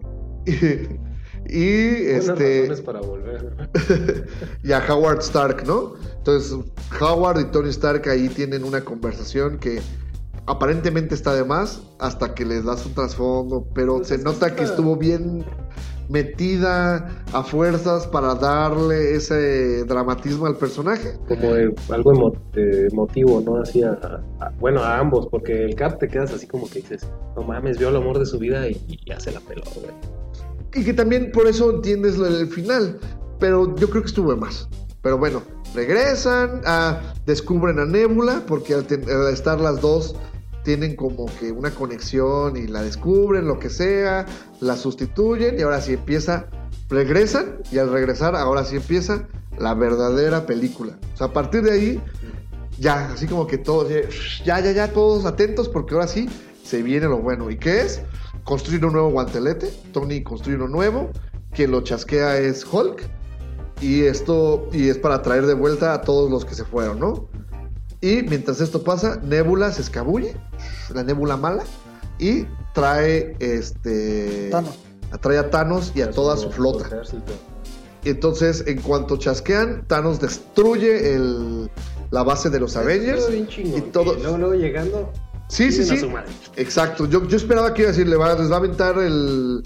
y, 1.50 2.08
este, 2.08 2.68
para 2.84 3.02
volver. 3.02 3.70
y 4.64 4.72
a 4.72 4.84
Howard 4.94 5.20
Stark, 5.20 5.66
¿no? 5.66 5.94
Entonces, 6.18 6.58
Howard 7.00 7.40
y 7.40 7.46
Tony 7.52 7.70
Stark 7.70 8.08
ahí 8.10 8.30
tienen 8.30 8.64
una 8.64 8.82
conversación 8.82 9.58
que 9.60 9.80
aparentemente 10.46 11.16
está 11.16 11.34
de 11.36 11.44
más 11.44 11.82
hasta 12.00 12.34
que 12.34 12.46
les 12.46 12.66
das 12.66 12.86
un 12.86 12.94
trasfondo, 12.94 13.68
pero 13.74 13.98
Pues 13.98 14.08
se 14.10 14.18
que 14.18 14.24
nota 14.24 14.56
que 14.56 14.64
estuvo 14.64 14.96
bien 14.96 15.44
metida 16.10 17.24
a 17.34 17.44
fuerzas 17.44 18.08
para 18.08 18.34
darle 18.36 19.16
ese 19.16 19.84
dramatismo 19.84 20.46
al 20.46 20.56
personaje. 20.56 21.18
Como 21.28 21.54
de- 21.54 21.76
algo 21.90 22.14
emo- 22.14 22.38
de 22.54 22.88
emotivo, 22.88 23.42
¿no? 23.46 23.58
Así 23.58 23.84
a, 23.84 23.92
a- 24.40 24.52
bueno, 24.60 24.82
a 24.82 24.98
ambos, 25.00 25.28
porque 25.28 25.66
el 25.66 25.76
Cap 25.76 26.00
te 26.00 26.08
quedas 26.08 26.32
así 26.34 26.48
como 26.48 26.70
que 26.70 26.80
dices, 26.80 27.06
no 27.36 27.44
mames, 27.44 27.78
vio 27.78 27.90
el 27.90 27.98
amor 27.98 28.20
de 28.20 28.26
su 28.26 28.40
vida 28.40 28.70
y, 28.70 28.82
y 28.88 29.00
ya 29.06 29.20
se 29.20 29.32
la 29.34 29.42
peló, 29.42 29.64
güey. 29.76 29.92
Y 30.74 30.84
que 30.84 30.94
también 30.94 31.32
por 31.32 31.48
eso 31.48 31.72
entiendes 31.72 32.18
lo 32.18 32.26
del 32.26 32.48
final. 32.48 33.00
Pero 33.40 33.76
yo 33.76 33.90
creo 33.90 34.02
que 34.02 34.08
estuvo 34.08 34.36
más. 34.36 34.68
Pero 35.02 35.18
bueno, 35.18 35.42
regresan, 35.76 36.62
ah, 36.66 37.14
descubren 37.26 37.80
a 37.80 37.86
Nebula, 37.86 38.44
porque 38.48 38.74
al, 38.74 38.86
al 38.90 39.34
estar 39.34 39.60
las 39.60 39.80
dos 39.82 40.16
tienen 40.68 40.98
como 40.98 41.28
que 41.40 41.52
una 41.54 41.72
conexión 41.72 42.58
y 42.58 42.68
la 42.68 42.82
descubren, 42.82 43.48
lo 43.48 43.58
que 43.58 43.70
sea, 43.70 44.26
la 44.60 44.76
sustituyen 44.76 45.58
y 45.58 45.62
ahora 45.62 45.80
sí 45.80 45.94
empieza, 45.94 46.48
regresan 46.90 47.60
y 47.72 47.78
al 47.78 47.90
regresar 47.90 48.36
ahora 48.36 48.66
sí 48.66 48.76
empieza 48.76 49.30
la 49.58 49.74
verdadera 49.74 50.46
película. 50.46 51.00
O 51.14 51.18
sea, 51.18 51.28
a 51.28 51.34
partir 51.34 51.62
de 51.62 51.72
ahí, 51.72 52.02
ya, 52.80 53.12
así 53.14 53.28
como 53.28 53.48
que 53.48 53.58
todos, 53.58 53.88
ya, 54.44 54.60
ya, 54.60 54.72
ya, 54.74 54.92
todos 54.92 55.24
atentos 55.24 55.70
porque 55.70 55.94
ahora 55.94 56.08
sí 56.08 56.30
se 56.64 56.84
viene 56.84 57.08
lo 57.08 57.20
bueno. 57.20 57.50
¿Y 57.50 57.58
qué 57.58 57.84
es? 57.84 58.02
Construir 58.48 58.86
un 58.86 58.94
nuevo 58.94 59.10
guantelete. 59.10 59.74
Tony 59.92 60.24
construye 60.24 60.56
uno 60.56 60.70
nuevo. 60.70 61.10
Quien 61.52 61.70
lo 61.70 61.82
chasquea 61.82 62.38
es 62.38 62.66
Hulk. 62.66 63.04
Y 63.82 64.04
esto, 64.04 64.70
y 64.72 64.88
es 64.88 64.98
para 64.98 65.22
traer 65.22 65.46
de 65.46 65.54
vuelta 65.54 65.94
a 65.94 66.00
todos 66.00 66.32
los 66.32 66.46
que 66.46 66.56
se 66.56 66.64
fueron, 66.64 66.98
¿no? 66.98 67.28
Y 68.00 68.22
mientras 68.24 68.62
esto 68.62 68.86
pasa, 68.86 69.20
Nebula 69.22 69.74
se 69.74 69.82
escabulle, 69.82 70.38
la 70.94 71.04
Nebula 71.04 71.36
mala, 71.36 71.64
y 72.20 72.46
trae 72.74 73.36
este. 73.40 74.50
Thanos. 74.50 74.80
Trae 75.20 75.38
a 75.40 75.50
Thanos 75.50 75.92
y 75.94 76.02
a 76.02 76.12
toda 76.12 76.38
su 76.38 76.50
flota. 76.50 77.02
Y 78.06 78.10
entonces, 78.10 78.64
en 78.66 78.82
cuanto 78.82 79.18
chasquean, 79.18 79.86
Thanos 79.88 80.22
destruye 80.22 81.16
el, 81.16 81.70
la 82.12 82.24
base 82.24 82.50
de 82.50 82.62
los 82.62 82.78
Avengers. 82.78 83.20
Estuvo 83.20 83.34
bien 83.34 83.48
chingón, 83.48 83.80
y 83.80 83.82
todo. 83.92 84.14
luego, 84.16 84.38
luego 84.38 84.54
llegando, 84.54 85.12
Sí, 85.50 85.72
sí, 85.72 85.84
sí. 85.86 85.98
su 85.98 86.10
madre. 86.10 86.32
Exacto. 86.56 87.06
Yo, 87.06 87.26
yo 87.28 87.38
esperaba 87.38 87.74
que 87.74 87.84
iba 87.84 87.90
a 87.90 87.94
decir, 87.94 88.08
le 88.08 88.16
va, 88.18 88.34
les 88.36 88.50
va 88.52 88.56
a 88.56 88.60
aventar 88.60 88.98
el, 88.98 89.64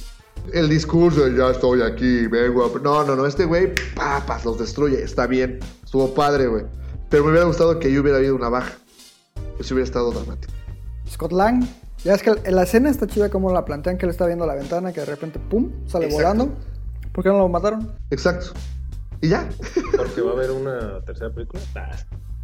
el 0.53 0.69
discurso 0.69 1.25
de 1.25 1.35
ya 1.37 1.49
estoy 1.51 1.81
aquí, 1.81 2.27
vengo 2.27 2.65
a... 2.65 2.79
No, 2.79 3.03
no, 3.03 3.15
no, 3.15 3.25
este 3.25 3.45
güey, 3.45 3.73
papas, 3.95 4.45
los 4.45 4.59
destruye. 4.59 5.01
Está 5.01 5.25
bien. 5.27 5.59
Estuvo 5.83 6.13
padre, 6.13 6.47
güey. 6.47 6.65
Pero 7.09 7.23
me 7.23 7.31
hubiera 7.31 7.45
gustado 7.45 7.79
que 7.79 7.87
ahí 7.87 7.97
hubiera 7.97 8.17
habido 8.19 8.35
una 8.35 8.49
baja. 8.49 8.73
Eso 9.59 9.73
hubiera 9.73 9.85
estado 9.85 10.11
dramático. 10.11 10.53
Scott 11.09 11.31
Lang. 11.31 11.63
Ya 12.03 12.15
es 12.15 12.23
que 12.23 12.31
en 12.43 12.55
la 12.55 12.63
escena 12.63 12.89
está 12.89 13.05
chida 13.05 13.29
como 13.29 13.51
la 13.53 13.63
plantean 13.65 13.97
que 13.97 14.05
él 14.05 14.09
está 14.11 14.25
viendo 14.25 14.45
la 14.47 14.55
ventana, 14.55 14.91
que 14.91 15.01
de 15.01 15.05
repente, 15.05 15.39
pum, 15.39 15.71
sale 15.87 16.05
Exacto. 16.05 16.23
volando. 16.23 16.57
¿Por 17.11 17.23
qué 17.23 17.29
no 17.29 17.37
lo 17.39 17.49
mataron? 17.49 17.91
Exacto. 18.09 18.53
Y 19.21 19.29
ya. 19.29 19.47
Porque 19.97 20.21
va 20.21 20.31
a 20.31 20.33
haber 20.33 20.51
una 20.51 21.01
tercera 21.05 21.31
película. 21.31 21.61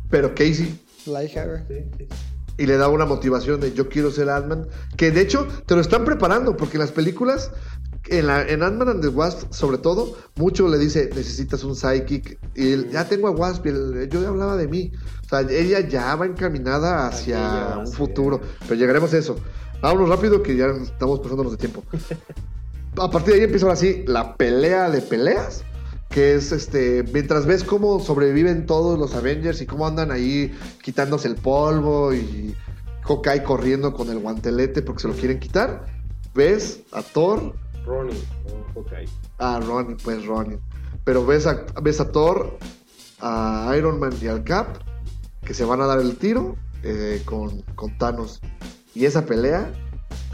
Pero 0.10 0.30
Casey 0.36 0.80
La 1.08 1.24
hija, 1.24 1.46
güey. 1.46 1.62
sí, 1.68 1.90
sí. 1.98 2.08
Y 2.58 2.66
le 2.66 2.78
da 2.78 2.88
una 2.88 3.06
motivación 3.06 3.60
de 3.60 3.74
yo 3.74 3.88
quiero 3.90 4.12
ser 4.12 4.30
Ant-Man, 4.30 4.68
que 4.96 5.12
de 5.12 5.22
hecho 5.22 5.48
te 5.66 5.76
lo 5.76 5.82
están 5.82 6.06
preparando, 6.06 6.58
porque 6.58 6.78
en 6.78 6.82
las 6.82 6.92
películas, 6.92 7.52
en, 8.08 8.28
la, 8.28 8.42
en 8.48 8.64
Ant-Man 8.64 8.90
and 8.90 9.02
the 9.02 9.10
Wasp, 9.10 9.52
sobre 9.54 9.78
todo, 9.78 10.18
mucho 10.36 10.68
le 10.68 10.78
dice, 10.78 11.10
necesitas 11.16 11.64
un 11.64 11.76
psychic, 11.76 12.40
y 12.56 12.72
él, 12.72 12.90
ya 12.90 13.08
tengo 13.08 13.28
a 13.28 13.32
Wasp, 13.32 13.66
y 13.68 13.70
él, 13.70 14.10
yo 14.12 14.22
ya 14.22 14.30
hablaba 14.30 14.58
de 14.58 14.68
mí. 14.68 14.92
O 15.26 15.30
sea, 15.30 15.42
ella 15.42 15.82
ya 15.82 16.16
va 16.16 16.26
encaminada 16.26 17.08
hacia 17.08 17.78
un 17.78 17.92
futuro, 17.92 18.42
pero 18.62 18.76
llegaremos 18.76 19.14
a 19.14 19.18
eso. 19.18 19.38
Vámonos 19.82 20.10
rápido, 20.10 20.42
que 20.42 20.56
ya 20.56 20.68
estamos 20.68 21.20
pasándonos 21.20 21.52
de 21.52 21.58
tiempo. 21.58 21.84
A 23.00 23.12
partir 23.12 23.34
de 23.34 23.40
ahí 23.40 23.46
empieza 23.46 23.68
ahora 23.68 23.76
sí 23.76 24.04
la 24.08 24.36
pelea 24.36 24.90
de 24.90 25.02
peleas. 25.02 25.64
Que 26.10 26.36
es 26.36 26.52
este. 26.52 27.04
Mientras 27.14 27.46
ves 27.46 27.64
cómo 27.64 28.00
sobreviven 28.00 28.66
todos 28.66 28.98
los 28.98 29.14
Avengers 29.16 29.62
y 29.62 29.66
cómo 29.66 29.86
andan 29.86 30.12
ahí 30.12 30.52
quitándose 30.82 31.28
el 31.28 31.36
polvo 31.36 32.14
y 32.14 32.56
Hawkeye 33.04 33.44
corriendo 33.44 33.94
con 33.94 34.10
el 34.10 34.20
guantelete 34.20 34.82
porque 34.82 35.02
se 35.02 35.08
lo 35.10 35.14
quieren 35.14 35.40
quitar. 35.40 35.86
Ves 36.34 36.82
a 36.92 37.02
Thor, 37.02 37.54
Ronnie, 37.86 38.16
no, 38.48 38.74
Hawkeye. 38.82 39.08
a 39.40 39.60
Ronin, 39.60 39.98
pues 40.04 40.26
Ronin. 40.26 40.60
Pero 41.04 41.26
ves 41.26 41.46
a, 41.48 41.66
ves 41.82 42.00
a 42.00 42.12
Thor, 42.12 42.58
a 43.20 43.74
Iron 43.78 44.00
Man 44.00 44.14
y 44.22 44.28
al 44.28 44.44
Cap 44.44 44.78
que 45.44 45.54
se 45.54 45.64
van 45.66 45.82
a 45.82 45.88
dar 45.88 46.00
el 46.00 46.18
tiro 46.18 46.56
eh, 46.84 47.22
con, 47.26 47.62
con 47.76 47.98
Thanos. 47.98 48.42
Y 48.96 49.06
esa 49.06 49.26
pelea 49.26 49.72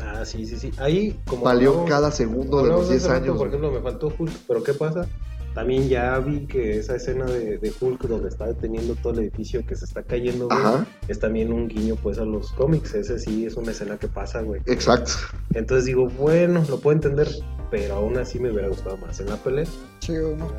Ah, 0.01 0.25
sí, 0.25 0.45
sí, 0.45 0.57
sí. 0.57 0.71
Ahí, 0.77 1.19
como. 1.27 1.43
valió 1.43 1.69
hablamos- 1.71 1.89
cada 1.89 2.11
segundo 2.11 2.61
de 2.63 2.69
los 2.69 2.89
10 2.89 3.03
hace 3.03 3.13
rato, 3.13 3.23
años. 3.23 3.37
Por 3.37 3.47
ejemplo, 3.47 3.71
me 3.71 3.79
faltó 3.81 4.13
Hulk, 4.17 4.31
pero 4.47 4.63
¿qué 4.63 4.73
pasa? 4.73 5.07
También 5.53 5.87
ya 5.87 6.17
vi 6.19 6.47
que 6.47 6.79
esa 6.79 6.95
escena 6.95 7.25
de, 7.25 7.59
de 7.59 7.73
Hulk 7.79 8.01
donde 8.07 8.29
está 8.29 8.47
deteniendo 8.47 8.95
todo 8.95 9.13
el 9.13 9.19
edificio 9.19 9.63
que 9.65 9.75
se 9.75 9.85
está 9.85 10.01
cayendo, 10.01 10.47
güey, 10.47 10.59
es 11.07 11.19
también 11.19 11.53
un 11.53 11.67
guiño 11.67 11.95
pues 12.01 12.17
a 12.17 12.25
los 12.25 12.51
cómics. 12.53 12.95
Ese 12.95 13.19
sí 13.19 13.45
es 13.45 13.55
una 13.55 13.71
escena 13.71 13.97
que 13.97 14.07
pasa, 14.07 14.41
güey. 14.41 14.61
Exacto. 14.65 15.11
Entonces 15.53 15.85
digo, 15.85 16.07
bueno, 16.09 16.63
lo 16.67 16.79
puedo 16.79 16.95
entender, 16.95 17.27
pero 17.69 17.95
aún 17.97 18.17
así 18.17 18.39
me 18.39 18.49
hubiera 18.51 18.67
gustado 18.67 18.97
más 18.97 19.19
en 19.19 19.27
la 19.29 19.37
pelea. 19.37 19.65
Sí, 19.99 20.13
unos. 20.13 20.51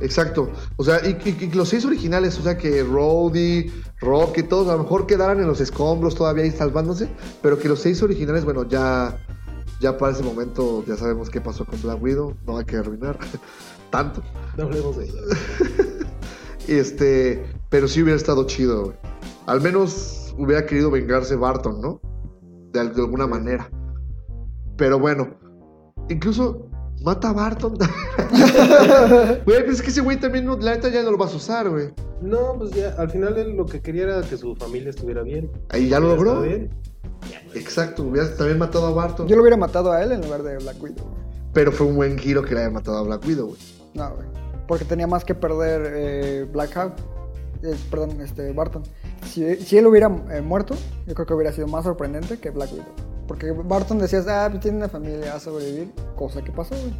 Exacto. 0.00 0.50
O 0.76 0.84
sea, 0.84 1.00
y, 1.06 1.10
y- 1.28 1.44
y 1.44 1.50
los 1.52 1.68
seis 1.68 1.84
originales, 1.84 2.38
o 2.38 2.42
sea, 2.42 2.56
que 2.56 2.82
Rhodey, 2.82 3.70
Rock 4.00 4.38
y 4.38 4.42
todos 4.44 4.68
a 4.68 4.72
lo 4.76 4.82
mejor 4.82 5.06
quedaran 5.06 5.40
en 5.40 5.46
los 5.46 5.60
escombros 5.60 6.14
todavía 6.14 6.44
ahí 6.44 6.50
salvándose, 6.52 7.08
pero 7.42 7.58
que 7.58 7.68
los 7.68 7.80
seis 7.80 8.02
originales, 8.02 8.44
bueno, 8.46 8.66
ya, 8.66 9.18
ya 9.80 9.98
para 9.98 10.12
ese 10.12 10.22
momento 10.22 10.82
ya 10.86 10.96
sabemos 10.96 11.28
qué 11.28 11.40
pasó 11.42 11.66
con 11.66 11.80
Black 11.82 12.02
Widow, 12.02 12.34
no 12.46 12.56
hay 12.58 12.64
que 12.64 12.76
arruinar 12.76 13.18
tanto. 13.90 14.22
No 14.56 14.64
hablemos 14.64 14.96
de 14.96 15.04
ella. 15.04 15.14
Y 16.68 16.72
este, 16.74 17.46
pero 17.70 17.88
sí 17.88 18.02
hubiera 18.02 18.18
estado 18.18 18.44
chido, 18.46 18.84
güey. 18.84 18.96
Al 19.46 19.62
menos 19.62 20.34
hubiera 20.36 20.66
querido 20.66 20.90
vengarse 20.90 21.34
Barton, 21.34 21.80
¿no? 21.80 21.98
De, 22.72 22.80
al- 22.80 22.94
de 22.94 23.00
alguna 23.00 23.26
manera. 23.26 23.70
Pero 24.76 24.98
bueno, 24.98 25.30
incluso 26.10 26.68
mata 27.02 27.30
a 27.30 27.32
Barton. 27.32 27.78
Güey, 29.46 29.64
pues 29.64 29.76
es 29.76 29.82
que 29.82 29.88
ese 29.90 30.02
güey 30.02 30.20
también, 30.20 30.44
no, 30.44 30.58
la 30.58 30.74
neta 30.74 30.90
ya 30.90 31.02
no 31.02 31.10
lo 31.10 31.16
vas 31.16 31.32
a 31.32 31.36
usar, 31.36 31.70
güey. 31.70 31.88
No, 32.20 32.54
pues 32.58 32.72
ya, 32.72 32.94
al 32.98 33.08
final 33.10 33.38
él 33.38 33.56
lo 33.56 33.64
que 33.64 33.80
quería 33.80 34.02
era 34.02 34.20
que 34.20 34.36
su 34.36 34.54
familia 34.54 34.90
estuviera 34.90 35.22
bien. 35.22 35.50
Ahí 35.70 35.88
ya 35.88 36.00
lo 36.00 36.08
logró. 36.14 36.42
bien. 36.42 36.68
Exacto, 37.54 38.02
hubieras 38.02 38.36
también 38.36 38.58
matado 38.58 38.86
a 38.88 38.90
Barton. 38.90 39.26
Yo 39.26 39.36
lo 39.36 39.42
hubiera 39.42 39.56
matado 39.56 39.90
a 39.92 40.02
él 40.02 40.12
en 40.12 40.20
lugar 40.20 40.42
de 40.42 40.58
Black 40.58 40.82
Widow. 40.82 41.06
Pero 41.54 41.72
fue 41.72 41.86
un 41.86 41.96
buen 41.96 42.18
giro 42.18 42.42
que 42.42 42.54
le 42.54 42.60
haya 42.60 42.70
matado 42.70 42.98
a 42.98 43.02
Black 43.02 43.24
Widow, 43.26 43.46
güey. 43.48 43.60
No, 43.98 44.14
güey. 44.14 44.26
Porque 44.68 44.84
tenía 44.84 45.06
más 45.06 45.24
que 45.24 45.34
perder 45.34 45.92
eh, 45.94 46.48
Black 46.50 46.76
Hawk. 46.76 46.94
eh, 47.62 47.74
perdón, 47.90 48.20
este, 48.20 48.52
Barton. 48.52 48.84
Si, 49.26 49.44
él 49.44 49.86
hubiera 49.86 50.06
eh, 50.30 50.40
muerto, 50.40 50.76
yo 51.06 51.14
creo 51.14 51.26
que 51.26 51.34
hubiera 51.34 51.52
sido 51.52 51.66
más 51.66 51.84
sorprendente 51.84 52.38
que 52.38 52.50
Black. 52.50 52.70
Porque 53.26 53.50
Barton 53.50 53.98
decías, 53.98 54.26
ah, 54.28 54.46
pues 54.48 54.62
tiene 54.62 54.78
una 54.78 54.88
familia, 54.88 55.32
va 55.32 55.36
a 55.36 55.40
sobrevivir. 55.40 55.92
Cosa 56.16 56.42
que 56.42 56.52
pasó, 56.52 56.76
güey. 56.76 56.94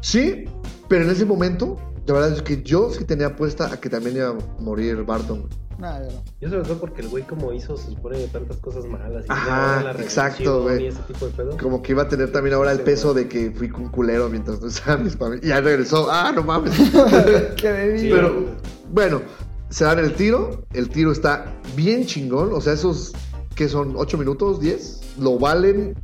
Sí, 0.00 0.46
pero 0.88 1.04
en 1.04 1.10
ese 1.10 1.26
momento, 1.26 1.76
la 2.06 2.14
verdad 2.14 2.32
es 2.32 2.42
que 2.42 2.62
yo 2.62 2.90
sí 2.90 3.04
tenía 3.04 3.28
apuesta 3.28 3.72
a 3.72 3.78
que 3.78 3.90
también 3.90 4.16
iba 4.16 4.30
a 4.30 4.38
morir 4.58 5.04
Barton. 5.04 5.46
Ya 5.80 5.98
no. 6.00 6.22
Yo 6.40 6.48
sobre 6.48 6.62
todo 6.62 6.78
porque 6.78 7.02
el 7.02 7.08
güey 7.08 7.24
como 7.24 7.52
hizo, 7.52 7.76
se 7.76 7.86
supone, 7.90 8.26
tantas 8.28 8.56
cosas 8.58 8.84
malas. 8.86 9.24
Y 9.24 9.32
Ajá, 9.32 9.82
la 9.82 9.90
exacto, 9.92 10.62
güey. 10.62 10.84
Y 10.84 10.86
ese 10.88 11.00
tipo 11.02 11.26
de 11.26 11.32
pedo. 11.32 11.56
Como 11.58 11.82
que 11.82 11.92
iba 11.92 12.02
a 12.02 12.08
tener 12.08 12.30
también 12.32 12.54
ahora 12.54 12.72
el 12.72 12.78
Sí, 12.78 12.84
peso 12.84 13.12
güey. 13.12 13.24
de 13.24 13.28
que 13.28 13.50
fui 13.52 13.68
con 13.68 13.88
culero 13.88 14.28
mientras 14.28 14.60
no 14.60 14.68
estaba 14.68 14.96
mis 14.98 15.16
familias. 15.16 15.44
Y 15.44 15.48
ya 15.48 15.60
regresó. 15.60 16.08
Ah, 16.10 16.32
no 16.34 16.42
mames. 16.42 16.72
Qué. 17.56 17.96
Sí, 17.98 18.08
Pero 18.10 18.46
bueno, 18.92 19.22
se 19.70 19.84
dan 19.84 19.98
el 19.98 20.14
tiro. 20.14 20.64
El 20.72 20.88
tiro 20.90 21.12
está 21.12 21.52
bien 21.76 22.06
chingón. 22.06 22.52
O 22.52 22.60
sea, 22.60 22.72
esos 22.74 23.12
que 23.54 23.68
son 23.68 23.94
8 23.96 24.16
minutos, 24.18 24.60
10, 24.60 25.00
lo 25.18 25.38
valen 25.38 25.94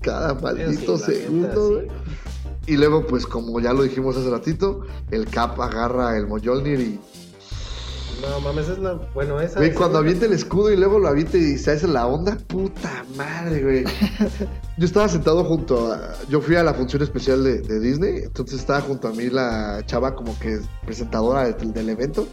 cada 0.00 0.34
maldito 0.34 0.98
Sí, 0.98 1.04
segundo. 1.14 1.68
sí. 1.68 1.74
güey. 1.74 1.88
Y 2.66 2.76
luego, 2.76 3.04
pues 3.06 3.26
como 3.26 3.58
ya 3.60 3.72
lo 3.72 3.82
dijimos 3.82 4.16
hace 4.16 4.30
ratito, 4.30 4.82
el 5.10 5.26
Cap 5.26 5.60
agarra 5.60 6.16
el 6.16 6.28
Mjolnir 6.28 6.78
y 6.80 7.00
No 8.20 8.40
mames, 8.40 8.68
es 8.68 8.78
la. 8.78 8.94
Bueno, 9.14 9.40
esa. 9.40 9.58
Güey, 9.58 9.72
cuando 9.72 9.98
avienta 9.98 10.26
el 10.26 10.32
escudo 10.32 10.70
y 10.70 10.76
luego 10.76 10.98
lo 10.98 11.08
avienta 11.08 11.36
y 11.36 11.58
se 11.58 11.72
hace 11.72 11.88
la 11.88 12.06
onda, 12.06 12.36
puta 12.46 13.04
madre, 13.16 13.62
güey. 13.62 13.84
Yo 14.76 14.84
estaba 14.86 15.08
sentado 15.08 15.44
junto 15.44 15.92
a. 15.92 16.14
Yo 16.28 16.40
fui 16.40 16.56
a 16.56 16.62
la 16.62 16.74
función 16.74 17.02
especial 17.02 17.42
de, 17.42 17.60
de 17.60 17.80
Disney, 17.80 18.22
entonces 18.24 18.60
estaba 18.60 18.80
junto 18.80 19.08
a 19.08 19.12
mí 19.12 19.28
la 19.30 19.82
chava, 19.86 20.14
como 20.14 20.38
que 20.38 20.60
presentadora 20.84 21.52
del, 21.52 21.72
del 21.72 21.88
evento. 21.88 22.26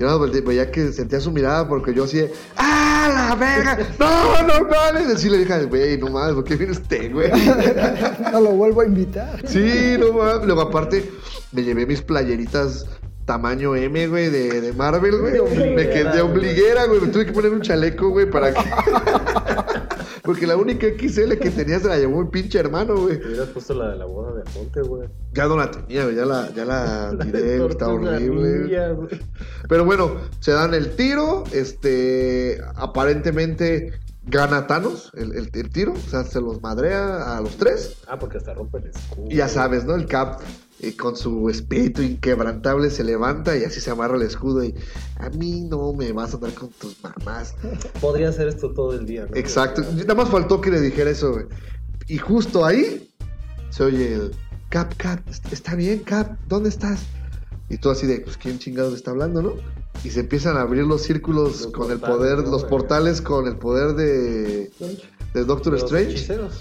Y 0.00 0.04
nada, 0.04 0.18
veía 0.18 0.70
que 0.70 0.92
sentía 0.92 1.20
su 1.20 1.30
mirada 1.30 1.68
porque 1.68 1.94
yo 1.94 2.04
así, 2.04 2.18
de, 2.18 2.32
¡ah, 2.56 3.10
la 3.14 3.34
verga! 3.36 3.78
¡No, 3.98 4.42
no 4.42 4.68
mames! 4.68 5.06
Así 5.14 5.28
le 5.28 5.38
dije, 5.38 5.64
güey, 5.66 5.98
no 5.98 6.08
mames, 6.10 6.34
¿por 6.34 6.44
qué 6.44 6.56
viene 6.56 6.72
usted, 6.72 7.12
güey? 7.12 7.30
No 8.32 8.40
lo 8.40 8.50
vuelvo 8.52 8.80
a 8.80 8.86
invitar. 8.86 9.40
Sí, 9.46 9.96
no 9.98 10.12
mames. 10.12 10.46
Luego, 10.46 10.62
aparte, 10.62 11.10
me 11.52 11.62
llevé 11.62 11.86
mis 11.86 12.00
playeritas 12.00 12.86
tamaño 13.24 13.74
M, 13.76 14.06
güey, 14.08 14.30
de, 14.30 14.60
de 14.60 14.72
Marvel, 14.72 15.18
güey. 15.18 15.74
Me 15.74 15.88
quedé 15.88 16.12
de 16.12 16.22
ombliguera, 16.22 16.86
güey. 16.86 17.00
Me 17.00 17.08
tuve 17.08 17.26
que 17.26 17.32
poner 17.32 17.52
un 17.52 17.60
chaleco, 17.60 18.10
güey, 18.10 18.30
para 18.30 18.52
que. 18.52 18.60
Porque 20.22 20.46
la 20.46 20.56
única 20.56 20.86
XL 20.86 21.32
que 21.34 21.50
tenía 21.50 21.80
se 21.80 21.88
la 21.88 21.98
llevó 21.98 22.22
mi 22.22 22.30
pinche 22.30 22.58
hermano, 22.58 22.94
güey. 22.94 23.18
Te 23.18 23.26
hubieras 23.26 23.48
puesto 23.48 23.74
la 23.74 23.88
de 23.90 23.96
la 23.96 24.04
boda 24.04 24.32
de 24.34 24.42
Aponte, 24.42 24.80
güey. 24.82 25.08
Ya 25.32 25.46
no 25.46 25.56
la 25.56 25.70
tenía, 25.70 26.04
güey. 26.04 26.14
Ya 26.14 26.24
la, 26.24 26.48
ya 26.54 26.64
la 26.64 27.12
La 27.18 27.24
tiré, 27.24 27.58
güey, 27.58 27.70
está 27.70 27.88
horrible. 27.88 28.92
Güey. 28.92 29.20
Pero 29.68 29.84
bueno, 29.84 30.12
se 30.38 30.52
dan 30.52 30.74
el 30.74 30.94
tiro. 30.94 31.42
Este. 31.52 32.60
Aparentemente 32.76 33.94
gana 34.24 34.66
Thanos 34.66 35.10
el, 35.14 35.32
el- 35.36 35.50
el 35.52 35.70
tiro. 35.70 35.92
O 35.92 36.10
sea, 36.10 36.24
se 36.24 36.40
los 36.40 36.60
madrea 36.62 37.36
a 37.36 37.40
los 37.40 37.56
tres. 37.56 37.96
Ah, 38.06 38.18
porque 38.18 38.38
hasta 38.38 38.54
rompe 38.54 38.78
el 38.78 38.86
escudo. 38.86 39.26
Y 39.30 39.36
ya 39.36 39.48
sabes, 39.48 39.84
¿no? 39.84 39.94
El 39.94 40.06
Cap 40.06 40.40
eh, 40.80 40.96
con 40.96 41.16
su 41.16 41.48
espíritu 41.48 42.02
inquebrantable 42.02 42.90
se 42.90 43.04
levanta 43.04 43.56
y 43.56 43.64
así 43.64 43.80
se 43.80 43.90
amarra 43.90 44.16
el 44.16 44.22
escudo 44.22 44.64
y 44.64 44.74
a 45.18 45.30
mí 45.30 45.60
no 45.62 45.92
me 45.92 46.12
vas 46.12 46.32
a 46.32 46.36
andar 46.36 46.52
con 46.54 46.70
tus 46.70 46.96
mamás. 47.02 47.54
Podría 48.00 48.28
hacer 48.30 48.48
esto 48.48 48.72
todo 48.72 48.92
el 48.94 49.06
día, 49.06 49.26
¿no? 49.30 49.36
Exacto. 49.36 49.82
Nada 49.94 50.14
más 50.14 50.28
faltó 50.28 50.60
que 50.60 50.70
le 50.70 50.80
dijera 50.80 51.10
eso, 51.10 51.32
güey. 51.32 51.46
Y 52.08 52.18
justo 52.18 52.64
ahí 52.64 53.12
se 53.70 53.84
oye 53.84 54.14
el 54.14 54.32
Cap, 54.70 54.94
Cap, 54.96 55.20
est- 55.28 55.52
está 55.52 55.74
bien, 55.74 56.00
Cap, 56.00 56.36
¿dónde 56.48 56.68
estás? 56.70 57.00
Y 57.72 57.78
tú 57.78 57.90
así 57.90 58.06
de, 58.06 58.20
pues, 58.20 58.36
¿quién 58.36 58.58
chingados 58.58 58.94
está 58.94 59.10
hablando, 59.12 59.40
no? 59.42 59.54
Y 60.04 60.10
se 60.10 60.20
empiezan 60.20 60.56
a 60.58 60.60
abrir 60.60 60.84
los 60.84 61.02
círculos 61.02 61.62
Los 61.62 61.72
con 61.72 61.90
el 61.90 61.98
poder, 61.98 62.44
¿no, 62.44 62.50
los 62.50 62.64
portales 62.64 63.20
con 63.22 63.46
el 63.48 63.56
poder 63.56 63.94
de, 63.94 64.70
de 65.34 65.44
Doctor 65.44 65.72
Los 65.72 65.84
Strange. 65.84 66.10
hechiceros. 66.12 66.60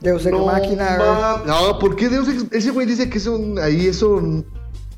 Deus 0.00 0.26
Ex 0.26 0.32
No, 0.32 0.44
Máquina, 0.46 0.96
güey. 0.96 1.08
ma- 1.08 1.42
no, 1.46 1.78
¿por 1.78 1.96
qué 1.96 2.08
Deus 2.08 2.28
Ex? 2.28 2.44
Ese 2.52 2.70
güey 2.70 2.86
dice 2.86 3.08
que 3.08 3.16
es 3.18 3.26
un. 3.26 3.58
Ahí 3.58 3.86
es 3.86 4.02
un. 4.02 4.44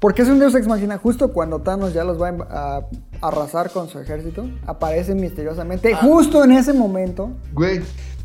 Porque 0.00 0.22
es 0.22 0.28
un 0.28 0.38
Deus 0.40 0.54
Ex 0.54 0.66
Máquina. 0.66 0.98
Justo 0.98 1.32
cuando 1.32 1.60
Thanos 1.60 1.92
ya 1.92 2.02
los 2.04 2.20
va 2.20 2.28
a 2.28 2.78
a 3.20 3.28
arrasar 3.28 3.70
con 3.70 3.88
su 3.88 3.98
ejército, 4.00 4.48
aparece 4.66 5.14
misteriosamente. 5.14 5.94
Ah. 5.94 5.98
Justo 6.02 6.42
en 6.42 6.52
ese 6.52 6.72
momento. 6.72 7.30
Güey. 7.52 7.80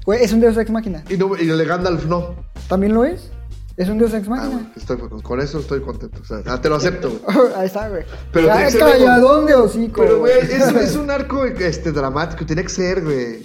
Güey, 0.06 0.24
es 0.24 0.34
un 0.34 0.40
Deus 0.40 0.58
Ex 0.58 0.70
Máquina. 0.72 1.04
Y, 1.10 1.16
no, 1.18 1.32
y 1.40 1.48
el 1.50 1.58
de 1.58 1.66
Gandalf 1.66 2.06
no. 2.06 2.36
¿También 2.68 2.94
lo 2.94 3.06
es? 3.06 3.30
Es 3.76 3.90
un 3.90 3.98
Deus 3.98 4.14
Ex 4.14 4.28
Ah, 4.28 4.30
Machina. 4.30 4.72
estoy, 4.76 4.98
con, 4.98 5.40
eso 5.42 5.60
estoy 5.60 5.82
contento. 5.82 6.20
O 6.22 6.26
sea, 6.26 6.42
ah, 6.46 6.62
te 6.62 6.70
lo 6.70 6.76
acepto, 6.76 7.10
güey. 7.10 7.54
Ahí 7.56 7.66
está, 7.66 7.90
güey. 7.90 8.04
Pero 8.32 8.48
Ya, 8.48 8.70
calladón 8.72 9.46
de 9.48 9.56
hocico. 9.56 10.02
Pero, 10.02 10.20
güey, 10.20 10.34
es, 10.42 10.52
es 10.52 10.96
un 10.96 11.10
arco 11.10 11.44
este, 11.46 11.92
dramático. 11.92 12.46
Tiene 12.46 12.62
que 12.64 12.70
ser, 12.70 13.04
güey. 13.04 13.42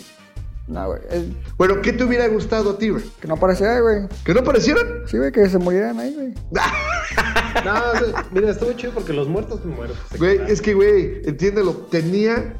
No, 0.67 0.87
güey. 0.89 1.01
es- 1.11 1.25
Bueno, 1.57 1.81
¿qué 1.81 1.95
te 1.95 2.05
hubiera 2.05 2.29
gustado 2.29 2.73
a 2.73 2.79
ti, 2.79 2.91
güey? 2.91 3.03
Que 3.21 3.27
no 3.27 3.35
apareciera, 3.35 3.81
güey. 3.81 4.07
¿Que 4.23 4.35
no 4.35 4.41
aparecieran? 4.41 4.87
Sí, 5.07 5.17
güey, 5.17 5.33
que 5.33 5.49
se 5.49 5.57
murieran 5.59 5.99
ahí, 5.99 6.15
güey. 6.15 6.35
No, 7.65 7.73
o 7.75 7.99
sea, 7.99 8.27
mira, 8.31 8.51
estuvo 8.51 8.73
chido 8.75 8.93
porque 8.93 9.13
los 9.13 9.27
muertos 9.27 9.65
muertos. 9.65 9.97
se 10.13 10.19
Güey, 10.19 10.39
es 10.49 10.61
que, 10.61 10.75
güey, 10.75 11.23
entiéndelo. 11.25 11.73
Tenía. 11.91 12.55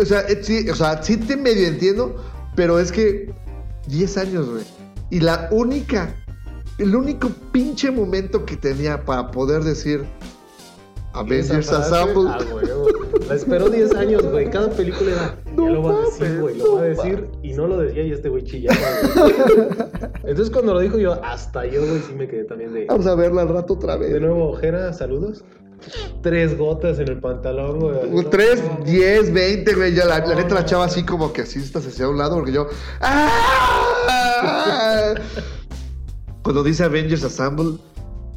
O 0.00 0.04
sea, 0.04 0.20
eh, 0.22 0.40
sí, 0.42 0.68
o 0.70 0.74
sea, 0.74 1.02
sí 1.02 1.18
te 1.18 1.36
medio 1.36 1.68
entiendo, 1.68 2.16
pero 2.56 2.80
es 2.80 2.90
que 2.90 3.32
10 3.86 4.16
años, 4.18 4.48
güey. 4.50 4.64
Y 5.10 5.20
la 5.20 5.48
única, 5.52 6.14
el 6.78 6.94
único 6.94 7.30
pinche 7.52 7.90
momento 7.90 8.44
que 8.44 8.56
tenía 8.56 9.04
para 9.04 9.30
poder 9.30 9.62
decir 9.62 10.04
Avengers 11.12 11.70
Assemble. 11.72 12.30
ah, 12.30 12.38
güey. 12.50 12.66
La 13.28 13.34
esperó 13.34 13.68
10 13.68 13.94
años, 13.96 14.22
güey. 14.30 14.48
Cada 14.50 14.70
película 14.70 15.10
era. 15.12 15.38
No 15.56 15.66
ya 15.66 15.72
lo 15.72 15.82
va 15.82 15.98
a 15.98 16.02
decir, 16.04 16.40
güey. 16.40 16.56
no 16.56 16.64
Lo 16.64 16.74
va 16.76 16.80
a 16.82 16.84
decir. 16.84 17.28
Y 17.42 17.52
no 17.54 17.66
lo 17.66 17.78
decía 17.78 18.04
y 18.04 18.12
este 18.12 18.28
güey 18.28 18.44
chillaba. 18.44 18.78
Entonces 20.22 20.50
cuando 20.50 20.74
lo 20.74 20.80
dijo 20.80 20.98
yo, 20.98 21.12
hasta 21.24 21.66
yo, 21.66 21.80
güey, 21.84 22.00
sí 22.06 22.14
me 22.14 22.28
quedé 22.28 22.44
también 22.44 22.72
de. 22.72 22.86
Vamos 22.86 23.06
a 23.06 23.14
verla 23.14 23.42
al 23.42 23.48
rato 23.48 23.74
otra 23.74 23.96
vez. 23.96 24.12
De 24.12 24.20
nuevo, 24.20 24.54
Jera, 24.54 24.92
saludos. 24.92 25.44
Tres 26.22 26.56
gotas 26.58 26.98
en 26.98 27.08
el 27.08 27.20
pantalón, 27.20 27.78
güey. 27.80 28.24
3, 28.30 28.62
10, 28.84 29.32
20, 29.32 29.74
güey. 29.74 29.94
Ya 29.94 30.04
la, 30.04 30.18
la 30.24 30.34
neta 30.34 30.54
la 30.54 30.64
chava 30.64 30.84
así 30.84 31.04
como 31.04 31.32
que 31.32 31.42
así 31.42 31.58
está 31.60 31.78
hacia 31.80 32.08
un 32.08 32.18
lado 32.18 32.36
porque 32.36 32.52
yo. 32.52 32.66
¡Ah! 33.00 35.14
Cuando 36.48 36.62
dice 36.62 36.82
Avengers 36.84 37.22
Assemble 37.24 37.76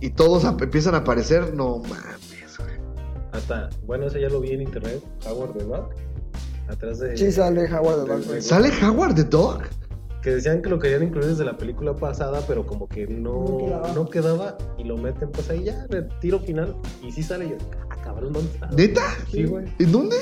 y 0.02 0.10
todos 0.10 0.44
empiezan 0.44 0.96
a 0.96 0.98
aparecer, 0.98 1.54
no 1.54 1.78
mames, 1.78 2.58
güey. 2.58 2.72
Hasta, 3.32 3.70
bueno, 3.86 4.08
eso 4.08 4.18
ya 4.18 4.28
lo 4.28 4.42
vi 4.42 4.52
en 4.52 4.64
internet. 4.64 5.02
Howard 5.26 5.54
the 5.54 5.64
Duck. 5.64 5.94
Atrás 6.68 7.00
de. 7.00 7.16
Sí 7.16 7.32
sale 7.32 7.74
Howard 7.74 8.04
the 8.04 8.10
de- 8.10 8.16
Duck, 8.18 8.26
güey. 8.26 8.36
de- 8.36 8.42
¿Sale 8.42 8.70
Howard 8.84 9.16
the 9.16 9.24
Dog? 9.24 9.62
Que 10.22 10.32
decían 10.32 10.62
que 10.62 10.68
lo 10.68 10.78
querían 10.78 11.04
incluir 11.04 11.28
desde 11.28 11.46
la 11.46 11.56
película 11.56 11.96
pasada, 11.96 12.44
pero 12.46 12.66
como 12.68 12.90
que 12.90 13.08
no, 13.08 13.46
No 13.46 13.58
quedaba. 13.60 13.94
no 13.94 14.10
quedaba 14.10 14.58
y 14.78 14.84
lo 14.84 14.98
meten 14.98 15.32
pues 15.32 15.50
ahí 15.50 15.64
ya, 15.64 15.88
el 15.90 16.10
tiro 16.20 16.40
final. 16.42 16.76
Y 17.02 17.14
sí 17.14 17.24
sale 17.24 17.48
yo, 17.48 17.56
ah, 17.92 17.96
cabrón, 18.04 18.34
¿dónde 18.34 18.52
está? 18.52 18.68
¿Neta? 18.72 19.04
Sí, 19.32 19.46
güey. 19.46 19.68
¿En 19.80 19.90
dónde? 19.90 20.18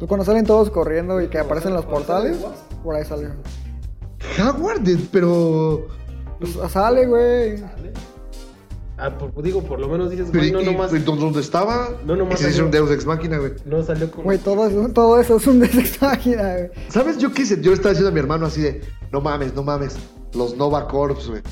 Pues 0.00 0.08
cuando 0.08 0.24
salen 0.24 0.44
todos 0.44 0.70
corriendo 0.70 1.20
y 1.22 1.28
que 1.28 1.38
aparecen 1.38 1.72
los 1.72 1.84
portales, 1.84 2.36
por 2.82 2.96
ahí 2.96 3.04
sale. 3.04 3.28
Howard, 4.40 4.82
the- 4.82 4.98
pero. 5.12 5.86
Pues 6.42 6.72
sale, 6.72 7.06
güey. 7.06 7.62
Ah, 8.98 9.10
por- 9.18 9.42
digo, 9.42 9.62
por 9.62 9.80
lo 9.80 9.88
menos 9.88 10.10
dices, 10.10 10.30
güey, 10.32 10.52
no 10.52 10.60
¿y- 10.60 10.64
nomás. 10.66 10.92
y 10.92 10.98
¿Dónde 10.98 11.40
estaba? 11.40 11.88
No 12.06 12.14
nomás 12.14 12.34
Ese 12.40 12.50
es 12.50 12.54
salió- 12.56 12.66
un 12.66 12.70
Deus 12.70 12.90
Ex 12.90 13.04
Máquina, 13.06 13.38
güey. 13.38 13.52
No 13.64 13.82
salió 13.82 14.10
como. 14.10 14.24
Güey, 14.24 14.38
todo 14.38 14.66
eso, 14.68 14.88
todo 14.92 15.20
eso 15.20 15.36
es 15.36 15.46
un 15.46 15.60
desextágina, 15.60 16.52
güey. 16.54 16.70
¿Sabes? 16.88 17.18
Yo 17.18 17.32
qué 17.32 17.42
hice? 17.42 17.56
Yo 17.60 17.70
le 17.70 17.74
estaba 17.76 17.90
diciendo 17.90 18.10
a 18.10 18.12
mi 18.12 18.20
hermano 18.20 18.46
así 18.46 18.60
de, 18.60 18.80
no 19.10 19.20
mames, 19.20 19.54
no 19.54 19.62
mames, 19.64 19.96
los 20.34 20.56
Nova 20.56 20.86
Corps, 20.86 21.26
güey. 21.28 21.42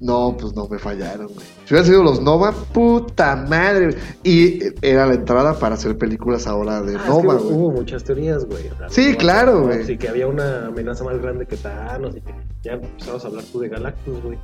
No, 0.00 0.36
pues 0.38 0.54
no 0.54 0.68
me 0.68 0.78
fallaron, 0.78 1.26
güey. 1.26 1.44
Si 1.64 1.74
hubieran 1.74 1.84
sido 1.86 2.02
los 2.04 2.20
Nova, 2.22 2.52
puta 2.52 3.34
madre. 3.34 3.96
Y 4.22 4.60
era 4.80 5.06
la 5.06 5.14
entrada 5.14 5.58
para 5.58 5.74
hacer 5.74 5.96
películas 5.98 6.46
ahora 6.46 6.80
de 6.82 6.94
Ah, 6.94 6.98
es 6.98 7.02
que 7.02 7.08
Nova, 7.08 7.34
hubo, 7.34 7.42
güey. 7.42 7.54
hubo 7.56 7.70
muchas 7.72 8.04
teorías, 8.04 8.44
güey. 8.44 8.68
o 8.68 8.76
sea, 8.78 8.88
Sí, 8.90 9.10
no- 9.12 9.18
claro, 9.18 9.62
güey. 9.62 9.84
Sí, 9.84 9.98
que 9.98 10.08
había 10.08 10.28
una 10.28 10.66
amenaza 10.66 11.02
más 11.02 11.20
grande 11.20 11.46
que 11.46 11.56
Thanos 11.56 12.14
y 12.16 12.20
que 12.20 12.32
ya 12.62 12.72
empezamos 12.74 13.24
a 13.24 13.28
hablar 13.28 13.44
tú 13.50 13.58
de 13.58 13.68
Galactus, 13.70 14.22
güey. 14.22 14.38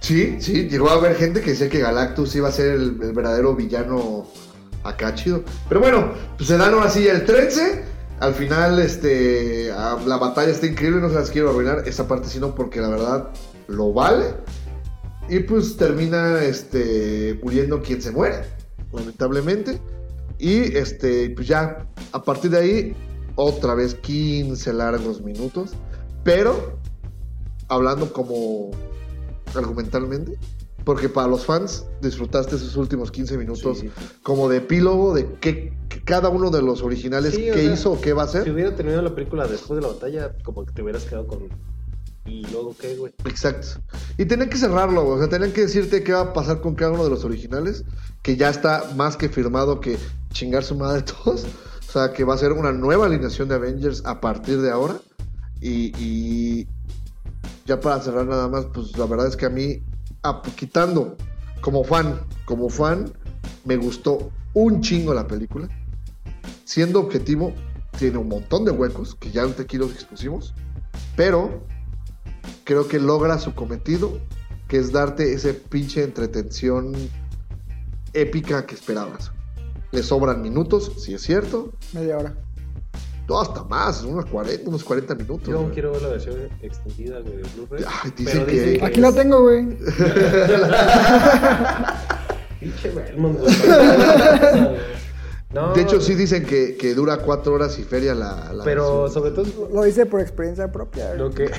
Sí, 0.00 0.36
sí, 0.40 0.68
llegó 0.68 0.90
a 0.90 0.94
haber 0.94 1.16
gente 1.16 1.40
que 1.40 1.50
decía 1.50 1.68
que 1.68 1.80
Galactus 1.80 2.36
iba 2.36 2.48
a 2.48 2.52
ser 2.52 2.74
el, 2.74 2.98
el 3.02 3.12
verdadero 3.14 3.56
villano 3.56 4.26
acá 4.84 5.12
chido. 5.14 5.42
Pero 5.68 5.80
bueno, 5.80 6.12
pues 6.36 6.46
se 6.48 6.56
dan 6.56 6.72
ahora 6.72 6.88
sí 6.88 7.08
el 7.08 7.24
13. 7.24 7.82
Al 8.20 8.34
final, 8.34 8.78
este, 8.78 9.72
ah, 9.72 9.98
la 10.06 10.18
batalla 10.18 10.52
está 10.52 10.66
increíble, 10.66 11.00
no 11.00 11.08
se 11.08 11.16
las 11.16 11.30
quiero 11.30 11.50
arruinar. 11.50 11.82
Esa 11.88 12.06
parte 12.06 12.28
sí 12.28 12.38
no, 12.38 12.54
porque 12.54 12.80
la 12.80 12.88
verdad 12.90 13.30
lo 13.66 13.92
vale. 13.92 14.26
Y 15.28 15.40
pues 15.40 15.76
termina, 15.76 16.42
este, 16.44 17.38
muriendo 17.42 17.80
quien 17.82 18.02
se 18.02 18.10
muere, 18.10 18.42
lamentablemente. 18.92 19.80
Y, 20.38 20.76
este, 20.76 21.30
pues 21.30 21.46
ya, 21.48 21.86
a 22.12 22.22
partir 22.22 22.50
de 22.50 22.58
ahí, 22.58 22.96
otra 23.36 23.74
vez 23.74 23.94
15 23.94 24.72
largos 24.74 25.22
minutos. 25.22 25.72
Pero, 26.24 26.78
hablando 27.68 28.12
como 28.12 28.70
argumentalmente. 29.54 30.38
Porque 30.84 31.08
para 31.08 31.28
los 31.28 31.46
fans 31.46 31.86
disfrutaste 32.02 32.56
esos 32.56 32.76
últimos 32.76 33.10
15 33.10 33.38
minutos 33.38 33.78
Sí. 33.78 33.90
como 34.22 34.50
de 34.50 34.58
epílogo 34.58 35.14
de 35.14 35.26
qué, 35.40 35.72
cada 36.04 36.28
uno 36.28 36.50
de 36.50 36.60
los 36.60 36.82
originales 36.82 37.34
Sí, 37.34 37.48
o 37.50 37.54
qué 37.54 37.62
sea, 37.62 37.72
hizo 37.72 37.92
o 37.92 38.00
qué 38.02 38.12
va 38.12 38.24
a 38.24 38.28
Si 38.28 38.36
hacer. 38.36 38.52
hubiera 38.52 38.76
terminado 38.76 39.00
la 39.00 39.14
película 39.14 39.46
después 39.46 39.80
de 39.80 39.86
la 39.86 39.94
batalla, 39.94 40.34
como 40.44 40.66
que 40.66 40.72
te 40.74 40.82
hubieras 40.82 41.04
quedado 41.04 41.26
con. 41.26 41.48
¿Y 42.26 42.46
luego 42.46 42.74
qué, 42.78 42.96
güey? 42.96 43.12
Exacto. 43.26 43.80
Y 44.16 44.24
tenían 44.24 44.48
que 44.48 44.56
cerrarlo, 44.56 45.06
o 45.06 45.18
sea, 45.18 45.28
tenían 45.28 45.52
que 45.52 45.62
decirte 45.62 46.02
qué 46.02 46.12
va 46.12 46.20
a 46.20 46.32
pasar 46.32 46.60
con 46.60 46.74
cada 46.74 46.92
uno 46.92 47.04
de 47.04 47.10
los 47.10 47.24
originales, 47.24 47.84
que 48.22 48.36
ya 48.36 48.48
está 48.48 48.92
más 48.96 49.16
que 49.16 49.28
firmado 49.28 49.80
que 49.80 49.98
chingar 50.30 50.64
su 50.64 50.74
madre 50.74 51.02
todos. 51.24 51.44
O 51.88 51.92
sea, 51.92 52.12
que 52.12 52.24
va 52.24 52.34
a 52.34 52.38
ser 52.38 52.52
una 52.52 52.72
nueva 52.72 53.06
alineación 53.06 53.48
de 53.48 53.54
Avengers 53.54 54.02
a 54.04 54.20
partir 54.20 54.60
de 54.60 54.70
ahora. 54.70 55.00
Y, 55.60 56.66
ya 57.66 57.80
para 57.80 58.00
cerrar 58.02 58.26
nada 58.26 58.48
más, 58.48 58.66
pues 58.66 58.96
la 58.98 59.06
verdad 59.06 59.26
es 59.26 59.36
que 59.36 59.46
a 59.46 59.50
mí, 59.50 59.82
quitando 60.56 61.16
como 61.62 61.82
fan, 61.84 62.20
como 62.44 62.68
fan, 62.68 63.10
me 63.64 63.76
gustó 63.76 64.30
un 64.52 64.80
chingo 64.82 65.14
la 65.14 65.26
película. 65.26 65.68
Siendo 66.64 67.00
objetivo, 67.00 67.52
tiene 67.98 68.18
un 68.18 68.28
montón 68.28 68.64
de 68.64 68.70
huecos, 68.70 69.14
que 69.14 69.30
ya 69.30 69.44
aquí 69.44 69.78
los 69.78 69.92
expusimos. 69.92 70.52
Pero 71.16 71.64
creo 72.64 72.88
que 72.88 72.98
logra 73.00 73.38
su 73.38 73.54
cometido, 73.54 74.18
que 74.68 74.78
es 74.78 74.92
darte 74.92 75.32
ese 75.32 75.54
pinche 75.54 76.02
entretención 76.02 76.92
épica 78.12 78.66
que 78.66 78.74
esperabas. 78.74 79.30
Le 79.92 80.02
sobran 80.02 80.42
minutos, 80.42 80.92
si 80.98 81.14
es 81.14 81.22
cierto. 81.22 81.72
Media 81.92 82.18
hora. 82.18 82.34
No, 83.28 83.40
hasta 83.40 83.64
más, 83.64 84.02
unos 84.02 84.26
40, 84.26 84.68
unos 84.68 84.84
40 84.84 85.14
minutos. 85.14 85.48
Yo 85.48 85.60
güey. 85.62 85.72
quiero 85.72 85.92
ver 85.92 86.02
la 86.02 86.08
versión 86.08 86.36
extendida, 86.60 87.20
güey, 87.20 87.36
de 87.38 87.42
Blu-ray. 87.54 87.84
Ay, 88.02 88.12
dicen 88.16 88.32
pero 88.44 88.46
que- 88.46 88.60
dicen 88.60 88.84
Aquí 88.84 89.00
la 89.00 89.12
tengo, 89.12 89.40
güey. 89.42 89.64
Pinche 92.60 92.90
Belmont, 92.90 93.38
güey. 93.40 93.54
No, 95.54 95.72
De 95.72 95.82
hecho, 95.82 96.00
sí 96.00 96.14
dicen 96.16 96.44
que, 96.44 96.76
que 96.76 96.94
dura 96.94 97.18
4 97.18 97.52
horas 97.54 97.78
y 97.78 97.84
feria 97.84 98.12
la, 98.14 98.52
la 98.52 98.64
Pero 98.64 99.02
versión. 99.02 99.22
sobre 99.24 99.30
todo 99.30 99.68
Lo 99.72 99.86
hice 99.86 100.04
por 100.04 100.20
experiencia 100.20 100.72
propia. 100.72 101.14
Lo 101.14 101.30
que. 101.30 101.44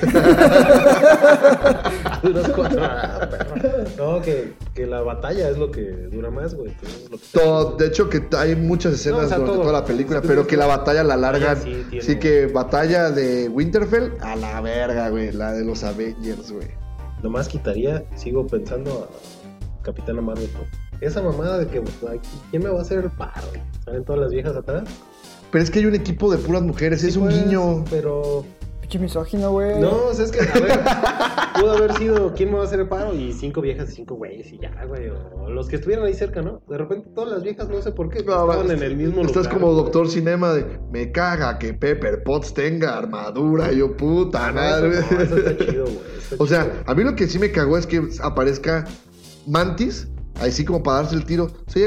Duras 2.22 2.48
cuatro 2.54 2.82
horas, 2.82 3.26
perro. 3.28 3.54
No, 3.96 4.20
que, 4.22 4.52
que 4.74 4.86
la 4.86 5.00
batalla 5.02 5.48
es 5.48 5.56
lo 5.58 5.70
que 5.70 5.80
dura 6.10 6.30
más, 6.30 6.54
güey. 6.54 6.70
Entonces, 6.72 7.02
es 7.04 7.10
lo 7.10 7.16
que 7.18 7.24
Todo- 7.32 7.76
de 7.76 7.86
hecho, 7.86 8.08
que 8.10 8.22
hay 8.36 8.54
muchas 8.56 8.92
escenas 8.94 9.20
No, 9.20 9.26
o 9.26 9.28
sea, 9.28 9.38
durante 9.38 9.54
todo. 9.56 9.66
toda 9.68 9.80
la 9.80 9.86
película, 9.86 10.20
pero 10.22 10.46
que 10.46 10.56
la 10.56 10.66
batalla 10.66 11.02
la 11.02 11.16
largan. 11.16 11.56
sí 11.62 11.84
tiene- 11.90 12.04
Sí, 12.04 12.16
que 12.18 12.46
batalla 12.46 13.10
de 13.10 13.48
Winterfell 13.48 14.12
a 14.20 14.36
la 14.36 14.60
verga, 14.60 15.08
güey. 15.10 15.32
La 15.32 15.52
de 15.52 15.64
los 15.64 15.82
Avengers, 15.84 16.52
güey. 16.52 16.68
Nomás 17.22 17.48
quitaría, 17.48 18.04
sigo 18.14 18.46
pensando 18.46 19.08
a 19.10 19.82
Capitana 19.82 20.20
Marvel. 20.20 20.50
¿no? 20.52 20.85
Esa 21.00 21.22
mamada 21.22 21.58
de 21.58 21.66
que, 21.66 21.82
¿quién 22.50 22.62
me 22.62 22.70
va 22.70 22.78
a 22.78 22.82
hacer 22.82 22.98
el 22.98 23.10
paro? 23.10 23.46
¿Salen 23.84 24.04
todas 24.04 24.20
las 24.22 24.30
viejas 24.32 24.56
atrás? 24.56 24.84
Pero 25.50 25.62
es 25.64 25.70
que 25.70 25.78
hay 25.80 25.86
un 25.86 25.94
equipo 25.94 26.30
de 26.30 26.38
puras 26.38 26.62
mujeres, 26.62 27.04
es 27.04 27.16
un 27.16 27.24
pues, 27.24 27.44
guiño. 27.44 27.84
Pero. 27.90 28.44
Pinche 28.80 28.98
misógino, 29.00 29.50
güey. 29.50 29.80
No, 29.80 30.06
o 30.06 30.14
sea, 30.14 30.24
es 30.26 30.30
que, 30.30 30.40
a 30.40 30.60
ver, 30.60 30.80
pudo 31.60 31.72
haber 31.72 31.92
sido 31.94 32.32
¿quién 32.34 32.50
me 32.50 32.56
va 32.56 32.62
a 32.62 32.66
hacer 32.66 32.78
el 32.80 32.88
paro? 32.88 33.12
Y 33.14 33.32
cinco 33.32 33.60
viejas 33.60 33.90
y 33.90 33.96
cinco 33.96 34.14
güeyes 34.14 34.52
y 34.52 34.58
ya, 34.58 34.84
güey. 34.86 35.08
O 35.08 35.50
los 35.50 35.68
que 35.68 35.76
estuvieran 35.76 36.04
ahí 36.04 36.14
cerca, 36.14 36.40
¿no? 36.40 36.62
De 36.68 36.78
repente 36.78 37.08
todas 37.14 37.30
las 37.32 37.42
viejas, 37.42 37.68
no 37.68 37.82
sé 37.82 37.90
por 37.92 38.08
qué, 38.10 38.22
No, 38.22 38.32
estaban 38.50 38.70
en 38.70 38.82
el 38.82 38.96
mismo 38.96 39.22
Estás 39.22 39.36
lugar. 39.46 39.52
como 39.54 39.66
güey. 39.72 39.82
Doctor 39.82 40.08
Cinema 40.08 40.52
de 40.52 40.78
me 40.92 41.10
caga 41.10 41.58
que 41.58 41.74
Pepper 41.74 42.22
Potts 42.22 42.54
tenga 42.54 42.96
armadura. 42.96 43.72
Yo, 43.72 43.96
puta 43.96 44.52
madre. 44.52 44.98
eso, 44.98 45.06
no, 45.14 45.20
eso 45.20 45.36
está 45.36 45.56
chido, 45.66 45.84
güey. 45.84 45.98
está 46.18 46.36
O 46.38 46.46
sea, 46.46 46.64
chido. 46.64 46.74
a 46.86 46.94
mí 46.94 47.02
lo 47.04 47.16
que 47.16 47.26
sí 47.26 47.38
me 47.40 47.50
cagó 47.50 47.78
es 47.78 47.86
que 47.88 48.08
aparezca 48.22 48.84
Mantis, 49.48 50.06
así 50.40 50.64
como 50.64 50.82
para 50.82 51.02
darse 51.02 51.16
el 51.16 51.24
tiro. 51.24 51.48
Sí, 51.66 51.84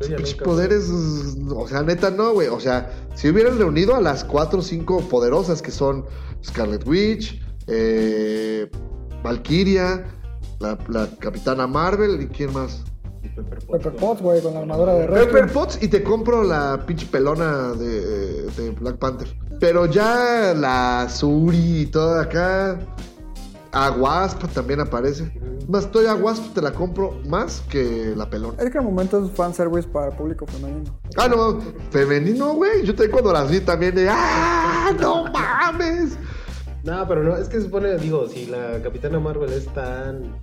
pinches 0.00 0.34
poderes, 0.34 0.88
o 0.90 1.66
sea, 1.66 1.82
neta 1.82 2.10
no, 2.10 2.32
güey. 2.32 2.48
O 2.48 2.60
sea, 2.60 2.90
si 3.14 3.28
hubieran 3.28 3.58
reunido 3.58 3.94
a 3.94 4.00
las 4.00 4.24
cuatro 4.24 4.60
o 4.60 4.62
cinco 4.62 5.00
poderosas 5.08 5.60
que 5.60 5.70
son 5.70 6.04
Scarlet 6.44 6.86
Witch, 6.86 7.42
eh, 7.66 8.70
Valkyria, 9.22 10.04
la, 10.60 10.78
la 10.88 11.08
Capitana 11.18 11.66
Marvel 11.66 12.22
y 12.22 12.28
quién 12.28 12.52
más. 12.52 12.84
Pepper 13.34 13.58
Potts, 13.66 13.66
Pepper 13.66 13.92
güey. 13.92 14.00
Potts, 14.00 14.22
güey, 14.22 14.42
con 14.42 14.54
la 14.54 14.60
armadura 14.60 14.94
de 14.94 15.06
Pepper 15.06 15.44
Red. 15.46 15.52
Potts 15.52 15.82
y 15.82 15.88
te 15.88 16.02
compro 16.02 16.44
la 16.44 16.84
pinche 16.86 17.06
pelona 17.06 17.72
de, 17.72 18.46
de 18.46 18.70
Black 18.70 18.98
Panther. 18.98 19.28
Pero 19.58 19.86
ya 19.86 20.54
la 20.56 21.08
Suri 21.08 21.80
y 21.80 21.86
toda 21.86 22.22
acá. 22.22 22.78
A 23.78 23.92
Wasp 23.92 24.42
también 24.52 24.80
aparece. 24.80 25.30
más, 25.68 25.88
todavía 25.88 26.20
Wasp 26.20 26.52
te 26.52 26.60
la 26.60 26.72
compro 26.72 27.14
más 27.28 27.60
que 27.70 28.12
la 28.16 28.28
pelón. 28.28 28.56
Es 28.58 28.70
que 28.70 28.78
el 28.78 28.84
momento 28.84 29.24
es 29.24 29.30
fanservice 29.30 29.86
para 29.86 30.08
el 30.08 30.16
público 30.16 30.46
femenino. 30.46 30.98
Ah, 31.16 31.28
no, 31.28 31.60
femenino, 31.90 32.54
güey. 32.54 32.84
Yo 32.84 32.92
también 32.92 33.12
cuando 33.12 33.32
las 33.32 33.48
vi 33.48 33.60
también 33.60 33.94
de, 33.94 34.08
¡ah, 34.10 34.90
no 34.98 35.26
mames! 35.26 36.18
No, 36.82 37.06
pero 37.06 37.22
no, 37.22 37.36
es 37.36 37.48
que 37.48 37.58
se 37.58 37.66
supone, 37.66 37.96
digo, 37.98 38.26
si 38.26 38.46
la 38.46 38.82
Capitana 38.82 39.20
Marvel 39.20 39.52
es 39.52 39.66
tan 39.66 40.34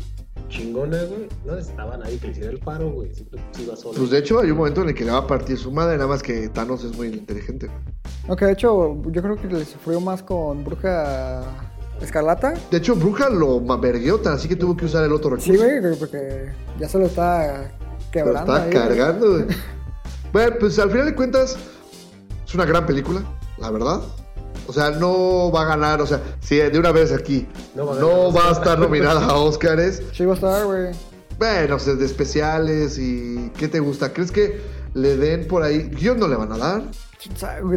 chingona, 0.48 1.04
güey, 1.04 1.28
no 1.44 1.56
necesitaba 1.56 1.96
a 1.96 1.98
nadie 1.98 2.18
que 2.18 2.28
le 2.28 2.32
hiciera 2.32 2.52
el 2.52 2.60
paro, 2.60 2.90
güey. 2.90 3.14
Siempre 3.14 3.42
se 3.52 3.64
iba 3.64 3.76
sola. 3.76 3.98
Pues 3.98 4.12
de 4.12 4.20
hecho 4.20 4.40
hay 4.40 4.52
un 4.52 4.58
momento 4.58 4.82
en 4.82 4.90
el 4.90 4.96
que 4.96 5.04
le 5.04 5.12
va 5.12 5.18
a 5.18 5.28
partir 5.28 5.58
su 5.58 5.74
madre, 5.74 5.98
nada 5.98 6.08
más 6.08 6.24
que 6.24 6.48
Thanos 6.48 6.86
es 6.86 6.96
muy 6.96 7.08
inteligente. 7.08 7.70
Aunque 8.30 8.46
de 8.46 8.54
hecho, 8.54 8.96
yo 9.12 9.22
creo 9.22 9.36
que 9.36 9.48
le 9.48 9.66
sufrió 9.66 10.00
más 10.00 10.24
con 10.24 10.64
Bruja 10.64 11.44
Escarlata. 12.02 12.54
De 12.72 12.78
hecho, 12.78 12.96
Bruja 12.96 13.30
lo 13.30 13.60
mavergueó 13.60 14.20
tan 14.20 14.34
así 14.34 14.48
que 14.48 14.56
tuvo 14.56 14.76
que 14.76 14.86
usar 14.86 15.04
el 15.06 15.14
otro 15.14 15.32
recurso. 15.32 15.52
Sí, 15.52 15.58
güey, 15.58 15.96
porque 15.98 16.52
ya 16.80 16.88
se 16.90 16.98
lo 17.00 17.06
está 17.06 17.72
Lo 17.74 18.12
quebrando. 18.12 18.40
está 18.56 18.66
ahí, 18.66 18.72
güey. 18.72 18.88
cargando, 18.88 19.32
güey. 19.32 19.46
Bueno, 20.34 20.56
pues 20.60 20.78
al 20.80 20.92
final 20.92 21.06
de 21.06 21.16
cuentas, 21.16 21.56
es 22.46 22.54
una 22.56 22.66
gran 22.66 22.86
película, 22.86 23.22
la 23.58 23.72
verdad. 23.72 24.02
O 24.68 24.74
sea, 24.74 24.90
no 24.92 25.50
va 25.50 25.62
a 25.62 25.66
ganar, 25.66 26.02
o 26.02 26.06
sea, 26.06 26.20
si 26.42 26.58
de 26.58 26.78
una 26.78 26.92
vez 26.92 27.14
aquí 27.14 27.48
No 27.74 27.94
no 27.94 27.94
va 27.94 27.94
a 27.94 28.26
va, 28.28 28.32
ganar 28.34 28.48
a 28.50 28.52
estar 28.52 28.80
nominada 28.80 29.26
a 29.28 29.36
Oscars. 29.36 30.02
Sí, 30.12 30.26
va 30.26 30.34
a 30.34 30.36
estar, 30.36 30.66
güey. 30.66 30.88
Bueno, 31.40 31.76
o 31.76 31.80
sea, 31.80 31.94
de 31.94 32.06
especiales 32.06 32.98
y 32.98 33.50
¿qué 33.58 33.70
te 33.70 33.80
gusta? 33.80 34.12
¿Crees 34.12 34.32
que 34.32 34.60
le 34.94 35.16
den 35.16 35.48
por 35.48 35.64
ahí? 35.64 35.84
Guión 35.84 36.20
no 36.20 36.28
le 36.28 36.36
van 36.36 36.52
a 36.52 36.58
dar. 36.58 36.84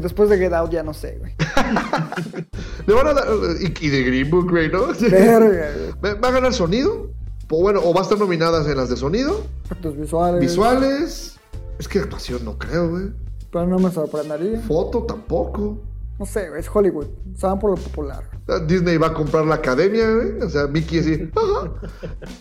Después 0.00 0.28
de 0.28 0.38
Get 0.38 0.52
Out 0.52 0.70
ya 0.70 0.82
no 0.82 0.92
sé, 0.92 1.18
güey. 1.18 1.32
Le 2.86 2.94
van 2.94 3.06
a 3.08 3.14
dar. 3.14 3.26
Y, 3.60 3.86
y 3.86 3.88
de 3.88 4.02
Green 4.04 4.30
Book, 4.30 4.50
güey, 4.50 4.70
¿no? 4.70 4.88
Verga, 5.10 5.70
güey. 6.00 6.14
¿Va 6.20 6.28
a 6.28 6.32
ganar 6.32 6.52
sonido? 6.52 7.10
O 7.50 7.62
bueno, 7.62 7.80
o 7.82 7.94
va 7.94 8.00
a 8.00 8.02
estar 8.02 8.18
nominadas 8.18 8.66
en 8.66 8.76
las 8.76 8.90
de 8.90 8.96
sonido, 8.96 9.42
Efectos 9.64 9.96
visuales. 9.96 10.40
visuales. 10.40 11.36
Es 11.78 11.88
que 11.88 12.00
actuación 12.00 12.44
no 12.44 12.58
creo, 12.58 12.90
güey. 12.90 13.06
Pero 13.50 13.66
no 13.66 13.78
me 13.78 13.90
sorprendería. 13.90 14.60
Foto 14.60 15.04
tampoco. 15.04 15.78
No 16.18 16.26
sé, 16.26 16.48
güey, 16.50 16.60
es 16.60 16.68
Hollywood. 16.70 17.06
Se 17.36 17.46
van 17.46 17.58
por 17.58 17.70
lo 17.70 17.76
popular. 17.76 18.24
güey. 18.46 18.66
Disney 18.66 18.98
va 18.98 19.06
a 19.06 19.14
comprar 19.14 19.46
la 19.46 19.54
academia, 19.54 20.10
güey. 20.10 20.42
O 20.42 20.50
sea, 20.50 20.66
Mickey 20.66 20.98
así, 20.98 21.30
ajá, 21.36 21.72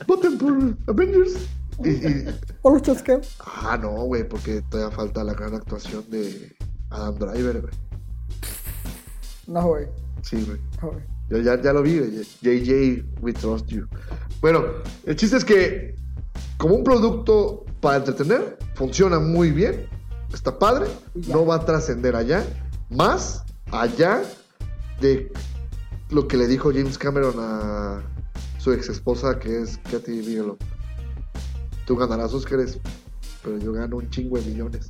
voten 0.07 0.37
por 0.37 0.53
Avengers. 0.93 1.37
Y, 1.85 1.89
y- 1.89 2.25
¿O 2.63 2.71
los 2.71 2.81
chasqueos? 2.81 3.37
ah, 3.45 3.77
no, 3.79 3.91
güey, 3.91 4.27
porque 4.27 4.61
todavía 4.63 4.93
falta 4.93 5.23
la 5.23 5.35
gran 5.35 5.53
actuación 5.53 6.03
de 6.09 6.56
Adam 6.89 7.15
Driver, 7.15 7.61
güey. 7.61 7.73
No, 9.47 9.67
güey. 9.67 9.87
Sí, 10.21 10.43
güey. 10.45 10.59
No, 10.81 10.91
güey. 10.91 11.03
Yo 11.29 11.37
ya, 11.39 11.61
ya 11.61 11.73
lo 11.73 11.81
vi, 11.81 11.99
güey. 11.99 12.23
JJ, 12.41 13.03
we 13.21 13.33
trust 13.33 13.67
you. 13.67 13.87
Bueno, 14.41 14.63
el 15.05 15.15
chiste 15.15 15.37
es 15.37 15.45
que, 15.45 15.95
como 16.57 16.75
un 16.75 16.83
producto 16.83 17.65
para 17.81 17.97
entretener, 17.97 18.57
funciona 18.75 19.19
muy 19.19 19.51
bien. 19.51 19.87
Está 20.33 20.57
padre. 20.57 20.87
No 21.27 21.45
va 21.45 21.55
a 21.55 21.65
trascender 21.65 22.15
allá. 22.15 22.45
Más 22.89 23.43
allá 23.71 24.23
de 25.01 25.31
lo 26.09 26.27
que 26.27 26.37
le 26.37 26.47
dijo 26.47 26.71
James 26.71 26.97
Cameron 26.97 27.35
a 27.39 28.01
su 28.59 28.71
ex 28.71 28.89
esposa, 28.89 29.39
que 29.39 29.61
es 29.61 29.77
Katy 29.91 30.19
Bigelow. 30.21 30.57
Tú 31.85 31.95
ganarás 31.95 32.33
Óscares, 32.33 32.79
pero 33.47 33.59
yo 33.59 33.71
gano 33.71 33.97
un 33.97 34.09
chingo 34.09 34.37
de 34.37 34.45
millones. 34.45 34.89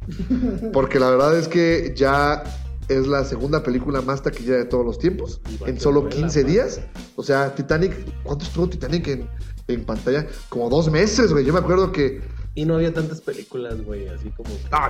Porque 0.73 0.99
la 0.99 1.11
verdad 1.11 1.37
es 1.37 1.47
que 1.47 1.93
ya 1.95 2.43
es 2.89 3.05
la 3.05 3.23
segunda 3.23 3.61
película 3.61 4.01
más 4.01 4.23
taquillera 4.23 4.57
de 4.57 4.65
todos 4.65 4.83
los 4.83 4.97
tiempos. 4.97 5.41
En 5.67 5.79
solo 5.79 6.01
vuela, 6.01 6.15
15 6.15 6.43
va. 6.43 6.49
días. 6.49 6.81
O 7.15 7.21
sea, 7.21 7.53
Titanic, 7.53 7.93
¿cuánto 8.23 8.45
estuvo 8.45 8.67
Titanic 8.67 9.07
en, 9.09 9.29
en 9.67 9.85
pantalla? 9.85 10.25
Como 10.49 10.69
dos 10.71 10.89
meses, 10.89 11.31
güey. 11.31 11.45
Yo 11.45 11.53
me 11.53 11.59
acuerdo 11.59 11.91
que 11.91 12.21
Y 12.55 12.65
no 12.65 12.75
había 12.75 12.91
tantas 12.91 13.21
películas, 13.21 13.79
güey, 13.85 14.07
así 14.07 14.31
como... 14.31 14.49
Ah, 14.71 14.89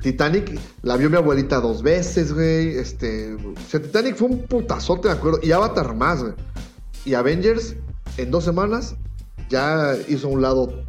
Titanic 0.00 0.56
la 0.82 0.96
vio 0.96 1.10
mi 1.10 1.16
abuelita 1.16 1.60
dos 1.60 1.82
veces, 1.82 2.32
güey. 2.32 2.76
Este, 2.76 3.34
o 3.34 3.54
sea, 3.68 3.82
Titanic 3.82 4.14
fue 4.14 4.28
un 4.28 4.46
putazote, 4.46 5.08
me 5.08 5.14
acuerdo. 5.14 5.40
Y 5.42 5.50
Avatar 5.50 5.96
más, 5.96 6.22
güey. 6.22 6.34
Y 7.04 7.14
Avengers, 7.14 7.74
en 8.16 8.30
dos 8.30 8.44
semanas, 8.44 8.94
ya 9.48 9.96
hizo 10.06 10.28
a 10.28 10.30
un 10.30 10.42
lado 10.42 10.84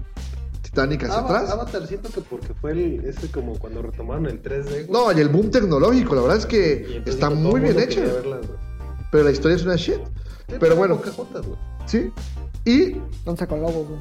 Titanic 0.70 1.04
hacia 1.04 1.16
Ava- 1.20 1.26
atrás. 1.40 1.50
Avatar 1.52 1.88
siento 1.88 2.10
que 2.10 2.22
porque 2.22 2.54
fue 2.54 2.72
el, 2.72 3.06
ese 3.06 3.30
como 3.32 3.58
cuando 3.58 3.82
retomaron 3.82 4.26
el 4.28 4.42
3D, 4.42 4.88
güey. 4.88 4.90
No, 4.90 5.12
y 5.12 5.20
el 5.22 5.30
boom 5.30 5.50
tecnológico, 5.52 6.16
la 6.16 6.22
verdad 6.22 6.38
es 6.38 6.46
que 6.46 7.02
está 7.06 7.30
muy 7.30 7.60
bien 7.62 7.80
hecha. 7.80 8.02
verlas. 8.02 8.46
Pero 9.12 9.24
la 9.24 9.32
historia 9.32 9.56
es 9.56 9.64
una 9.64 9.76
shit. 9.76 9.96
Sí, 10.48 10.56
Pero 10.60 10.76
bueno, 10.76 10.98
Pocahontas, 10.98 11.46
güey. 11.46 11.58
sí. 11.86 12.12
Y 12.66 12.96
Danza 13.26 13.48
con 13.48 13.62
lobos, 13.62 13.88
güey. 13.88 14.00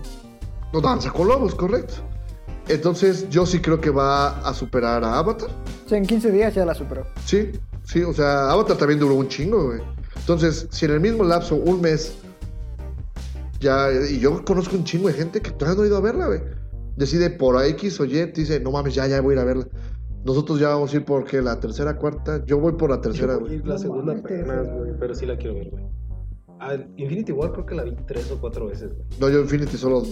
no 0.73 0.81
danza 0.81 1.11
con 1.11 1.29
lobos, 1.29 1.55
correcto. 1.55 1.95
Entonces, 2.67 3.29
yo 3.31 3.47
sí 3.47 3.61
creo 3.61 3.81
que 3.81 3.89
va 3.91 4.41
a 4.41 4.53
superar 4.53 5.03
a 5.05 5.19
Avatar. 5.19 5.49
Sí, 5.87 5.95
en 5.95 6.05
15 6.05 6.31
días 6.31 6.55
ya 6.55 6.67
la 6.67 6.75
superó. 6.75 7.07
Sí, 7.25 7.53
sí, 7.85 8.03
o 8.03 8.13
sea, 8.13 8.51
Avatar 8.51 8.77
también 8.77 9.01
duró 9.01 9.15
un 9.15 9.29
chingo, 9.29 9.69
güey. 9.69 9.81
Entonces, 10.17 10.67
si 10.71 10.85
en 10.85 10.91
el 10.93 11.01
mismo 11.01 11.25
lapso, 11.25 11.55
un 11.55 11.81
mes, 11.81 12.13
ya, 13.61 13.89
y 14.11 14.19
yo 14.21 14.45
conozco 14.45 14.77
un 14.77 14.85
chingo 14.85 15.09
de 15.09 15.15
gente 15.15 15.41
que 15.41 15.51
todavía 15.51 15.77
no 15.77 15.83
ha 15.83 15.87
ido 15.87 15.97
a 15.97 16.01
verla, 16.01 16.27
güey. 16.27 16.41
Decide 16.97 17.31
por 17.31 17.63
X 17.65 18.01
o 18.01 18.05
Y, 18.05 18.27
dice, 18.33 18.61
no 18.61 18.71
mames, 18.73 18.95
ya, 18.95 19.07
ya 19.07 19.21
voy 19.21 19.33
a 19.33 19.37
ir 19.37 19.41
a 19.41 19.45
verla. 19.45 19.69
Nosotros 20.25 20.59
ya 20.59 20.69
vamos 20.71 20.93
a 20.93 20.97
ir 20.97 21.05
porque 21.05 21.41
la 21.41 21.61
tercera, 21.61 21.97
cuarta, 21.97 22.45
yo 22.45 22.59
voy 22.59 22.73
por 22.73 22.91
la 22.91 23.01
tercera, 23.01 23.35
Yo 23.35 23.41
voy 23.41 23.49
a 23.49 23.51
güey. 23.51 23.61
ir 23.61 23.67
la 23.67 23.75
No 23.75 23.79
segunda 23.81 24.15
mames, 24.15 24.25
apenas, 24.25 24.67
güey, 24.77 24.93
pero 24.99 25.15
sí 25.15 25.27
la 25.27 25.37
quiero 25.37 25.55
ver, 25.55 25.71
güey. 25.71 25.85
Ah, 26.61 26.75
Infinity 26.97 27.31
War 27.33 27.53
creo 27.53 27.67
que 27.67 27.75
la 27.77 27.85
vi 27.85 27.95
tres 28.07 28.31
o 28.33 28.41
cuatro 28.41 28.67
veces, 28.67 28.91
güey. 28.93 29.07
No, 29.21 29.29
yo 29.29 29.41
Infinity 29.41 29.77
solo. 29.77 30.03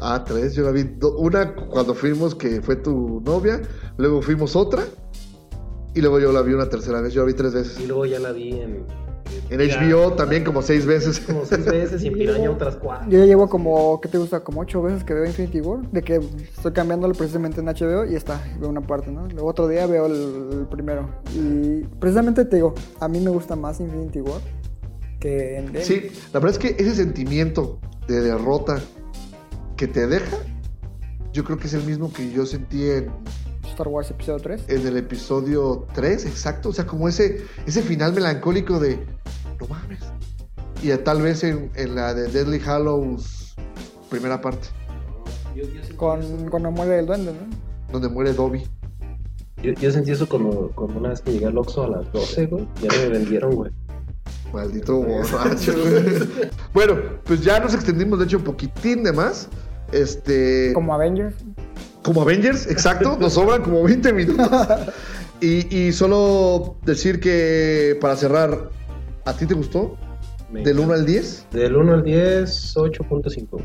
Ah, 0.00 0.24
tres, 0.26 0.54
yo 0.54 0.62
la 0.64 0.70
vi. 0.70 0.84
do- 0.84 1.18
Una 1.18 1.54
cuando 1.54 1.94
fuimos, 1.94 2.34
que 2.34 2.62
fue 2.62 2.76
tu 2.76 3.20
novia, 3.20 3.60
luego 3.98 4.22
fuimos 4.22 4.56
otra, 4.56 4.82
y 5.94 6.00
luego 6.00 6.18
yo 6.20 6.32
la 6.32 6.40
vi 6.42 6.54
una 6.54 6.68
tercera 6.70 7.00
vez, 7.02 7.12
yo 7.12 7.20
la 7.22 7.26
vi 7.26 7.34
tres 7.34 7.52
veces. 7.52 7.78
Y 7.80 7.86
luego 7.86 8.06
ya 8.06 8.18
la 8.20 8.32
vi 8.32 8.52
en... 8.52 8.86
En 9.50 9.60
HBO 9.60 10.12
también 10.12 10.44
como 10.44 10.62
seis 10.62 10.86
veces. 10.86 11.20
Como 11.20 11.44
seis 11.44 11.64
veces 11.64 12.02
y 12.02 12.08
en 12.08 12.14
Piraña 12.14 12.50
otras 12.50 12.76
cuatro. 12.76 13.08
Yo 13.10 13.18
ya 13.18 13.26
llevo 13.26 13.48
como, 13.48 14.00
¿qué 14.00 14.08
te 14.08 14.18
gusta? 14.18 14.40
Como 14.40 14.60
8 14.60 14.82
veces 14.82 15.04
que 15.04 15.14
veo 15.14 15.24
Infinity 15.24 15.60
War. 15.60 15.88
De 15.90 16.02
que 16.02 16.20
estoy 16.56 16.72
cambiándolo 16.72 17.14
precisamente 17.14 17.60
en 17.60 17.66
HBO 17.66 18.04
y 18.04 18.14
está, 18.14 18.42
veo 18.58 18.68
una 18.68 18.80
parte, 18.80 19.10
¿no? 19.10 19.26
Luego 19.26 19.48
otro 19.48 19.68
día 19.68 19.86
veo 19.86 20.06
el, 20.06 20.58
el 20.60 20.66
primero. 20.66 21.08
Y 21.34 21.84
precisamente 21.98 22.44
te 22.44 22.56
digo, 22.56 22.74
a 23.00 23.08
mí 23.08 23.20
me 23.20 23.30
gusta 23.30 23.56
más 23.56 23.80
Infinity 23.80 24.20
War 24.20 24.40
que 25.20 25.58
Endgame. 25.58 25.84
Sí, 25.84 26.10
la 26.32 26.40
verdad 26.40 26.50
es 26.50 26.58
que 26.58 26.82
ese 26.82 26.94
sentimiento 26.94 27.78
de 28.06 28.20
derrota 28.20 28.80
que 29.76 29.86
te 29.86 30.06
deja, 30.06 30.36
yo 31.32 31.44
creo 31.44 31.58
que 31.58 31.66
es 31.66 31.74
el 31.74 31.84
mismo 31.84 32.12
que 32.12 32.30
yo 32.30 32.46
sentí 32.46 32.88
en, 32.90 33.10
Star 33.78 33.88
Wars 33.88 34.10
Episodio 34.10 34.40
3. 34.40 34.64
en 34.68 34.86
el 34.86 34.96
episodio 34.96 35.86
3, 35.94 36.26
exacto. 36.26 36.70
O 36.70 36.72
sea, 36.72 36.86
como 36.86 37.08
ese, 37.08 37.44
ese 37.66 37.82
final 37.82 38.12
melancólico 38.12 38.80
de, 38.80 38.98
no 39.60 39.66
mames. 39.68 40.00
Y 40.82 40.96
tal 40.98 41.22
vez 41.22 41.42
en, 41.44 41.70
en 41.74 41.94
la 41.94 42.14
de 42.14 42.28
Deadly 42.28 42.60
Hallows, 42.60 43.56
primera 44.10 44.40
parte, 44.40 44.68
Con, 45.96 46.48
cuando 46.50 46.70
muere 46.70 47.00
el 47.00 47.06
duende, 47.06 47.32
¿no? 47.32 47.68
donde 47.92 48.08
muere 48.08 48.32
Dobby. 48.32 48.66
Yo, 49.62 49.72
yo 49.72 49.90
sentí 49.90 50.12
eso 50.12 50.28
como, 50.28 50.68
como 50.70 50.98
una 50.98 51.10
vez 51.10 51.20
que 51.20 51.32
llegué 51.32 51.46
al 51.46 51.58
Oxxo 51.58 51.84
a 51.84 51.88
las 51.88 52.12
12, 52.12 52.46
güey. 52.46 52.68
Ya 52.80 52.90
me 52.96 53.08
vendieron, 53.08 53.54
güey. 53.54 53.72
Maldito 54.52 54.96
borracho, 55.02 55.72
güey. 55.72 56.48
Bueno, 56.72 56.96
pues 57.24 57.40
ya 57.42 57.58
nos 57.58 57.74
extendimos, 57.74 58.18
de 58.18 58.26
hecho, 58.26 58.38
un 58.38 58.44
poquitín 58.44 59.02
de 59.02 59.12
más. 59.12 59.48
Este. 59.90 60.72
Como 60.74 60.94
Avengers. 60.94 61.34
Como 62.02 62.22
Avengers, 62.22 62.66
exacto, 62.70 63.16
nos 63.18 63.34
sobran 63.34 63.62
como 63.62 63.82
20 63.82 64.12
minutos. 64.12 64.48
Y, 65.40 65.72
y 65.72 65.92
solo 65.92 66.78
decir 66.84 67.20
que 67.20 67.96
para 68.00 68.16
cerrar, 68.16 68.70
¿a 69.28 69.36
ti 69.36 69.46
te 69.46 69.54
gustó? 69.54 69.96
Me 70.50 70.62
Del 70.62 70.78
1 70.78 70.82
encanta. 70.84 70.94
al 71.00 71.06
10? 71.06 71.46
Del 71.52 71.76
1 71.76 71.92
al 71.94 72.02
10, 72.02 72.76
8.5, 72.76 73.48
güey. 73.50 73.64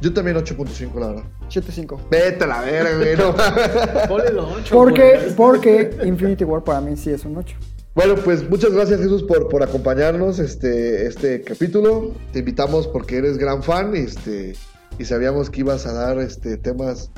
Yo 0.00 0.12
también 0.12 0.36
8.5, 0.36 1.00
la 1.00 1.06
verdad. 1.08 1.22
7-5. 1.50 1.98
Vete 2.10 2.44
a 2.44 2.46
la 2.46 2.60
verga, 2.60 2.96
güey. 2.98 3.16
no. 3.16 3.34
Ponle 4.08 4.30
los 4.32 4.46
8, 4.52 4.74
Porque, 4.74 5.32
porque 5.36 5.90
Infinity 6.04 6.44
War 6.44 6.62
para 6.62 6.80
mí 6.80 6.96
sí 6.96 7.10
es 7.10 7.24
un 7.24 7.36
8. 7.36 7.56
Bueno, 7.94 8.14
pues 8.14 8.48
muchas 8.48 8.72
gracias 8.72 9.00
Jesús 9.00 9.24
por, 9.24 9.48
por 9.48 9.62
acompañarnos 9.64 10.38
este, 10.38 11.06
este 11.06 11.42
capítulo. 11.42 12.12
Te 12.32 12.38
invitamos 12.40 12.86
porque 12.86 13.16
eres 13.16 13.38
gran 13.38 13.62
fan 13.64 13.96
este, 13.96 14.54
y 15.00 15.04
sabíamos 15.04 15.50
que 15.50 15.60
ibas 15.60 15.84
a 15.86 15.92
dar 15.94 16.18
este, 16.20 16.58
temas... 16.58 17.10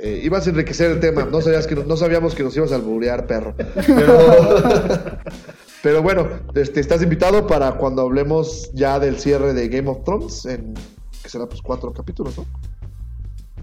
eh, 0.00 0.20
ibas 0.22 0.46
a 0.46 0.50
enriquecer 0.50 0.90
el 0.90 1.00
tema. 1.00 1.24
No, 1.24 1.40
sabías 1.40 1.66
que, 1.66 1.76
no 1.76 1.96
sabíamos 1.96 2.34
que 2.34 2.42
nos 2.42 2.54
ibas 2.54 2.72
a 2.72 2.74
alburear, 2.74 3.26
perro. 3.26 3.54
Pero, 3.86 4.18
pero 5.82 6.02
bueno, 6.02 6.28
este, 6.54 6.80
estás 6.80 7.02
invitado 7.02 7.46
para 7.46 7.72
cuando 7.72 8.02
hablemos 8.02 8.70
ya 8.74 8.98
del 9.00 9.18
cierre 9.18 9.52
de 9.52 9.68
Game 9.68 9.88
of 9.90 10.04
Thrones, 10.04 10.46
en, 10.46 10.74
que 11.22 11.28
será 11.28 11.46
pues 11.46 11.60
cuatro 11.62 11.92
capítulos, 11.92 12.36
¿no? 12.38 12.46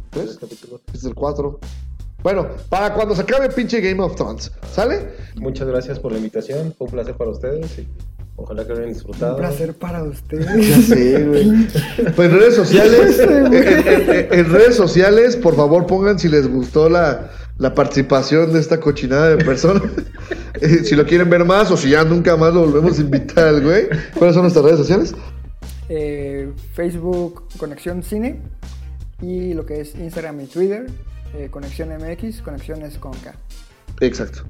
¿Tres? 0.10 0.38
capítulo. 0.40 0.82
Este 0.88 0.98
es 0.98 1.04
el 1.06 1.14
cuatro. 1.16 1.60
Bueno, 2.24 2.48
para 2.70 2.94
cuando 2.94 3.16
se 3.16 3.22
acabe 3.22 3.50
pinche 3.50 3.80
Game 3.80 4.02
of 4.04 4.16
Thrones, 4.16 4.52
¿sale? 4.72 5.10
Muchas 5.38 5.68
gracias 5.68 6.00
por 6.00 6.12
la 6.12 6.18
invitación. 6.18 6.74
Fue 6.78 6.86
un 6.88 6.91
placer 6.94 7.16
para 7.16 7.30
ustedes. 7.32 7.80
y 7.80 7.88
Ojalá 8.36 8.64
que 8.64 8.70
lo 8.70 8.76
hayan 8.76 8.88
Un 8.90 8.94
disfrutado. 8.94 9.38
placer 9.38 9.74
para 9.76 10.04
ustedes. 10.04 10.48
Ya 10.70 10.82
sé, 10.82 11.26
güey. 11.26 11.68
Pues 12.16 12.32
en 12.32 12.38
redes 12.40 12.56
sociales, 12.56 13.20
en, 13.20 13.54
en- 13.54 14.34
en 14.34 14.52
redes 14.52 14.76
sociales, 14.76 15.36
por 15.38 15.56
favor 15.56 15.86
pongan 15.86 16.18
si 16.20 16.28
les 16.28 16.48
gustó 16.52 16.90
la, 16.90 17.30
la 17.60 17.76
participación 17.76 18.52
de 18.52 18.60
esta 18.60 18.80
cochinada 18.80 19.36
de 19.36 19.44
personas. 19.45 19.84
Eh, 20.61 20.84
si 20.84 20.94
lo 20.94 21.06
quieren 21.06 21.30
ver 21.30 21.45
más 21.45 21.72
o 21.72 21.77
si 21.77 21.91
ya 21.91 22.03
nunca 22.03 22.36
más 22.36 22.53
lo 22.53 22.61
volvemos 22.61 22.98
a 22.98 23.02
invitar, 23.02 23.61
güey. 23.61 23.88
¿Cuáles 24.18 24.34
son 24.34 24.44
nuestras 24.44 24.65
redes 24.65 24.80
sociales? 24.80 25.15
Eh, 25.88 26.52
Facebook 26.73 27.48
Conexión 27.57 28.03
Cine 28.03 28.41
y 29.22 29.53
lo 29.53 29.65
que 29.65 29.80
es 29.80 29.95
Instagram 29.95 30.41
y 30.41 30.48
Twitter 30.48 30.88
eh, 31.34 31.49
Conexión 31.49 31.90
MX, 31.90 32.41
Conexiones 32.41 32.98
con 32.98 33.14
K. 33.14 33.36
Exacto. 34.02 34.44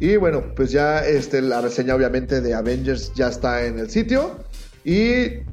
Y 0.00 0.16
bueno, 0.16 0.42
pues 0.56 0.72
ya 0.72 1.06
este, 1.06 1.42
la 1.42 1.60
reseña 1.60 1.94
obviamente 1.94 2.40
de 2.40 2.54
Avengers 2.54 3.12
ya 3.14 3.28
está 3.28 3.64
en 3.64 3.78
el 3.78 3.90
sitio. 3.90 4.38
Y 4.84 5.44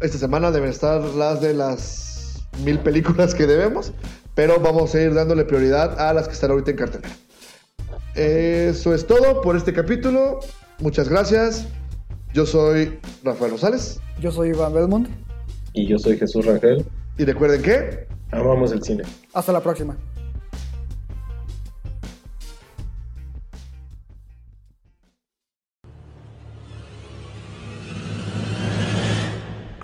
esta 0.00 0.18
semana 0.18 0.50
deben 0.50 0.70
estar 0.70 1.00
las 1.00 1.40
de 1.40 1.54
las 1.54 2.44
mil 2.64 2.78
películas 2.78 3.34
que 3.34 3.46
debemos. 3.46 3.92
Pero 4.34 4.60
vamos 4.60 4.94
a 4.94 5.00
ir 5.00 5.14
dándole 5.14 5.44
prioridad 5.44 5.98
a 6.00 6.12
las 6.14 6.26
que 6.28 6.34
están 6.34 6.50
ahorita 6.50 6.70
en 6.70 6.76
cartelera. 6.76 7.14
Eso 8.14 8.94
es 8.94 9.06
todo 9.06 9.40
por 9.40 9.56
este 9.56 9.72
capítulo. 9.72 10.40
Muchas 10.78 11.08
gracias. 11.08 11.66
Yo 12.32 12.46
soy 12.46 12.98
Rafael 13.24 13.52
Rosales. 13.52 14.00
Yo 14.20 14.30
soy 14.30 14.50
Iván 14.50 14.74
Belmont. 14.74 15.08
Y 15.72 15.86
yo 15.86 15.98
soy 15.98 16.16
Jesús 16.16 16.46
Rangel. 16.46 16.84
Y 17.18 17.24
recuerden 17.24 17.62
que 17.62 18.10
Amamos 18.32 18.70
el 18.72 18.82
cine. 18.82 19.02
Hasta 19.34 19.52
la 19.52 19.60
próxima. 19.60 19.96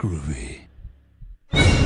Groovy. 0.01 0.46